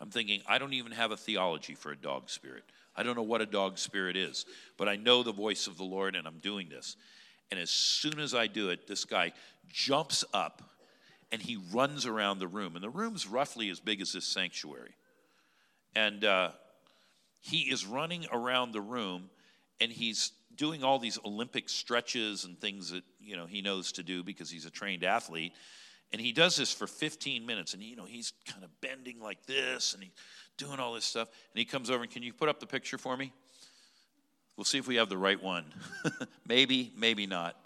I'm 0.00 0.10
thinking, 0.10 0.42
I 0.46 0.58
don't 0.58 0.74
even 0.74 0.92
have 0.92 1.12
a 1.12 1.16
theology 1.16 1.74
for 1.74 1.92
a 1.92 1.96
dog 1.96 2.28
spirit. 2.30 2.64
I 2.96 3.02
don't 3.02 3.16
know 3.16 3.22
what 3.22 3.40
a 3.40 3.46
dog 3.46 3.78
spirit 3.78 4.16
is, 4.16 4.44
but 4.76 4.88
I 4.88 4.96
know 4.96 5.22
the 5.22 5.32
voice 5.32 5.66
of 5.66 5.76
the 5.76 5.84
Lord 5.84 6.16
and 6.16 6.26
I'm 6.26 6.38
doing 6.38 6.68
this. 6.68 6.96
And 7.50 7.60
as 7.60 7.70
soon 7.70 8.18
as 8.18 8.34
I 8.34 8.46
do 8.46 8.70
it, 8.70 8.86
this 8.86 9.04
guy 9.04 9.32
jumps 9.68 10.24
up 10.32 10.62
and 11.32 11.42
he 11.42 11.58
runs 11.72 12.06
around 12.06 12.38
the 12.38 12.46
room. 12.46 12.74
And 12.74 12.84
the 12.84 12.90
room's 12.90 13.26
roughly 13.26 13.68
as 13.70 13.80
big 13.80 14.00
as 14.00 14.12
this 14.12 14.26
sanctuary. 14.26 14.94
And 15.96 16.24
uh, 16.24 16.50
he 17.44 17.58
is 17.70 17.84
running 17.84 18.24
around 18.32 18.72
the 18.72 18.80
room 18.80 19.28
and 19.78 19.92
he's 19.92 20.32
doing 20.56 20.82
all 20.82 20.98
these 20.98 21.18
Olympic 21.26 21.68
stretches 21.68 22.44
and 22.44 22.58
things 22.58 22.90
that 22.90 23.04
you 23.20 23.36
know 23.36 23.44
he 23.44 23.60
knows 23.60 23.92
to 23.92 24.02
do 24.02 24.22
because 24.22 24.50
he's 24.50 24.64
a 24.64 24.70
trained 24.70 25.04
athlete. 25.04 25.52
And 26.10 26.20
he 26.20 26.32
does 26.32 26.54
this 26.54 26.72
for 26.72 26.86
15 26.86 27.44
minutes, 27.44 27.74
and 27.74 27.82
you 27.82 27.96
know 27.96 28.06
he's 28.06 28.32
kind 28.46 28.64
of 28.64 28.70
bending 28.80 29.20
like 29.20 29.44
this, 29.44 29.92
and 29.92 30.02
he's 30.02 30.12
doing 30.56 30.80
all 30.80 30.94
this 30.94 31.04
stuff. 31.04 31.28
And 31.28 31.58
he 31.58 31.66
comes 31.66 31.90
over 31.90 32.02
and 32.02 32.10
can 32.10 32.22
you 32.22 32.32
put 32.32 32.48
up 32.48 32.60
the 32.60 32.66
picture 32.66 32.96
for 32.96 33.14
me? 33.14 33.32
We'll 34.56 34.64
see 34.64 34.78
if 34.78 34.88
we 34.88 34.96
have 34.96 35.10
the 35.10 35.18
right 35.18 35.42
one. 35.42 35.64
maybe, 36.48 36.92
maybe 36.96 37.26
not. 37.26 37.56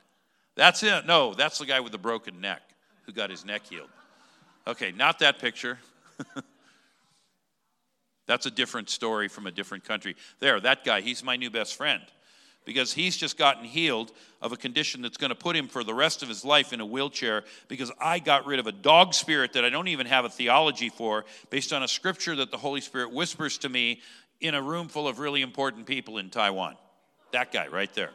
That's 0.57 0.83
it. 0.83 1.07
No, 1.07 1.35
that's 1.35 1.59
the 1.59 1.67
guy 1.67 1.79
with 1.81 1.93
the 1.93 1.99
broken 1.99 2.41
neck. 2.41 2.63
who 3.07 3.13
got 3.13 3.31
his 3.31 3.45
neck 3.45 3.67
healed. 3.67 3.91
Okay, 4.67 4.91
not 4.91 5.21
that 5.21 5.39
picture. 5.39 5.79
That's 8.29 8.45
a 8.45 8.51
different 8.51 8.91
story 8.91 9.27
from 9.27 9.47
a 9.47 9.51
different 9.51 9.85
country. 9.85 10.15
There, 10.39 10.61
that 10.61 10.85
guy, 10.85 11.01
he's 11.01 11.25
my 11.25 11.37
new 11.37 11.51
best 11.51 11.75
friend 11.75 12.03
because 12.67 12.93
he's 12.93 13.17
just 13.17 13.39
gotten 13.39 13.65
healed 13.65 14.13
of 14.43 14.53
a 14.53 14.57
condition 14.57 15.01
that's 15.01 15.17
going 15.17 15.31
to 15.31 15.35
put 15.35 15.57
him 15.57 15.67
for 15.67 15.83
the 15.83 15.95
rest 15.95 16.23
of 16.23 16.29
his 16.29 16.45
life 16.45 16.75
in 16.75 16.81
a 16.81 16.87
wheelchair 16.87 17.43
because 17.69 17.91
I 17.99 18.19
got 18.19 18.45
rid 18.45 18.59
of 18.59 18.67
a 18.67 18.73
dog 18.73 19.15
spirit 19.15 19.55
that 19.55 19.65
I 19.65 19.71
don't 19.71 19.89
even 19.89 20.07
have 20.07 20.27
a 20.27 20.29
theology 20.29 20.91
for 20.91 21.25
based 21.49 21.73
on 21.73 21.83
a 21.83 21.89
scripture 21.89 22.37
that 22.37 22.51
the 22.51 22.59
Holy 22.59 22.83
Spirit 22.83 23.15
whispers 23.15 23.57
to 23.59 23.71
me 23.71 24.03
in 24.43 24.55
a 24.55 24.61
room 24.61 24.89
full 24.89 25.09
of 25.09 25.19
really 25.19 25.41
important 25.41 25.87
people 25.87 26.19
in 26.19 26.29
Taiwan. 26.29 26.77
That 27.33 27.51
guy 27.51 27.69
right 27.69 27.93
there. 27.95 28.11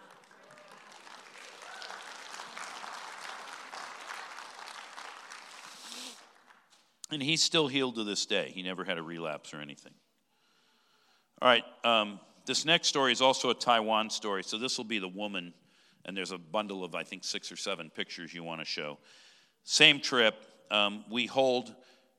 And 7.10 7.24
he's 7.24 7.44
still 7.44 7.68
healed 7.68 7.96
to 7.96 8.04
this 8.04 8.28
day. 8.28 8.52
He 8.54 8.62
never 8.62 8.84
had 8.84 9.00
a 9.00 9.04
relapse 9.04 9.52
or 9.56 9.58
anything. 9.58 9.94
All 11.44 11.50
right, 11.50 11.66
um, 11.84 12.22
this 12.46 12.64
next 12.64 12.88
story 12.88 13.12
is 13.12 13.22
also 13.22 13.50
a 13.50 13.54
Taiwan 13.54 14.10
story. 14.10 14.46
So 14.46 14.58
this 14.58 14.78
will 14.78 14.86
be 14.86 14.98
the 14.98 15.10
woman, 15.10 15.54
and 16.06 16.16
there's 16.16 16.32
a 16.32 16.38
bundle 16.38 16.86
of, 16.86 16.96
I 16.96 17.04
think, 17.04 17.26
six 17.26 17.52
or 17.52 17.58
seven 17.58 17.90
pictures 17.90 18.34
you 18.34 18.46
want 18.46 18.62
to 18.62 18.66
show. 18.66 18.98
Same 19.66 20.00
trip. 20.00 20.36
Um, 20.72 21.04
we 21.12 21.26
hold 21.26 21.76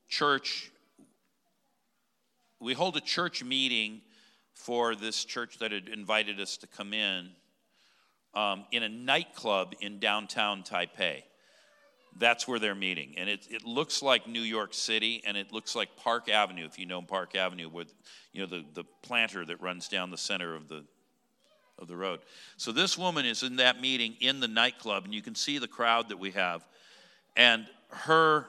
church. 0.07 0.69
We 2.59 2.75
hold 2.75 2.97
a 2.97 3.01
church 3.01 3.43
meeting 3.43 4.01
for 4.53 4.93
this 4.93 5.25
church 5.25 5.57
that 5.57 5.71
had 5.71 5.89
invited 5.89 6.39
us 6.39 6.57
to 6.57 6.67
come 6.67 6.93
in 6.93 7.31
um, 8.35 8.65
in 8.71 8.83
a 8.83 8.89
nightclub 8.89 9.73
in 9.81 9.97
downtown 9.97 10.61
Taipei 10.61 11.23
that's 12.17 12.47
where 12.47 12.59
they're 12.59 12.75
meeting. 12.75 13.15
And 13.17 13.29
it, 13.29 13.47
it 13.49 13.65
looks 13.65 14.01
like 14.01 14.27
New 14.27 14.41
York 14.41 14.73
City, 14.73 15.21
and 15.25 15.35
it 15.35 15.51
looks 15.51 15.75
like 15.75 15.95
Park 15.97 16.29
Avenue, 16.29 16.65
if 16.65 16.79
you 16.79 16.85
know 16.85 17.01
Park 17.01 17.35
Avenue, 17.35 17.69
with 17.69 17.93
you 18.31 18.41
know 18.41 18.47
the, 18.47 18.63
the 18.73 18.83
planter 19.01 19.45
that 19.45 19.61
runs 19.61 19.87
down 19.87 20.11
the 20.11 20.17
center 20.17 20.55
of 20.55 20.67
the 20.67 20.83
of 21.77 21.87
the 21.87 21.95
road. 21.95 22.21
So 22.57 22.71
this 22.71 22.97
woman 22.97 23.25
is 23.25 23.43
in 23.43 23.57
that 23.57 23.81
meeting 23.81 24.15
in 24.21 24.39
the 24.39 24.47
nightclub, 24.47 25.05
and 25.05 25.13
you 25.13 25.21
can 25.21 25.35
see 25.35 25.57
the 25.57 25.67
crowd 25.67 26.09
that 26.09 26.17
we 26.17 26.31
have. 26.31 26.65
And 27.35 27.67
her 27.89 28.47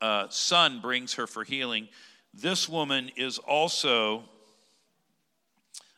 uh, 0.00 0.28
son 0.28 0.80
brings 0.80 1.14
her 1.14 1.26
for 1.26 1.42
healing. 1.42 1.88
This 2.32 2.68
woman 2.68 3.10
is 3.16 3.38
also 3.38 4.22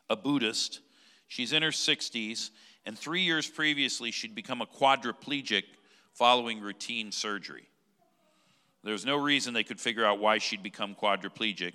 a 0.09 0.17
Buddhist. 0.17 0.81
She's 1.29 1.53
in 1.53 1.63
her 1.63 1.71
60s, 1.71 2.51
and 2.87 2.99
three 2.99 3.21
years 3.21 3.47
previously, 3.47 4.11
she'd 4.11 4.35
become 4.35 4.63
a 4.63 4.67
quadriplegic 4.67 5.65
following 6.21 6.61
routine 6.61 7.11
surgery. 7.11 7.67
There 8.85 8.93
was 8.93 9.07
no 9.07 9.17
reason 9.17 9.55
they 9.55 9.65
could 9.65 9.81
figure 9.81 10.05
out 10.05 10.19
why 10.19 10.37
she'd 10.37 10.63
become 10.63 10.95
quadriplegic. 10.95 11.73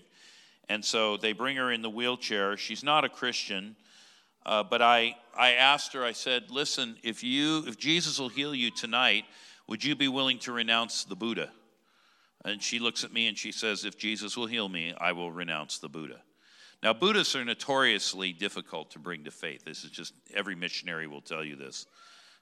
And 0.69 0.85
so 0.85 1.17
they 1.17 1.33
bring 1.33 1.57
her 1.57 1.71
in 1.71 1.81
the 1.81 1.89
wheelchair. 1.89 2.55
She's 2.55 2.83
not 2.83 3.03
a 3.03 3.09
Christian, 3.09 3.75
uh, 4.45 4.61
but 4.61 4.83
I, 4.83 5.15
I 5.35 5.53
asked 5.53 5.93
her, 5.93 6.03
I 6.03 6.11
said, 6.11 6.51
listen, 6.51 6.95
if, 7.01 7.23
you, 7.23 7.63
if 7.65 7.79
Jesus 7.79 8.19
will 8.19 8.29
heal 8.29 8.53
you 8.53 8.69
tonight, 8.69 9.25
would 9.67 9.83
you 9.83 9.95
be 9.95 10.07
willing 10.07 10.37
to 10.41 10.51
renounce 10.51 11.05
the 11.05 11.15
Buddha? 11.15 11.49
And 12.43 12.61
she 12.61 12.77
looks 12.77 13.03
at 13.03 13.11
me 13.11 13.25
and 13.25 13.35
she 13.35 13.51
says, 13.51 13.83
if 13.83 13.97
Jesus 13.97 14.37
will 14.37 14.45
heal 14.45 14.69
me, 14.69 14.93
I 15.01 15.13
will 15.13 15.31
renounce 15.31 15.79
the 15.79 15.89
Buddha. 15.89 16.21
Now, 16.83 16.93
Buddhists 16.93 17.35
are 17.35 17.43
notoriously 17.43 18.31
difficult 18.31 18.91
to 18.91 18.99
bring 18.99 19.23
to 19.23 19.31
faith. 19.31 19.65
This 19.65 19.83
is 19.83 19.89
just, 19.89 20.13
every 20.35 20.53
missionary 20.53 21.07
will 21.07 21.21
tell 21.21 21.43
you 21.43 21.55
this 21.55 21.87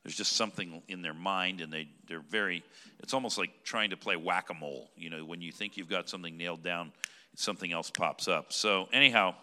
there's 0.04 0.16
just 0.16 0.34
something 0.34 0.82
in 0.88 1.02
their 1.02 1.14
mind 1.14 1.62
and 1.62 1.72
they, 1.72 1.88
they're 2.08 2.20
very 2.20 2.64
it's 3.00 3.14
almost 3.14 3.38
like 3.38 3.52
trying 3.64 3.90
to 3.90 3.98
play 3.98 4.16
whack-a-mole 4.16 4.90
you 4.96 5.10
know 5.10 5.26
when 5.26 5.42
you 5.42 5.52
think 5.52 5.78
you've 5.78 5.90
got 5.90 6.10
something 6.10 6.38
nailed 6.38 6.64
down 6.64 6.92
something 7.36 7.72
else 7.72 7.90
pops 7.90 8.28
up. 8.28 8.54
So 8.54 8.88
anyhow 8.94 9.36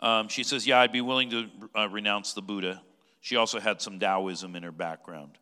um, 0.00 0.28
she 0.28 0.42
says 0.42 0.66
yeah 0.66 0.80
i'd 0.80 0.92
be 0.92 1.00
willing 1.00 1.30
to 1.30 1.48
uh, 1.76 1.88
renounce 1.88 2.32
the 2.32 2.42
buddha. 2.42 2.82
She 3.20 3.36
also 3.36 3.60
had 3.60 3.80
some 3.80 4.00
taoism 4.00 4.56
in 4.56 4.64
her 4.64 4.72
background. 4.72 5.38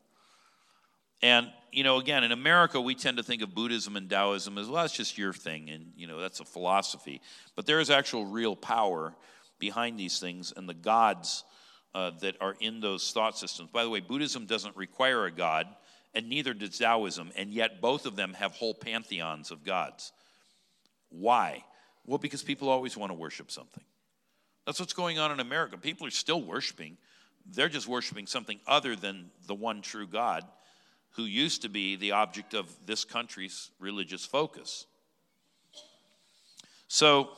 And 1.22 1.50
you 1.72 1.84
know 1.84 1.98
again 1.98 2.24
in 2.24 2.32
america 2.32 2.80
we 2.80 2.94
tend 2.94 3.16
to 3.16 3.22
think 3.22 3.42
of 3.42 3.54
buddhism 3.54 3.96
and 3.96 4.10
taoism 4.10 4.58
as 4.58 4.66
well 4.66 4.82
that's 4.82 4.96
just 4.96 5.16
your 5.16 5.32
thing 5.32 5.70
and 5.70 5.92
you 5.96 6.06
know 6.06 6.20
that's 6.20 6.40
a 6.40 6.44
philosophy. 6.44 7.20
But 7.54 7.66
there 7.66 7.80
is 7.80 7.90
actual 7.90 8.26
real 8.26 8.56
power 8.56 9.14
behind 9.58 10.00
these 10.00 10.18
things 10.18 10.52
and 10.56 10.68
the 10.68 10.74
gods 10.74 11.44
uh, 11.94 12.10
that 12.20 12.36
are 12.40 12.56
in 12.60 12.80
those 12.80 13.10
thought 13.12 13.36
systems. 13.36 13.70
By 13.70 13.84
the 13.84 13.90
way, 13.90 14.00
Buddhism 14.00 14.46
doesn't 14.46 14.76
require 14.76 15.26
a 15.26 15.30
god, 15.30 15.66
and 16.14 16.28
neither 16.28 16.54
does 16.54 16.78
Taoism, 16.78 17.30
and 17.36 17.52
yet 17.52 17.80
both 17.80 18.06
of 18.06 18.16
them 18.16 18.34
have 18.34 18.52
whole 18.52 18.74
pantheons 18.74 19.50
of 19.50 19.64
gods. 19.64 20.12
Why? 21.10 21.64
Well, 22.06 22.18
because 22.18 22.42
people 22.42 22.68
always 22.68 22.96
want 22.96 23.10
to 23.10 23.14
worship 23.14 23.50
something. 23.50 23.84
That's 24.66 24.78
what's 24.78 24.92
going 24.92 25.18
on 25.18 25.32
in 25.32 25.40
America. 25.40 25.76
People 25.76 26.06
are 26.06 26.12
still 26.12 26.42
worshiping, 26.42 26.96
they're 27.46 27.68
just 27.68 27.88
worshiping 27.88 28.26
something 28.26 28.60
other 28.66 28.94
than 28.94 29.30
the 29.46 29.54
one 29.54 29.82
true 29.82 30.06
God 30.06 30.44
who 31.16 31.24
used 31.24 31.62
to 31.62 31.68
be 31.68 31.96
the 31.96 32.12
object 32.12 32.54
of 32.54 32.68
this 32.86 33.04
country's 33.04 33.70
religious 33.80 34.24
focus. 34.24 34.86
So, 36.86 37.30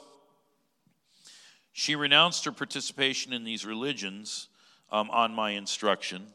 she 1.72 1.96
renounced 1.96 2.44
her 2.44 2.52
participation 2.52 3.32
in 3.32 3.44
these 3.44 3.64
religions 3.64 4.48
um, 4.90 5.10
on 5.10 5.34
my 5.34 5.52
instruction 5.52 6.26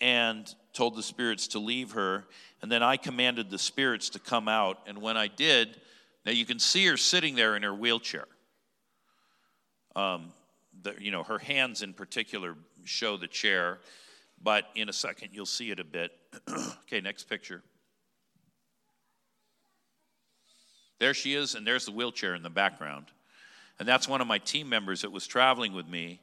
and 0.00 0.52
told 0.72 0.96
the 0.96 1.02
spirits 1.02 1.48
to 1.48 1.58
leave 1.58 1.92
her. 1.92 2.24
And 2.62 2.72
then 2.72 2.82
I 2.82 2.96
commanded 2.96 3.50
the 3.50 3.58
spirits 3.58 4.08
to 4.10 4.18
come 4.18 4.48
out. 4.48 4.78
And 4.86 5.02
when 5.02 5.16
I 5.16 5.28
did, 5.28 5.80
now 6.24 6.32
you 6.32 6.46
can 6.46 6.58
see 6.58 6.86
her 6.86 6.96
sitting 6.96 7.34
there 7.34 7.56
in 7.56 7.62
her 7.62 7.74
wheelchair. 7.74 8.26
Um, 9.94 10.32
the, 10.82 10.94
you 10.98 11.10
know, 11.10 11.24
her 11.24 11.38
hands 11.38 11.82
in 11.82 11.92
particular 11.92 12.54
show 12.84 13.16
the 13.16 13.26
chair, 13.26 13.80
but 14.42 14.64
in 14.74 14.88
a 14.88 14.92
second 14.92 15.30
you'll 15.32 15.46
see 15.46 15.70
it 15.70 15.80
a 15.80 15.84
bit. 15.84 16.12
okay, 16.48 17.00
next 17.00 17.24
picture. 17.24 17.62
There 21.00 21.14
she 21.14 21.34
is, 21.34 21.54
and 21.54 21.66
there's 21.66 21.86
the 21.86 21.92
wheelchair 21.92 22.34
in 22.34 22.42
the 22.42 22.50
background. 22.50 23.06
And 23.78 23.88
that's 23.88 24.08
one 24.08 24.20
of 24.20 24.26
my 24.26 24.38
team 24.38 24.68
members 24.68 25.02
that 25.02 25.12
was 25.12 25.26
traveling 25.26 25.72
with 25.72 25.88
me, 25.88 26.20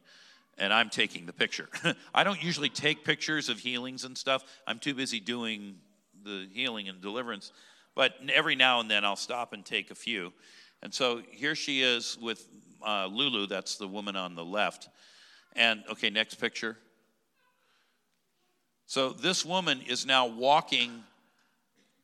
and 0.58 0.74
I'm 0.74 0.90
taking 0.90 1.26
the 1.26 1.34
picture. 1.34 1.70
I 2.14 2.24
don't 2.24 2.44
usually 2.44 2.70
take 2.70 3.04
pictures 3.04 3.50
of 3.50 3.60
healings 3.60 4.04
and 4.04 4.18
stuff, 4.18 4.44
I'm 4.68 4.80
too 4.80 4.94
busy 4.94 5.20
doing 5.20 5.76
the 6.24 6.48
healing 6.52 6.90
and 6.90 7.02
deliverance. 7.02 7.52
But 7.96 8.16
every 8.34 8.56
now 8.56 8.82
and 8.82 8.92
then 8.92 9.06
I'll 9.06 9.16
stop 9.16 9.54
and 9.54 9.66
take 9.66 9.90
a 9.90 9.96
few. 9.96 10.34
And 10.84 10.94
so 10.94 11.22
here 11.32 11.56
she 11.56 11.82
is 11.82 12.18
with 12.22 12.46
uh, 12.86 13.08
Lulu, 13.08 13.48
that's 13.48 13.78
the 13.78 13.88
woman 13.88 14.16
on 14.16 14.36
the 14.36 14.44
left. 14.44 14.90
And 15.56 15.84
okay, 15.90 16.10
next 16.10 16.36
picture. 16.36 16.78
So 18.86 19.10
this 19.10 19.46
woman 19.46 19.82
is 19.88 20.06
now 20.06 20.28
walking 20.28 21.04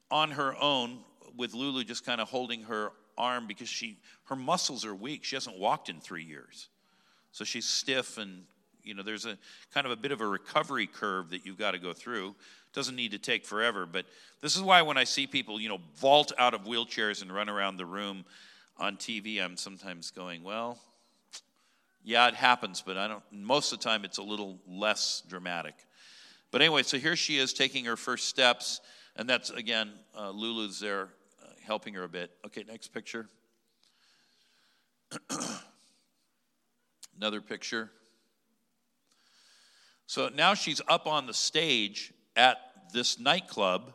on 0.10 0.32
her 0.32 0.56
own 0.60 1.00
with 1.38 1.54
Lulu 1.54 1.84
just 1.84 2.06
kind 2.06 2.20
of 2.20 2.30
holding 2.30 2.64
her 2.64 2.92
arm 3.22 3.46
because 3.48 3.70
she 3.70 3.98
her 4.26 4.36
muscles 4.36 4.84
are 4.84 4.96
weak. 4.96 5.24
She 5.24 5.36
hasn't 5.36 5.58
walked 5.58 5.88
in 5.88 6.02
three 6.02 6.24
years, 6.24 6.68
so 7.32 7.44
she's 7.46 7.66
stiff 7.66 8.18
and 8.18 8.44
you 8.84 8.96
know 8.96 9.04
there's 9.04 9.26
a 9.26 9.38
kind 9.74 9.86
of 9.86 9.92
a 9.92 9.96
bit 9.96 10.12
of 10.12 10.20
a 10.20 10.28
recovery 10.28 10.88
curve 10.88 11.30
that 11.30 11.46
you've 11.46 11.58
got 11.58 11.72
to 11.72 11.80
go 11.80 11.94
through. 11.94 12.36
Doesn't 12.74 12.96
need 12.96 13.12
to 13.12 13.20
take 13.20 13.46
forever, 13.46 13.86
but 13.86 14.06
this 14.42 14.56
is 14.56 14.62
why 14.62 14.82
when 14.82 14.98
I 14.98 15.04
see 15.04 15.28
people 15.28 15.62
you 15.62 15.70
know 15.70 15.80
vault 15.96 16.34
out 16.38 16.54
of 16.54 16.62
wheelchairs 16.62 17.22
and 17.22 17.32
run 17.32 17.48
around 17.48 17.78
the 17.78 17.86
room 17.86 18.26
on 18.78 18.98
TV, 18.98 19.40
I'm 19.40 19.58
sometimes 19.58 20.10
going, 20.10 20.44
well, 20.44 20.80
yeah, 22.04 22.28
it 22.28 22.34
happens, 22.34 22.82
but 22.82 22.98
I 22.98 23.08
don't. 23.08 23.24
Most 23.32 23.72
of 23.72 23.80
the 23.80 23.84
time, 23.84 24.04
it's 24.04 24.18
a 24.18 24.24
little 24.24 24.58
less 24.68 25.22
dramatic. 25.30 25.76
But 26.50 26.62
anyway, 26.62 26.84
so 26.84 26.98
here 26.98 27.16
she 27.16 27.38
is 27.38 27.54
taking 27.54 27.86
her 27.86 27.96
first 27.96 28.28
steps, 28.28 28.82
and 29.16 29.30
that's 29.30 29.52
again, 29.52 29.92
uh, 30.18 30.32
Lulu's 30.32 30.80
there 30.80 31.10
helping 31.66 31.94
her 31.94 32.04
a 32.04 32.10
bit. 32.10 32.32
Okay, 32.46 32.64
next 32.68 32.90
picture. 32.90 33.28
Another 37.18 37.42
picture. 37.42 37.90
So 40.08 40.30
now 40.30 40.54
she's 40.54 40.82
up 40.88 41.08
on 41.08 41.26
the 41.28 41.34
stage 41.34 42.14
at 42.36 42.58
this 42.94 43.20
nightclub, 43.20 43.94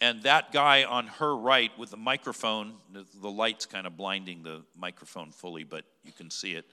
and 0.00 0.22
that 0.22 0.52
guy 0.52 0.84
on 0.84 1.06
her 1.06 1.36
right 1.36 1.70
with 1.78 1.90
the 1.90 1.96
microphone, 1.96 2.74
the 2.92 3.30
light's 3.30 3.66
kind 3.66 3.86
of 3.86 3.96
blinding 3.96 4.42
the 4.42 4.62
microphone 4.76 5.32
fully, 5.32 5.64
but 5.64 5.84
you 6.04 6.12
can 6.12 6.30
see 6.30 6.52
it. 6.52 6.64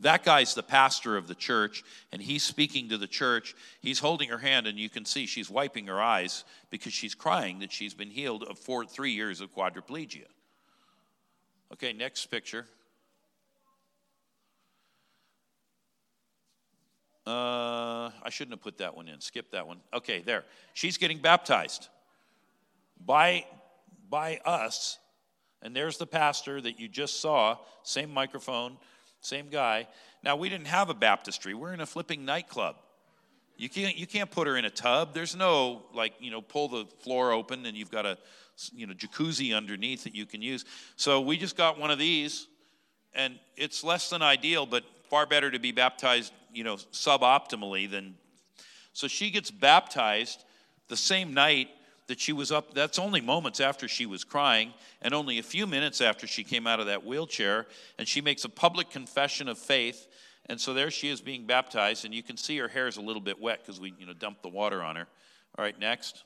That 0.00 0.22
guy's 0.22 0.54
the 0.54 0.62
pastor 0.62 1.16
of 1.16 1.26
the 1.26 1.34
church, 1.34 1.82
and 2.12 2.22
he's 2.22 2.44
speaking 2.44 2.88
to 2.90 2.98
the 2.98 3.08
church. 3.08 3.54
He's 3.80 3.98
holding 3.98 4.28
her 4.28 4.38
hand, 4.38 4.68
and 4.68 4.78
you 4.78 4.88
can 4.88 5.04
see 5.04 5.26
she's 5.26 5.50
wiping 5.50 5.88
her 5.88 6.00
eyes 6.00 6.44
because 6.70 6.92
she's 6.92 7.16
crying 7.16 7.58
that 7.60 7.72
she's 7.72 7.94
been 7.94 8.10
healed 8.10 8.44
of 8.44 8.58
four, 8.58 8.86
three 8.86 9.10
years 9.10 9.40
of 9.40 9.52
quadriplegia. 9.52 10.26
Okay, 11.72 11.92
next 11.92 12.26
picture. 12.26 12.66
Uh, 17.26 18.10
I 18.22 18.30
shouldn't 18.30 18.54
have 18.54 18.62
put 18.62 18.78
that 18.78 18.96
one 18.96 19.08
in. 19.08 19.20
Skip 19.20 19.50
that 19.50 19.66
one. 19.66 19.80
Okay, 19.92 20.20
there. 20.20 20.44
She's 20.72 20.96
getting 20.96 21.18
baptized 21.18 21.88
by, 23.04 23.44
by 24.08 24.38
us. 24.46 24.98
And 25.60 25.74
there's 25.74 25.98
the 25.98 26.06
pastor 26.06 26.60
that 26.60 26.78
you 26.78 26.88
just 26.88 27.20
saw, 27.20 27.58
same 27.82 28.14
microphone, 28.14 28.78
same 29.20 29.48
guy. 29.48 29.88
Now, 30.22 30.36
we 30.36 30.48
didn't 30.48 30.66
have 30.66 30.90
a 30.90 30.94
baptistry. 30.94 31.54
We're 31.54 31.72
in 31.72 31.80
a 31.80 31.86
flipping 31.86 32.24
nightclub. 32.24 32.76
You 33.56 33.68
can't, 33.68 33.96
you 33.96 34.06
can't 34.06 34.30
put 34.30 34.46
her 34.46 34.56
in 34.56 34.64
a 34.64 34.70
tub. 34.70 35.14
There's 35.14 35.34
no, 35.34 35.82
like, 35.92 36.14
you 36.20 36.30
know, 36.30 36.40
pull 36.40 36.68
the 36.68 36.86
floor 37.00 37.32
open 37.32 37.66
and 37.66 37.76
you've 37.76 37.90
got 37.90 38.06
a, 38.06 38.16
you 38.72 38.86
know, 38.86 38.94
jacuzzi 38.94 39.56
underneath 39.56 40.04
that 40.04 40.14
you 40.14 40.26
can 40.26 40.42
use. 40.42 40.64
So 40.96 41.20
we 41.20 41.36
just 41.36 41.56
got 41.56 41.78
one 41.78 41.90
of 41.90 41.98
these, 41.98 42.46
and 43.14 43.38
it's 43.56 43.82
less 43.82 44.10
than 44.10 44.22
ideal, 44.22 44.64
but 44.64 44.84
far 45.10 45.26
better 45.26 45.50
to 45.50 45.58
be 45.58 45.72
baptized, 45.72 46.32
you 46.52 46.62
know, 46.64 46.76
suboptimally 46.76 47.90
than. 47.90 48.14
So 48.92 49.08
she 49.08 49.30
gets 49.30 49.50
baptized 49.50 50.44
the 50.88 50.96
same 50.96 51.34
night 51.34 51.68
that 52.08 52.20
she 52.20 52.32
was 52.32 52.52
up. 52.52 52.74
That's 52.74 52.98
only 52.98 53.20
moments 53.20 53.60
after 53.60 53.88
she 53.88 54.04
was 54.04 54.24
crying, 54.24 54.74
and 55.00 55.14
only 55.14 55.38
a 55.38 55.42
few 55.42 55.66
minutes 55.66 56.00
after 56.00 56.26
she 56.26 56.44
came 56.44 56.66
out 56.66 56.80
of 56.80 56.86
that 56.86 57.04
wheelchair. 57.04 57.66
And 57.98 58.06
she 58.06 58.20
makes 58.20 58.44
a 58.44 58.48
public 58.48 58.90
confession 58.90 59.48
of 59.48 59.56
faith 59.58 60.08
and 60.48 60.60
so 60.60 60.72
there 60.72 60.90
she 60.90 61.08
is 61.08 61.20
being 61.20 61.46
baptized, 61.46 62.04
and 62.04 62.14
you 62.14 62.22
can 62.22 62.36
see 62.36 62.56
her 62.58 62.68
hair 62.68 62.88
is 62.88 62.96
a 62.96 63.02
little 63.02 63.20
bit 63.20 63.40
wet 63.40 63.60
because 63.60 63.80
we, 63.80 63.92
you 63.98 64.06
know, 64.06 64.14
dumped 64.14 64.42
the 64.42 64.48
water 64.48 64.82
on 64.82 64.96
her. 64.96 65.06
All 65.56 65.64
right, 65.64 65.78
next. 65.78 66.24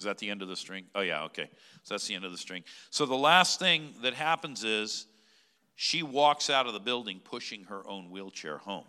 Is 0.00 0.06
that 0.06 0.18
the 0.18 0.30
end 0.30 0.42
of 0.42 0.48
the 0.48 0.56
string? 0.56 0.86
Oh, 0.94 1.00
yeah, 1.00 1.22
okay. 1.24 1.48
So 1.84 1.94
that's 1.94 2.08
the 2.08 2.14
end 2.14 2.24
of 2.24 2.32
the 2.32 2.38
string. 2.38 2.64
So 2.90 3.06
the 3.06 3.14
last 3.14 3.60
thing 3.60 3.94
that 4.02 4.14
happens 4.14 4.64
is 4.64 5.06
she 5.76 6.02
walks 6.02 6.50
out 6.50 6.66
of 6.66 6.72
the 6.72 6.80
building 6.80 7.20
pushing 7.22 7.64
her 7.64 7.86
own 7.86 8.10
wheelchair 8.10 8.58
home. 8.58 8.84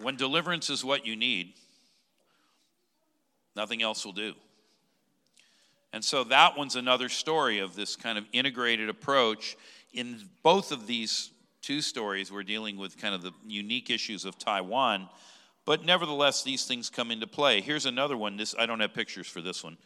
When 0.00 0.16
deliverance 0.16 0.70
is 0.70 0.84
what 0.84 1.06
you 1.06 1.16
need, 1.16 1.54
Nothing 3.56 3.82
else 3.82 4.04
will 4.04 4.12
do. 4.12 4.34
And 5.92 6.04
so 6.04 6.24
that 6.24 6.56
one's 6.56 6.76
another 6.76 7.08
story 7.08 7.58
of 7.58 7.74
this 7.74 7.96
kind 7.96 8.16
of 8.16 8.24
integrated 8.32 8.88
approach. 8.88 9.56
In 9.92 10.20
both 10.42 10.70
of 10.70 10.86
these 10.86 11.30
two 11.60 11.80
stories, 11.80 12.30
we're 12.30 12.44
dealing 12.44 12.76
with 12.76 12.96
kind 12.96 13.14
of 13.14 13.22
the 13.22 13.32
unique 13.46 13.90
issues 13.90 14.24
of 14.24 14.38
Taiwan, 14.38 15.08
but 15.66 15.84
nevertheless, 15.84 16.42
these 16.42 16.64
things 16.64 16.88
come 16.88 17.10
into 17.10 17.26
play. 17.26 17.60
Here's 17.60 17.86
another 17.86 18.16
one. 18.16 18.36
This 18.36 18.54
I 18.58 18.66
don't 18.66 18.80
have 18.80 18.94
pictures 18.94 19.26
for 19.26 19.42
this 19.42 19.62
one. 19.62 19.76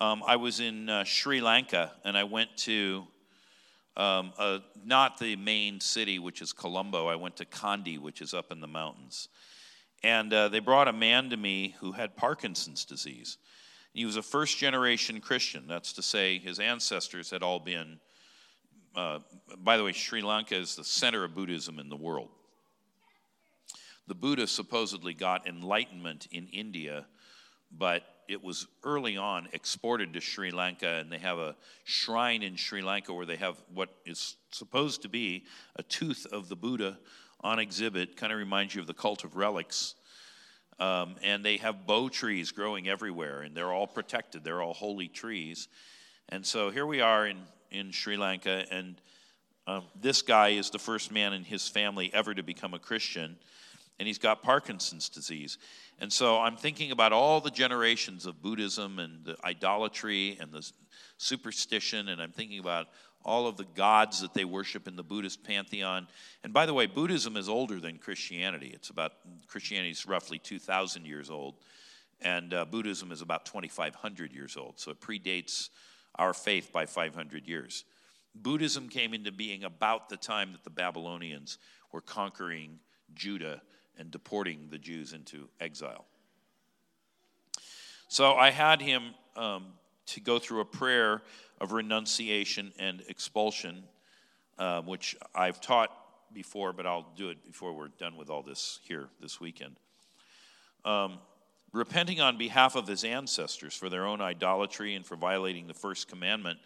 Um, 0.00 0.22
I 0.26 0.36
was 0.36 0.60
in 0.60 0.88
uh, 0.88 1.04
Sri 1.04 1.40
Lanka, 1.40 1.92
and 2.04 2.16
I 2.16 2.24
went 2.24 2.56
to 2.58 3.06
um, 3.96 4.32
not 4.84 5.18
the 5.18 5.36
main 5.36 5.80
city, 5.80 6.18
which 6.18 6.40
is 6.40 6.52
Colombo. 6.52 7.06
I 7.06 7.16
went 7.16 7.36
to 7.36 7.44
Kandy, 7.44 7.98
which 7.98 8.22
is 8.22 8.32
up 8.32 8.50
in 8.50 8.60
the 8.60 8.66
mountains. 8.66 9.28
And 10.02 10.32
uh, 10.32 10.48
they 10.48 10.60
brought 10.60 10.88
a 10.88 10.92
man 10.92 11.30
to 11.30 11.36
me 11.36 11.74
who 11.80 11.92
had 11.92 12.16
Parkinson's 12.16 12.84
disease. 12.84 13.36
He 13.92 14.04
was 14.04 14.16
a 14.16 14.22
first 14.22 14.56
generation 14.58 15.20
Christian. 15.20 15.66
That's 15.66 15.92
to 15.94 16.02
say, 16.02 16.38
his 16.38 16.58
ancestors 16.58 17.30
had 17.30 17.42
all 17.42 17.58
been, 17.58 17.98
uh, 18.96 19.18
by 19.58 19.76
the 19.76 19.84
way, 19.84 19.92
Sri 19.92 20.22
Lanka 20.22 20.56
is 20.56 20.76
the 20.76 20.84
center 20.84 21.24
of 21.24 21.34
Buddhism 21.34 21.78
in 21.78 21.88
the 21.88 21.96
world. 21.96 22.30
The 24.06 24.14
Buddha 24.14 24.46
supposedly 24.46 25.12
got 25.12 25.46
enlightenment 25.46 26.28
in 26.32 26.48
India, 26.48 27.06
but 27.70 28.02
it 28.28 28.42
was 28.42 28.66
early 28.84 29.16
on 29.16 29.48
exported 29.52 30.12
to 30.14 30.20
Sri 30.20 30.50
Lanka, 30.50 30.98
and 31.00 31.12
they 31.12 31.18
have 31.18 31.38
a 31.38 31.56
shrine 31.84 32.42
in 32.42 32.56
Sri 32.56 32.80
Lanka 32.80 33.12
where 33.12 33.26
they 33.26 33.36
have 33.36 33.56
what 33.74 33.90
is 34.06 34.36
supposed 34.52 35.02
to 35.02 35.08
be 35.08 35.44
a 35.76 35.82
tooth 35.82 36.26
of 36.32 36.48
the 36.48 36.56
Buddha 36.56 36.98
on 37.40 37.58
exhibit. 37.58 38.16
Kind 38.16 38.32
of 38.32 38.38
reminds 38.38 38.74
you 38.74 38.80
of 38.80 38.86
the 38.86 38.94
cult 38.94 39.24
of 39.24 39.36
relics. 39.36 39.94
Um, 40.78 41.16
and 41.22 41.44
they 41.44 41.58
have 41.58 41.86
bo 41.86 42.08
trees 42.08 42.52
growing 42.52 42.88
everywhere, 42.88 43.42
and 43.42 43.54
they're 43.54 43.72
all 43.72 43.86
protected. 43.86 44.44
They're 44.44 44.62
all 44.62 44.72
holy 44.72 45.08
trees. 45.08 45.68
And 46.30 46.46
so 46.46 46.70
here 46.70 46.86
we 46.86 47.00
are 47.00 47.26
in, 47.26 47.38
in 47.70 47.90
Sri 47.90 48.16
Lanka, 48.16 48.64
and 48.70 49.00
um, 49.66 49.84
this 50.00 50.22
guy 50.22 50.50
is 50.50 50.70
the 50.70 50.78
first 50.78 51.12
man 51.12 51.32
in 51.32 51.44
his 51.44 51.68
family 51.68 52.10
ever 52.14 52.32
to 52.32 52.42
become 52.42 52.72
a 52.72 52.78
Christian, 52.78 53.36
and 53.98 54.06
he's 54.06 54.18
got 54.18 54.42
Parkinson's 54.42 55.08
disease. 55.08 55.58
And 55.98 56.10
so 56.10 56.38
I'm 56.38 56.56
thinking 56.56 56.92
about 56.92 57.12
all 57.12 57.40
the 57.40 57.50
generations 57.50 58.24
of 58.24 58.40
Buddhism 58.40 58.98
and 58.98 59.24
the 59.24 59.36
idolatry 59.44 60.38
and 60.40 60.50
the 60.50 60.68
superstition, 61.18 62.08
and 62.08 62.22
I'm 62.22 62.32
thinking 62.32 62.58
about 62.58 62.86
all 63.24 63.46
of 63.46 63.56
the 63.56 63.66
gods 63.74 64.20
that 64.20 64.34
they 64.34 64.44
worship 64.44 64.88
in 64.88 64.96
the 64.96 65.02
Buddhist 65.02 65.44
pantheon. 65.44 66.06
And 66.42 66.52
by 66.52 66.66
the 66.66 66.74
way, 66.74 66.86
Buddhism 66.86 67.36
is 67.36 67.48
older 67.48 67.78
than 67.78 67.98
Christianity. 67.98 68.70
It's 68.74 68.90
about, 68.90 69.12
Christianity 69.46 69.90
is 69.90 70.06
roughly 70.06 70.38
2,000 70.38 71.04
years 71.04 71.30
old, 71.30 71.56
and 72.22 72.54
uh, 72.54 72.64
Buddhism 72.64 73.12
is 73.12 73.20
about 73.20 73.44
2,500 73.46 74.32
years 74.32 74.56
old. 74.56 74.78
So 74.78 74.90
it 74.90 75.00
predates 75.00 75.68
our 76.16 76.32
faith 76.32 76.72
by 76.72 76.86
500 76.86 77.46
years. 77.46 77.84
Buddhism 78.34 78.88
came 78.88 79.12
into 79.12 79.32
being 79.32 79.64
about 79.64 80.08
the 80.08 80.16
time 80.16 80.52
that 80.52 80.64
the 80.64 80.70
Babylonians 80.70 81.58
were 81.92 82.00
conquering 82.00 82.78
Judah 83.14 83.60
and 83.98 84.10
deporting 84.10 84.68
the 84.70 84.78
Jews 84.78 85.12
into 85.12 85.48
exile. 85.60 86.06
So 88.08 88.34
I 88.34 88.50
had 88.50 88.80
him 88.80 89.14
um, 89.36 89.66
to 90.10 90.20
go 90.20 90.38
through 90.38 90.60
a 90.60 90.64
prayer 90.64 91.22
of 91.60 91.72
renunciation 91.72 92.72
and 92.78 93.02
expulsion, 93.08 93.84
uh, 94.58 94.82
which 94.82 95.16
I've 95.34 95.60
taught 95.60 95.90
before, 96.32 96.72
but 96.72 96.86
I'll 96.86 97.06
do 97.16 97.30
it 97.30 97.44
before 97.44 97.72
we're 97.72 97.88
done 97.88 98.16
with 98.16 98.30
all 98.30 98.42
this 98.42 98.80
here 98.84 99.08
this 99.20 99.40
weekend. 99.40 99.76
Um, 100.84 101.18
repenting 101.72 102.20
on 102.20 102.38
behalf 102.38 102.74
of 102.74 102.86
his 102.86 103.04
ancestors 103.04 103.74
for 103.74 103.88
their 103.88 104.06
own 104.06 104.20
idolatry 104.20 104.94
and 104.94 105.06
for 105.06 105.16
violating 105.16 105.66
the 105.66 105.74
first 105.74 106.08
commandment, 106.08 106.58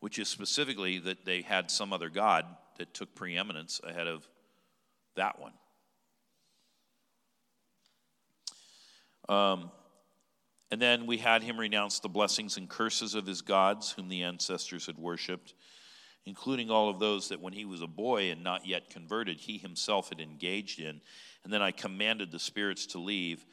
which 0.00 0.18
is 0.18 0.28
specifically 0.28 0.98
that 0.98 1.24
they 1.24 1.42
had 1.42 1.70
some 1.70 1.92
other 1.92 2.08
God 2.08 2.46
that 2.78 2.94
took 2.94 3.14
preeminence 3.14 3.80
ahead 3.84 4.06
of 4.06 4.26
that 5.16 5.38
one. 5.40 5.52
Um, 9.28 9.70
and 10.70 10.82
then 10.82 11.06
we 11.06 11.18
had 11.18 11.42
him 11.42 11.58
renounce 11.58 12.00
the 12.00 12.08
blessings 12.08 12.56
and 12.56 12.68
curses 12.68 13.14
of 13.14 13.26
his 13.26 13.42
gods, 13.42 13.92
whom 13.92 14.08
the 14.08 14.22
ancestors 14.22 14.86
had 14.86 14.98
worshipped, 14.98 15.54
including 16.24 16.70
all 16.70 16.88
of 16.88 16.98
those 16.98 17.28
that 17.28 17.40
when 17.40 17.52
he 17.52 17.64
was 17.64 17.82
a 17.82 17.86
boy 17.86 18.30
and 18.30 18.42
not 18.42 18.66
yet 18.66 18.90
converted, 18.90 19.38
he 19.38 19.58
himself 19.58 20.08
had 20.08 20.20
engaged 20.20 20.80
in. 20.80 21.00
And 21.44 21.52
then 21.52 21.62
I 21.62 21.70
commanded 21.70 22.32
the 22.32 22.40
spirits 22.40 22.86
to 22.86 22.98
leave. 22.98 23.46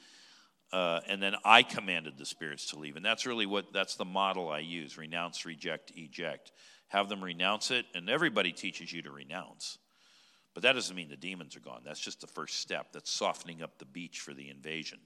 Uh, 0.72 1.02
and 1.08 1.22
then 1.22 1.36
I 1.46 1.62
commanded 1.62 2.18
the 2.18 2.26
spirits 2.26 2.72
to 2.72 2.80
leave. 2.80 2.96
And 2.96 3.06
that's 3.06 3.28
really 3.28 3.46
what, 3.46 3.72
that's 3.72 3.96
the 3.96 4.06
model 4.06 4.50
I 4.50 4.60
use 4.60 4.98
renounce, 4.98 5.46
reject, 5.46 5.92
eject. 5.96 6.52
Have 6.88 7.10
them 7.10 7.24
renounce 7.24 7.70
it, 7.70 7.86
and 7.94 8.10
everybody 8.10 8.52
teaches 8.52 8.92
you 8.92 9.04
to 9.04 9.12
renounce. 9.12 9.78
But 10.56 10.64
that 10.64 10.74
doesn't 10.74 10.96
mean 10.96 11.10
the 11.10 11.16
demons 11.16 11.56
are 11.56 11.60
gone. 11.60 11.82
That's 11.86 12.00
just 12.00 12.22
the 12.22 12.28
first 12.28 12.60
step. 12.60 12.88
That's 12.92 13.12
softening 13.12 13.62
up 13.62 13.78
the 13.78 13.86
beach 13.86 14.20
for 14.20 14.34
the 14.34 14.50
invasion. 14.50 15.00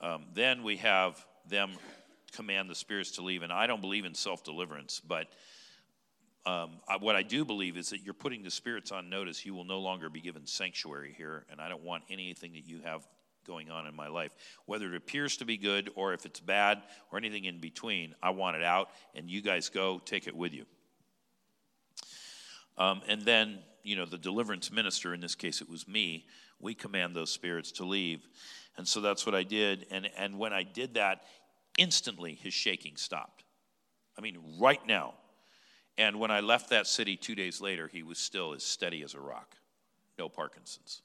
Um, 0.00 0.26
then 0.34 0.62
we 0.62 0.76
have 0.78 1.24
them 1.48 1.72
command 2.32 2.70
the 2.70 2.74
spirits 2.74 3.12
to 3.12 3.22
leave. 3.22 3.42
And 3.42 3.52
I 3.52 3.66
don't 3.66 3.80
believe 3.80 4.04
in 4.04 4.14
self 4.14 4.44
deliverance, 4.44 5.00
but 5.00 5.26
um, 6.46 6.78
I, 6.88 6.96
what 6.96 7.16
I 7.16 7.22
do 7.22 7.44
believe 7.44 7.76
is 7.76 7.90
that 7.90 8.00
you're 8.02 8.14
putting 8.14 8.42
the 8.42 8.50
spirits 8.50 8.92
on 8.92 9.10
notice. 9.10 9.44
You 9.44 9.54
will 9.54 9.64
no 9.64 9.80
longer 9.80 10.08
be 10.08 10.20
given 10.20 10.46
sanctuary 10.46 11.14
here, 11.16 11.44
and 11.50 11.60
I 11.60 11.68
don't 11.68 11.82
want 11.82 12.04
anything 12.08 12.52
that 12.54 12.66
you 12.66 12.80
have 12.82 13.06
going 13.46 13.70
on 13.70 13.86
in 13.86 13.94
my 13.94 14.08
life, 14.08 14.32
whether 14.66 14.86
it 14.86 14.94
appears 14.94 15.36
to 15.38 15.44
be 15.44 15.56
good 15.56 15.90
or 15.94 16.14
if 16.14 16.24
it's 16.24 16.40
bad 16.40 16.82
or 17.10 17.18
anything 17.18 17.44
in 17.44 17.58
between. 17.58 18.14
I 18.22 18.30
want 18.30 18.56
it 18.56 18.62
out, 18.62 18.90
and 19.14 19.28
you 19.28 19.42
guys 19.42 19.68
go 19.68 19.98
take 19.98 20.26
it 20.26 20.36
with 20.36 20.54
you. 20.54 20.64
Um, 22.78 23.02
and 23.06 23.22
then, 23.22 23.58
you 23.82 23.96
know, 23.96 24.06
the 24.06 24.18
deliverance 24.18 24.72
minister, 24.72 25.12
in 25.12 25.20
this 25.20 25.34
case 25.34 25.60
it 25.60 25.68
was 25.68 25.86
me, 25.86 26.26
we 26.58 26.74
command 26.74 27.14
those 27.14 27.30
spirits 27.30 27.72
to 27.72 27.84
leave. 27.84 28.26
And 28.76 28.86
so 28.86 29.00
that's 29.00 29.26
what 29.26 29.34
I 29.34 29.42
did. 29.42 29.86
And, 29.90 30.08
and 30.16 30.38
when 30.38 30.52
I 30.52 30.62
did 30.62 30.94
that, 30.94 31.22
instantly 31.78 32.34
his 32.34 32.54
shaking 32.54 32.96
stopped. 32.96 33.44
I 34.16 34.20
mean, 34.20 34.38
right 34.58 34.84
now. 34.86 35.14
And 35.98 36.18
when 36.18 36.30
I 36.30 36.40
left 36.40 36.70
that 36.70 36.86
city 36.86 37.16
two 37.16 37.34
days 37.34 37.60
later, 37.60 37.88
he 37.88 38.02
was 38.02 38.18
still 38.18 38.54
as 38.54 38.62
steady 38.62 39.02
as 39.02 39.14
a 39.14 39.20
rock. 39.20 39.56
No 40.18 40.28
Parkinson's. 40.28 41.02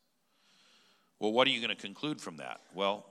Well, 1.19 1.33
what 1.33 1.47
are 1.47 1.51
you 1.51 1.59
going 1.59 1.75
to 1.75 1.81
conclude 1.81 2.21
from 2.21 2.37
that? 2.37 2.61
Well, 2.73 3.05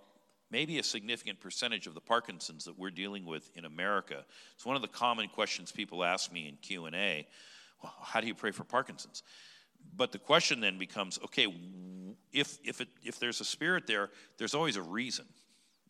maybe 0.51 0.79
a 0.79 0.83
significant 0.83 1.41
percentage 1.41 1.87
of 1.87 1.95
the 1.95 2.01
Parkinson's 2.01 2.65
that 2.67 2.79
we're 2.79 2.91
dealing 2.91 3.27
with 3.27 3.51
in 3.57 3.65
America. 3.65 4.25
It's 4.55 4.65
one 4.65 4.77
of 4.77 4.83
the 4.83 4.89
common 4.89 5.29
questions 5.29 5.73
people 5.73 6.05
ask 6.05 6.33
me 6.33 6.49
in 6.49 6.57
Q&A. 6.57 7.27
Well, 7.83 7.95
how 8.03 8.21
do 8.21 8.27
you 8.27 8.35
pray 8.35 8.51
for 8.51 8.65
Parkinson's? 8.65 9.23
But 9.97 10.13
the 10.13 10.19
question 10.19 10.61
then 10.61 10.79
becomes 10.79 11.19
okay, 11.25 11.47
if, 12.33 12.59
if, 12.65 12.81
it, 12.81 12.89
if 13.03 13.19
there's 13.19 13.41
a 13.41 13.45
spirit 13.45 13.87
there, 13.87 14.11
there's 14.39 14.55
always 14.55 14.77
a 14.77 14.83
reason. 14.83 15.27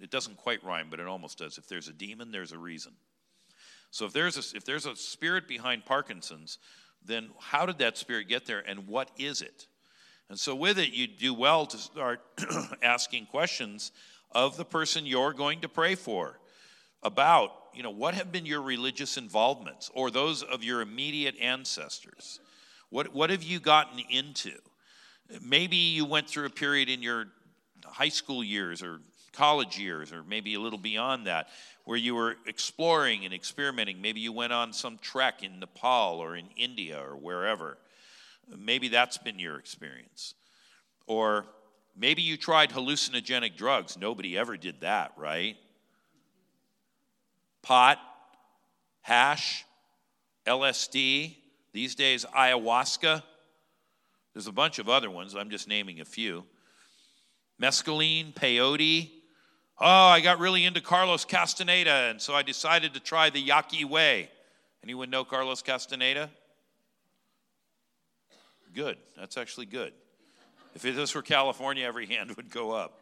It 0.00 0.10
doesn't 0.10 0.36
quite 0.36 0.62
rhyme, 0.64 0.88
but 0.90 1.00
it 1.00 1.06
almost 1.06 1.38
does. 1.38 1.56
If 1.56 1.68
there's 1.68 1.88
a 1.88 1.92
demon, 1.92 2.30
there's 2.30 2.52
a 2.52 2.58
reason. 2.58 2.92
So 3.90 4.06
if 4.06 4.12
there's 4.12 4.36
a, 4.36 4.56
if 4.56 4.64
there's 4.64 4.86
a 4.86 4.96
spirit 4.96 5.46
behind 5.48 5.84
Parkinson's, 5.84 6.58
then 7.04 7.30
how 7.38 7.64
did 7.64 7.78
that 7.78 7.96
spirit 7.96 8.28
get 8.28 8.46
there 8.46 8.62
and 8.66 8.88
what 8.88 9.10
is 9.16 9.40
it? 9.40 9.66
And 10.28 10.38
so 10.38 10.54
with 10.54 10.78
it, 10.78 10.92
you 10.92 11.06
do 11.06 11.32
well 11.34 11.66
to 11.66 11.76
start 11.76 12.20
asking 12.82 13.26
questions 13.26 13.92
of 14.32 14.56
the 14.56 14.64
person 14.64 15.06
you're 15.06 15.32
going 15.32 15.60
to 15.60 15.68
pray 15.68 15.94
for 15.94 16.38
about, 17.02 17.52
you 17.74 17.82
know, 17.82 17.90
what 17.90 18.14
have 18.14 18.32
been 18.32 18.46
your 18.46 18.62
religious 18.62 19.16
involvements 19.16 19.90
or 19.94 20.10
those 20.10 20.42
of 20.42 20.64
your 20.64 20.80
immediate 20.80 21.36
ancestors? 21.40 22.40
What, 22.90 23.14
what 23.14 23.30
have 23.30 23.42
you 23.42 23.60
gotten 23.60 24.00
into? 24.10 24.52
Maybe 25.42 25.76
you 25.76 26.04
went 26.04 26.28
through 26.28 26.46
a 26.46 26.50
period 26.50 26.88
in 26.88 27.02
your 27.02 27.26
high 27.84 28.08
school 28.08 28.44
years 28.44 28.82
or 28.82 29.00
college 29.32 29.78
years, 29.78 30.12
or 30.12 30.22
maybe 30.22 30.54
a 30.54 30.60
little 30.60 30.78
beyond 30.78 31.26
that, 31.26 31.48
where 31.84 31.98
you 31.98 32.14
were 32.14 32.36
exploring 32.46 33.24
and 33.24 33.34
experimenting. 33.34 34.00
Maybe 34.00 34.20
you 34.20 34.32
went 34.32 34.52
on 34.52 34.72
some 34.72 34.98
trek 34.98 35.42
in 35.42 35.60
Nepal 35.60 36.18
or 36.18 36.36
in 36.36 36.46
India 36.56 37.00
or 37.00 37.16
wherever. 37.16 37.78
Maybe 38.56 38.88
that's 38.88 39.18
been 39.18 39.38
your 39.38 39.58
experience. 39.58 40.34
Or 41.06 41.46
maybe 41.96 42.22
you 42.22 42.36
tried 42.36 42.70
hallucinogenic 42.70 43.56
drugs. 43.56 43.98
Nobody 43.98 44.38
ever 44.38 44.56
did 44.56 44.80
that, 44.80 45.12
right? 45.16 45.56
Pot, 47.62 47.98
hash, 49.02 49.64
LSD, 50.46 51.36
these 51.74 51.94
days 51.94 52.24
ayahuasca. 52.34 53.22
There's 54.32 54.46
a 54.46 54.52
bunch 54.52 54.78
of 54.78 54.88
other 54.88 55.10
ones, 55.10 55.34
I'm 55.34 55.50
just 55.50 55.68
naming 55.68 56.00
a 56.00 56.04
few. 56.06 56.44
Mescaline, 57.60 58.32
peyote. 58.32 59.10
Oh, 59.78 59.86
I 59.86 60.20
got 60.20 60.38
really 60.38 60.64
into 60.64 60.80
Carlos 60.80 61.24
Castaneda, 61.24 62.08
and 62.10 62.22
so 62.22 62.32
I 62.32 62.42
decided 62.42 62.94
to 62.94 63.00
try 63.00 63.28
the 63.28 63.40
Yaqui 63.40 63.84
Way. 63.84 64.30
Anyone 64.82 65.10
know 65.10 65.24
Carlos 65.24 65.62
Castaneda? 65.62 66.30
Good. 68.72 68.96
That's 69.16 69.36
actually 69.36 69.66
good. 69.66 69.92
If 70.74 70.82
this 70.82 71.14
were 71.14 71.22
California, 71.22 71.84
every 71.84 72.06
hand 72.06 72.36
would 72.36 72.50
go 72.50 72.72
up. 72.72 73.00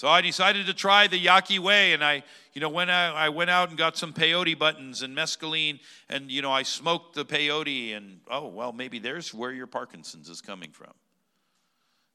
So 0.00 0.08
I 0.08 0.22
decided 0.22 0.64
to 0.64 0.72
try 0.72 1.08
the 1.08 1.18
Yaqui 1.18 1.58
way, 1.58 1.92
and 1.92 2.02
I, 2.02 2.22
you 2.54 2.62
know, 2.62 2.70
when 2.70 2.88
I, 2.88 3.26
I 3.26 3.28
went 3.28 3.50
out 3.50 3.68
and 3.68 3.76
got 3.76 3.98
some 3.98 4.14
peyote 4.14 4.58
buttons 4.58 5.02
and 5.02 5.14
mescaline, 5.14 5.78
and 6.08 6.30
you 6.30 6.40
know, 6.40 6.50
I 6.50 6.62
smoked 6.62 7.16
the 7.16 7.24
peyote, 7.26 7.94
and 7.94 8.20
oh 8.30 8.46
well, 8.46 8.72
maybe 8.72 8.98
there's 8.98 9.34
where 9.34 9.52
your 9.52 9.66
Parkinson's 9.66 10.30
is 10.30 10.40
coming 10.40 10.70
from. 10.70 10.92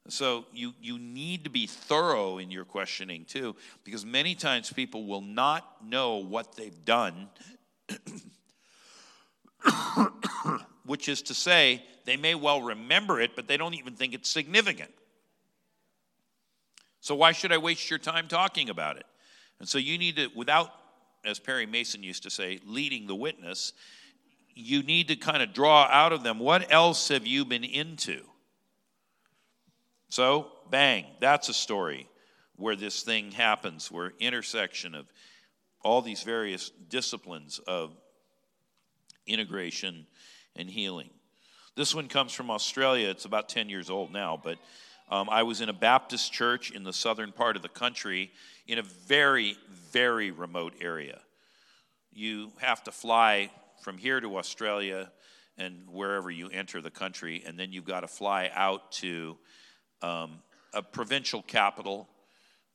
So 0.08 0.46
you 0.52 0.74
you 0.80 0.98
need 0.98 1.44
to 1.44 1.50
be 1.50 1.68
thorough 1.68 2.38
in 2.38 2.50
your 2.50 2.64
questioning 2.64 3.24
too, 3.24 3.54
because 3.84 4.04
many 4.04 4.34
times 4.34 4.72
people 4.72 5.06
will 5.06 5.22
not 5.22 5.86
know 5.86 6.16
what 6.16 6.56
they've 6.56 6.84
done. 6.84 7.28
which 10.86 11.08
is 11.08 11.22
to 11.22 11.34
say, 11.34 11.84
they 12.04 12.16
may 12.16 12.34
well 12.34 12.62
remember 12.62 13.20
it, 13.20 13.36
but 13.36 13.46
they 13.46 13.56
don't 13.56 13.74
even 13.74 13.94
think 13.94 14.12
it's 14.12 14.28
significant. 14.28 14.90
So, 17.06 17.14
why 17.14 17.30
should 17.30 17.52
I 17.52 17.58
waste 17.58 17.88
your 17.88 18.00
time 18.00 18.26
talking 18.26 18.68
about 18.68 18.96
it? 18.96 19.06
And 19.60 19.68
so, 19.68 19.78
you 19.78 19.96
need 19.96 20.16
to, 20.16 20.28
without, 20.34 20.72
as 21.24 21.38
Perry 21.38 21.64
Mason 21.64 22.02
used 22.02 22.24
to 22.24 22.30
say, 22.30 22.58
leading 22.66 23.06
the 23.06 23.14
witness, 23.14 23.74
you 24.56 24.82
need 24.82 25.06
to 25.06 25.14
kind 25.14 25.40
of 25.40 25.52
draw 25.54 25.84
out 25.88 26.12
of 26.12 26.24
them 26.24 26.40
what 26.40 26.72
else 26.72 27.06
have 27.10 27.24
you 27.24 27.44
been 27.44 27.62
into? 27.62 28.22
So, 30.08 30.48
bang, 30.68 31.04
that's 31.20 31.48
a 31.48 31.54
story 31.54 32.08
where 32.56 32.74
this 32.74 33.04
thing 33.04 33.30
happens, 33.30 33.88
where 33.88 34.12
intersection 34.18 34.96
of 34.96 35.06
all 35.84 36.02
these 36.02 36.24
various 36.24 36.72
disciplines 36.88 37.60
of 37.68 37.92
integration 39.28 40.08
and 40.56 40.68
healing. 40.68 41.10
This 41.76 41.94
one 41.94 42.08
comes 42.08 42.32
from 42.32 42.50
Australia. 42.50 43.10
It's 43.10 43.26
about 43.26 43.48
10 43.48 43.68
years 43.68 43.90
old 43.90 44.12
now, 44.12 44.40
but 44.42 44.58
um, 45.08 45.28
I 45.30 45.42
was 45.44 45.60
in 45.60 45.68
a 45.68 45.72
Baptist 45.72 46.32
church 46.32 46.70
in 46.70 46.82
the 46.82 46.92
southern 46.92 47.32
part 47.32 47.56
of 47.56 47.62
the 47.62 47.68
country 47.68 48.32
in 48.66 48.78
a 48.78 48.82
very, 48.82 49.56
very 49.92 50.30
remote 50.30 50.74
area. 50.80 51.20
You 52.12 52.50
have 52.58 52.82
to 52.84 52.92
fly 52.92 53.50
from 53.82 53.98
here 53.98 54.20
to 54.20 54.36
Australia 54.38 55.12
and 55.58 55.88
wherever 55.88 56.30
you 56.30 56.48
enter 56.48 56.80
the 56.80 56.90
country, 56.90 57.42
and 57.46 57.58
then 57.58 57.72
you've 57.72 57.84
got 57.84 58.00
to 58.00 58.08
fly 58.08 58.50
out 58.54 58.92
to 58.92 59.36
um, 60.02 60.42
a 60.74 60.82
provincial 60.82 61.42
capital, 61.42 62.08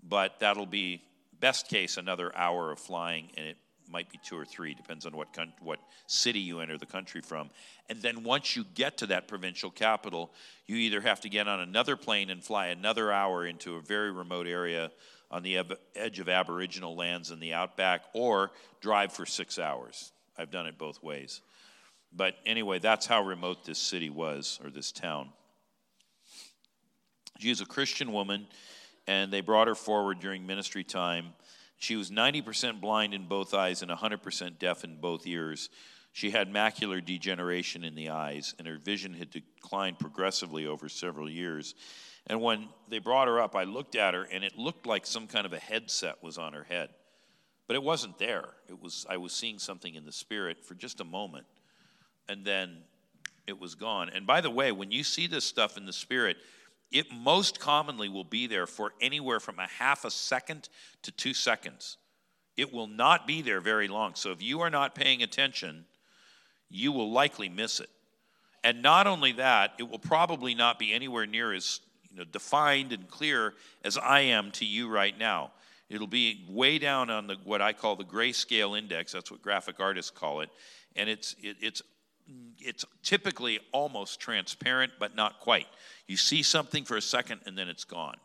but 0.02 0.40
that'll 0.40 0.66
be 0.66 1.02
best 1.40 1.68
case 1.68 1.98
another 1.98 2.36
hour 2.36 2.72
of 2.72 2.80
flying, 2.80 3.30
and 3.36 3.45
it 3.45 3.58
might 3.92 4.10
be 4.10 4.20
two 4.24 4.38
or 4.38 4.46
three, 4.46 4.74
depends 4.74 5.06
on 5.06 5.16
what, 5.16 5.28
what 5.60 5.80
city 6.08 6.40
you 6.40 6.60
enter 6.60 6.78
the 6.78 6.86
country 6.86 7.22
from. 7.22 7.50
And 7.90 8.02
then 8.02 8.24
once 8.24 8.56
you 8.56 8.64
get 8.74 8.98
to 9.00 9.08
that 9.08 9.28
provincial 9.28 9.70
capital, 9.70 10.32
you 10.66 10.78
either 10.78 11.02
have 11.02 11.22
to 11.22 11.30
get 11.30 11.48
on 11.48 11.60
another 11.60 11.96
plane 11.98 12.30
and 12.30 12.44
fly 12.44 12.68
another 12.68 13.12
hour 13.12 13.46
into 13.46 13.76
a 13.76 13.82
very 13.82 14.12
remote 14.12 14.48
area 14.48 14.92
on 15.30 15.44
the 15.44 15.60
edge 15.96 16.20
of 16.20 16.28
Aboriginal 16.28 16.96
lands 16.96 17.32
in 17.32 17.40
the 17.40 17.54
outback, 17.54 18.02
or 18.14 18.52
drive 18.82 19.14
for 19.14 19.26
six 19.26 19.58
hours. 19.58 20.12
I've 20.38 20.52
done 20.52 20.68
it 20.68 20.78
both 20.78 21.02
ways. 21.02 21.42
But 22.14 22.36
anyway, 22.46 22.80
that's 22.80 23.06
how 23.06 23.24
remote 23.24 23.64
this 23.64 23.80
city 23.80 24.10
was, 24.10 24.60
or 24.62 24.70
this 24.70 24.92
town. 24.92 25.30
She 27.40 27.50
is 27.50 27.62
a 27.62 27.66
Christian 27.66 28.12
woman, 28.12 28.46
and 29.08 29.32
they 29.32 29.40
brought 29.42 29.68
her 29.68 29.76
forward 29.76 30.20
during 30.20 30.46
ministry 30.46 30.84
time 30.84 31.34
she 31.82 31.95
was 31.95 32.12
90% 32.12 32.80
blind 32.80 33.16
in 33.16 33.26
both 33.26 33.56
eyes 33.56 33.82
and 33.82 33.90
100% 33.90 34.60
deaf 34.60 34.84
in 34.84 34.98
both 34.98 35.26
ears. 35.26 35.70
She 36.14 36.30
had 36.30 36.53
macular 36.53 37.03
degeneration 37.03 37.84
in 37.84 37.95
the 37.95 38.10
eyes, 38.10 38.53
and 38.60 38.68
her 38.68 38.78
vision 38.78 39.16
had 39.16 39.32
declined 39.32 39.98
progressively 39.98 40.68
over 40.68 40.88
several 40.88 41.28
years. 41.28 41.74
And 42.28 42.40
when 42.40 42.70
they 42.88 42.99
brought 42.99 43.28
her 43.28 43.41
up, 43.41 43.56
I 43.56 43.64
looked 43.64 43.95
at 43.95 44.14
her, 44.14 44.28
and 44.32 44.44
it 44.44 44.60
looked 44.60 44.86
like 44.86 45.08
some 45.08 45.26
kind 45.26 45.48
of 45.48 45.53
a 45.53 45.60
headset 45.60 46.22
was 46.22 46.38
on 46.38 46.53
her 46.53 46.66
head. 46.66 46.90
But 47.66 47.78
it 47.78 47.84
wasn't 47.84 48.20
there. 48.20 48.49
It 48.70 48.80
was, 48.80 49.08
I 49.10 49.18
was 49.18 49.34
seeing 49.34 49.58
something 49.58 49.95
in 49.95 50.06
the 50.06 50.12
spirit 50.12 50.64
for 50.64 50.76
just 50.76 51.02
a 51.02 51.06
moment, 51.06 51.48
and 52.30 52.45
then 52.45 52.78
it 53.48 53.60
was 53.60 53.74
gone. 53.74 54.12
And 54.14 54.28
by 54.28 54.41
the 54.41 54.52
way, 54.52 54.72
when 54.72 54.91
you 54.91 55.03
see 55.03 55.26
this 55.26 55.45
stuff 55.45 55.78
in 55.78 55.88
the 55.88 55.94
spirit, 55.94 56.38
it 56.92 57.12
most 57.12 57.60
commonly 57.60 58.10
will 58.10 58.24
be 58.24 58.48
there 58.48 58.68
for 58.68 58.94
anywhere 59.00 59.40
from 59.40 59.60
a 59.60 59.68
half 59.68 60.04
a 60.06 60.12
second 60.12 60.70
to 61.04 61.12
two 61.12 61.34
seconds. 61.34 61.98
It 62.58 62.74
will 62.74 62.88
not 62.88 63.26
be 63.26 63.42
there 63.42 63.62
very 63.62 63.88
long. 63.88 64.16
So 64.16 64.32
if 64.32 64.42
you 64.42 64.62
are 64.62 64.70
not 64.70 64.94
paying 64.94 65.24
attention, 65.24 65.86
you 66.70 66.92
will 66.92 67.12
likely 67.12 67.50
miss 67.50 67.80
it. 67.80 67.90
And 68.64 68.82
not 68.82 69.08
only 69.08 69.32
that, 69.34 69.74
it 69.80 69.90
will 69.90 70.00
probably 70.00 70.54
not 70.54 70.78
be 70.78 70.94
anywhere 70.94 71.26
near 71.26 71.54
as 71.54 71.80
you 72.10 72.18
know, 72.18 72.26
defined 72.26 72.92
and 72.92 73.08
clear 73.10 73.54
as 73.84 73.98
I 73.98 74.22
am 74.22 74.52
to 74.52 74.66
you 74.66 74.90
right 74.90 75.18
now. 75.18 75.52
It'll 75.90 76.08
be 76.08 76.46
way 76.50 76.78
down 76.78 77.10
on 77.10 77.28
the 77.28 77.36
what 77.44 77.62
I 77.62 77.74
call 77.74 77.96
the 77.96 78.06
grayscale 78.06 78.78
index. 78.78 79.12
That's 79.12 79.32
what 79.32 79.42
graphic 79.42 79.80
artists 79.80 80.12
call 80.12 80.40
it, 80.42 80.50
and 80.96 81.10
it's 81.10 81.36
it, 81.42 81.58
it's 81.60 81.82
it's 82.60 82.85
typically 83.03 83.60
almost 83.72 84.19
transparent, 84.19 84.93
but 84.99 85.15
not 85.15 85.39
quite. 85.39 85.68
You 86.07 86.18
see 86.18 86.43
something 86.43 86.85
for 86.85 86.98
a 86.98 87.02
second 87.02 87.41
and 87.45 87.57
then 87.57 87.68
it's 87.68 87.84
gone. 87.84 88.18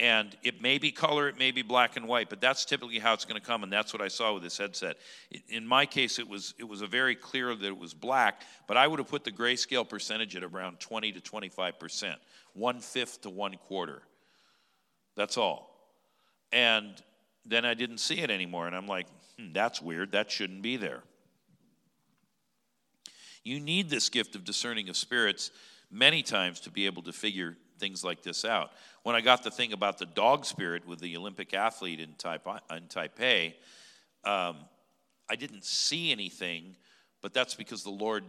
And 0.00 0.36
it 0.44 0.62
may 0.62 0.78
be 0.78 0.92
color, 0.92 1.28
it 1.28 1.38
may 1.38 1.50
be 1.50 1.62
black 1.62 1.96
and 1.96 2.06
white, 2.06 2.30
but 2.30 2.40
that's 2.40 2.64
typically 2.64 3.00
how 3.00 3.14
it's 3.14 3.24
going 3.24 3.40
to 3.40 3.44
come, 3.44 3.64
and 3.64 3.72
that's 3.72 3.92
what 3.92 4.00
I 4.00 4.06
saw 4.06 4.32
with 4.32 4.44
this 4.44 4.56
headset. 4.56 4.96
In 5.48 5.66
my 5.66 5.86
case, 5.86 6.20
it 6.20 6.28
was 6.28 6.54
it 6.56 6.68
was 6.68 6.82
a 6.82 6.86
very 6.86 7.16
clear 7.16 7.52
that 7.52 7.66
it 7.66 7.76
was 7.76 7.94
black, 7.94 8.42
but 8.68 8.76
I 8.76 8.86
would 8.86 9.00
have 9.00 9.08
put 9.08 9.24
the 9.24 9.32
grayscale 9.32 9.88
percentage 9.88 10.36
at 10.36 10.44
around 10.44 10.78
20 10.78 11.10
to 11.12 11.20
25 11.20 11.80
percent, 11.80 12.20
one 12.52 12.78
fifth 12.78 13.22
to 13.22 13.30
one 13.30 13.56
quarter. 13.56 14.02
That's 15.16 15.36
all. 15.36 15.68
And 16.52 16.94
then 17.44 17.64
I 17.64 17.74
didn't 17.74 17.98
see 17.98 18.20
it 18.20 18.30
anymore, 18.30 18.68
and 18.68 18.76
I'm 18.76 18.86
like, 18.86 19.08
hmm, 19.36 19.52
that's 19.52 19.82
weird. 19.82 20.12
That 20.12 20.30
shouldn't 20.30 20.62
be 20.62 20.76
there. 20.76 21.02
You 23.44 23.60
need 23.60 23.90
this 23.90 24.08
gift 24.08 24.34
of 24.34 24.44
discerning 24.44 24.88
of 24.88 24.96
spirits 24.96 25.50
many 25.90 26.22
times 26.22 26.60
to 26.60 26.70
be 26.70 26.86
able 26.86 27.02
to 27.02 27.12
figure 27.12 27.56
things 27.78 28.04
like 28.04 28.22
this 28.22 28.44
out. 28.44 28.70
When 29.02 29.14
I 29.14 29.20
got 29.20 29.42
the 29.42 29.50
thing 29.50 29.72
about 29.72 29.98
the 29.98 30.06
dog 30.06 30.44
spirit 30.44 30.86
with 30.86 31.00
the 31.00 31.16
Olympic 31.16 31.54
athlete 31.54 32.00
in 32.00 32.10
Taipei, 32.14 32.58
in 32.70 32.84
Taipei 32.84 33.54
um, 34.24 34.56
I 35.30 35.36
didn't 35.36 35.64
see 35.64 36.10
anything, 36.10 36.76
but 37.22 37.32
that's 37.32 37.54
because 37.54 37.82
the 37.82 37.90
Lord 37.90 38.24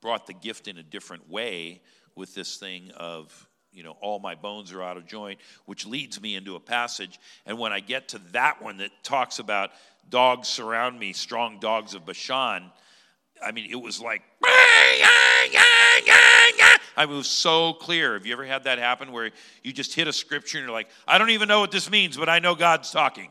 brought 0.00 0.26
the 0.26 0.34
gift 0.34 0.68
in 0.68 0.78
a 0.78 0.82
different 0.82 1.30
way 1.30 1.80
with 2.14 2.34
this 2.34 2.56
thing 2.56 2.90
of 2.96 3.48
you 3.72 3.82
know 3.82 3.96
all 4.00 4.18
my 4.18 4.34
bones 4.34 4.70
are 4.72 4.82
out 4.82 4.96
of 4.96 5.06
joint 5.06 5.40
which 5.64 5.86
leads 5.86 6.20
me 6.20 6.36
into 6.36 6.54
a 6.54 6.60
passage 6.60 7.18
and 7.46 7.58
when 7.58 7.72
i 7.72 7.80
get 7.80 8.06
to 8.08 8.18
that 8.30 8.62
one 8.62 8.76
that 8.76 8.90
talks 9.02 9.38
about 9.38 9.70
dogs 10.10 10.46
surround 10.46 10.98
me 10.98 11.12
strong 11.12 11.58
dogs 11.58 11.94
of 11.94 12.06
bashan 12.06 12.70
I 13.42 13.52
mean, 13.52 13.70
it 13.70 13.80
was 13.80 14.00
like, 14.00 14.22
ah, 14.44 14.48
I 16.96 17.06
mean, 17.06 17.16
was 17.16 17.26
so 17.26 17.72
clear. 17.74 18.14
Have 18.14 18.26
you 18.26 18.32
ever 18.32 18.44
had 18.44 18.64
that 18.64 18.78
happen 18.78 19.12
where 19.12 19.30
you 19.62 19.72
just 19.72 19.94
hit 19.94 20.08
a 20.08 20.12
scripture 20.12 20.58
and 20.58 20.66
you're 20.66 20.74
like, 20.74 20.88
I 21.06 21.18
don't 21.18 21.30
even 21.30 21.48
know 21.48 21.60
what 21.60 21.70
this 21.70 21.90
means, 21.90 22.16
but 22.16 22.28
I 22.28 22.38
know 22.38 22.54
God's 22.54 22.90
talking? 22.90 23.30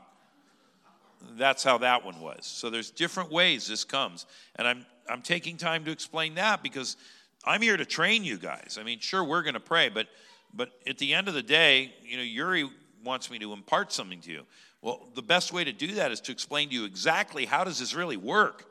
That's 1.38 1.64
how 1.64 1.80
that 1.80 2.06
one 2.06 2.20
was. 2.20 2.46
So 2.46 2.70
there's 2.70 2.92
different 2.92 3.32
ways 3.32 3.68
this 3.68 3.84
comes. 3.84 4.26
And 4.58 4.68
I'm, 4.68 4.86
I'm 5.10 5.22
taking 5.22 5.58
time 5.58 5.86
to 5.86 5.92
explain 5.92 6.36
that 6.36 6.62
because 6.62 6.98
I'm 7.46 7.62
here 7.62 7.78
to 7.78 7.86
train 7.86 8.24
you 8.24 8.38
guys. 8.38 8.78
I 8.80 8.84
mean, 8.84 9.00
sure, 9.00 9.24
we're 9.24 9.42
going 9.44 9.56
to 9.56 9.60
pray, 9.60 9.90
but, 9.90 10.08
but 10.54 10.72
at 10.86 10.98
the 10.98 11.14
end 11.14 11.28
of 11.28 11.34
the 11.34 11.42
day, 11.42 11.94
you 12.04 12.18
know, 12.18 12.24
Yuri 12.24 12.70
wants 13.04 13.32
me 13.32 13.40
to 13.40 13.54
impart 13.54 13.92
something 13.92 14.22
to 14.22 14.32
you. 14.32 14.44
Well, 14.82 15.10
the 15.16 15.22
best 15.22 15.54
way 15.54 15.64
to 15.64 15.72
do 15.72 15.96
that 15.96 16.12
is 16.12 16.20
to 16.22 16.32
explain 16.32 16.70
to 16.70 16.76
you 16.76 16.86
exactly 16.86 17.46
how 17.46 17.64
does 17.64 17.80
this 17.80 17.96
really 17.96 18.18
work 18.18 18.66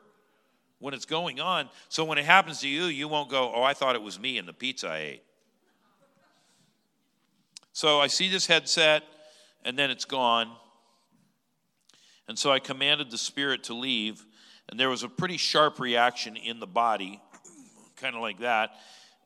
when 0.83 0.93
it's 0.93 1.05
going 1.05 1.39
on. 1.39 1.69
So 1.87 2.03
when 2.03 2.17
it 2.17 2.25
happens 2.25 2.59
to 2.59 2.67
you, 2.67 2.83
you 2.87 3.07
won't 3.07 3.29
go, 3.29 3.53
oh, 3.55 3.63
I 3.63 3.73
thought 3.73 3.95
it 3.95 4.01
was 4.01 4.19
me 4.19 4.37
and 4.37 4.45
the 4.45 4.51
pizza 4.51 4.89
I 4.89 4.97
ate. 4.97 5.23
So 7.71 8.01
I 8.01 8.07
see 8.07 8.29
this 8.29 8.47
headset, 8.47 9.03
and 9.63 9.79
then 9.79 9.89
it's 9.89 10.03
gone. 10.03 10.51
And 12.27 12.37
so 12.37 12.51
I 12.51 12.59
commanded 12.59 13.11
the 13.11 13.17
spirit 13.17 13.63
to 13.63 13.73
leave, 13.73 14.25
and 14.67 14.77
there 14.77 14.89
was 14.89 15.03
a 15.03 15.07
pretty 15.07 15.37
sharp 15.37 15.79
reaction 15.79 16.35
in 16.35 16.59
the 16.59 16.67
body, 16.67 17.21
kind 17.95 18.13
of 18.13 18.21
like 18.21 18.39
that. 18.39 18.71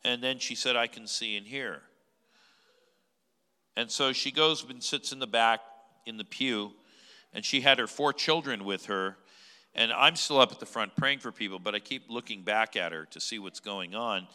And 0.06 0.22
then 0.22 0.38
she 0.38 0.54
said, 0.54 0.76
I 0.76 0.86
can 0.86 1.08
see 1.08 1.38
and 1.38 1.48
hear. 1.48 1.82
And 3.76 3.90
so 3.90 4.14
she 4.14 4.30
goes 4.30 4.64
and 4.64 4.84
sits 4.84 5.12
in 5.12 5.18
the 5.18 5.26
back 5.26 5.62
in 6.06 6.18
the 6.18 6.24
pew, 6.24 6.74
and 7.34 7.44
she 7.44 7.62
had 7.62 7.80
her 7.80 7.88
four 7.88 8.14
children 8.14 8.64
with 8.64 8.86
her. 8.86 9.18
And 9.76 9.94
I'm 9.94 10.16
still 10.16 10.40
up 10.40 10.52
at 10.52 10.60
the 10.60 10.66
front 10.66 10.96
praying 10.96 11.20
for 11.20 11.32
people, 11.32 11.60
but 11.60 11.76
I 11.76 11.80
keep 11.80 12.10
looking 12.10 12.42
back 12.42 12.76
at 12.76 12.92
her 12.92 13.06
to 13.12 13.20
see 13.20 13.38
what's 13.40 13.60
going 13.60 13.96
on. 13.96 14.28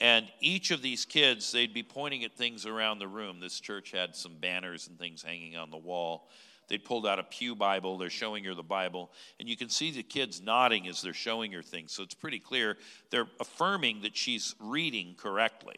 And 0.00 0.26
each 0.40 0.70
of 0.70 0.82
these 0.82 1.04
kids, 1.04 1.52
they'd 1.52 1.72
be 1.72 1.82
pointing 1.82 2.24
at 2.24 2.32
things 2.32 2.66
around 2.66 2.98
the 2.98 3.08
room. 3.08 3.40
This 3.40 3.60
church 3.60 3.92
had 3.92 4.16
some 4.16 4.34
banners 4.40 4.88
and 4.88 4.98
things 4.98 5.22
hanging 5.22 5.56
on 5.56 5.70
the 5.70 5.76
wall. 5.76 6.28
They 6.68 6.78
pulled 6.78 7.06
out 7.06 7.18
a 7.18 7.22
Pew 7.22 7.54
Bible. 7.54 7.98
They're 7.98 8.10
showing 8.10 8.44
her 8.44 8.54
the 8.54 8.62
Bible. 8.62 9.10
And 9.38 9.48
you 9.48 9.56
can 9.56 9.68
see 9.68 9.90
the 9.90 10.02
kids 10.02 10.40
nodding 10.40 10.88
as 10.88 11.02
they're 11.02 11.12
showing 11.12 11.52
her 11.52 11.62
things. 11.62 11.92
So 11.92 12.02
it's 12.02 12.14
pretty 12.14 12.38
clear 12.38 12.78
they're 13.10 13.28
affirming 13.40 14.02
that 14.02 14.16
she's 14.16 14.54
reading 14.58 15.14
correctly. 15.16 15.76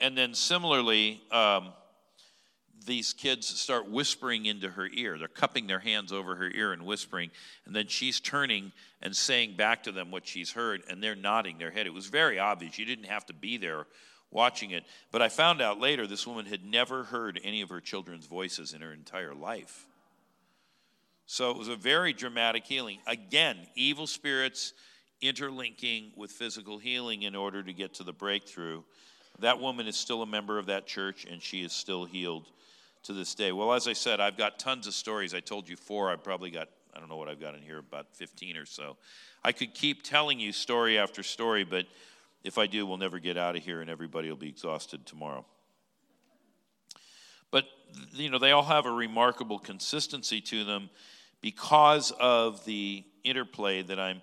And 0.00 0.18
then 0.18 0.34
similarly, 0.34 1.22
um, 1.30 1.72
these 2.84 3.12
kids 3.12 3.46
start 3.46 3.90
whispering 3.90 4.46
into 4.46 4.70
her 4.70 4.88
ear. 4.92 5.18
They're 5.18 5.28
cupping 5.28 5.66
their 5.66 5.78
hands 5.78 6.12
over 6.12 6.36
her 6.36 6.50
ear 6.50 6.72
and 6.72 6.84
whispering. 6.84 7.30
And 7.66 7.74
then 7.74 7.86
she's 7.86 8.20
turning 8.20 8.72
and 9.00 9.14
saying 9.14 9.56
back 9.56 9.84
to 9.84 9.92
them 9.92 10.10
what 10.10 10.26
she's 10.26 10.52
heard, 10.52 10.82
and 10.88 11.02
they're 11.02 11.14
nodding 11.14 11.58
their 11.58 11.70
head. 11.70 11.86
It 11.86 11.94
was 11.94 12.06
very 12.06 12.38
obvious. 12.38 12.78
You 12.78 12.84
didn't 12.84 13.06
have 13.06 13.26
to 13.26 13.34
be 13.34 13.56
there 13.56 13.86
watching 14.30 14.70
it. 14.70 14.84
But 15.10 15.22
I 15.22 15.28
found 15.28 15.60
out 15.60 15.78
later 15.78 16.06
this 16.06 16.26
woman 16.26 16.46
had 16.46 16.64
never 16.64 17.04
heard 17.04 17.40
any 17.44 17.62
of 17.62 17.68
her 17.68 17.80
children's 17.80 18.26
voices 18.26 18.72
in 18.72 18.80
her 18.80 18.92
entire 18.92 19.34
life. 19.34 19.86
So 21.26 21.50
it 21.50 21.56
was 21.56 21.68
a 21.68 21.76
very 21.76 22.12
dramatic 22.12 22.66
healing. 22.66 22.98
Again, 23.06 23.56
evil 23.74 24.06
spirits 24.06 24.72
interlinking 25.20 26.12
with 26.16 26.30
physical 26.30 26.78
healing 26.78 27.22
in 27.22 27.36
order 27.36 27.62
to 27.62 27.72
get 27.72 27.94
to 27.94 28.04
the 28.04 28.12
breakthrough. 28.12 28.82
That 29.38 29.60
woman 29.60 29.86
is 29.86 29.96
still 29.96 30.22
a 30.22 30.26
member 30.26 30.58
of 30.58 30.66
that 30.66 30.86
church 30.86 31.24
and 31.30 31.40
she 31.40 31.62
is 31.62 31.72
still 31.72 32.04
healed 32.04 32.46
to 33.04 33.12
this 33.12 33.34
day. 33.34 33.52
Well, 33.52 33.72
as 33.72 33.88
I 33.88 33.92
said, 33.92 34.20
I've 34.20 34.36
got 34.36 34.58
tons 34.58 34.86
of 34.86 34.94
stories. 34.94 35.34
I 35.34 35.40
told 35.40 35.68
you 35.68 35.76
four. 35.76 36.10
I've 36.10 36.22
probably 36.22 36.50
got, 36.50 36.68
I 36.94 37.00
don't 37.00 37.08
know 37.08 37.16
what 37.16 37.28
I've 37.28 37.40
got 37.40 37.54
in 37.54 37.62
here, 37.62 37.78
about 37.78 38.06
15 38.14 38.56
or 38.56 38.66
so. 38.66 38.96
I 39.44 39.52
could 39.52 39.74
keep 39.74 40.02
telling 40.02 40.38
you 40.38 40.52
story 40.52 40.98
after 40.98 41.22
story, 41.22 41.64
but 41.64 41.86
if 42.44 42.58
I 42.58 42.66
do, 42.66 42.86
we'll 42.86 42.98
never 42.98 43.18
get 43.18 43.36
out 43.36 43.56
of 43.56 43.62
here 43.62 43.80
and 43.80 43.90
everybody 43.90 44.28
will 44.28 44.36
be 44.36 44.48
exhausted 44.48 45.06
tomorrow. 45.06 45.44
But, 47.50 47.64
you 48.12 48.30
know, 48.30 48.38
they 48.38 48.52
all 48.52 48.62
have 48.62 48.86
a 48.86 48.90
remarkable 48.90 49.58
consistency 49.58 50.40
to 50.42 50.64
them 50.64 50.88
because 51.40 52.12
of 52.18 52.64
the 52.64 53.04
interplay 53.24 53.82
that 53.82 53.98
I'm 53.98 54.22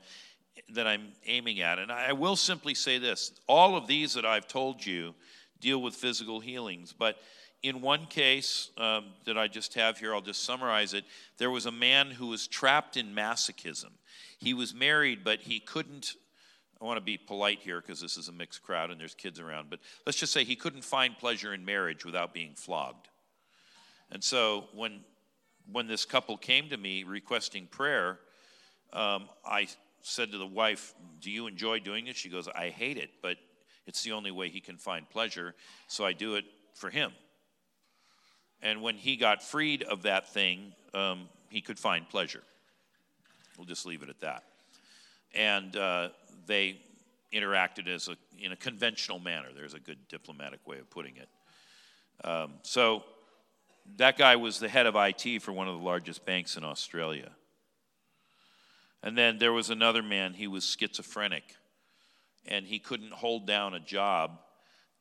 that 0.73 0.87
I'm 0.87 1.13
aiming 1.25 1.61
at. 1.61 1.79
And 1.79 1.91
I 1.91 2.13
will 2.13 2.35
simply 2.35 2.75
say 2.75 2.97
this 2.97 3.31
all 3.47 3.75
of 3.75 3.87
these 3.87 4.13
that 4.13 4.25
I've 4.25 4.47
told 4.47 4.85
you 4.85 5.13
deal 5.59 5.81
with 5.81 5.95
physical 5.95 6.39
healings. 6.39 6.93
But 6.93 7.17
in 7.61 7.81
one 7.81 8.05
case 8.05 8.69
um, 8.77 9.05
that 9.25 9.37
I 9.37 9.47
just 9.47 9.73
have 9.73 9.97
here, 9.97 10.13
I'll 10.13 10.21
just 10.21 10.43
summarize 10.43 10.93
it. 10.93 11.03
There 11.37 11.51
was 11.51 11.65
a 11.65 11.71
man 11.71 12.11
who 12.11 12.27
was 12.27 12.47
trapped 12.47 12.95
in 12.95 13.13
masochism. 13.13 13.91
He 14.37 14.53
was 14.53 14.73
married, 14.73 15.23
but 15.23 15.41
he 15.41 15.59
couldn't. 15.59 16.15
I 16.81 16.85
want 16.85 16.97
to 16.97 17.01
be 17.01 17.17
polite 17.17 17.59
here 17.59 17.81
because 17.81 17.99
this 17.99 18.15
is 18.15 18.29
a 18.29 18.31
mixed 18.31 18.63
crowd 18.63 18.89
and 18.89 18.99
there's 18.99 19.13
kids 19.13 19.39
around, 19.39 19.69
but 19.69 19.79
let's 20.05 20.17
just 20.17 20.31
say 20.31 20.45
he 20.45 20.55
couldn't 20.55 20.85
find 20.85 21.17
pleasure 21.17 21.53
in 21.53 21.65
marriage 21.65 22.05
without 22.05 22.33
being 22.33 22.53
flogged. 22.55 23.09
And 24.11 24.23
so 24.23 24.69
when 24.73 25.01
when 25.71 25.87
this 25.87 26.05
couple 26.05 26.35
came 26.37 26.69
to 26.69 26.77
me 26.77 27.03
requesting 27.03 27.67
prayer, 27.67 28.19
um, 28.93 29.29
I 29.45 29.67
said 30.01 30.31
to 30.31 30.37
the 30.37 30.47
wife, 30.47 30.93
Do 31.19 31.29
you 31.29 31.47
enjoy 31.47 31.79
doing 31.79 32.07
it? 32.07 32.15
She 32.15 32.29
goes, 32.29 32.47
I 32.47 32.69
hate 32.69 32.97
it, 32.97 33.11
but 33.21 33.37
it's 33.85 34.03
the 34.03 34.13
only 34.13 34.31
way 34.31 34.49
he 34.49 34.61
can 34.61 34.77
find 34.77 35.07
pleasure, 35.09 35.55
so 35.87 36.05
I 36.05 36.13
do 36.13 36.35
it 36.35 36.45
for 36.73 36.89
him. 36.89 37.11
And 38.61 38.81
when 38.81 38.95
he 38.95 39.15
got 39.15 39.41
freed 39.41 39.83
of 39.83 40.03
that 40.03 40.33
thing, 40.33 40.73
um, 40.93 41.29
he 41.49 41.61
could 41.61 41.79
find 41.79 42.07
pleasure. 42.07 42.43
We'll 43.57 43.65
just 43.65 43.85
leave 43.85 44.03
it 44.03 44.09
at 44.09 44.19
that. 44.21 44.43
And 45.33 45.75
uh, 45.75 46.09
they 46.45 46.79
interacted 47.33 47.87
as 47.87 48.07
a, 48.07 48.15
in 48.39 48.51
a 48.51 48.55
conventional 48.55 49.19
manner. 49.19 49.47
There's 49.55 49.73
a 49.73 49.79
good 49.79 50.07
diplomatic 50.07 50.65
way 50.67 50.79
of 50.79 50.89
putting 50.89 51.15
it. 51.17 51.29
Um, 52.23 52.53
so 52.63 53.03
that 53.97 54.17
guy 54.17 54.35
was 54.35 54.59
the 54.59 54.69
head 54.69 54.85
of 54.85 54.95
IT 54.95 55.41
for 55.41 55.51
one 55.51 55.67
of 55.67 55.77
the 55.77 55.85
largest 55.85 56.25
banks 56.25 56.57
in 56.57 56.63
Australia. 56.63 57.31
And 59.01 59.17
then 59.17 59.37
there 59.37 59.53
was 59.53 59.69
another 59.69 60.03
man, 60.03 60.33
he 60.33 60.47
was 60.47 60.65
schizophrenic, 60.65 61.55
and 62.45 62.65
he 62.65 62.79
couldn't 62.79 63.13
hold 63.13 63.47
down 63.47 63.73
a 63.73 63.79
job. 63.79 64.39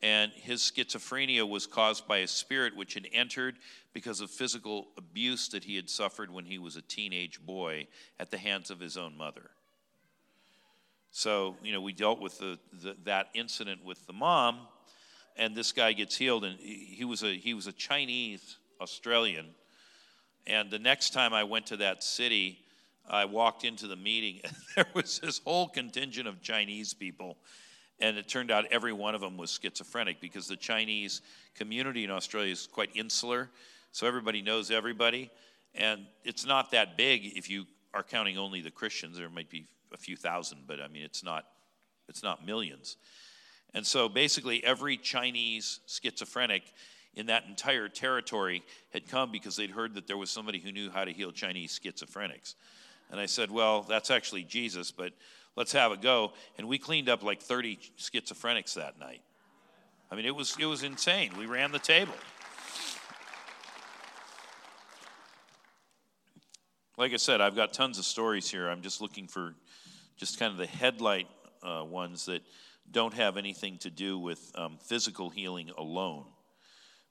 And 0.00 0.30
his 0.32 0.60
schizophrenia 0.60 1.48
was 1.48 1.66
caused 1.66 2.06
by 2.06 2.18
a 2.18 2.28
spirit 2.28 2.76
which 2.76 2.94
had 2.94 3.08
entered 3.12 3.56
because 3.92 4.20
of 4.20 4.30
physical 4.30 4.88
abuse 4.96 5.48
that 5.48 5.64
he 5.64 5.74
had 5.74 5.90
suffered 5.90 6.30
when 6.30 6.44
he 6.44 6.58
was 6.58 6.76
a 6.76 6.82
teenage 6.82 7.44
boy 7.44 7.88
at 8.20 8.30
the 8.30 8.38
hands 8.38 8.70
of 8.70 8.78
his 8.78 8.96
own 8.96 9.16
mother. 9.16 9.50
So, 11.10 11.56
you 11.64 11.72
know, 11.72 11.80
we 11.80 11.92
dealt 11.92 12.20
with 12.20 12.38
the, 12.38 12.58
the, 12.72 12.96
that 13.04 13.28
incident 13.34 13.84
with 13.84 14.06
the 14.06 14.12
mom, 14.12 14.60
and 15.36 15.54
this 15.54 15.72
guy 15.72 15.92
gets 15.94 16.16
healed. 16.16 16.44
And 16.44 16.58
he 16.60 17.04
was 17.04 17.24
a, 17.24 17.34
he 17.34 17.54
was 17.54 17.66
a 17.66 17.72
Chinese 17.72 18.58
Australian. 18.80 19.46
And 20.46 20.70
the 20.70 20.78
next 20.78 21.12
time 21.12 21.34
I 21.34 21.44
went 21.44 21.66
to 21.66 21.76
that 21.78 22.04
city, 22.04 22.60
I 23.08 23.24
walked 23.24 23.64
into 23.64 23.86
the 23.86 23.96
meeting, 23.96 24.40
and 24.44 24.54
there 24.76 24.86
was 24.94 25.18
this 25.18 25.40
whole 25.44 25.68
contingent 25.68 26.28
of 26.28 26.40
Chinese 26.42 26.94
people. 26.94 27.36
And 28.00 28.16
it 28.16 28.28
turned 28.28 28.50
out 28.50 28.66
every 28.70 28.92
one 28.92 29.14
of 29.14 29.20
them 29.20 29.36
was 29.36 29.58
schizophrenic 29.60 30.20
because 30.20 30.46
the 30.46 30.56
Chinese 30.56 31.20
community 31.56 32.04
in 32.04 32.10
Australia 32.10 32.52
is 32.52 32.68
quite 32.70 32.90
insular. 32.94 33.50
So 33.92 34.06
everybody 34.06 34.42
knows 34.42 34.70
everybody. 34.70 35.30
And 35.74 36.06
it's 36.24 36.46
not 36.46 36.70
that 36.70 36.96
big 36.96 37.36
if 37.36 37.50
you 37.50 37.66
are 37.92 38.02
counting 38.02 38.38
only 38.38 38.60
the 38.60 38.70
Christians. 38.70 39.18
There 39.18 39.28
might 39.28 39.50
be 39.50 39.66
a 39.92 39.96
few 39.96 40.16
thousand, 40.16 40.60
but 40.66 40.80
I 40.80 40.88
mean, 40.88 41.02
it's 41.02 41.24
not, 41.24 41.44
it's 42.08 42.22
not 42.22 42.46
millions. 42.46 42.96
And 43.74 43.86
so 43.86 44.08
basically, 44.08 44.64
every 44.64 44.96
Chinese 44.96 45.80
schizophrenic 45.86 46.62
in 47.14 47.26
that 47.26 47.44
entire 47.46 47.88
territory 47.88 48.62
had 48.92 49.08
come 49.08 49.32
because 49.32 49.56
they'd 49.56 49.70
heard 49.70 49.94
that 49.94 50.06
there 50.06 50.16
was 50.16 50.30
somebody 50.30 50.58
who 50.58 50.72
knew 50.72 50.90
how 50.90 51.04
to 51.04 51.12
heal 51.12 51.32
Chinese 51.32 51.78
schizophrenics. 51.82 52.54
And 53.10 53.20
I 53.20 53.26
said, 53.26 53.50
Well, 53.50 53.82
that's 53.82 54.10
actually 54.10 54.44
Jesus, 54.44 54.90
but 54.90 55.12
let's 55.58 55.72
have 55.72 55.90
a 55.90 55.96
go. 55.96 56.32
And 56.56 56.68
we 56.68 56.78
cleaned 56.78 57.08
up 57.08 57.24
like 57.24 57.42
30 57.42 57.80
schizophrenics 57.98 58.74
that 58.74 58.98
night. 59.00 59.22
I 60.08 60.14
mean, 60.14 60.24
it 60.24 60.34
was, 60.34 60.56
it 60.58 60.66
was 60.66 60.84
insane. 60.84 61.32
We 61.36 61.46
ran 61.46 61.72
the 61.72 61.80
table. 61.80 62.14
Like 66.96 67.12
I 67.12 67.16
said, 67.16 67.40
I've 67.40 67.56
got 67.56 67.72
tons 67.72 67.98
of 67.98 68.04
stories 68.04 68.48
here. 68.48 68.68
I'm 68.68 68.82
just 68.82 69.00
looking 69.00 69.26
for 69.26 69.56
just 70.16 70.38
kind 70.38 70.52
of 70.52 70.58
the 70.58 70.66
headlight 70.66 71.26
uh, 71.62 71.84
ones 71.84 72.26
that 72.26 72.42
don't 72.90 73.14
have 73.14 73.36
anything 73.36 73.78
to 73.78 73.90
do 73.90 74.16
with 74.16 74.52
um, 74.54 74.78
physical 74.80 75.28
healing 75.28 75.70
alone. 75.76 76.24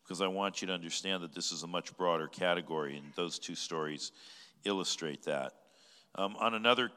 Because 0.04 0.22
I 0.22 0.28
want 0.28 0.62
you 0.62 0.68
to 0.68 0.74
understand 0.74 1.22
that 1.24 1.36
this 1.36 1.52
is 1.52 1.64
a 1.64 1.68
much 1.68 1.96
broader 1.98 2.28
category, 2.28 2.96
and 2.96 3.08
those 3.16 3.40
two 3.40 3.56
stories 3.56 4.14
illustrate 4.64 5.24
that. 5.24 5.52
Um, 6.16 6.38
on 6.38 6.54
another 6.54 6.92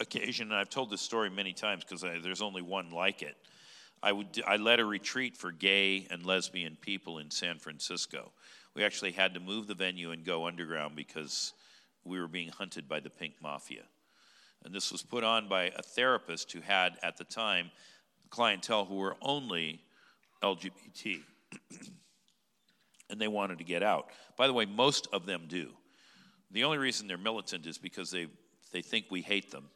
occasion, 0.00 0.50
and 0.50 0.56
I've 0.56 0.70
told 0.70 0.90
this 0.90 1.00
story 1.00 1.30
many 1.30 1.52
times 1.52 1.84
because 1.84 2.00
there's 2.00 2.42
only 2.42 2.62
one 2.62 2.90
like 2.90 3.22
it. 3.22 3.36
I, 4.02 4.12
would, 4.12 4.42
I 4.46 4.56
led 4.56 4.80
a 4.80 4.84
retreat 4.84 5.36
for 5.36 5.50
gay 5.50 6.06
and 6.10 6.26
lesbian 6.26 6.76
people 6.80 7.18
in 7.18 7.30
San 7.30 7.58
Francisco. 7.58 8.32
We 8.74 8.84
actually 8.84 9.12
had 9.12 9.34
to 9.34 9.40
move 9.40 9.66
the 9.66 9.74
venue 9.74 10.10
and 10.10 10.24
go 10.24 10.46
underground 10.46 10.94
because 10.94 11.54
we 12.04 12.20
were 12.20 12.28
being 12.28 12.48
hunted 12.48 12.88
by 12.88 13.00
the 13.00 13.08
Pink 13.08 13.34
Mafia. 13.42 13.84
And 14.64 14.74
this 14.74 14.92
was 14.92 15.02
put 15.02 15.24
on 15.24 15.48
by 15.48 15.64
a 15.76 15.82
therapist 15.82 16.52
who 16.52 16.60
had, 16.60 16.98
at 17.02 17.16
the 17.16 17.24
time, 17.24 17.70
clientele 18.30 18.84
who 18.84 18.96
were 18.96 19.16
only 19.22 19.80
LGBT. 20.42 21.20
and 23.10 23.20
they 23.20 23.28
wanted 23.28 23.58
to 23.58 23.64
get 23.64 23.82
out. 23.82 24.08
By 24.36 24.46
the 24.46 24.52
way, 24.52 24.66
most 24.66 25.08
of 25.12 25.26
them 25.26 25.44
do. 25.48 25.70
The 26.50 26.64
only 26.64 26.78
reason 26.78 27.06
they're 27.06 27.18
militant 27.18 27.66
is 27.66 27.78
because 27.78 28.10
they, 28.10 28.26
they 28.74 28.82
think 28.82 29.06
we 29.08 29.22
hate 29.22 29.52
them. 29.52 29.70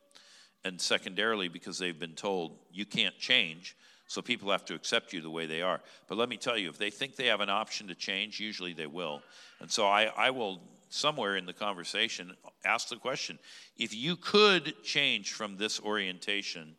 And 0.65 0.79
secondarily, 0.79 1.49
because 1.49 1.79
they've 1.79 1.99
been 1.99 2.17
told 2.17 2.59
you 2.71 2.85
can't 2.85 3.17
change, 3.17 3.77
so 4.09 4.21
people 4.21 4.51
have 4.51 4.65
to 4.65 4.75
accept 4.75 5.13
you 5.13 5.21
the 5.21 5.31
way 5.31 5.47
they 5.47 5.63
are. 5.63 5.81
But 6.09 6.19
let 6.19 6.29
me 6.29 6.37
tell 6.37 6.59
you, 6.59 6.69
if 6.69 6.79
they 6.79 6.91
think 6.91 7.15
they 7.15 7.27
have 7.27 7.41
an 7.41 7.49
option 7.49 7.87
to 7.89 7.95
change, 7.95 8.41
usually 8.41 8.73
they 8.73 8.89
will. 8.89 9.23
And 9.61 9.71
so 9.71 9.87
I, 9.87 10.07
I 10.17 10.31
will, 10.31 10.61
somewhere 10.89 11.37
in 11.37 11.47
the 11.47 11.53
conversation, 11.53 12.35
ask 12.65 12.89
the 12.89 12.97
question 12.97 13.39
if 13.77 13.95
you 13.95 14.17
could 14.17 14.75
change 14.83 15.33
from 15.33 15.57
this 15.57 15.81
orientation, 15.81 16.75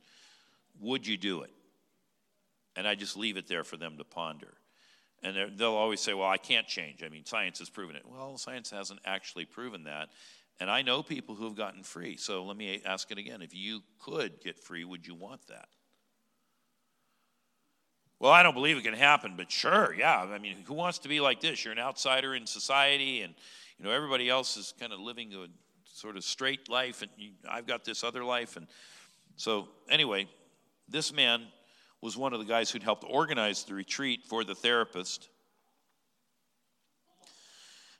would 0.81 1.07
you 1.07 1.15
do 1.15 1.43
it? 1.43 1.51
And 2.75 2.85
I 2.85 2.95
just 2.95 3.15
leave 3.15 3.37
it 3.37 3.47
there 3.47 3.63
for 3.63 3.77
them 3.77 3.97
to 3.97 4.03
ponder. 4.03 4.55
And 5.23 5.57
they'll 5.57 5.71
always 5.71 5.99
say, 5.99 6.13
well, 6.13 6.29
I 6.29 6.37
can't 6.37 6.67
change. 6.67 7.03
I 7.03 7.09
mean, 7.09 7.25
science 7.25 7.59
has 7.59 7.69
proven 7.69 7.95
it. 7.95 8.03
Well, 8.05 8.37
science 8.37 8.69
hasn't 8.69 9.01
actually 9.05 9.45
proven 9.45 9.83
that. 9.83 10.09
And 10.59 10.69
I 10.69 10.81
know 10.81 11.01
people 11.01 11.35
who 11.35 11.45
have 11.45 11.55
gotten 11.55 11.83
free. 11.83 12.17
So 12.17 12.43
let 12.43 12.57
me 12.57 12.81
ask 12.85 13.09
it 13.11 13.17
again. 13.17 13.41
If 13.41 13.55
you 13.55 13.81
could 13.99 14.41
get 14.41 14.59
free, 14.59 14.83
would 14.83 15.07
you 15.07 15.15
want 15.15 15.47
that? 15.47 15.69
Well, 18.19 18.31
I 18.33 18.43
don't 18.43 18.53
believe 18.53 18.77
it 18.77 18.83
can 18.83 18.93
happen, 18.93 19.35
but 19.37 19.49
sure, 19.49 19.95
yeah. 19.97 20.19
I 20.19 20.39
mean, 20.39 20.57
who 20.65 20.73
wants 20.73 20.99
to 20.99 21.09
be 21.09 21.21
like 21.21 21.39
this? 21.39 21.63
You're 21.63 21.71
an 21.71 21.79
outsider 21.79 22.35
in 22.35 22.45
society, 22.45 23.21
and 23.21 23.33
you 23.77 23.85
know 23.85 23.91
everybody 23.91 24.29
else 24.29 24.57
is 24.57 24.73
kind 24.77 24.91
of 24.91 24.99
living 24.99 25.33
a 25.33 25.47
sort 25.85 26.17
of 26.17 26.25
straight 26.25 26.67
life, 26.67 27.01
and 27.01 27.09
you, 27.17 27.31
I've 27.49 27.65
got 27.65 27.85
this 27.85 28.03
other 28.03 28.25
life. 28.25 28.57
And 28.57 28.67
so, 29.37 29.69
anyway, 29.89 30.27
this 30.89 31.13
man 31.13 31.47
was 32.01 32.17
one 32.17 32.33
of 32.33 32.39
the 32.39 32.45
guys 32.45 32.69
who'd 32.69 32.83
helped 32.83 33.05
organize 33.07 33.63
the 33.63 33.73
retreat 33.73 34.25
for 34.27 34.43
the 34.43 34.55
therapist. 34.55 35.29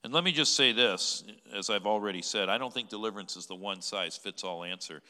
And 0.03 0.13
let 0.13 0.23
me 0.23 0.31
just 0.31 0.55
say 0.55 0.71
this, 0.71 1.23
as 1.53 1.69
I've 1.69 1.85
already 1.85 2.21
said, 2.21 2.47
I 2.47 2.57
don't 2.57 2.73
think 2.73 2.89
deliverance 2.89 3.35
is 3.35 3.47
the 3.47 3.55
one 3.55 3.81
size 3.81 4.15
fits 4.15 4.43
all 4.43 4.63
answer. 4.63 5.01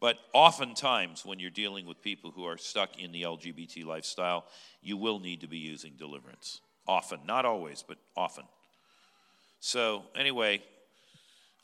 But 0.00 0.18
oftentimes, 0.34 1.24
when 1.24 1.38
you're 1.38 1.50
dealing 1.50 1.86
with 1.86 2.02
people 2.02 2.30
who 2.30 2.44
are 2.44 2.58
stuck 2.58 2.98
in 2.98 3.10
the 3.10 3.22
LGBT 3.22 3.86
lifestyle, 3.86 4.44
you 4.82 4.96
will 4.96 5.18
need 5.18 5.40
to 5.40 5.46
be 5.46 5.58
using 5.58 5.94
deliverance. 5.96 6.60
Often, 6.86 7.20
not 7.26 7.46
always, 7.46 7.82
but 7.86 7.96
often. 8.16 8.44
So, 9.60 10.02
anyway, 10.14 10.62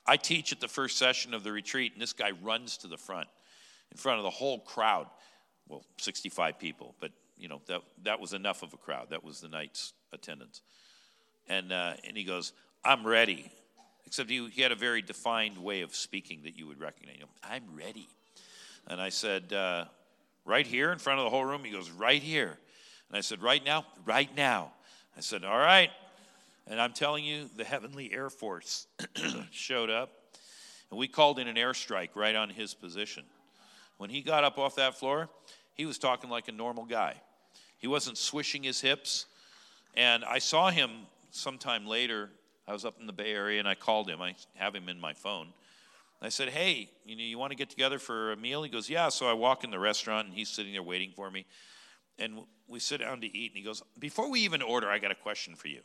I 0.07 0.17
teach 0.17 0.53
at 0.53 0.61
the 0.61 0.69
first 0.69 0.97
session 0.97 1.35
of 1.35 1.45
the 1.45 1.53
retreat, 1.53 1.93
and 1.93 2.01
this 2.01 2.15
guy 2.15 2.31
runs 2.43 2.79
to 2.79 2.87
the 2.87 2.97
front 2.97 3.29
in 3.91 3.99
front 3.99 4.19
of 4.19 4.25
the 4.25 4.31
whole 4.31 4.61
crowd 4.61 5.07
well, 5.71 5.85
65 5.99 6.59
people, 6.59 6.95
but 7.01 7.13
you 7.39 7.49
know 7.49 7.63
that 7.69 7.81
that 8.03 8.21
was 8.21 8.35
enough 8.35 8.63
of 8.63 8.75
a 8.75 8.77
crowd. 8.77 9.11
That 9.11 9.25
was 9.25 9.41
the 9.41 9.49
night's 9.49 9.95
attendance. 10.13 10.63
And 11.49 11.73
uh, 11.73 11.95
and 12.07 12.17
he 12.17 12.25
goes, 12.25 12.53
"I'm 12.85 13.07
ready," 13.07 13.51
except 14.07 14.31
he, 14.31 14.49
he 14.49 14.63
had 14.63 14.73
a 14.73 14.77
very 14.77 15.03
defined 15.03 15.59
way 15.59 15.83
of 15.83 15.95
speaking 15.95 16.43
that 16.45 16.57
you 16.57 16.67
would 16.67 16.81
recognize. 16.81 17.17
I'm 17.43 17.65
ready, 17.75 18.09
and 18.87 19.01
I 19.01 19.09
said, 19.09 19.53
uh, 19.53 19.85
"Right 20.45 20.67
here 20.67 20.93
in 20.93 20.99
front 20.99 21.21
of 21.21 21.25
the 21.25 21.31
whole 21.31 21.45
room." 21.45 21.65
He 21.65 21.71
goes, 21.71 21.91
"Right 21.91 22.23
here," 22.23 22.59
and 23.09 23.17
I 23.17 23.21
said, 23.21 23.43
"Right 23.43 23.65
now, 23.65 23.87
right 24.05 24.35
now." 24.37 24.73
I 25.17 25.21
said, 25.21 25.45
"All 25.45 25.59
right," 25.59 25.91
and 26.67 26.81
I'm 26.81 26.93
telling 26.93 27.25
you, 27.25 27.49
the 27.57 27.65
Heavenly 27.65 28.13
Air 28.13 28.31
Force 28.31 28.87
showed 29.51 29.91
up, 29.91 30.11
and 30.91 30.99
we 30.99 31.09
called 31.09 31.39
in 31.39 31.49
an 31.49 31.57
airstrike 31.57 32.11
right 32.15 32.35
on 32.35 32.51
his 32.51 32.75
position. 32.75 33.25
When 33.99 34.11
he 34.11 34.23
got 34.23 34.45
up 34.45 34.59
off 34.59 34.77
that 34.77 34.99
floor, 34.99 35.29
he 35.75 35.85
was 35.85 35.99
talking 35.99 36.31
like 36.31 36.49
a 36.49 36.53
normal 36.53 36.85
guy. 36.85 37.17
He 37.81 37.87
wasn't 37.87 38.19
swishing 38.19 38.63
his 38.63 38.81
hips. 38.81 39.27
And 39.95 40.25
I 40.25 40.39
saw 40.39 40.71
him 40.71 41.07
sometime 41.31 41.87
later. 41.87 42.31
I 42.71 42.73
was 42.73 42.85
up 42.85 43.01
in 43.01 43.09
the 43.09 43.13
Bay 43.13 43.33
Area 43.33 43.59
and 43.59 43.67
I 43.67 43.75
called 43.75 44.09
him. 44.09 44.23
I 44.23 44.37
have 44.55 44.77
him 44.77 44.89
in 44.89 45.01
my 45.01 45.13
phone. 45.13 45.49
I 46.23 46.29
said, 46.29 46.51
Hey, 46.51 46.89
you 47.05 47.17
know, 47.17 47.25
you 47.25 47.37
want 47.37 47.51
to 47.51 47.57
get 47.57 47.69
together 47.69 47.99
for 47.99 48.31
a 48.31 48.37
meal? 48.37 48.63
He 48.63 48.71
goes, 48.71 48.89
Yeah. 48.89 49.09
So 49.09 49.29
I 49.29 49.33
walk 49.33 49.65
in 49.65 49.73
the 49.73 49.79
restaurant 49.81 50.29
and 50.29 50.37
he's 50.37 50.49
sitting 50.49 50.73
there 50.73 50.83
waiting 50.83 51.11
for 51.11 51.33
me. 51.33 51.47
And 52.17 52.43
we 52.69 52.79
sit 52.79 53.01
down 53.01 53.23
to 53.23 53.37
eat 53.37 53.51
and 53.51 53.59
he 53.59 53.65
goes, 53.65 53.83
Before 53.99 54.31
we 54.31 54.43
even 54.43 54.63
order, 54.63 54.89
I 54.89 55.01
got 55.01 55.11
a 55.11 55.17
question 55.17 55.57
for 55.57 55.67
you. 55.67 55.81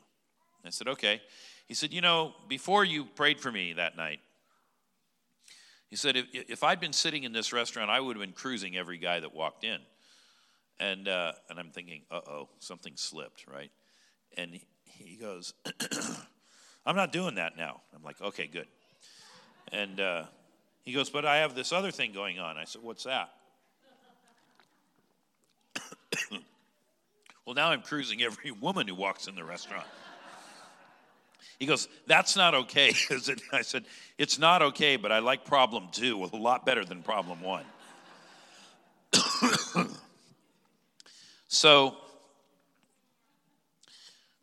I 0.63 0.69
said, 0.69 0.87
Okay. 0.87 1.23
He 1.67 1.73
said, 1.73 1.91
You 1.91 2.01
know, 2.01 2.35
before 2.47 2.85
you 2.85 3.05
prayed 3.05 3.39
for 3.39 3.51
me 3.51 3.73
that 3.73 3.97
night, 3.97 4.19
he 5.89 5.95
said, 5.95 6.15
if, 6.15 6.27
if 6.33 6.63
I'd 6.63 6.79
been 6.79 6.93
sitting 6.93 7.23
in 7.23 7.31
this 7.31 7.51
restaurant, 7.51 7.89
I 7.89 7.99
would 7.99 8.15
have 8.15 8.21
been 8.21 8.33
cruising 8.33 8.77
every 8.77 8.99
guy 8.99 9.19
that 9.21 9.33
walked 9.33 9.63
in. 9.63 9.79
And, 10.79 11.07
uh, 11.07 11.31
and 11.49 11.57
I'm 11.57 11.71
thinking, 11.71 12.03
uh 12.11 12.21
oh, 12.27 12.49
something 12.59 12.93
slipped, 12.95 13.45
right? 13.51 13.71
And 14.37 14.53
he, 14.53 14.67
he 14.83 15.15
goes, 15.15 15.53
I'm 16.85 16.95
not 16.95 17.11
doing 17.11 17.35
that 17.35 17.57
now. 17.57 17.81
I'm 17.95 18.03
like, 18.03 18.21
okay, 18.21 18.47
good. 18.47 18.67
And 19.71 19.99
uh, 19.99 20.23
he 20.83 20.93
goes, 20.93 21.09
but 21.09 21.25
I 21.25 21.37
have 21.37 21.55
this 21.55 21.71
other 21.71 21.91
thing 21.91 22.11
going 22.13 22.39
on. 22.39 22.57
I 22.57 22.65
said, 22.65 22.83
what's 22.83 23.03
that? 23.05 23.29
well, 27.45 27.55
now 27.55 27.71
I'm 27.71 27.81
cruising 27.81 28.21
every 28.21 28.51
woman 28.51 28.87
who 28.87 28.95
walks 28.95 29.27
in 29.27 29.35
the 29.35 29.43
restaurant. 29.43 29.87
He 31.59 31.65
goes, 31.65 31.87
That's 32.05 32.35
not 32.35 32.53
okay, 32.53 32.89
is 33.09 33.29
it? 33.29 33.41
I 33.51 33.61
said, 33.61 33.85
It's 34.17 34.37
not 34.37 34.61
okay, 34.61 34.97
but 34.97 35.11
I 35.11 35.19
like 35.19 35.45
problem 35.45 35.87
two 35.91 36.23
a 36.23 36.35
lot 36.35 36.65
better 36.65 36.83
than 36.83 37.01
problem 37.01 37.41
one. 37.41 37.65
so, 41.47 41.97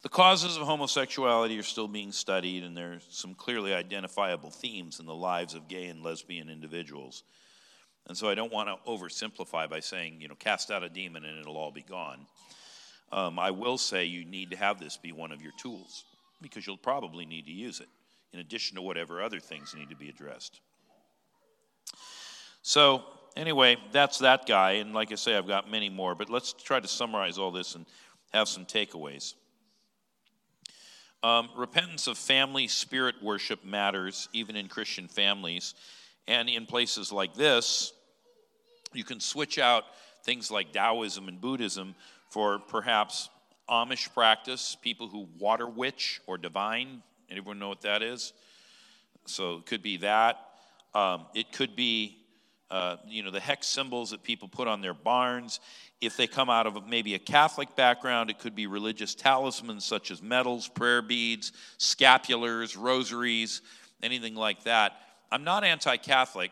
the 0.03 0.09
causes 0.09 0.57
of 0.57 0.65
homosexuality 0.65 1.59
are 1.59 1.63
still 1.63 1.89
being 1.89 2.11
studied, 2.11 2.65
and 2.65 2.77
there 2.77 2.95
are 2.95 3.01
some 3.09 3.35
clearly 3.35 3.73
identifiable 3.73 4.51
themes 4.51 4.99
in 4.99 5.07
the 5.07 5.15
lives 5.15 5.55
of 5.55 5.69
gay 5.69 5.87
and 5.87 6.03
lesbian 6.03 6.51
individuals. 6.51 7.23
And 8.09 8.17
so 8.17 8.29
I 8.29 8.35
don't 8.35 8.53
want 8.53 8.69
to 8.69 8.91
oversimplify 8.91 9.71
by 9.71 9.79
saying, 9.79 10.21
you 10.21 10.27
know, 10.27 10.35
cast 10.35 10.73
out 10.73 10.83
a 10.83 10.89
demon 10.89 11.25
and 11.25 11.39
it'll 11.39 11.57
all 11.57 11.71
be 11.71 11.83
gone. 11.83 12.27
Um, 13.13 13.39
I 13.39 13.53
will 13.53 13.79
say 13.79 14.05
you 14.05 14.25
need 14.25 14.51
to 14.51 14.57
have 14.57 14.81
this 14.81 14.97
be 14.97 15.13
one 15.13 15.31
of 15.31 15.41
your 15.41 15.53
tools 15.57 16.05
because 16.41 16.67
you'll 16.67 16.77
probably 16.77 17.25
need 17.25 17.47
to 17.47 17.53
use 17.53 17.81
it 17.81 17.89
in 18.33 18.41
addition 18.41 18.75
to 18.75 18.83
whatever 18.83 19.23
other 19.23 19.39
things 19.39 19.75
need 19.77 19.91
to 19.91 19.97
be 19.97 20.09
addressed. 20.09 20.61
So, 22.63 23.05
anyway, 23.37 23.77
that's 23.93 24.19
that 24.19 24.47
guy. 24.47 24.73
And 24.73 24.95
like 24.95 25.13
I 25.13 25.17
say, 25.17 25.37
I've 25.37 25.47
got 25.47 25.71
many 25.71 25.89
more, 25.89 26.15
but 26.15 26.31
let's 26.31 26.53
try 26.53 26.81
to 26.81 26.89
summarize 26.89 27.39
all 27.39 27.53
this 27.53 27.75
and 27.75 27.87
have 28.33 28.49
some 28.49 28.65
takeaways. 28.65 29.35
Um, 31.23 31.51
repentance 31.57 32.09
of 32.09 32.19
family 32.19 32.67
spirit 32.67 33.15
worship 33.23 33.65
matters, 33.65 34.29
even 34.33 34.57
in 34.57 34.67
Christian 34.69 35.07
families. 35.07 35.75
And 36.27 36.49
in 36.49 36.67
places 36.67 37.13
like 37.13 37.35
this, 37.35 37.93
you 38.93 39.05
can 39.05 39.21
switch 39.21 39.59
out 39.59 39.85
things 40.25 40.51
like 40.51 40.73
Taoism 40.73 41.29
and 41.29 41.41
Buddhism 41.41 41.95
for 42.31 42.59
perhaps 42.59 43.29
Amish 43.69 44.13
practice, 44.13 44.77
people 44.83 45.09
who 45.09 45.29
water 45.39 45.69
witch 45.69 46.21
or 46.27 46.39
divine. 46.39 47.03
Anyone 47.31 47.59
know 47.59 47.69
what 47.69 47.83
that 47.83 48.03
is? 48.03 48.33
So 49.25 49.57
it 49.57 49.67
could 49.67 49.83
be 49.83 49.99
that. 49.99 50.39
Um, 50.95 51.27
it 51.35 51.53
could 51.53 51.77
be, 51.77 52.19
uh, 52.71 52.97
you 53.07 53.23
know, 53.23 53.31
the 53.31 53.41
hex 53.41 53.67
symbols 53.67 54.11
that 54.11 54.23
people 54.23 54.49
put 54.49 54.69
on 54.69 54.81
their 54.81 54.95
barns. 54.95 55.61
If 56.03 56.17
they 56.17 56.27
come 56.27 56.51
out 56.51 56.67
of 56.67 56.89
maybe 56.89 57.15
a 57.15 57.19
Catholic 57.21 57.77
background, 57.77 58.29
it 58.29 58.41
could 58.41 58.57
be 58.57 58.67
religious 58.67 59.15
talismans 59.15 59.85
such 59.85 60.11
as 60.11 60.21
medals, 60.21 60.67
prayer 60.67 61.01
beads, 61.01 61.53
scapulars, 61.79 62.77
rosaries, 62.77 63.63
anything 64.03 64.35
like 64.35 64.65
that. 64.65 64.95
I'm 65.31 65.45
not 65.45 65.63
anti-Catholic, 65.63 66.51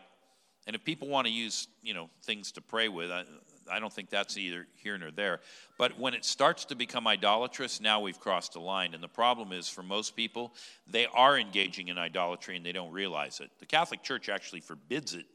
and 0.67 0.75
if 0.75 0.85
people 0.85 1.09
want 1.09 1.27
to 1.27 1.33
use, 1.33 1.67
you 1.83 1.93
know, 1.93 2.09
things 2.23 2.53
to 2.53 2.61
pray 2.61 2.87
with, 2.87 3.11
I, 3.11 3.25
I 3.69 3.79
don't 3.79 3.91
think 3.91 4.09
that's 4.09 4.37
either 4.37 4.67
here 4.75 4.97
nor 4.97 5.11
there. 5.11 5.41
But 5.77 5.99
when 5.99 6.13
it 6.13 6.23
starts 6.23 6.63
to 6.65 6.75
become 6.75 7.05
idolatrous, 7.05 7.81
now 7.81 7.99
we've 7.99 8.19
crossed 8.21 8.55
a 8.55 8.59
line. 8.61 8.93
And 8.93 9.03
the 9.03 9.09
problem 9.09 9.51
is 9.51 9.67
for 9.67 9.83
most 9.83 10.15
people, 10.15 10.53
they 10.87 11.07
are 11.07 11.37
engaging 11.37 11.89
in 11.89 11.97
idolatry 11.97 12.55
and 12.55 12.65
they 12.65 12.71
don't 12.71 12.91
realize 12.91 13.41
it. 13.41 13.49
The 13.59 13.65
Catholic 13.65 14.01
Church 14.01 14.29
actually 14.29 14.61
forbids 14.61 15.13
it 15.13 15.25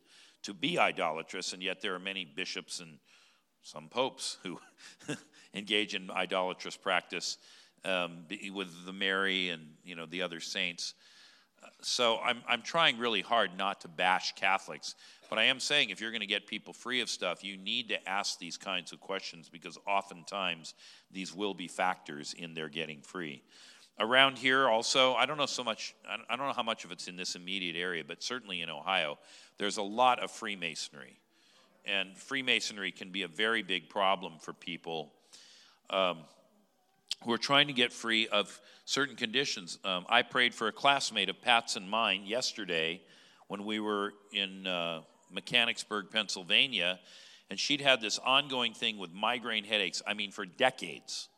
to 0.45 0.55
be 0.55 0.79
idolatrous, 0.79 1.53
and 1.53 1.63
yet 1.63 1.83
there 1.83 1.95
are 1.95 1.99
many 1.99 2.25
bishops 2.25 2.81
and 2.81 2.99
some 3.67 3.89
popes 3.89 4.39
who 4.43 4.59
engage 5.55 5.95
in 5.95 6.11
idolatrous 6.11 6.77
practice 6.77 7.39
um, 7.85 8.25
with 8.53 8.87
the 8.87 8.93
Mary 8.93 9.51
and 9.51 9.63
you 9.85 9.95
know 9.95 10.07
the 10.07 10.23
other 10.23 10.41
saints. 10.41 10.95
So 11.83 12.19
I'm 12.19 12.43
I'm 12.49 12.63
trying 12.63 12.99
really 12.99 13.23
hard 13.23 13.57
not 13.57 13.81
to 13.83 13.89
bash 13.89 14.35
Catholics 14.35 14.95
but 15.29 15.39
I 15.39 15.45
am 15.45 15.61
saying 15.61 15.91
if 15.91 16.01
you're 16.01 16.11
going 16.11 16.21
to 16.21 16.27
get 16.27 16.47
people 16.47 16.73
free 16.73 17.01
of 17.01 17.09
stuff, 17.09 17.43
you 17.43 17.57
need 17.57 17.89
to 17.89 18.09
ask 18.09 18.39
these 18.39 18.57
kinds 18.57 18.93
of 18.93 19.01
questions 19.01 19.49
because 19.49 19.79
oftentimes 19.87 20.75
these 21.11 21.35
will 21.35 21.55
be 21.55 21.69
factors 21.69 22.35
in 22.37 22.55
their 22.55 22.69
getting 22.69 23.01
free. 23.01 23.43
Around 23.99 24.39
here, 24.39 24.69
also, 24.69 25.15
I 25.15 25.25
don't 25.25 25.39
know 25.39 25.47
so 25.47 25.65
much, 25.65 25.95
I 26.09 26.37
don't 26.37 26.47
know 26.47 26.53
how 26.53 26.63
much 26.63 26.85
of 26.85 26.93
it's 26.93 27.09
in 27.09 27.17
this 27.17 27.35
immediate 27.35 27.77
area, 27.77 28.05
but 28.07 28.23
certainly 28.23 28.61
in 28.61 28.69
Ohio, 28.69 29.19
there's 29.59 29.79
a 29.79 29.83
lot 29.83 30.23
of 30.23 30.31
Freemasonry. 30.31 31.19
And 31.87 32.17
Freemasonry 32.17 32.91
can 32.91 33.11
be 33.11 33.23
a 33.23 33.29
very 33.29 33.63
big 33.63 33.89
problem 33.89 34.35
for 34.41 34.53
people 34.53 35.13
um, 35.89 36.19
who 37.25 37.33
are 37.33 37.39
trying 37.39 37.69
to 37.69 37.73
get 37.73 37.93
free 37.93 38.27
of 38.29 38.61
certain 38.85 39.17
conditions. 39.17 39.79
Um, 39.85 40.05
I 40.09 40.23
prayed 40.23 40.55
for 40.55 40.67
a 40.67 40.73
classmate 40.73 41.29
of 41.29 41.41
Pat's 41.41 41.77
and 41.77 41.89
mine 41.89 42.23
yesterday 42.25 43.01
when 43.49 43.65
we 43.65 43.79
were 43.79 44.15
in 44.33 44.67
uh, 44.67 45.03
Mechanicsburg, 45.31 46.11
Pennsylvania, 46.11 46.99
and 47.51 47.59
she'd 47.59 47.81
had 47.81 48.01
this 48.01 48.19
ongoing 48.19 48.75
thing 48.75 48.99
with 48.99 49.13
migraine 49.13 49.65
headaches, 49.65 50.03
I 50.07 50.15
mean, 50.15 50.33
for 50.33 50.45
decades. 50.45 51.29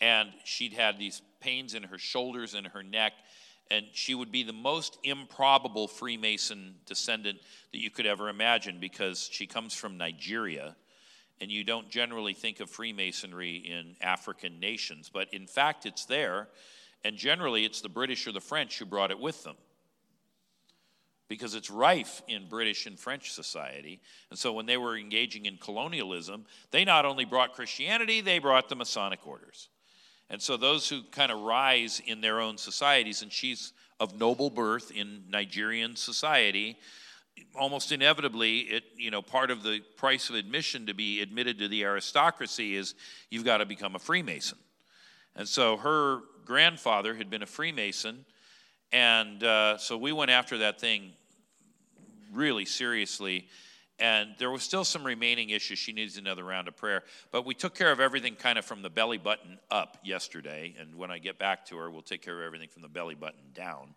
And 0.00 0.30
she'd 0.44 0.72
had 0.72 0.98
these 0.98 1.20
pains 1.40 1.74
in 1.74 1.82
her 1.82 1.98
shoulders 1.98 2.54
and 2.54 2.66
her 2.68 2.82
neck, 2.82 3.12
and 3.70 3.86
she 3.92 4.14
would 4.14 4.32
be 4.32 4.42
the 4.42 4.52
most 4.52 4.98
improbable 5.04 5.86
Freemason 5.86 6.74
descendant 6.86 7.38
that 7.72 7.80
you 7.80 7.90
could 7.90 8.06
ever 8.06 8.28
imagine 8.28 8.78
because 8.80 9.28
she 9.30 9.46
comes 9.46 9.74
from 9.74 9.96
Nigeria, 9.96 10.76
and 11.40 11.50
you 11.50 11.64
don't 11.64 11.88
generally 11.88 12.34
think 12.34 12.60
of 12.60 12.68
Freemasonry 12.68 13.56
in 13.56 13.96
African 14.00 14.60
nations, 14.60 15.10
but 15.12 15.32
in 15.32 15.46
fact, 15.46 15.86
it's 15.86 16.04
there, 16.04 16.48
and 17.04 17.16
generally, 17.16 17.64
it's 17.64 17.80
the 17.80 17.88
British 17.88 18.26
or 18.26 18.32
the 18.32 18.40
French 18.40 18.78
who 18.78 18.84
brought 18.84 19.10
it 19.10 19.18
with 19.18 19.42
them 19.42 19.56
because 21.28 21.54
it's 21.54 21.70
rife 21.70 22.22
in 22.26 22.48
British 22.48 22.86
and 22.86 22.98
French 22.98 23.32
society. 23.32 24.00
And 24.30 24.38
so 24.38 24.52
when 24.52 24.66
they 24.66 24.76
were 24.76 24.98
engaging 24.98 25.46
in 25.46 25.58
colonialism, 25.58 26.44
they 26.72 26.84
not 26.84 27.06
only 27.06 27.24
brought 27.24 27.54
Christianity, 27.54 28.20
they 28.20 28.40
brought 28.40 28.68
the 28.68 28.74
Masonic 28.74 29.24
orders. 29.24 29.68
And 30.30 30.40
so 30.40 30.56
those 30.56 30.88
who 30.88 31.02
kind 31.10 31.32
of 31.32 31.40
rise 31.40 32.00
in 32.06 32.20
their 32.20 32.40
own 32.40 32.56
societies, 32.56 33.22
and 33.22 33.32
she's 33.32 33.72
of 33.98 34.18
noble 34.18 34.48
birth 34.48 34.92
in 34.92 35.24
Nigerian 35.28 35.96
society, 35.96 36.78
almost 37.54 37.90
inevitably, 37.90 38.60
it 38.60 38.84
you 38.96 39.10
know 39.10 39.22
part 39.22 39.50
of 39.50 39.62
the 39.62 39.80
price 39.96 40.30
of 40.30 40.36
admission 40.36 40.86
to 40.86 40.94
be 40.94 41.20
admitted 41.20 41.58
to 41.58 41.68
the 41.68 41.84
aristocracy 41.84 42.76
is 42.76 42.94
you've 43.28 43.44
got 43.44 43.58
to 43.58 43.66
become 43.66 43.96
a 43.96 43.98
Freemason. 43.98 44.58
And 45.34 45.48
so 45.48 45.76
her 45.76 46.20
grandfather 46.44 47.14
had 47.14 47.28
been 47.28 47.42
a 47.42 47.46
Freemason, 47.46 48.24
and 48.92 49.42
uh, 49.42 49.78
so 49.78 49.96
we 49.96 50.12
went 50.12 50.30
after 50.30 50.58
that 50.58 50.80
thing 50.80 51.12
really 52.32 52.64
seriously. 52.64 53.48
And 54.00 54.30
there 54.38 54.50
was 54.50 54.62
still 54.62 54.84
some 54.84 55.04
remaining 55.04 55.50
issues. 55.50 55.78
She 55.78 55.92
needs 55.92 56.16
another 56.16 56.42
round 56.42 56.68
of 56.68 56.76
prayer. 56.76 57.02
But 57.30 57.44
we 57.44 57.54
took 57.54 57.74
care 57.74 57.92
of 57.92 58.00
everything 58.00 58.34
kind 58.34 58.58
of 58.58 58.64
from 58.64 58.80
the 58.80 58.88
belly 58.88 59.18
button 59.18 59.58
up 59.70 59.98
yesterday. 60.02 60.74
And 60.80 60.94
when 60.96 61.10
I 61.10 61.18
get 61.18 61.38
back 61.38 61.66
to 61.66 61.76
her, 61.76 61.90
we'll 61.90 62.00
take 62.00 62.22
care 62.22 62.40
of 62.40 62.46
everything 62.46 62.68
from 62.68 62.80
the 62.80 62.88
belly 62.88 63.14
button 63.14 63.52
down. 63.54 63.94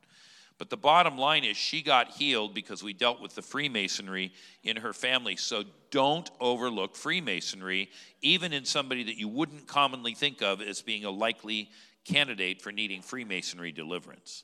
But 0.57 0.69
the 0.69 0.77
bottom 0.77 1.17
line 1.17 1.43
is 1.43 1.57
she 1.57 1.81
got 1.81 2.09
healed 2.11 2.53
because 2.53 2.84
we 2.84 2.93
dealt 2.93 3.21
with 3.21 3.34
the 3.34 3.41
Freemasonry 3.41 4.31
in 4.63 4.77
her 4.77 4.93
family. 4.93 5.35
So 5.35 5.63
don't 5.89 6.30
overlook 6.39 6.95
Freemasonry, 6.95 7.89
even 8.21 8.53
in 8.53 8.65
somebody 8.65 9.03
that 9.03 9.17
you 9.17 9.27
wouldn't 9.27 9.67
commonly 9.67 10.13
think 10.13 10.41
of 10.41 10.61
as 10.61 10.81
being 10.81 11.05
a 11.05 11.09
likely 11.09 11.69
candidate 12.05 12.61
for 12.61 12.71
needing 12.71 13.01
Freemasonry 13.01 13.71
deliverance. 13.71 14.43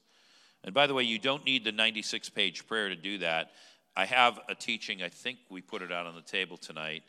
And 0.64 0.74
by 0.74 0.88
the 0.88 0.94
way, 0.94 1.04
you 1.04 1.20
don't 1.20 1.46
need 1.46 1.64
the 1.64 1.72
96 1.72 2.30
page 2.30 2.68
prayer 2.68 2.90
to 2.90 2.96
do 2.96 3.20
that. 3.20 3.52
I 4.00 4.06
have 4.06 4.40
a 4.48 4.56
teaching, 4.56 5.04
I 5.04 5.10
think 5.10 5.40
we 5.50 5.60
put 5.60 5.82
it 5.82 5.92
out 5.92 6.06
on 6.06 6.16
the 6.16 6.22
table 6.22 6.56
tonight, 6.56 7.04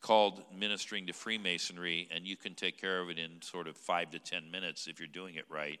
called 0.00 0.44
Ministering 0.56 1.08
to 1.08 1.12
Freemasonry, 1.12 2.08
and 2.14 2.24
you 2.24 2.36
can 2.36 2.54
take 2.54 2.80
care 2.80 3.00
of 3.00 3.10
it 3.10 3.18
in 3.18 3.42
sort 3.42 3.66
of 3.66 3.76
five 3.76 4.12
to 4.12 4.20
10 4.20 4.48
minutes 4.48 4.86
if 4.86 5.00
you're 5.00 5.08
doing 5.08 5.34
it 5.34 5.44
right 5.48 5.80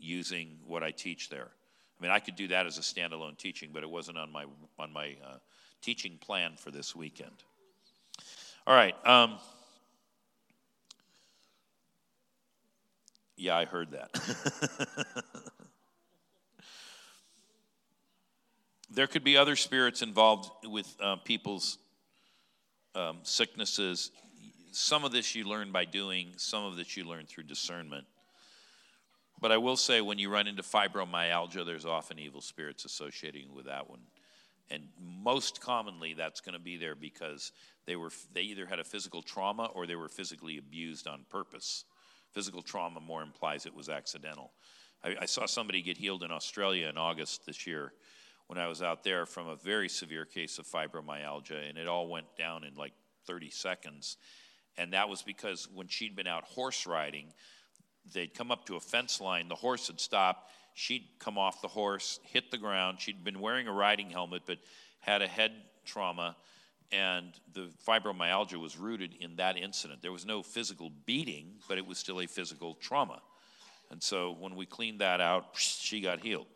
using 0.00 0.56
what 0.66 0.82
I 0.82 0.92
teach 0.92 1.28
there. 1.28 1.48
I 1.50 2.02
mean, 2.02 2.10
I 2.10 2.20
could 2.20 2.36
do 2.36 2.48
that 2.48 2.64
as 2.64 2.78
a 2.78 2.80
standalone 2.80 3.36
teaching, 3.36 3.68
but 3.70 3.82
it 3.82 3.90
wasn't 3.90 4.16
on 4.16 4.32
my, 4.32 4.46
on 4.78 4.90
my 4.94 5.14
uh, 5.22 5.36
teaching 5.82 6.16
plan 6.16 6.52
for 6.56 6.70
this 6.70 6.96
weekend. 6.96 7.44
All 8.66 8.74
right. 8.74 8.94
Um, 9.06 9.36
yeah, 13.36 13.58
I 13.58 13.66
heard 13.66 13.90
that. 13.90 15.52
there 18.98 19.06
could 19.06 19.22
be 19.22 19.36
other 19.36 19.54
spirits 19.54 20.02
involved 20.02 20.50
with 20.64 20.92
uh, 21.00 21.14
people's 21.14 21.78
um, 22.96 23.18
sicknesses. 23.22 24.10
Some 24.72 25.04
of 25.04 25.12
this 25.12 25.36
you 25.36 25.44
learn 25.44 25.70
by 25.70 25.84
doing, 25.84 26.32
some 26.36 26.64
of 26.64 26.76
this 26.76 26.96
you 26.96 27.04
learn 27.04 27.24
through 27.26 27.44
discernment. 27.44 28.06
But 29.40 29.52
I 29.52 29.56
will 29.56 29.76
say, 29.76 30.00
when 30.00 30.18
you 30.18 30.28
run 30.28 30.48
into 30.48 30.64
fibromyalgia, 30.64 31.64
there's 31.64 31.84
often 31.86 32.18
evil 32.18 32.40
spirits 32.40 32.84
associating 32.84 33.54
with 33.54 33.66
that 33.66 33.88
one. 33.88 34.00
And 34.68 34.88
most 35.00 35.60
commonly, 35.60 36.14
that's 36.14 36.40
going 36.40 36.54
to 36.54 36.58
be 36.58 36.76
there 36.76 36.96
because 36.96 37.52
they, 37.86 37.94
were, 37.94 38.10
they 38.34 38.42
either 38.42 38.66
had 38.66 38.80
a 38.80 38.84
physical 38.84 39.22
trauma 39.22 39.66
or 39.74 39.86
they 39.86 39.94
were 39.94 40.08
physically 40.08 40.58
abused 40.58 41.06
on 41.06 41.24
purpose. 41.30 41.84
Physical 42.32 42.62
trauma 42.62 42.98
more 42.98 43.22
implies 43.22 43.64
it 43.64 43.76
was 43.76 43.88
accidental. 43.88 44.50
I, 45.04 45.14
I 45.20 45.26
saw 45.26 45.46
somebody 45.46 45.82
get 45.82 45.96
healed 45.96 46.24
in 46.24 46.32
Australia 46.32 46.88
in 46.88 46.98
August 46.98 47.46
this 47.46 47.64
year 47.64 47.92
when 48.48 48.58
I 48.58 48.66
was 48.66 48.82
out 48.82 49.04
there 49.04 49.24
from 49.26 49.46
a 49.46 49.56
very 49.56 49.88
severe 49.88 50.24
case 50.24 50.58
of 50.58 50.66
fibromyalgia, 50.66 51.68
and 51.68 51.78
it 51.78 51.86
all 51.86 52.08
went 52.08 52.26
down 52.36 52.64
in 52.64 52.74
like 52.74 52.92
30 53.26 53.50
seconds. 53.50 54.16
And 54.76 54.92
that 54.92 55.08
was 55.08 55.22
because 55.22 55.68
when 55.72 55.86
she'd 55.88 56.16
been 56.16 56.26
out 56.26 56.44
horse 56.44 56.86
riding, 56.86 57.32
they'd 58.12 58.34
come 58.34 58.50
up 58.50 58.64
to 58.66 58.76
a 58.76 58.80
fence 58.80 59.20
line, 59.20 59.48
the 59.48 59.54
horse 59.54 59.88
had 59.88 60.00
stopped, 60.00 60.50
she'd 60.78 61.08
come 61.18 61.36
off 61.36 61.60
the 61.60 61.68
horse, 61.68 62.20
hit 62.22 62.50
the 62.50 62.56
ground. 62.56 63.00
She'd 63.00 63.24
been 63.24 63.40
wearing 63.40 63.66
a 63.66 63.72
riding 63.72 64.10
helmet, 64.10 64.42
but 64.46 64.58
had 65.00 65.22
a 65.22 65.26
head 65.26 65.52
trauma, 65.84 66.36
and 66.92 67.32
the 67.52 67.70
fibromyalgia 67.86 68.56
was 68.56 68.78
rooted 68.78 69.14
in 69.20 69.36
that 69.36 69.56
incident. 69.56 70.00
There 70.00 70.12
was 70.12 70.24
no 70.24 70.42
physical 70.42 70.90
beating, 71.04 71.56
but 71.68 71.78
it 71.78 71.86
was 71.86 71.98
still 71.98 72.20
a 72.20 72.26
physical 72.26 72.74
trauma. 72.74 73.20
And 73.90 74.02
so 74.02 74.36
when 74.38 74.54
we 74.54 74.66
cleaned 74.66 75.00
that 75.00 75.20
out, 75.20 75.46
she 75.54 76.00
got 76.00 76.20
healed. 76.20 76.46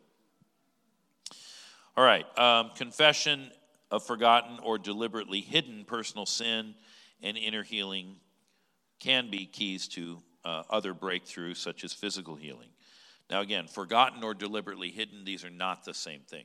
All 1.95 2.05
right, 2.05 2.27
um, 2.39 2.71
confession 2.75 3.51
of 3.91 4.07
forgotten 4.07 4.59
or 4.63 4.79
deliberately 4.79 5.43
hidden 5.43 5.85
personal 5.85 6.25
sin 6.25 6.75
and 7.23 7.37
inner 7.37 7.63
healing 7.63 8.17
can 8.99 9.31
be 9.31 9.45
keys 9.45 9.89
to 9.89 10.23
uh, 10.45 10.63
other 10.71 10.95
breakthroughs, 10.95 11.59
such 11.59 11.85
as 11.85 11.93
physical 11.93 12.35
healing. 12.35 12.71
Now, 13.31 13.41
again, 13.41 13.67
forgotten 13.67 14.25
or 14.25 14.33
deliberately 14.33 14.91
hidden, 14.91 15.25
these 15.25 15.45
are 15.45 15.51
not 15.51 15.85
the 15.85 15.93
same 15.93 16.21
thing. 16.21 16.45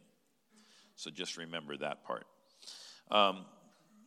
So 0.96 1.12
just 1.12 1.38
remember 1.38 1.78
that 1.78 2.04
part. 2.04 2.26
Um, 3.10 3.46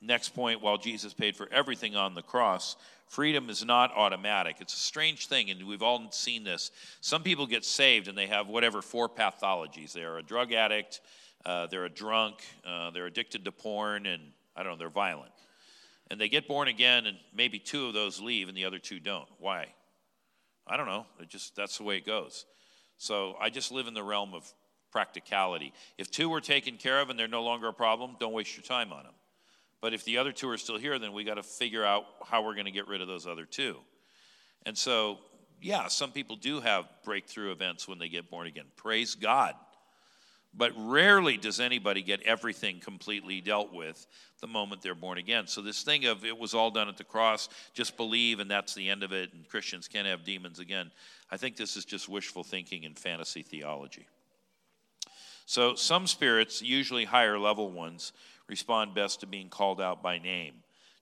next 0.02 0.30
point 0.30 0.60
while 0.60 0.76
Jesus 0.76 1.14
paid 1.14 1.36
for 1.36 1.48
everything 1.50 1.96
on 1.96 2.14
the 2.14 2.22
cross, 2.22 2.76
freedom 3.06 3.48
is 3.48 3.64
not 3.64 3.92
automatic. 3.96 4.56
It's 4.60 4.74
a 4.74 4.78
strange 4.78 5.26
thing, 5.26 5.50
and 5.50 5.66
we've 5.66 5.82
all 5.82 6.10
seen 6.10 6.44
this. 6.44 6.70
Some 7.00 7.22
people 7.22 7.46
get 7.46 7.64
saved 7.64 8.08
and 8.08 8.16
they 8.16 8.26
have 8.26 8.48
whatever 8.48 8.82
four 8.82 9.08
pathologies. 9.08 9.92
They 9.92 10.02
are 10.02 10.18
a 10.18 10.22
drug 10.22 10.52
addict, 10.52 11.00
uh, 11.44 11.66
they're 11.66 11.84
a 11.84 11.90
drunk, 11.90 12.42
uh, 12.66 12.90
they're 12.90 13.06
addicted 13.06 13.44
to 13.44 13.52
porn, 13.52 14.06
and 14.06 14.22
I 14.56 14.62
don't 14.62 14.72
know, 14.72 14.78
they're 14.78 14.88
violent. 14.90 15.32
And 16.10 16.20
they 16.20 16.28
get 16.28 16.48
born 16.48 16.68
again, 16.68 17.06
and 17.06 17.16
maybe 17.34 17.58
two 17.58 17.86
of 17.86 17.94
those 17.94 18.20
leave, 18.20 18.48
and 18.48 18.56
the 18.56 18.64
other 18.64 18.78
two 18.78 19.00
don't. 19.00 19.28
Why? 19.38 19.66
I 20.66 20.76
don't 20.76 20.86
know. 20.86 21.06
It 21.20 21.28
just 21.28 21.56
that's 21.56 21.78
the 21.78 21.84
way 21.84 21.96
it 21.96 22.06
goes. 22.06 22.46
So 22.98 23.36
I 23.40 23.48
just 23.50 23.72
live 23.72 23.86
in 23.86 23.94
the 23.94 24.02
realm 24.02 24.34
of 24.34 24.52
practicality. 24.92 25.72
If 25.98 26.10
two 26.10 26.28
were 26.28 26.40
taken 26.40 26.76
care 26.76 27.00
of 27.00 27.10
and 27.10 27.18
they're 27.18 27.28
no 27.28 27.42
longer 27.42 27.68
a 27.68 27.72
problem, 27.72 28.16
don't 28.20 28.32
waste 28.32 28.56
your 28.56 28.64
time 28.64 28.92
on 28.92 29.04
them. 29.04 29.14
But 29.80 29.94
if 29.94 30.04
the 30.04 30.18
other 30.18 30.32
two 30.32 30.48
are 30.50 30.58
still 30.58 30.78
here, 30.78 30.98
then 30.98 31.12
we 31.12 31.24
got 31.24 31.34
to 31.34 31.42
figure 31.42 31.84
out 31.84 32.04
how 32.26 32.44
we're 32.44 32.54
going 32.54 32.66
to 32.66 32.72
get 32.72 32.88
rid 32.88 33.00
of 33.00 33.08
those 33.08 33.26
other 33.26 33.46
two. 33.46 33.76
And 34.66 34.76
so, 34.76 35.18
yeah, 35.62 35.88
some 35.88 36.12
people 36.12 36.36
do 36.36 36.60
have 36.60 36.86
breakthrough 37.04 37.52
events 37.52 37.88
when 37.88 37.98
they 37.98 38.08
get 38.08 38.30
born 38.30 38.46
again. 38.46 38.66
Praise 38.76 39.14
God. 39.14 39.54
But 40.52 40.72
rarely 40.76 41.36
does 41.36 41.60
anybody 41.60 42.02
get 42.02 42.22
everything 42.22 42.80
completely 42.80 43.40
dealt 43.40 43.72
with 43.72 44.06
the 44.40 44.48
moment 44.48 44.82
they're 44.82 44.94
born 44.94 45.18
again. 45.18 45.46
So, 45.46 45.62
this 45.62 45.82
thing 45.82 46.06
of 46.06 46.24
it 46.24 46.36
was 46.36 46.54
all 46.54 46.70
done 46.70 46.88
at 46.88 46.96
the 46.96 47.04
cross, 47.04 47.48
just 47.72 47.96
believe 47.96 48.40
and 48.40 48.50
that's 48.50 48.74
the 48.74 48.88
end 48.88 49.02
of 49.02 49.12
it, 49.12 49.32
and 49.32 49.48
Christians 49.48 49.86
can't 49.86 50.08
have 50.08 50.24
demons 50.24 50.58
again, 50.58 50.90
I 51.30 51.36
think 51.36 51.56
this 51.56 51.76
is 51.76 51.84
just 51.84 52.08
wishful 52.08 52.42
thinking 52.42 52.84
and 52.84 52.98
fantasy 52.98 53.42
theology. 53.42 54.08
So, 55.46 55.74
some 55.74 56.06
spirits, 56.06 56.62
usually 56.62 57.04
higher 57.04 57.38
level 57.38 57.70
ones, 57.70 58.12
respond 58.48 58.94
best 58.94 59.20
to 59.20 59.26
being 59.26 59.48
called 59.48 59.80
out 59.80 60.02
by 60.02 60.18
name. 60.18 60.54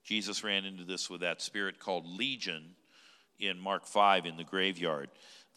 Jesus 0.03 0.43
ran 0.43 0.65
into 0.65 0.83
this 0.83 1.09
with 1.09 1.21
that 1.21 1.41
spirit 1.41 1.79
called 1.79 2.05
Legion 2.07 2.75
in 3.39 3.59
Mark 3.59 3.85
5 3.85 4.25
in 4.25 4.37
the 4.37 4.43
graveyard 4.43 5.09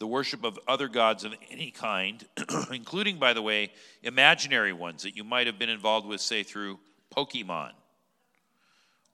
the 0.02 0.06
worship 0.08 0.42
of 0.42 0.58
other 0.66 0.88
gods 0.88 1.22
of 1.22 1.32
any 1.48 1.70
kind, 1.70 2.26
including, 2.72 3.20
by 3.20 3.32
the 3.32 3.40
way, 3.40 3.70
imaginary 4.02 4.72
ones 4.72 5.04
that 5.04 5.14
you 5.14 5.22
might 5.22 5.46
have 5.46 5.60
been 5.60 5.68
involved 5.68 6.08
with, 6.08 6.20
say, 6.20 6.42
through 6.42 6.80
Pokemon, 7.16 7.70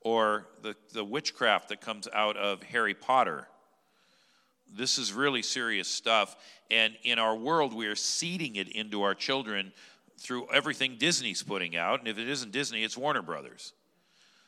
or 0.01 0.47
the, 0.63 0.75
the 0.95 1.05
witchcraft 1.05 1.69
that 1.69 1.83
comes 1.83 2.09
out 2.15 2.39
of 2.39 2.63
Harry 2.63 2.95
Potter, 2.95 3.47
this 4.75 4.97
is 4.97 5.13
really 5.13 5.43
serious 5.43 5.89
stuff. 5.89 6.35
And 6.71 6.95
in 7.03 7.19
our 7.19 7.37
world, 7.37 7.75
we 7.75 7.87
are 7.87 7.95
seeding 7.95 8.57
it 8.57 8.69
into 8.69 9.03
our 9.03 9.15
children 9.15 9.75
through 10.19 10.49
everything 10.55 10.97
Disney's 10.99 11.43
putting 11.43 11.77
out. 11.77 11.99
And 11.99 12.09
if 12.09 12.17
it 12.17 12.31
isn't 12.31 12.51
Disney, 12.51 12.83
it's 12.83 12.97
Warner 12.97 13.21
Brothers. 13.21 13.75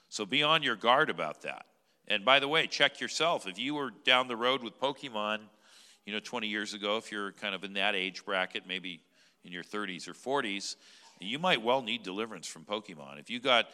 So 0.09 0.25
be 0.25 0.43
on 0.43 0.63
your 0.63 0.77
guard 0.77 1.11
about 1.11 1.43
that. 1.43 1.67
And 2.09 2.25
by 2.25 2.41
the 2.41 2.49
way, 2.49 2.67
check 2.67 2.99
yourself. 2.99 3.47
If 3.47 3.59
you 3.59 3.75
were 3.75 3.91
down 4.07 4.27
the 4.27 4.37
road 4.37 4.63
with 4.63 4.81
Pokemon, 4.81 5.41
you 6.07 6.13
know, 6.13 6.21
20 6.21 6.49
years 6.49 6.75
ago, 6.75 6.97
if 6.97 7.13
you're 7.13 7.33
kind 7.33 7.55
of 7.55 7.65
in 7.65 7.75
that 7.75 7.95
age 7.95 8.25
bracket, 8.25 8.65
maybe 8.67 9.01
in 9.45 9.53
your 9.53 9.63
30s 9.63 10.09
or 10.09 10.15
40s, 10.15 10.77
you 11.21 11.39
might 11.39 11.63
well 11.63 11.83
need 11.83 12.03
deliverance 12.03 12.47
from 12.47 12.65
Pokemon. 12.65 13.21
If 13.21 13.31
you 13.31 13.41
got, 13.41 13.69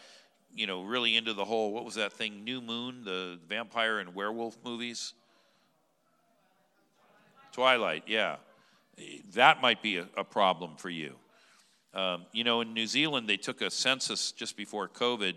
you 0.55 0.67
know, 0.67 0.83
really 0.83 1.17
into 1.17 1.33
the 1.33 1.45
whole, 1.45 1.73
what 1.73 1.85
was 1.85 1.95
that 1.95 2.13
thing, 2.13 2.45
New 2.45 2.61
Moon, 2.61 3.05
the 3.05 3.39
vampire 3.49 3.99
and 3.99 4.15
werewolf 4.15 4.57
movies? 4.65 5.15
Twilight, 7.53 8.05
yeah. 8.07 8.37
That 9.35 9.63
might 9.63 9.83
be 9.83 9.99
a, 9.99 10.09
a 10.17 10.25
problem 10.25 10.77
for 10.77 10.91
you. 10.91 11.15
Um, 11.95 12.27
you 12.33 12.45
know, 12.45 12.61
in 12.61 12.75
New 12.75 12.87
Zealand, 12.87 13.29
they 13.29 13.39
took 13.39 13.63
a 13.63 13.71
census 13.71 14.33
just 14.33 14.57
before 14.57 14.89
COVID, 14.89 15.35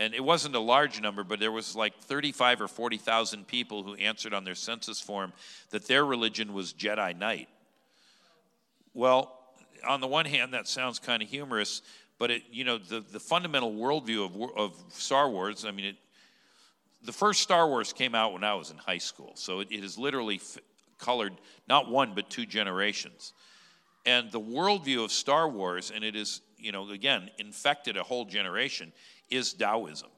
and 0.00 0.14
it 0.14 0.24
wasn't 0.24 0.54
a 0.54 0.60
large 0.60 0.98
number, 1.02 1.22
but 1.22 1.40
there 1.40 1.52
was 1.52 1.76
like 1.76 1.94
35 1.98 2.62
or 2.62 2.68
40,000 2.68 3.46
people 3.46 3.82
who 3.82 3.94
answered 3.96 4.32
on 4.32 4.44
their 4.44 4.54
census 4.54 4.98
form 4.98 5.34
that 5.72 5.86
their 5.86 6.06
religion 6.06 6.54
was 6.54 6.72
Jedi 6.72 7.14
Knight. 7.18 7.50
Well, 8.94 9.38
on 9.86 10.00
the 10.00 10.06
one 10.06 10.24
hand, 10.24 10.54
that 10.54 10.66
sounds 10.66 10.98
kind 10.98 11.22
of 11.22 11.28
humorous, 11.28 11.82
but 12.18 12.30
it, 12.30 12.44
you 12.50 12.64
know, 12.64 12.78
the, 12.78 13.00
the 13.00 13.20
fundamental 13.20 13.72
worldview 13.72 14.24
of, 14.24 14.56
of 14.56 14.84
Star 14.88 15.28
Wars, 15.28 15.66
I 15.66 15.70
mean, 15.70 15.84
it, 15.84 15.96
the 17.02 17.12
first 17.12 17.42
Star 17.42 17.68
Wars 17.68 17.92
came 17.92 18.14
out 18.14 18.32
when 18.32 18.42
I 18.42 18.54
was 18.54 18.70
in 18.70 18.78
high 18.78 18.98
school, 18.98 19.32
so 19.34 19.60
it, 19.60 19.68
it 19.70 19.82
has 19.82 19.98
literally 19.98 20.36
f- 20.36 20.56
colored 20.98 21.34
not 21.68 21.90
one, 21.90 22.14
but 22.14 22.30
two 22.30 22.46
generations. 22.46 23.34
And 24.06 24.32
the 24.32 24.40
worldview 24.40 25.04
of 25.04 25.12
Star 25.12 25.46
Wars, 25.46 25.92
and 25.94 26.02
it 26.02 26.16
is, 26.16 26.40
you 26.56 26.72
know, 26.72 26.88
again, 26.88 27.30
infected 27.38 27.98
a 27.98 28.02
whole 28.02 28.24
generation, 28.24 28.94
is 29.30 29.52
Taoism. 29.52 30.08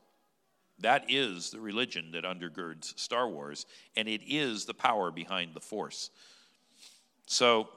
That 0.81 1.05
is 1.09 1.51
the 1.51 1.61
religion 1.61 2.11
that 2.13 2.25
undergirds 2.25 2.99
Star 2.99 3.29
Wars, 3.29 3.67
and 3.97 4.09
it 4.09 4.23
is 4.27 4.65
the 4.65 4.75
power 4.75 5.11
behind 5.11 5.55
the 5.55 5.61
Force. 5.61 6.11
So, 7.27 7.69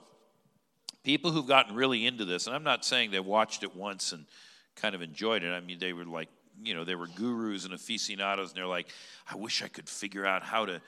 people 1.04 1.32
who've 1.32 1.48
gotten 1.48 1.76
really 1.76 2.06
into 2.08 2.26
this, 2.26 2.48
and 2.48 2.56
I'm 2.56 2.64
not 2.64 2.84
saying 2.84 3.12
they 3.12 3.20
watched 3.20 3.64
it 3.64 3.76
once 3.76 4.12
and 4.12 4.26
kind 4.76 4.96
of 4.96 5.02
enjoyed 5.02 5.44
it. 5.44 5.52
I 5.52 5.60
mean, 5.60 5.78
they 5.78 5.94
were 5.94 6.06
like, 6.06 6.30
you 6.64 6.74
know, 6.74 6.84
they 6.84 6.96
were 6.96 7.08
gurus 7.08 7.66
and 7.66 7.74
aficionados, 7.74 8.50
and 8.50 8.58
they're 8.58 8.66
like, 8.66 8.88
I 9.32 9.36
wish 9.36 9.62
I 9.62 9.68
could 9.68 9.88
figure 9.88 10.26
out 10.26 10.42
how 10.42 10.66
to 10.66 10.82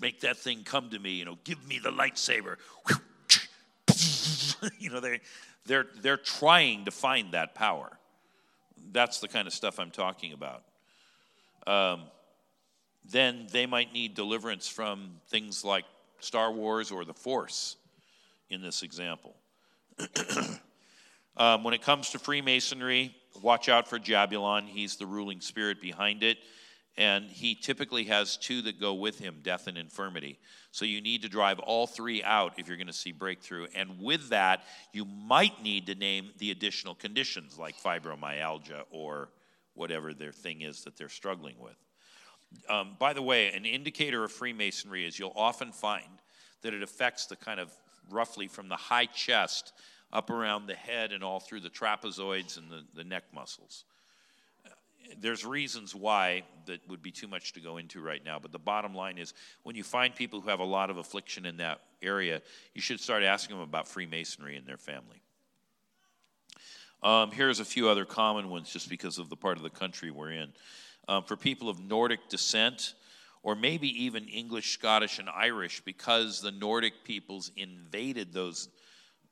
make 0.00 0.20
that 0.20 0.36
thing 0.36 0.62
come 0.64 0.90
to 0.90 0.98
me, 0.98 1.12
you 1.12 1.24
know, 1.24 1.38
give 1.44 1.66
me 1.66 1.78
the 1.78 1.90
lightsaber. 1.90 2.56
you 4.78 4.90
know, 4.90 5.00
they, 5.00 5.20
they're, 5.66 5.86
they're 6.00 6.16
trying 6.16 6.84
to 6.86 6.90
find 6.90 7.32
that 7.32 7.54
power. 7.54 7.98
That's 8.92 9.20
the 9.20 9.28
kind 9.28 9.46
of 9.46 9.54
stuff 9.54 9.78
I'm 9.78 9.90
talking 9.90 10.32
about. 10.32 10.62
Um, 11.66 12.02
then 13.10 13.46
they 13.50 13.66
might 13.66 13.92
need 13.92 14.14
deliverance 14.14 14.68
from 14.68 15.20
things 15.28 15.64
like 15.64 15.84
Star 16.20 16.52
Wars 16.52 16.90
or 16.90 17.04
the 17.04 17.14
Force 17.14 17.76
in 18.50 18.62
this 18.62 18.82
example. 18.82 19.34
um, 21.36 21.64
when 21.64 21.74
it 21.74 21.82
comes 21.82 22.10
to 22.10 22.18
Freemasonry, 22.18 23.14
watch 23.40 23.68
out 23.68 23.88
for 23.88 23.98
Jahbulon. 23.98 24.68
He's 24.68 24.96
the 24.96 25.06
ruling 25.06 25.40
spirit 25.40 25.80
behind 25.80 26.22
it 26.22 26.38
and 26.96 27.30
he 27.30 27.54
typically 27.54 28.04
has 28.04 28.36
two 28.36 28.62
that 28.62 28.78
go 28.80 28.94
with 28.94 29.18
him 29.18 29.40
death 29.42 29.66
and 29.66 29.78
infirmity. 29.78 30.38
So 30.72 30.84
you 30.84 31.00
need 31.00 31.22
to 31.22 31.28
drive 31.28 31.58
all 31.58 31.86
three 31.86 32.22
out 32.22 32.54
if 32.58 32.68
you're 32.68 32.76
going 32.76 32.86
to 32.86 32.92
see 32.92 33.12
breakthrough. 33.12 33.66
And 33.74 34.00
with 34.00 34.28
that, 34.28 34.64
you 34.92 35.04
might 35.04 35.62
need 35.62 35.86
to 35.86 35.94
name 35.94 36.30
the 36.38 36.50
additional 36.50 36.94
conditions 36.94 37.58
like 37.58 37.76
fibromyalgia 37.76 38.82
or 38.90 39.30
whatever 39.74 40.12
their 40.12 40.32
thing 40.32 40.62
is 40.62 40.84
that 40.84 40.96
they're 40.96 41.08
struggling 41.08 41.56
with. 41.58 41.76
Um, 42.68 42.96
by 42.98 43.14
the 43.14 43.22
way, 43.22 43.50
an 43.52 43.64
indicator 43.64 44.22
of 44.24 44.32
Freemasonry 44.32 45.06
is 45.06 45.18
you'll 45.18 45.32
often 45.34 45.72
find 45.72 46.20
that 46.60 46.74
it 46.74 46.82
affects 46.82 47.24
the 47.24 47.36
kind 47.36 47.58
of 47.58 47.72
roughly 48.10 48.48
from 48.48 48.68
the 48.68 48.76
high 48.76 49.06
chest 49.06 49.72
up 50.12 50.28
around 50.28 50.66
the 50.66 50.74
head 50.74 51.12
and 51.12 51.24
all 51.24 51.40
through 51.40 51.60
the 51.60 51.70
trapezoids 51.70 52.58
and 52.58 52.70
the, 52.70 52.84
the 52.94 53.04
neck 53.04 53.24
muscles 53.34 53.84
there's 55.20 55.44
reasons 55.44 55.94
why 55.94 56.42
that 56.66 56.80
would 56.88 57.02
be 57.02 57.10
too 57.10 57.28
much 57.28 57.52
to 57.54 57.60
go 57.60 57.76
into 57.76 58.00
right 58.00 58.24
now. 58.24 58.38
But 58.38 58.52
the 58.52 58.58
bottom 58.58 58.94
line 58.94 59.18
is 59.18 59.34
when 59.62 59.76
you 59.76 59.84
find 59.84 60.14
people 60.14 60.40
who 60.40 60.48
have 60.48 60.60
a 60.60 60.64
lot 60.64 60.90
of 60.90 60.96
affliction 60.96 61.46
in 61.46 61.58
that 61.58 61.80
area, 62.02 62.42
you 62.74 62.80
should 62.80 63.00
start 63.00 63.22
asking 63.22 63.56
them 63.56 63.64
about 63.64 63.88
Freemasonry 63.88 64.56
in 64.56 64.64
their 64.64 64.76
family. 64.76 65.22
Um, 67.02 67.32
here's 67.32 67.58
a 67.58 67.64
few 67.64 67.88
other 67.88 68.04
common 68.04 68.48
ones 68.48 68.70
just 68.72 68.88
because 68.88 69.18
of 69.18 69.28
the 69.28 69.36
part 69.36 69.56
of 69.56 69.64
the 69.64 69.70
country 69.70 70.10
we're 70.10 70.32
in. 70.32 70.52
Um, 71.08 71.24
for 71.24 71.36
people 71.36 71.68
of 71.68 71.80
Nordic 71.80 72.28
descent, 72.28 72.94
or 73.42 73.56
maybe 73.56 73.88
even 74.04 74.28
English, 74.28 74.72
Scottish, 74.72 75.18
and 75.18 75.28
Irish, 75.28 75.80
because 75.80 76.40
the 76.40 76.52
Nordic 76.52 77.02
peoples 77.02 77.50
invaded 77.56 78.32
those 78.32 78.68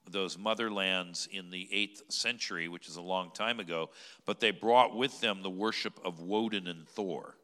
those 0.08 0.36
motherlands 0.36 1.28
in 1.30 1.50
the 1.50 1.68
8th 1.72 2.12
century, 2.12 2.68
which 2.68 2.88
is 2.88 2.96
a 2.96 3.02
long 3.02 3.30
time 3.32 3.60
ago, 3.60 3.90
but 4.26 4.40
they 4.40 4.50
brought 4.50 4.96
with 4.96 5.20
them 5.20 5.42
the 5.42 5.50
worship 5.50 5.98
of 6.04 6.20
Woden 6.20 6.66
and 6.66 6.88
Thor. 6.88 7.36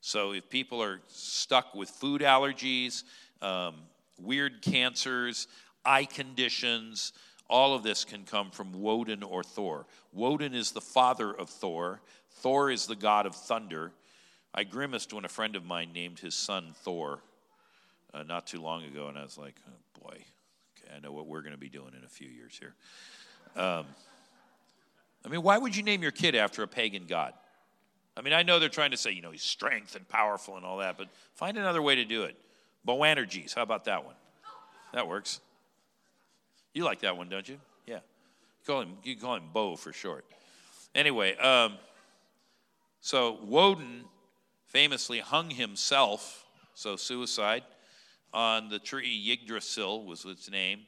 So 0.00 0.32
if 0.32 0.48
people 0.48 0.82
are 0.82 1.00
stuck 1.08 1.74
with 1.74 1.90
food 1.90 2.20
allergies, 2.20 3.02
um, 3.42 3.74
weird 4.18 4.62
cancers, 4.62 5.48
eye 5.84 6.04
conditions, 6.04 7.12
all 7.48 7.74
of 7.74 7.82
this 7.82 8.04
can 8.04 8.24
come 8.24 8.50
from 8.50 8.72
Woden 8.72 9.22
or 9.22 9.42
Thor. 9.42 9.86
Woden 10.12 10.54
is 10.54 10.72
the 10.72 10.80
father 10.80 11.32
of 11.32 11.48
Thor, 11.48 12.00
Thor 12.30 12.70
is 12.70 12.86
the 12.86 12.96
god 12.96 13.26
of 13.26 13.34
thunder. 13.34 13.92
I 14.54 14.64
grimaced 14.64 15.12
when 15.12 15.24
a 15.24 15.28
friend 15.28 15.56
of 15.56 15.64
mine 15.64 15.92
named 15.92 16.20
his 16.20 16.34
son 16.34 16.72
Thor 16.82 17.20
uh, 18.14 18.22
not 18.22 18.46
too 18.46 18.60
long 18.60 18.84
ago, 18.84 19.08
and 19.08 19.18
I 19.18 19.22
was 19.22 19.36
like, 19.36 19.56
oh 19.68 20.00
boy, 20.00 20.24
I 20.94 21.00
know 21.00 21.12
what 21.12 21.26
we're 21.26 21.42
going 21.42 21.52
to 21.52 21.58
be 21.58 21.68
doing 21.68 21.92
in 21.96 22.04
a 22.04 22.08
few 22.08 22.28
years 22.28 22.58
here. 22.58 22.74
Um, 23.62 23.86
I 25.24 25.28
mean, 25.28 25.42
why 25.42 25.58
would 25.58 25.76
you 25.76 25.82
name 25.82 26.02
your 26.02 26.10
kid 26.10 26.34
after 26.34 26.62
a 26.62 26.68
pagan 26.68 27.06
god? 27.06 27.34
I 28.16 28.20
mean, 28.20 28.32
I 28.32 28.42
know 28.42 28.58
they're 28.58 28.68
trying 28.68 28.90
to 28.90 28.96
say, 28.96 29.12
you 29.12 29.22
know, 29.22 29.30
he's 29.30 29.42
strength 29.42 29.94
and 29.94 30.08
powerful 30.08 30.56
and 30.56 30.64
all 30.64 30.78
that, 30.78 30.98
but 30.98 31.08
find 31.34 31.56
another 31.56 31.82
way 31.82 31.94
to 31.96 32.04
do 32.04 32.24
it. 32.24 32.36
Boanerges, 32.86 33.54
how 33.54 33.62
about 33.62 33.84
that 33.84 34.04
one? 34.04 34.14
That 34.92 35.06
works. 35.06 35.40
You 36.74 36.84
like 36.84 37.00
that 37.00 37.16
one, 37.16 37.28
don't 37.28 37.48
you? 37.48 37.58
Yeah. 37.86 37.96
You 37.96 38.66
call 38.66 38.80
him, 38.82 38.96
you 39.04 39.16
call 39.16 39.36
him 39.36 39.44
Bo 39.52 39.76
for 39.76 39.92
short. 39.92 40.24
Anyway, 40.94 41.36
um, 41.36 41.74
so 43.00 43.38
Woden 43.44 44.04
famously 44.66 45.20
hung 45.20 45.50
himself, 45.50 46.44
so 46.74 46.96
suicide 46.96 47.62
on 48.32 48.68
the 48.68 48.78
tree 48.78 49.32
Yggdrasil 49.32 50.04
was 50.04 50.24
its 50.24 50.50
name. 50.50 50.80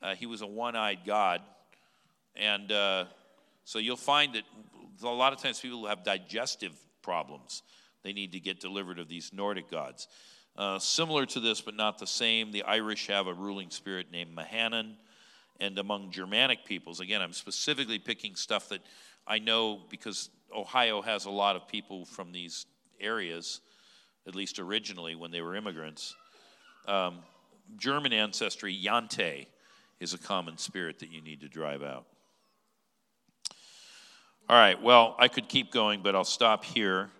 Uh, 0.00 0.14
he 0.14 0.26
was 0.26 0.42
a 0.42 0.46
one-eyed 0.46 1.00
god, 1.06 1.40
and 2.36 2.70
uh, 2.72 3.04
so 3.64 3.78
you'll 3.78 3.96
find 3.96 4.34
that 4.34 4.44
a 5.02 5.06
lot 5.06 5.32
of 5.32 5.40
times 5.40 5.60
people 5.60 5.86
have 5.86 6.04
digestive 6.04 6.72
problems. 7.02 7.62
They 8.02 8.12
need 8.12 8.32
to 8.32 8.40
get 8.40 8.60
delivered 8.60 8.98
of 8.98 9.08
these 9.08 9.32
Nordic 9.32 9.70
gods. 9.70 10.08
Uh, 10.56 10.78
similar 10.78 11.24
to 11.26 11.40
this, 11.40 11.60
but 11.60 11.74
not 11.74 11.98
the 11.98 12.06
same, 12.06 12.52
the 12.52 12.62
Irish 12.64 13.06
have 13.06 13.26
a 13.26 13.34
ruling 13.34 13.70
spirit 13.70 14.08
named 14.12 14.36
Manannan. 14.36 14.94
And 15.60 15.78
among 15.78 16.10
Germanic 16.10 16.64
peoples, 16.64 17.00
again, 17.00 17.22
I'm 17.22 17.32
specifically 17.32 17.98
picking 17.98 18.34
stuff 18.34 18.68
that 18.70 18.80
I 19.26 19.38
know 19.38 19.80
because 19.88 20.28
Ohio 20.54 21.00
has 21.00 21.24
a 21.24 21.30
lot 21.30 21.56
of 21.56 21.68
people 21.68 22.04
from 22.04 22.32
these 22.32 22.66
areas, 23.00 23.60
at 24.26 24.34
least 24.34 24.58
originally 24.58 25.14
when 25.14 25.30
they 25.30 25.40
were 25.40 25.54
immigrants. 25.54 26.14
Um, 26.86 27.18
German 27.76 28.12
ancestry, 28.12 28.78
Jante, 28.82 29.46
is 30.00 30.14
a 30.14 30.18
common 30.18 30.58
spirit 30.58 30.98
that 30.98 31.10
you 31.10 31.20
need 31.20 31.40
to 31.40 31.48
drive 31.48 31.82
out. 31.82 32.06
All 34.48 34.56
right, 34.56 34.80
well, 34.82 35.14
I 35.18 35.28
could 35.28 35.48
keep 35.48 35.70
going, 35.70 36.02
but 36.02 36.14
I'll 36.14 36.24
stop 36.24 36.64
here 36.64 37.10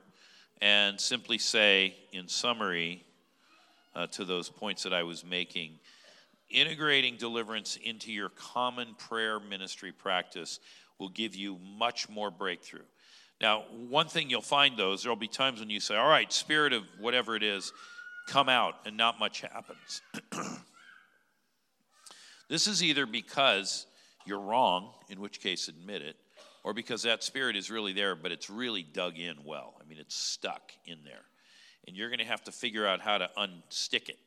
and 0.61 1.01
simply 1.01 1.39
say, 1.39 1.95
in 2.13 2.29
summary, 2.29 3.05
uh, 3.95 4.07
to 4.09 4.25
those 4.25 4.49
points 4.49 4.83
that 4.83 4.93
I 4.93 5.03
was 5.03 5.25
making, 5.25 5.79
integrating 6.51 7.17
deliverance 7.17 7.79
into 7.83 8.13
your 8.13 8.29
common 8.31 8.95
prayer 8.95 9.41
ministry 9.41 9.93
practice 9.93 10.61
will 10.99 11.09
give 11.09 11.35
you 11.35 11.59
much 11.79 12.09
more 12.09 12.31
breakthrough. 12.31 12.85
Now, 13.41 13.65
one 13.89 14.07
thing 14.07 14.31
you'll 14.31 14.41
find 14.41 14.77
though 14.77 14.93
is 14.93 15.03
there'll 15.03 15.17
be 15.17 15.29
times 15.29 15.61
when 15.61 15.71
you 15.71 15.81
say, 15.81 15.97
All 15.97 16.09
right, 16.09 16.33
spirit 16.33 16.73
of 16.73 16.85
whatever 17.01 17.35
it 17.35 17.43
is, 17.43 17.73
come 18.27 18.49
out 18.49 18.75
and 18.87 18.97
not 18.97 19.19
much 19.19 19.41
happens. 19.41 20.03
this 22.49 22.67
is 22.67 22.83
either 22.83 23.07
because 23.07 23.87
you're 24.27 24.41
wrong, 24.41 24.93
in 25.09 25.21
which 25.21 25.41
case 25.41 25.69
admit 25.69 26.03
it, 26.03 26.17
or 26.65 26.73
because 26.73 27.03
that 27.03 27.23
spirit 27.23 27.57
is 27.57 27.71
really 27.71 27.93
there, 27.93 28.15
but 28.15 28.33
it's 28.33 28.49
really 28.49 28.83
dug 28.83 29.19
in 29.19 29.37
well. 29.45 29.75
I 29.81 29.89
mean, 29.89 29.99
it's 29.99 30.15
stuck 30.15 30.73
in 30.87 30.99
there. 31.05 31.25
and 31.87 31.97
you're 31.97 32.09
going 32.09 32.21
to 32.21 32.25
have 32.25 32.45
to 32.45 32.53
figure 32.53 32.87
out 32.87 33.01
how 33.01 33.19
to 33.19 33.29
unstick 33.37 34.09
it. 34.09 34.19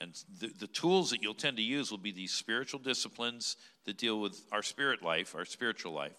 And 0.00 0.18
the, 0.40 0.48
the 0.58 0.66
tools 0.66 1.10
that 1.10 1.22
you'll 1.22 1.34
tend 1.34 1.58
to 1.58 1.62
use 1.62 1.92
will 1.92 1.98
be 1.98 2.10
these 2.10 2.32
spiritual 2.32 2.80
disciplines 2.80 3.56
that 3.84 3.96
deal 3.96 4.20
with 4.20 4.40
our 4.50 4.62
spirit 4.62 5.00
life, 5.02 5.36
our 5.36 5.44
spiritual 5.44 5.92
life, 5.92 6.16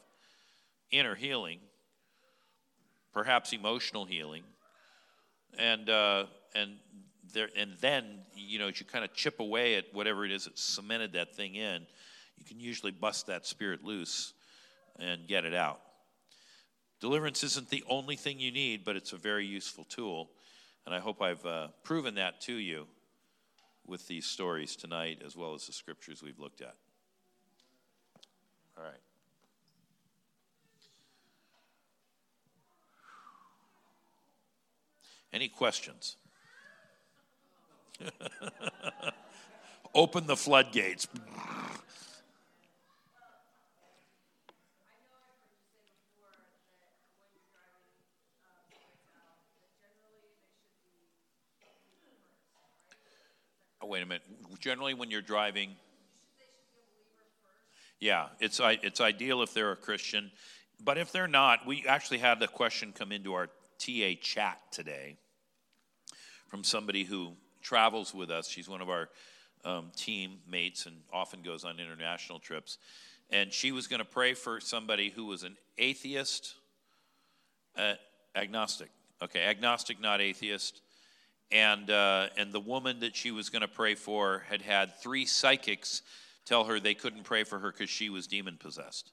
inner 0.92 1.16
healing, 1.16 1.60
perhaps 3.14 3.52
emotional 3.52 4.06
healing, 4.06 4.44
and 5.58 5.90
uh, 5.90 6.26
and 6.56 6.76
there 7.34 7.50
and 7.58 7.74
then 7.82 8.20
you 8.36 8.60
know 8.60 8.68
as 8.68 8.80
you 8.80 8.86
kind 8.86 9.04
of 9.04 9.14
chip 9.14 9.40
away 9.40 9.76
at 9.76 9.86
whatever 9.94 10.26
it 10.26 10.32
is 10.32 10.46
that 10.46 10.58
cemented 10.58 11.14
that 11.14 11.36
thing 11.36 11.56
in, 11.56 11.86
you 12.38 12.46
can 12.46 12.60
usually 12.60 12.92
bust 12.92 13.28
that 13.28 13.46
spirit 13.46 13.84
loose 13.84 14.34
and 15.00 15.28
get 15.28 15.46
it 15.46 15.54
out. 15.54 15.82
Deliverance 17.00 17.44
isn't 17.44 17.70
the 17.70 17.84
only 17.90 18.16
thing 18.16 18.40
you 18.40 18.52
need, 18.52 18.86
but 18.86 18.96
it's 18.96 19.12
a 19.12 19.18
very 19.18 19.46
useful 19.46 19.84
tool. 19.84 20.30
And 20.86 20.94
I 20.94 21.00
hope 21.00 21.22
I've 21.22 21.46
uh, 21.46 21.68
proven 21.84 22.16
that 22.16 22.42
to 22.42 22.54
you 22.54 22.88
with 23.86 24.08
these 24.08 24.26
stories 24.26 24.76
tonight, 24.76 25.22
as 25.26 25.36
well 25.36 25.54
as 25.54 25.68
the 25.68 25.74
scriptures 25.74 26.22
we've 26.24 26.40
looked 26.40 26.62
at. 26.62 26.76
All 28.78 28.84
right. 28.84 28.94
Any 35.34 35.50
questions? 35.50 36.16
Open 39.96 40.26
the 40.28 40.36
floodgates. 40.36 41.08
Oh, 53.82 53.88
wait 53.88 54.02
a 54.02 54.06
minute. 54.06 54.22
Generally, 54.60 54.94
when 54.94 55.12
you're 55.12 55.22
driving, 55.22 55.76
yeah, 58.00 58.28
it's 58.40 58.62
it's 58.64 59.02
ideal 59.02 59.42
if 59.42 59.54
they're 59.54 59.74
a 59.74 59.76
Christian, 59.76 60.32
but 60.84 60.98
if 60.98 61.12
they're 61.12 61.28
not, 61.28 61.68
we 61.68 61.86
actually 61.86 62.20
had 62.20 62.40
the 62.40 62.48
question 62.48 62.94
come 62.98 63.12
into 63.12 63.34
our 63.34 63.48
TA 63.80 64.14
chat 64.22 64.60
today 64.72 65.18
from 66.48 66.64
somebody 66.64 67.04
who 67.04 67.34
travels 67.64 68.14
with 68.14 68.30
us. 68.30 68.48
She's 68.48 68.70
one 68.70 68.82
of 68.82 68.90
our 68.90 69.10
um, 69.66 69.92
team 69.96 70.40
mates 70.48 70.86
and 70.86 70.98
often 71.12 71.42
goes 71.42 71.64
on 71.64 71.80
international 71.80 72.40
trips, 72.40 72.78
and 73.32 73.52
she 73.52 73.72
was 73.72 73.88
going 73.88 74.00
to 74.00 74.06
pray 74.06 74.36
for 74.36 74.60
somebody 74.60 75.10
who 75.10 75.26
was 75.26 75.44
an 75.44 75.58
atheist, 75.80 76.54
uh, 77.78 77.94
agnostic. 78.36 78.90
Okay, 79.22 79.44
agnostic, 79.44 80.00
not 80.00 80.22
atheist 80.22 80.82
and 81.54 81.90
uh, 81.92 82.28
and 82.36 82.52
the 82.52 82.60
woman 82.60 83.00
that 83.00 83.16
she 83.16 83.32
was 83.32 83.50
going 83.50 83.62
to 83.62 83.68
pray 83.68 83.96
for 83.96 84.44
had 84.50 84.62
had 84.62 85.00
three 85.00 85.26
psychics 85.26 86.02
tell 86.46 86.66
her 86.66 86.80
they 86.80 86.96
couldn't 86.96 87.24
pray 87.24 87.44
for 87.44 87.60
her 87.60 87.72
because 87.72 87.90
she 87.90 88.10
was 88.10 88.28
demon 88.28 88.58
possessed. 88.60 89.13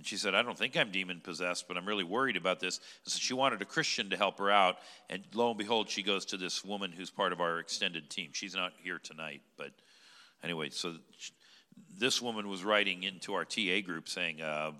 And 0.00 0.06
she 0.06 0.16
said, 0.16 0.34
I 0.34 0.40
don't 0.40 0.56
think 0.56 0.78
I'm 0.78 0.90
demon 0.90 1.20
possessed, 1.20 1.68
but 1.68 1.76
I'm 1.76 1.84
really 1.84 2.04
worried 2.04 2.38
about 2.38 2.58
this. 2.58 2.80
And 3.04 3.12
so 3.12 3.18
she 3.18 3.34
wanted 3.34 3.60
a 3.60 3.66
Christian 3.66 4.08
to 4.08 4.16
help 4.16 4.38
her 4.38 4.50
out. 4.50 4.78
And 5.10 5.22
lo 5.34 5.50
and 5.50 5.58
behold, 5.58 5.90
she 5.90 6.02
goes 6.02 6.24
to 6.26 6.38
this 6.38 6.64
woman 6.64 6.90
who's 6.90 7.10
part 7.10 7.34
of 7.34 7.40
our 7.42 7.58
extended 7.58 8.08
team. 8.08 8.30
She's 8.32 8.54
not 8.54 8.72
here 8.82 8.98
tonight, 8.98 9.42
but 9.58 9.72
anyway, 10.42 10.70
so 10.70 10.94
this 11.98 12.22
woman 12.22 12.48
was 12.48 12.64
writing 12.64 13.02
into 13.02 13.34
our 13.34 13.44
TA 13.44 13.82
group 13.84 14.08
saying, 14.08 14.40
uh, 14.40 14.70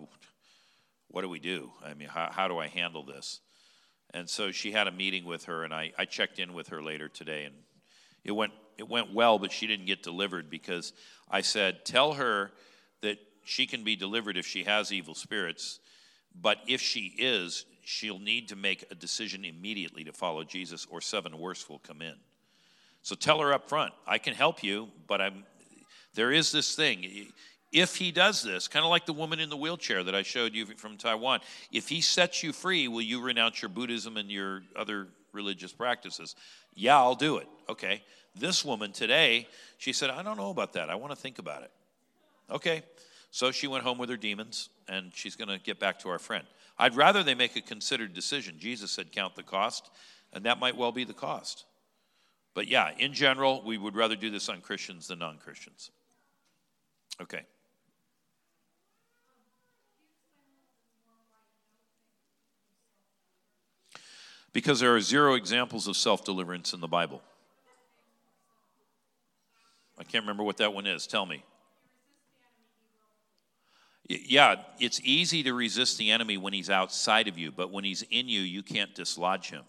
What 1.09 1.21
do 1.21 1.29
we 1.29 1.39
do? 1.39 1.71
I 1.85 1.93
mean, 1.93 2.09
how, 2.09 2.31
how 2.33 2.49
do 2.49 2.57
I 2.57 2.69
handle 2.69 3.05
this? 3.05 3.41
And 4.15 4.27
so 4.27 4.53
she 4.53 4.73
had 4.73 4.87
a 4.87 4.91
meeting 4.91 5.27
with 5.27 5.45
her, 5.45 5.65
and 5.65 5.75
I, 5.75 5.93
I 5.99 6.07
checked 6.07 6.39
in 6.39 6.55
with 6.55 6.69
her 6.69 6.83
later 6.83 7.11
today, 7.11 7.45
and 7.45 7.57
it 8.25 8.33
went, 8.33 8.53
it 8.79 8.89
went 8.89 9.13
well, 9.13 9.39
but 9.39 9.53
she 9.53 9.67
didn't 9.67 9.85
get 9.85 10.03
delivered 10.03 10.49
because 10.49 10.95
I 11.31 11.43
said, 11.43 11.85
Tell 11.85 12.15
her 12.15 12.53
that 13.03 13.19
she 13.45 13.67
can 13.67 13.85
be 13.85 13.97
delivered 13.97 14.37
if 14.37 14.47
she 14.47 14.65
has 14.65 14.93
evil 14.93 15.15
spirits, 15.15 15.81
but 16.41 16.59
if 16.67 16.81
she 16.81 17.15
is, 17.19 17.65
she'll 17.85 18.19
need 18.19 18.49
to 18.49 18.57
make 18.57 18.85
a 18.91 18.95
decision 18.95 19.45
immediately 19.45 20.05
to 20.05 20.13
follow 20.13 20.45
Jesus, 20.45 20.87
or 20.91 21.01
seven 21.01 21.39
worse 21.39 21.69
will 21.69 21.81
come 21.81 22.03
in. 22.03 22.15
So 23.03 23.15
tell 23.15 23.41
her 23.41 23.53
up 23.53 23.69
front, 23.69 23.93
I 24.07 24.19
can 24.19 24.35
help 24.35 24.63
you, 24.63 24.89
but 25.07 25.21
I'm 25.21 25.45
there 26.15 26.33
is 26.33 26.51
this 26.51 26.75
thing 26.75 27.31
if 27.73 27.97
he 27.97 28.11
does 28.11 28.43
this, 28.43 28.67
kind 28.67 28.85
of 28.85 28.91
like 28.91 29.07
the 29.07 29.13
woman 29.13 29.39
in 29.39 29.49
the 29.49 29.57
wheelchair 29.57 30.03
that 30.03 30.15
I 30.15 30.23
showed 30.23 30.55
you 30.55 30.67
from 30.67 30.97
Taiwan, 30.97 31.41
if 31.71 31.89
he 31.89 32.01
sets 32.01 32.43
you 32.43 32.53
free, 32.53 32.89
will 32.89 33.03
you 33.03 33.21
renounce 33.23 33.63
your 33.63 33.69
Buddhism 33.69 34.17
and 34.17 34.31
your 34.31 34.63
other 34.75 35.09
religious 35.33 35.73
practices? 35.73 36.35
Yeah, 36.75 36.97
I'll 36.97 37.15
do 37.15 37.37
it. 37.37 37.47
Okay. 37.69 38.03
This 38.35 38.65
woman 38.65 38.93
today, 38.93 39.47
she 39.79 39.93
said, 39.93 40.11
I 40.11 40.23
don't 40.23 40.37
know 40.37 40.51
about 40.51 40.73
that. 40.73 40.91
I 40.91 40.97
want 40.97 41.13
to 41.13 41.17
think 41.17 41.39
about 41.39 41.63
it. 41.63 41.71
Okay. 42.51 42.83
So 43.31 43.53
she 43.53 43.67
went 43.67 43.85
home 43.85 43.99
with 43.99 44.11
her 44.11 44.17
demons 44.17 44.71
and 44.89 45.13
she's 45.15 45.37
going 45.37 45.49
to 45.49 45.59
get 45.59 45.79
back 45.79 45.99
to 46.01 46.09
our 46.09 46.19
friend. 46.19 46.45
I'd 46.79 46.97
rather 46.97 47.23
they 47.23 47.35
make 47.35 47.57
a 47.57 47.61
considered 47.61 48.15
decision. 48.15 48.57
Jesus 48.59 48.91
said, 48.91 49.13
count 49.13 49.37
the 49.37 49.43
cost, 49.43 49.91
and 50.33 50.45
that 50.45 50.59
might 50.59 50.77
well 50.77 50.93
be 50.93 51.05
the 51.05 51.13
cost. 51.13 51.67
But 52.55 52.69
yeah, 52.69 52.91
in 52.99 53.13
general, 53.13 53.63
we 53.65 53.79
would 53.79 53.95
rather 53.95 54.17
do 54.17 54.31
this 54.31 54.49
on 54.49 54.61
Christians 54.61 55.09
than 55.09 55.19
non 55.19 55.39
Christians. 55.39 55.91
Okay. 57.21 57.43
because 64.53 64.81
there 64.81 64.95
are 64.95 65.01
zero 65.01 65.35
examples 65.35 65.87
of 65.87 65.97
self 65.97 66.25
deliverance 66.25 66.73
in 66.73 66.81
the 66.81 66.89
Bible. 66.89 67.23
I 69.99 70.05
can't 70.05 70.25
remember 70.25 70.43
what 70.43 70.57
that 70.59 70.73
one 70.73 70.87
is. 70.87 71.07
Tell 71.07 71.27
me. 71.27 71.45
Yeah, 74.13 74.57
it's 74.81 75.01
easy 75.05 75.45
to 75.45 75.55
resist 75.55 75.97
the 75.97 76.11
enemy 76.11 76.37
when 76.37 76.53
he's 76.53 76.69
outside 76.69 77.29
of 77.29 77.39
you, 77.39 77.53
but 77.53 77.71
when 77.71 77.85
he's 77.85 78.03
in 78.03 78.29
you, 78.29 78.41
you 78.41 78.61
can't 78.61 78.93
dislodge 78.93 79.51
him. 79.51 79.63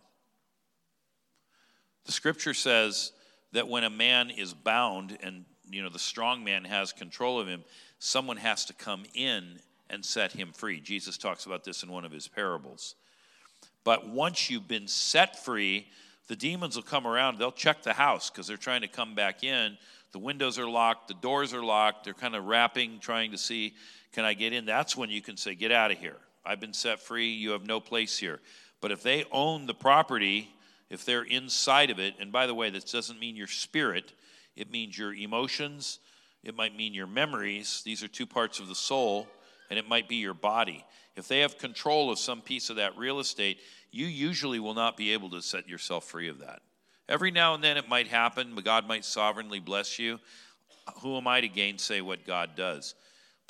The 2.08 2.12
scripture 2.12 2.56
says 2.56 3.12
that 3.52 3.68
when 3.68 3.84
a 3.84 3.90
man 3.92 4.32
is 4.32 4.56
bound 4.56 5.16
and 5.22 5.46
you 5.70 5.84
know 5.84 5.90
the 5.90 6.00
strong 6.00 6.44
man 6.44 6.64
has 6.64 6.92
control 6.92 7.40
of 7.40 7.48
him, 7.48 7.64
someone 8.00 8.38
has 8.38 8.66
to 8.66 8.74
come 8.74 9.04
in 9.14 9.60
and 9.92 10.04
set 10.04 10.32
him 10.32 10.54
free. 10.54 10.80
Jesus 10.80 11.20
talks 11.20 11.46
about 11.46 11.64
this 11.64 11.84
in 11.84 11.92
one 11.92 12.04
of 12.04 12.12
his 12.12 12.28
parables. 12.28 12.96
But 13.84 14.10
once 14.10 14.50
you've 14.50 14.68
been 14.68 14.88
set 14.88 15.44
free, 15.44 15.86
the 16.28 16.36
demons 16.36 16.76
will 16.76 16.84
come 16.84 17.06
around. 17.06 17.38
They'll 17.38 17.52
check 17.52 17.84
the 17.84 17.94
house 17.94 18.32
because 18.32 18.48
they're 18.48 18.58
trying 18.58 18.82
to 18.82 18.88
come 18.88 19.14
back 19.14 19.44
in. 19.44 19.78
The 20.14 20.20
windows 20.20 20.58
are 20.58 20.68
locked, 20.68 21.10
the 21.10 21.14
doors 21.14 21.54
are 21.54 21.64
locked. 21.64 22.06
They're 22.06 22.16
kind 22.16 22.36
of 22.36 22.46
rapping, 22.46 23.00
trying 23.00 23.32
to 23.32 23.38
see, 23.38 23.76
can 24.12 24.26
I 24.26 24.34
get 24.34 24.54
in? 24.54 24.66
That's 24.66 24.96
when 24.98 25.10
you 25.10 25.22
can 25.22 25.38
say, 25.38 25.56
get 25.56 25.72
out 25.72 25.92
of 25.92 25.98
here. 25.98 26.18
I've 26.46 26.60
been 26.60 26.74
set 26.74 27.00
free. 27.00 27.32
You 27.32 27.52
have 27.52 27.66
no 27.66 27.80
place 27.80 28.18
here. 28.18 28.40
But 28.82 28.92
if 28.92 29.04
they 29.04 29.26
own 29.32 29.68
the 29.68 29.74
property, 29.74 30.50
if 30.90 31.06
they're 31.06 31.24
inside 31.24 31.90
of 31.90 32.00
it, 32.00 32.16
and 32.20 32.32
by 32.32 32.48
the 32.48 32.54
way, 32.54 32.70
this 32.70 32.92
doesn't 32.92 33.20
mean 33.20 33.36
your 33.36 33.48
spirit, 33.48 34.14
it 34.56 34.72
means 34.72 34.98
your 34.98 35.14
emotions, 35.14 36.00
it 36.44 36.56
might 36.56 36.76
mean 36.76 36.94
your 36.94 37.08
memories. 37.08 37.82
These 37.86 38.04
are 38.04 38.08
two 38.08 38.26
parts 38.26 38.60
of 38.60 38.68
the 38.68 38.76
soul, 38.76 39.28
and 39.70 39.78
it 39.78 39.88
might 39.88 40.10
be 40.10 40.18
your 40.18 40.34
body. 40.34 40.84
If 41.16 41.28
they 41.28 41.40
have 41.40 41.58
control 41.58 42.12
of 42.12 42.20
some 42.20 42.42
piece 42.42 42.70
of 42.70 42.78
that 42.78 42.98
real 42.98 43.20
estate, 43.20 43.60
you 43.92 44.08
usually 44.08 44.60
will 44.60 44.74
not 44.74 44.98
be 44.98 45.14
able 45.14 45.30
to 45.32 45.42
set 45.42 45.68
yourself 45.68 46.06
free 46.06 46.30
of 46.30 46.40
that. 46.40 46.62
Every 47.08 47.32
now 47.32 47.54
and 47.54 47.64
then 47.64 47.78
it 47.78 47.90
might 47.90 48.08
happen, 48.08 48.54
but 48.56 48.64
God 48.64 48.88
might 48.88 49.06
sovereignly 49.06 49.60
bless 49.60 50.00
you. 50.00 50.20
Who 51.02 51.18
am 51.18 51.28
I 51.28 51.42
to 51.42 51.48
gainsay 51.48 52.02
what 52.02 52.26
God 52.26 52.56
does? 52.56 52.96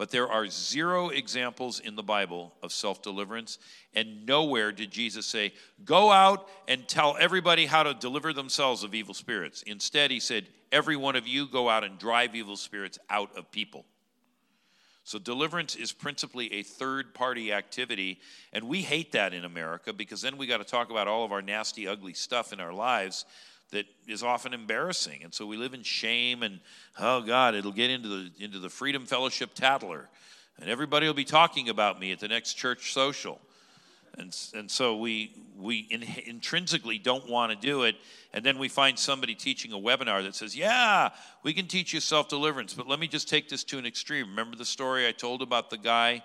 But 0.01 0.09
there 0.09 0.31
are 0.31 0.47
zero 0.47 1.09
examples 1.09 1.79
in 1.79 1.95
the 1.95 2.01
Bible 2.01 2.55
of 2.63 2.73
self 2.73 3.03
deliverance, 3.03 3.59
and 3.93 4.25
nowhere 4.25 4.71
did 4.71 4.89
Jesus 4.89 5.27
say, 5.27 5.53
Go 5.85 6.09
out 6.09 6.49
and 6.67 6.87
tell 6.87 7.15
everybody 7.19 7.67
how 7.67 7.83
to 7.83 7.93
deliver 7.93 8.33
themselves 8.33 8.83
of 8.83 8.95
evil 8.95 9.13
spirits. 9.13 9.61
Instead, 9.61 10.09
he 10.09 10.19
said, 10.19 10.47
Every 10.71 10.95
one 10.95 11.15
of 11.15 11.27
you 11.27 11.45
go 11.45 11.69
out 11.69 11.83
and 11.83 11.99
drive 11.99 12.33
evil 12.33 12.57
spirits 12.57 12.97
out 13.11 13.29
of 13.37 13.51
people. 13.51 13.85
So, 15.03 15.19
deliverance 15.19 15.75
is 15.75 15.91
principally 15.91 16.51
a 16.51 16.63
third 16.63 17.13
party 17.13 17.53
activity. 17.53 18.21
And 18.53 18.67
we 18.67 18.81
hate 18.81 19.11
that 19.11 19.35
in 19.35 19.45
America 19.45 19.93
because 19.93 20.23
then 20.23 20.35
we 20.35 20.47
got 20.47 20.57
to 20.57 20.63
talk 20.63 20.89
about 20.89 21.07
all 21.07 21.25
of 21.25 21.31
our 21.31 21.43
nasty, 21.43 21.87
ugly 21.87 22.15
stuff 22.15 22.53
in 22.53 22.59
our 22.59 22.73
lives 22.73 23.23
that 23.71 23.85
is 24.07 24.23
often 24.23 24.53
embarrassing. 24.53 25.23
And 25.23 25.33
so 25.33 25.45
we 25.45 25.57
live 25.57 25.73
in 25.73 25.83
shame 25.83 26.43
and, 26.43 26.59
oh 26.99 27.21
God, 27.21 27.55
it'll 27.55 27.71
get 27.71 27.89
into 27.89 28.07
the, 28.07 28.31
into 28.39 28.59
the 28.59 28.69
Freedom 28.69 29.05
Fellowship 29.05 29.53
Tattler. 29.53 30.09
And 30.59 30.69
everybody 30.69 31.07
will 31.07 31.13
be 31.13 31.25
talking 31.25 31.69
about 31.69 31.99
me 31.99 32.11
at 32.11 32.19
the 32.19 32.27
next 32.27 32.53
church 32.53 32.93
social. 32.93 33.39
And, 34.17 34.35
and 34.53 34.69
so 34.69 34.97
we, 34.97 35.33
we 35.57 35.87
in, 35.89 36.03
intrinsically 36.25 36.97
don't 36.97 37.29
want 37.29 37.51
to 37.51 37.57
do 37.57 37.83
it. 37.83 37.95
And 38.33 38.45
then 38.45 38.59
we 38.59 38.67
find 38.67 38.99
somebody 38.99 39.35
teaching 39.35 39.71
a 39.71 39.77
webinar 39.77 40.21
that 40.23 40.35
says, 40.35 40.55
Yeah, 40.55 41.09
we 41.43 41.53
can 41.53 41.67
teach 41.67 41.93
you 41.93 41.99
self 41.99 42.27
deliverance, 42.27 42.73
but 42.73 42.87
let 42.87 42.99
me 42.99 43.07
just 43.07 43.29
take 43.29 43.47
this 43.47 43.63
to 43.65 43.77
an 43.77 43.85
extreme. 43.85 44.27
Remember 44.27 44.57
the 44.57 44.65
story 44.65 45.07
I 45.07 45.13
told 45.13 45.41
about 45.41 45.69
the 45.69 45.77
guy 45.77 46.23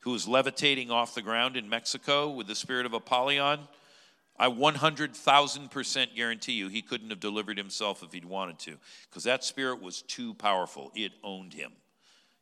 who 0.00 0.10
was 0.10 0.26
levitating 0.26 0.90
off 0.90 1.14
the 1.14 1.22
ground 1.22 1.56
in 1.56 1.68
Mexico 1.68 2.28
with 2.28 2.48
the 2.48 2.54
spirit 2.54 2.86
of 2.86 2.92
Apollyon? 2.92 3.60
I 4.38 4.48
100,000% 4.48 6.14
guarantee 6.14 6.52
you 6.52 6.68
he 6.68 6.82
couldn't 6.82 7.10
have 7.10 7.20
delivered 7.20 7.58
himself 7.58 8.02
if 8.02 8.12
he'd 8.12 8.24
wanted 8.24 8.58
to, 8.60 8.76
because 9.08 9.24
that 9.24 9.42
spirit 9.42 9.82
was 9.82 10.02
too 10.02 10.34
powerful. 10.34 10.92
It 10.94 11.12
owned 11.24 11.54
him. 11.54 11.72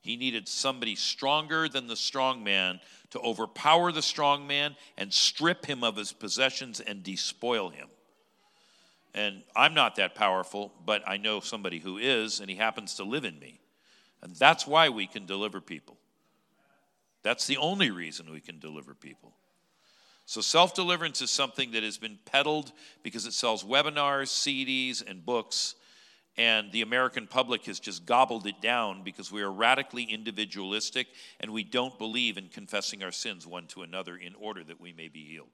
He 0.00 0.16
needed 0.16 0.46
somebody 0.46 0.94
stronger 0.94 1.68
than 1.68 1.86
the 1.88 1.96
strong 1.96 2.44
man 2.44 2.80
to 3.10 3.18
overpower 3.20 3.92
the 3.92 4.02
strong 4.02 4.46
man 4.46 4.76
and 4.96 5.12
strip 5.12 5.66
him 5.66 5.82
of 5.82 5.96
his 5.96 6.12
possessions 6.12 6.80
and 6.80 7.02
despoil 7.02 7.70
him. 7.70 7.88
And 9.14 9.42
I'm 9.56 9.72
not 9.72 9.96
that 9.96 10.14
powerful, 10.14 10.72
but 10.84 11.02
I 11.06 11.16
know 11.16 11.40
somebody 11.40 11.78
who 11.78 11.96
is, 11.96 12.40
and 12.40 12.50
he 12.50 12.56
happens 12.56 12.94
to 12.96 13.04
live 13.04 13.24
in 13.24 13.38
me. 13.38 13.58
And 14.22 14.36
that's 14.36 14.66
why 14.66 14.90
we 14.90 15.06
can 15.06 15.24
deliver 15.24 15.60
people. 15.60 15.96
That's 17.22 17.46
the 17.46 17.56
only 17.56 17.90
reason 17.90 18.30
we 18.30 18.40
can 18.40 18.58
deliver 18.58 18.94
people. 18.94 19.32
So, 20.26 20.40
self 20.40 20.74
deliverance 20.74 21.22
is 21.22 21.30
something 21.30 21.70
that 21.70 21.84
has 21.84 21.98
been 21.98 22.18
peddled 22.24 22.72
because 23.04 23.26
it 23.26 23.32
sells 23.32 23.62
webinars, 23.62 24.28
CDs, 24.28 25.08
and 25.08 25.24
books. 25.24 25.76
And 26.36 26.70
the 26.70 26.82
American 26.82 27.26
public 27.26 27.64
has 27.64 27.80
just 27.80 28.04
gobbled 28.04 28.46
it 28.46 28.60
down 28.60 29.02
because 29.02 29.32
we 29.32 29.40
are 29.40 29.50
radically 29.50 30.02
individualistic 30.02 31.06
and 31.40 31.50
we 31.50 31.64
don't 31.64 31.96
believe 31.96 32.36
in 32.36 32.48
confessing 32.48 33.02
our 33.02 33.12
sins 33.12 33.46
one 33.46 33.66
to 33.68 33.82
another 33.82 34.16
in 34.16 34.34
order 34.34 34.62
that 34.64 34.78
we 34.78 34.92
may 34.92 35.08
be 35.08 35.24
healed. 35.24 35.48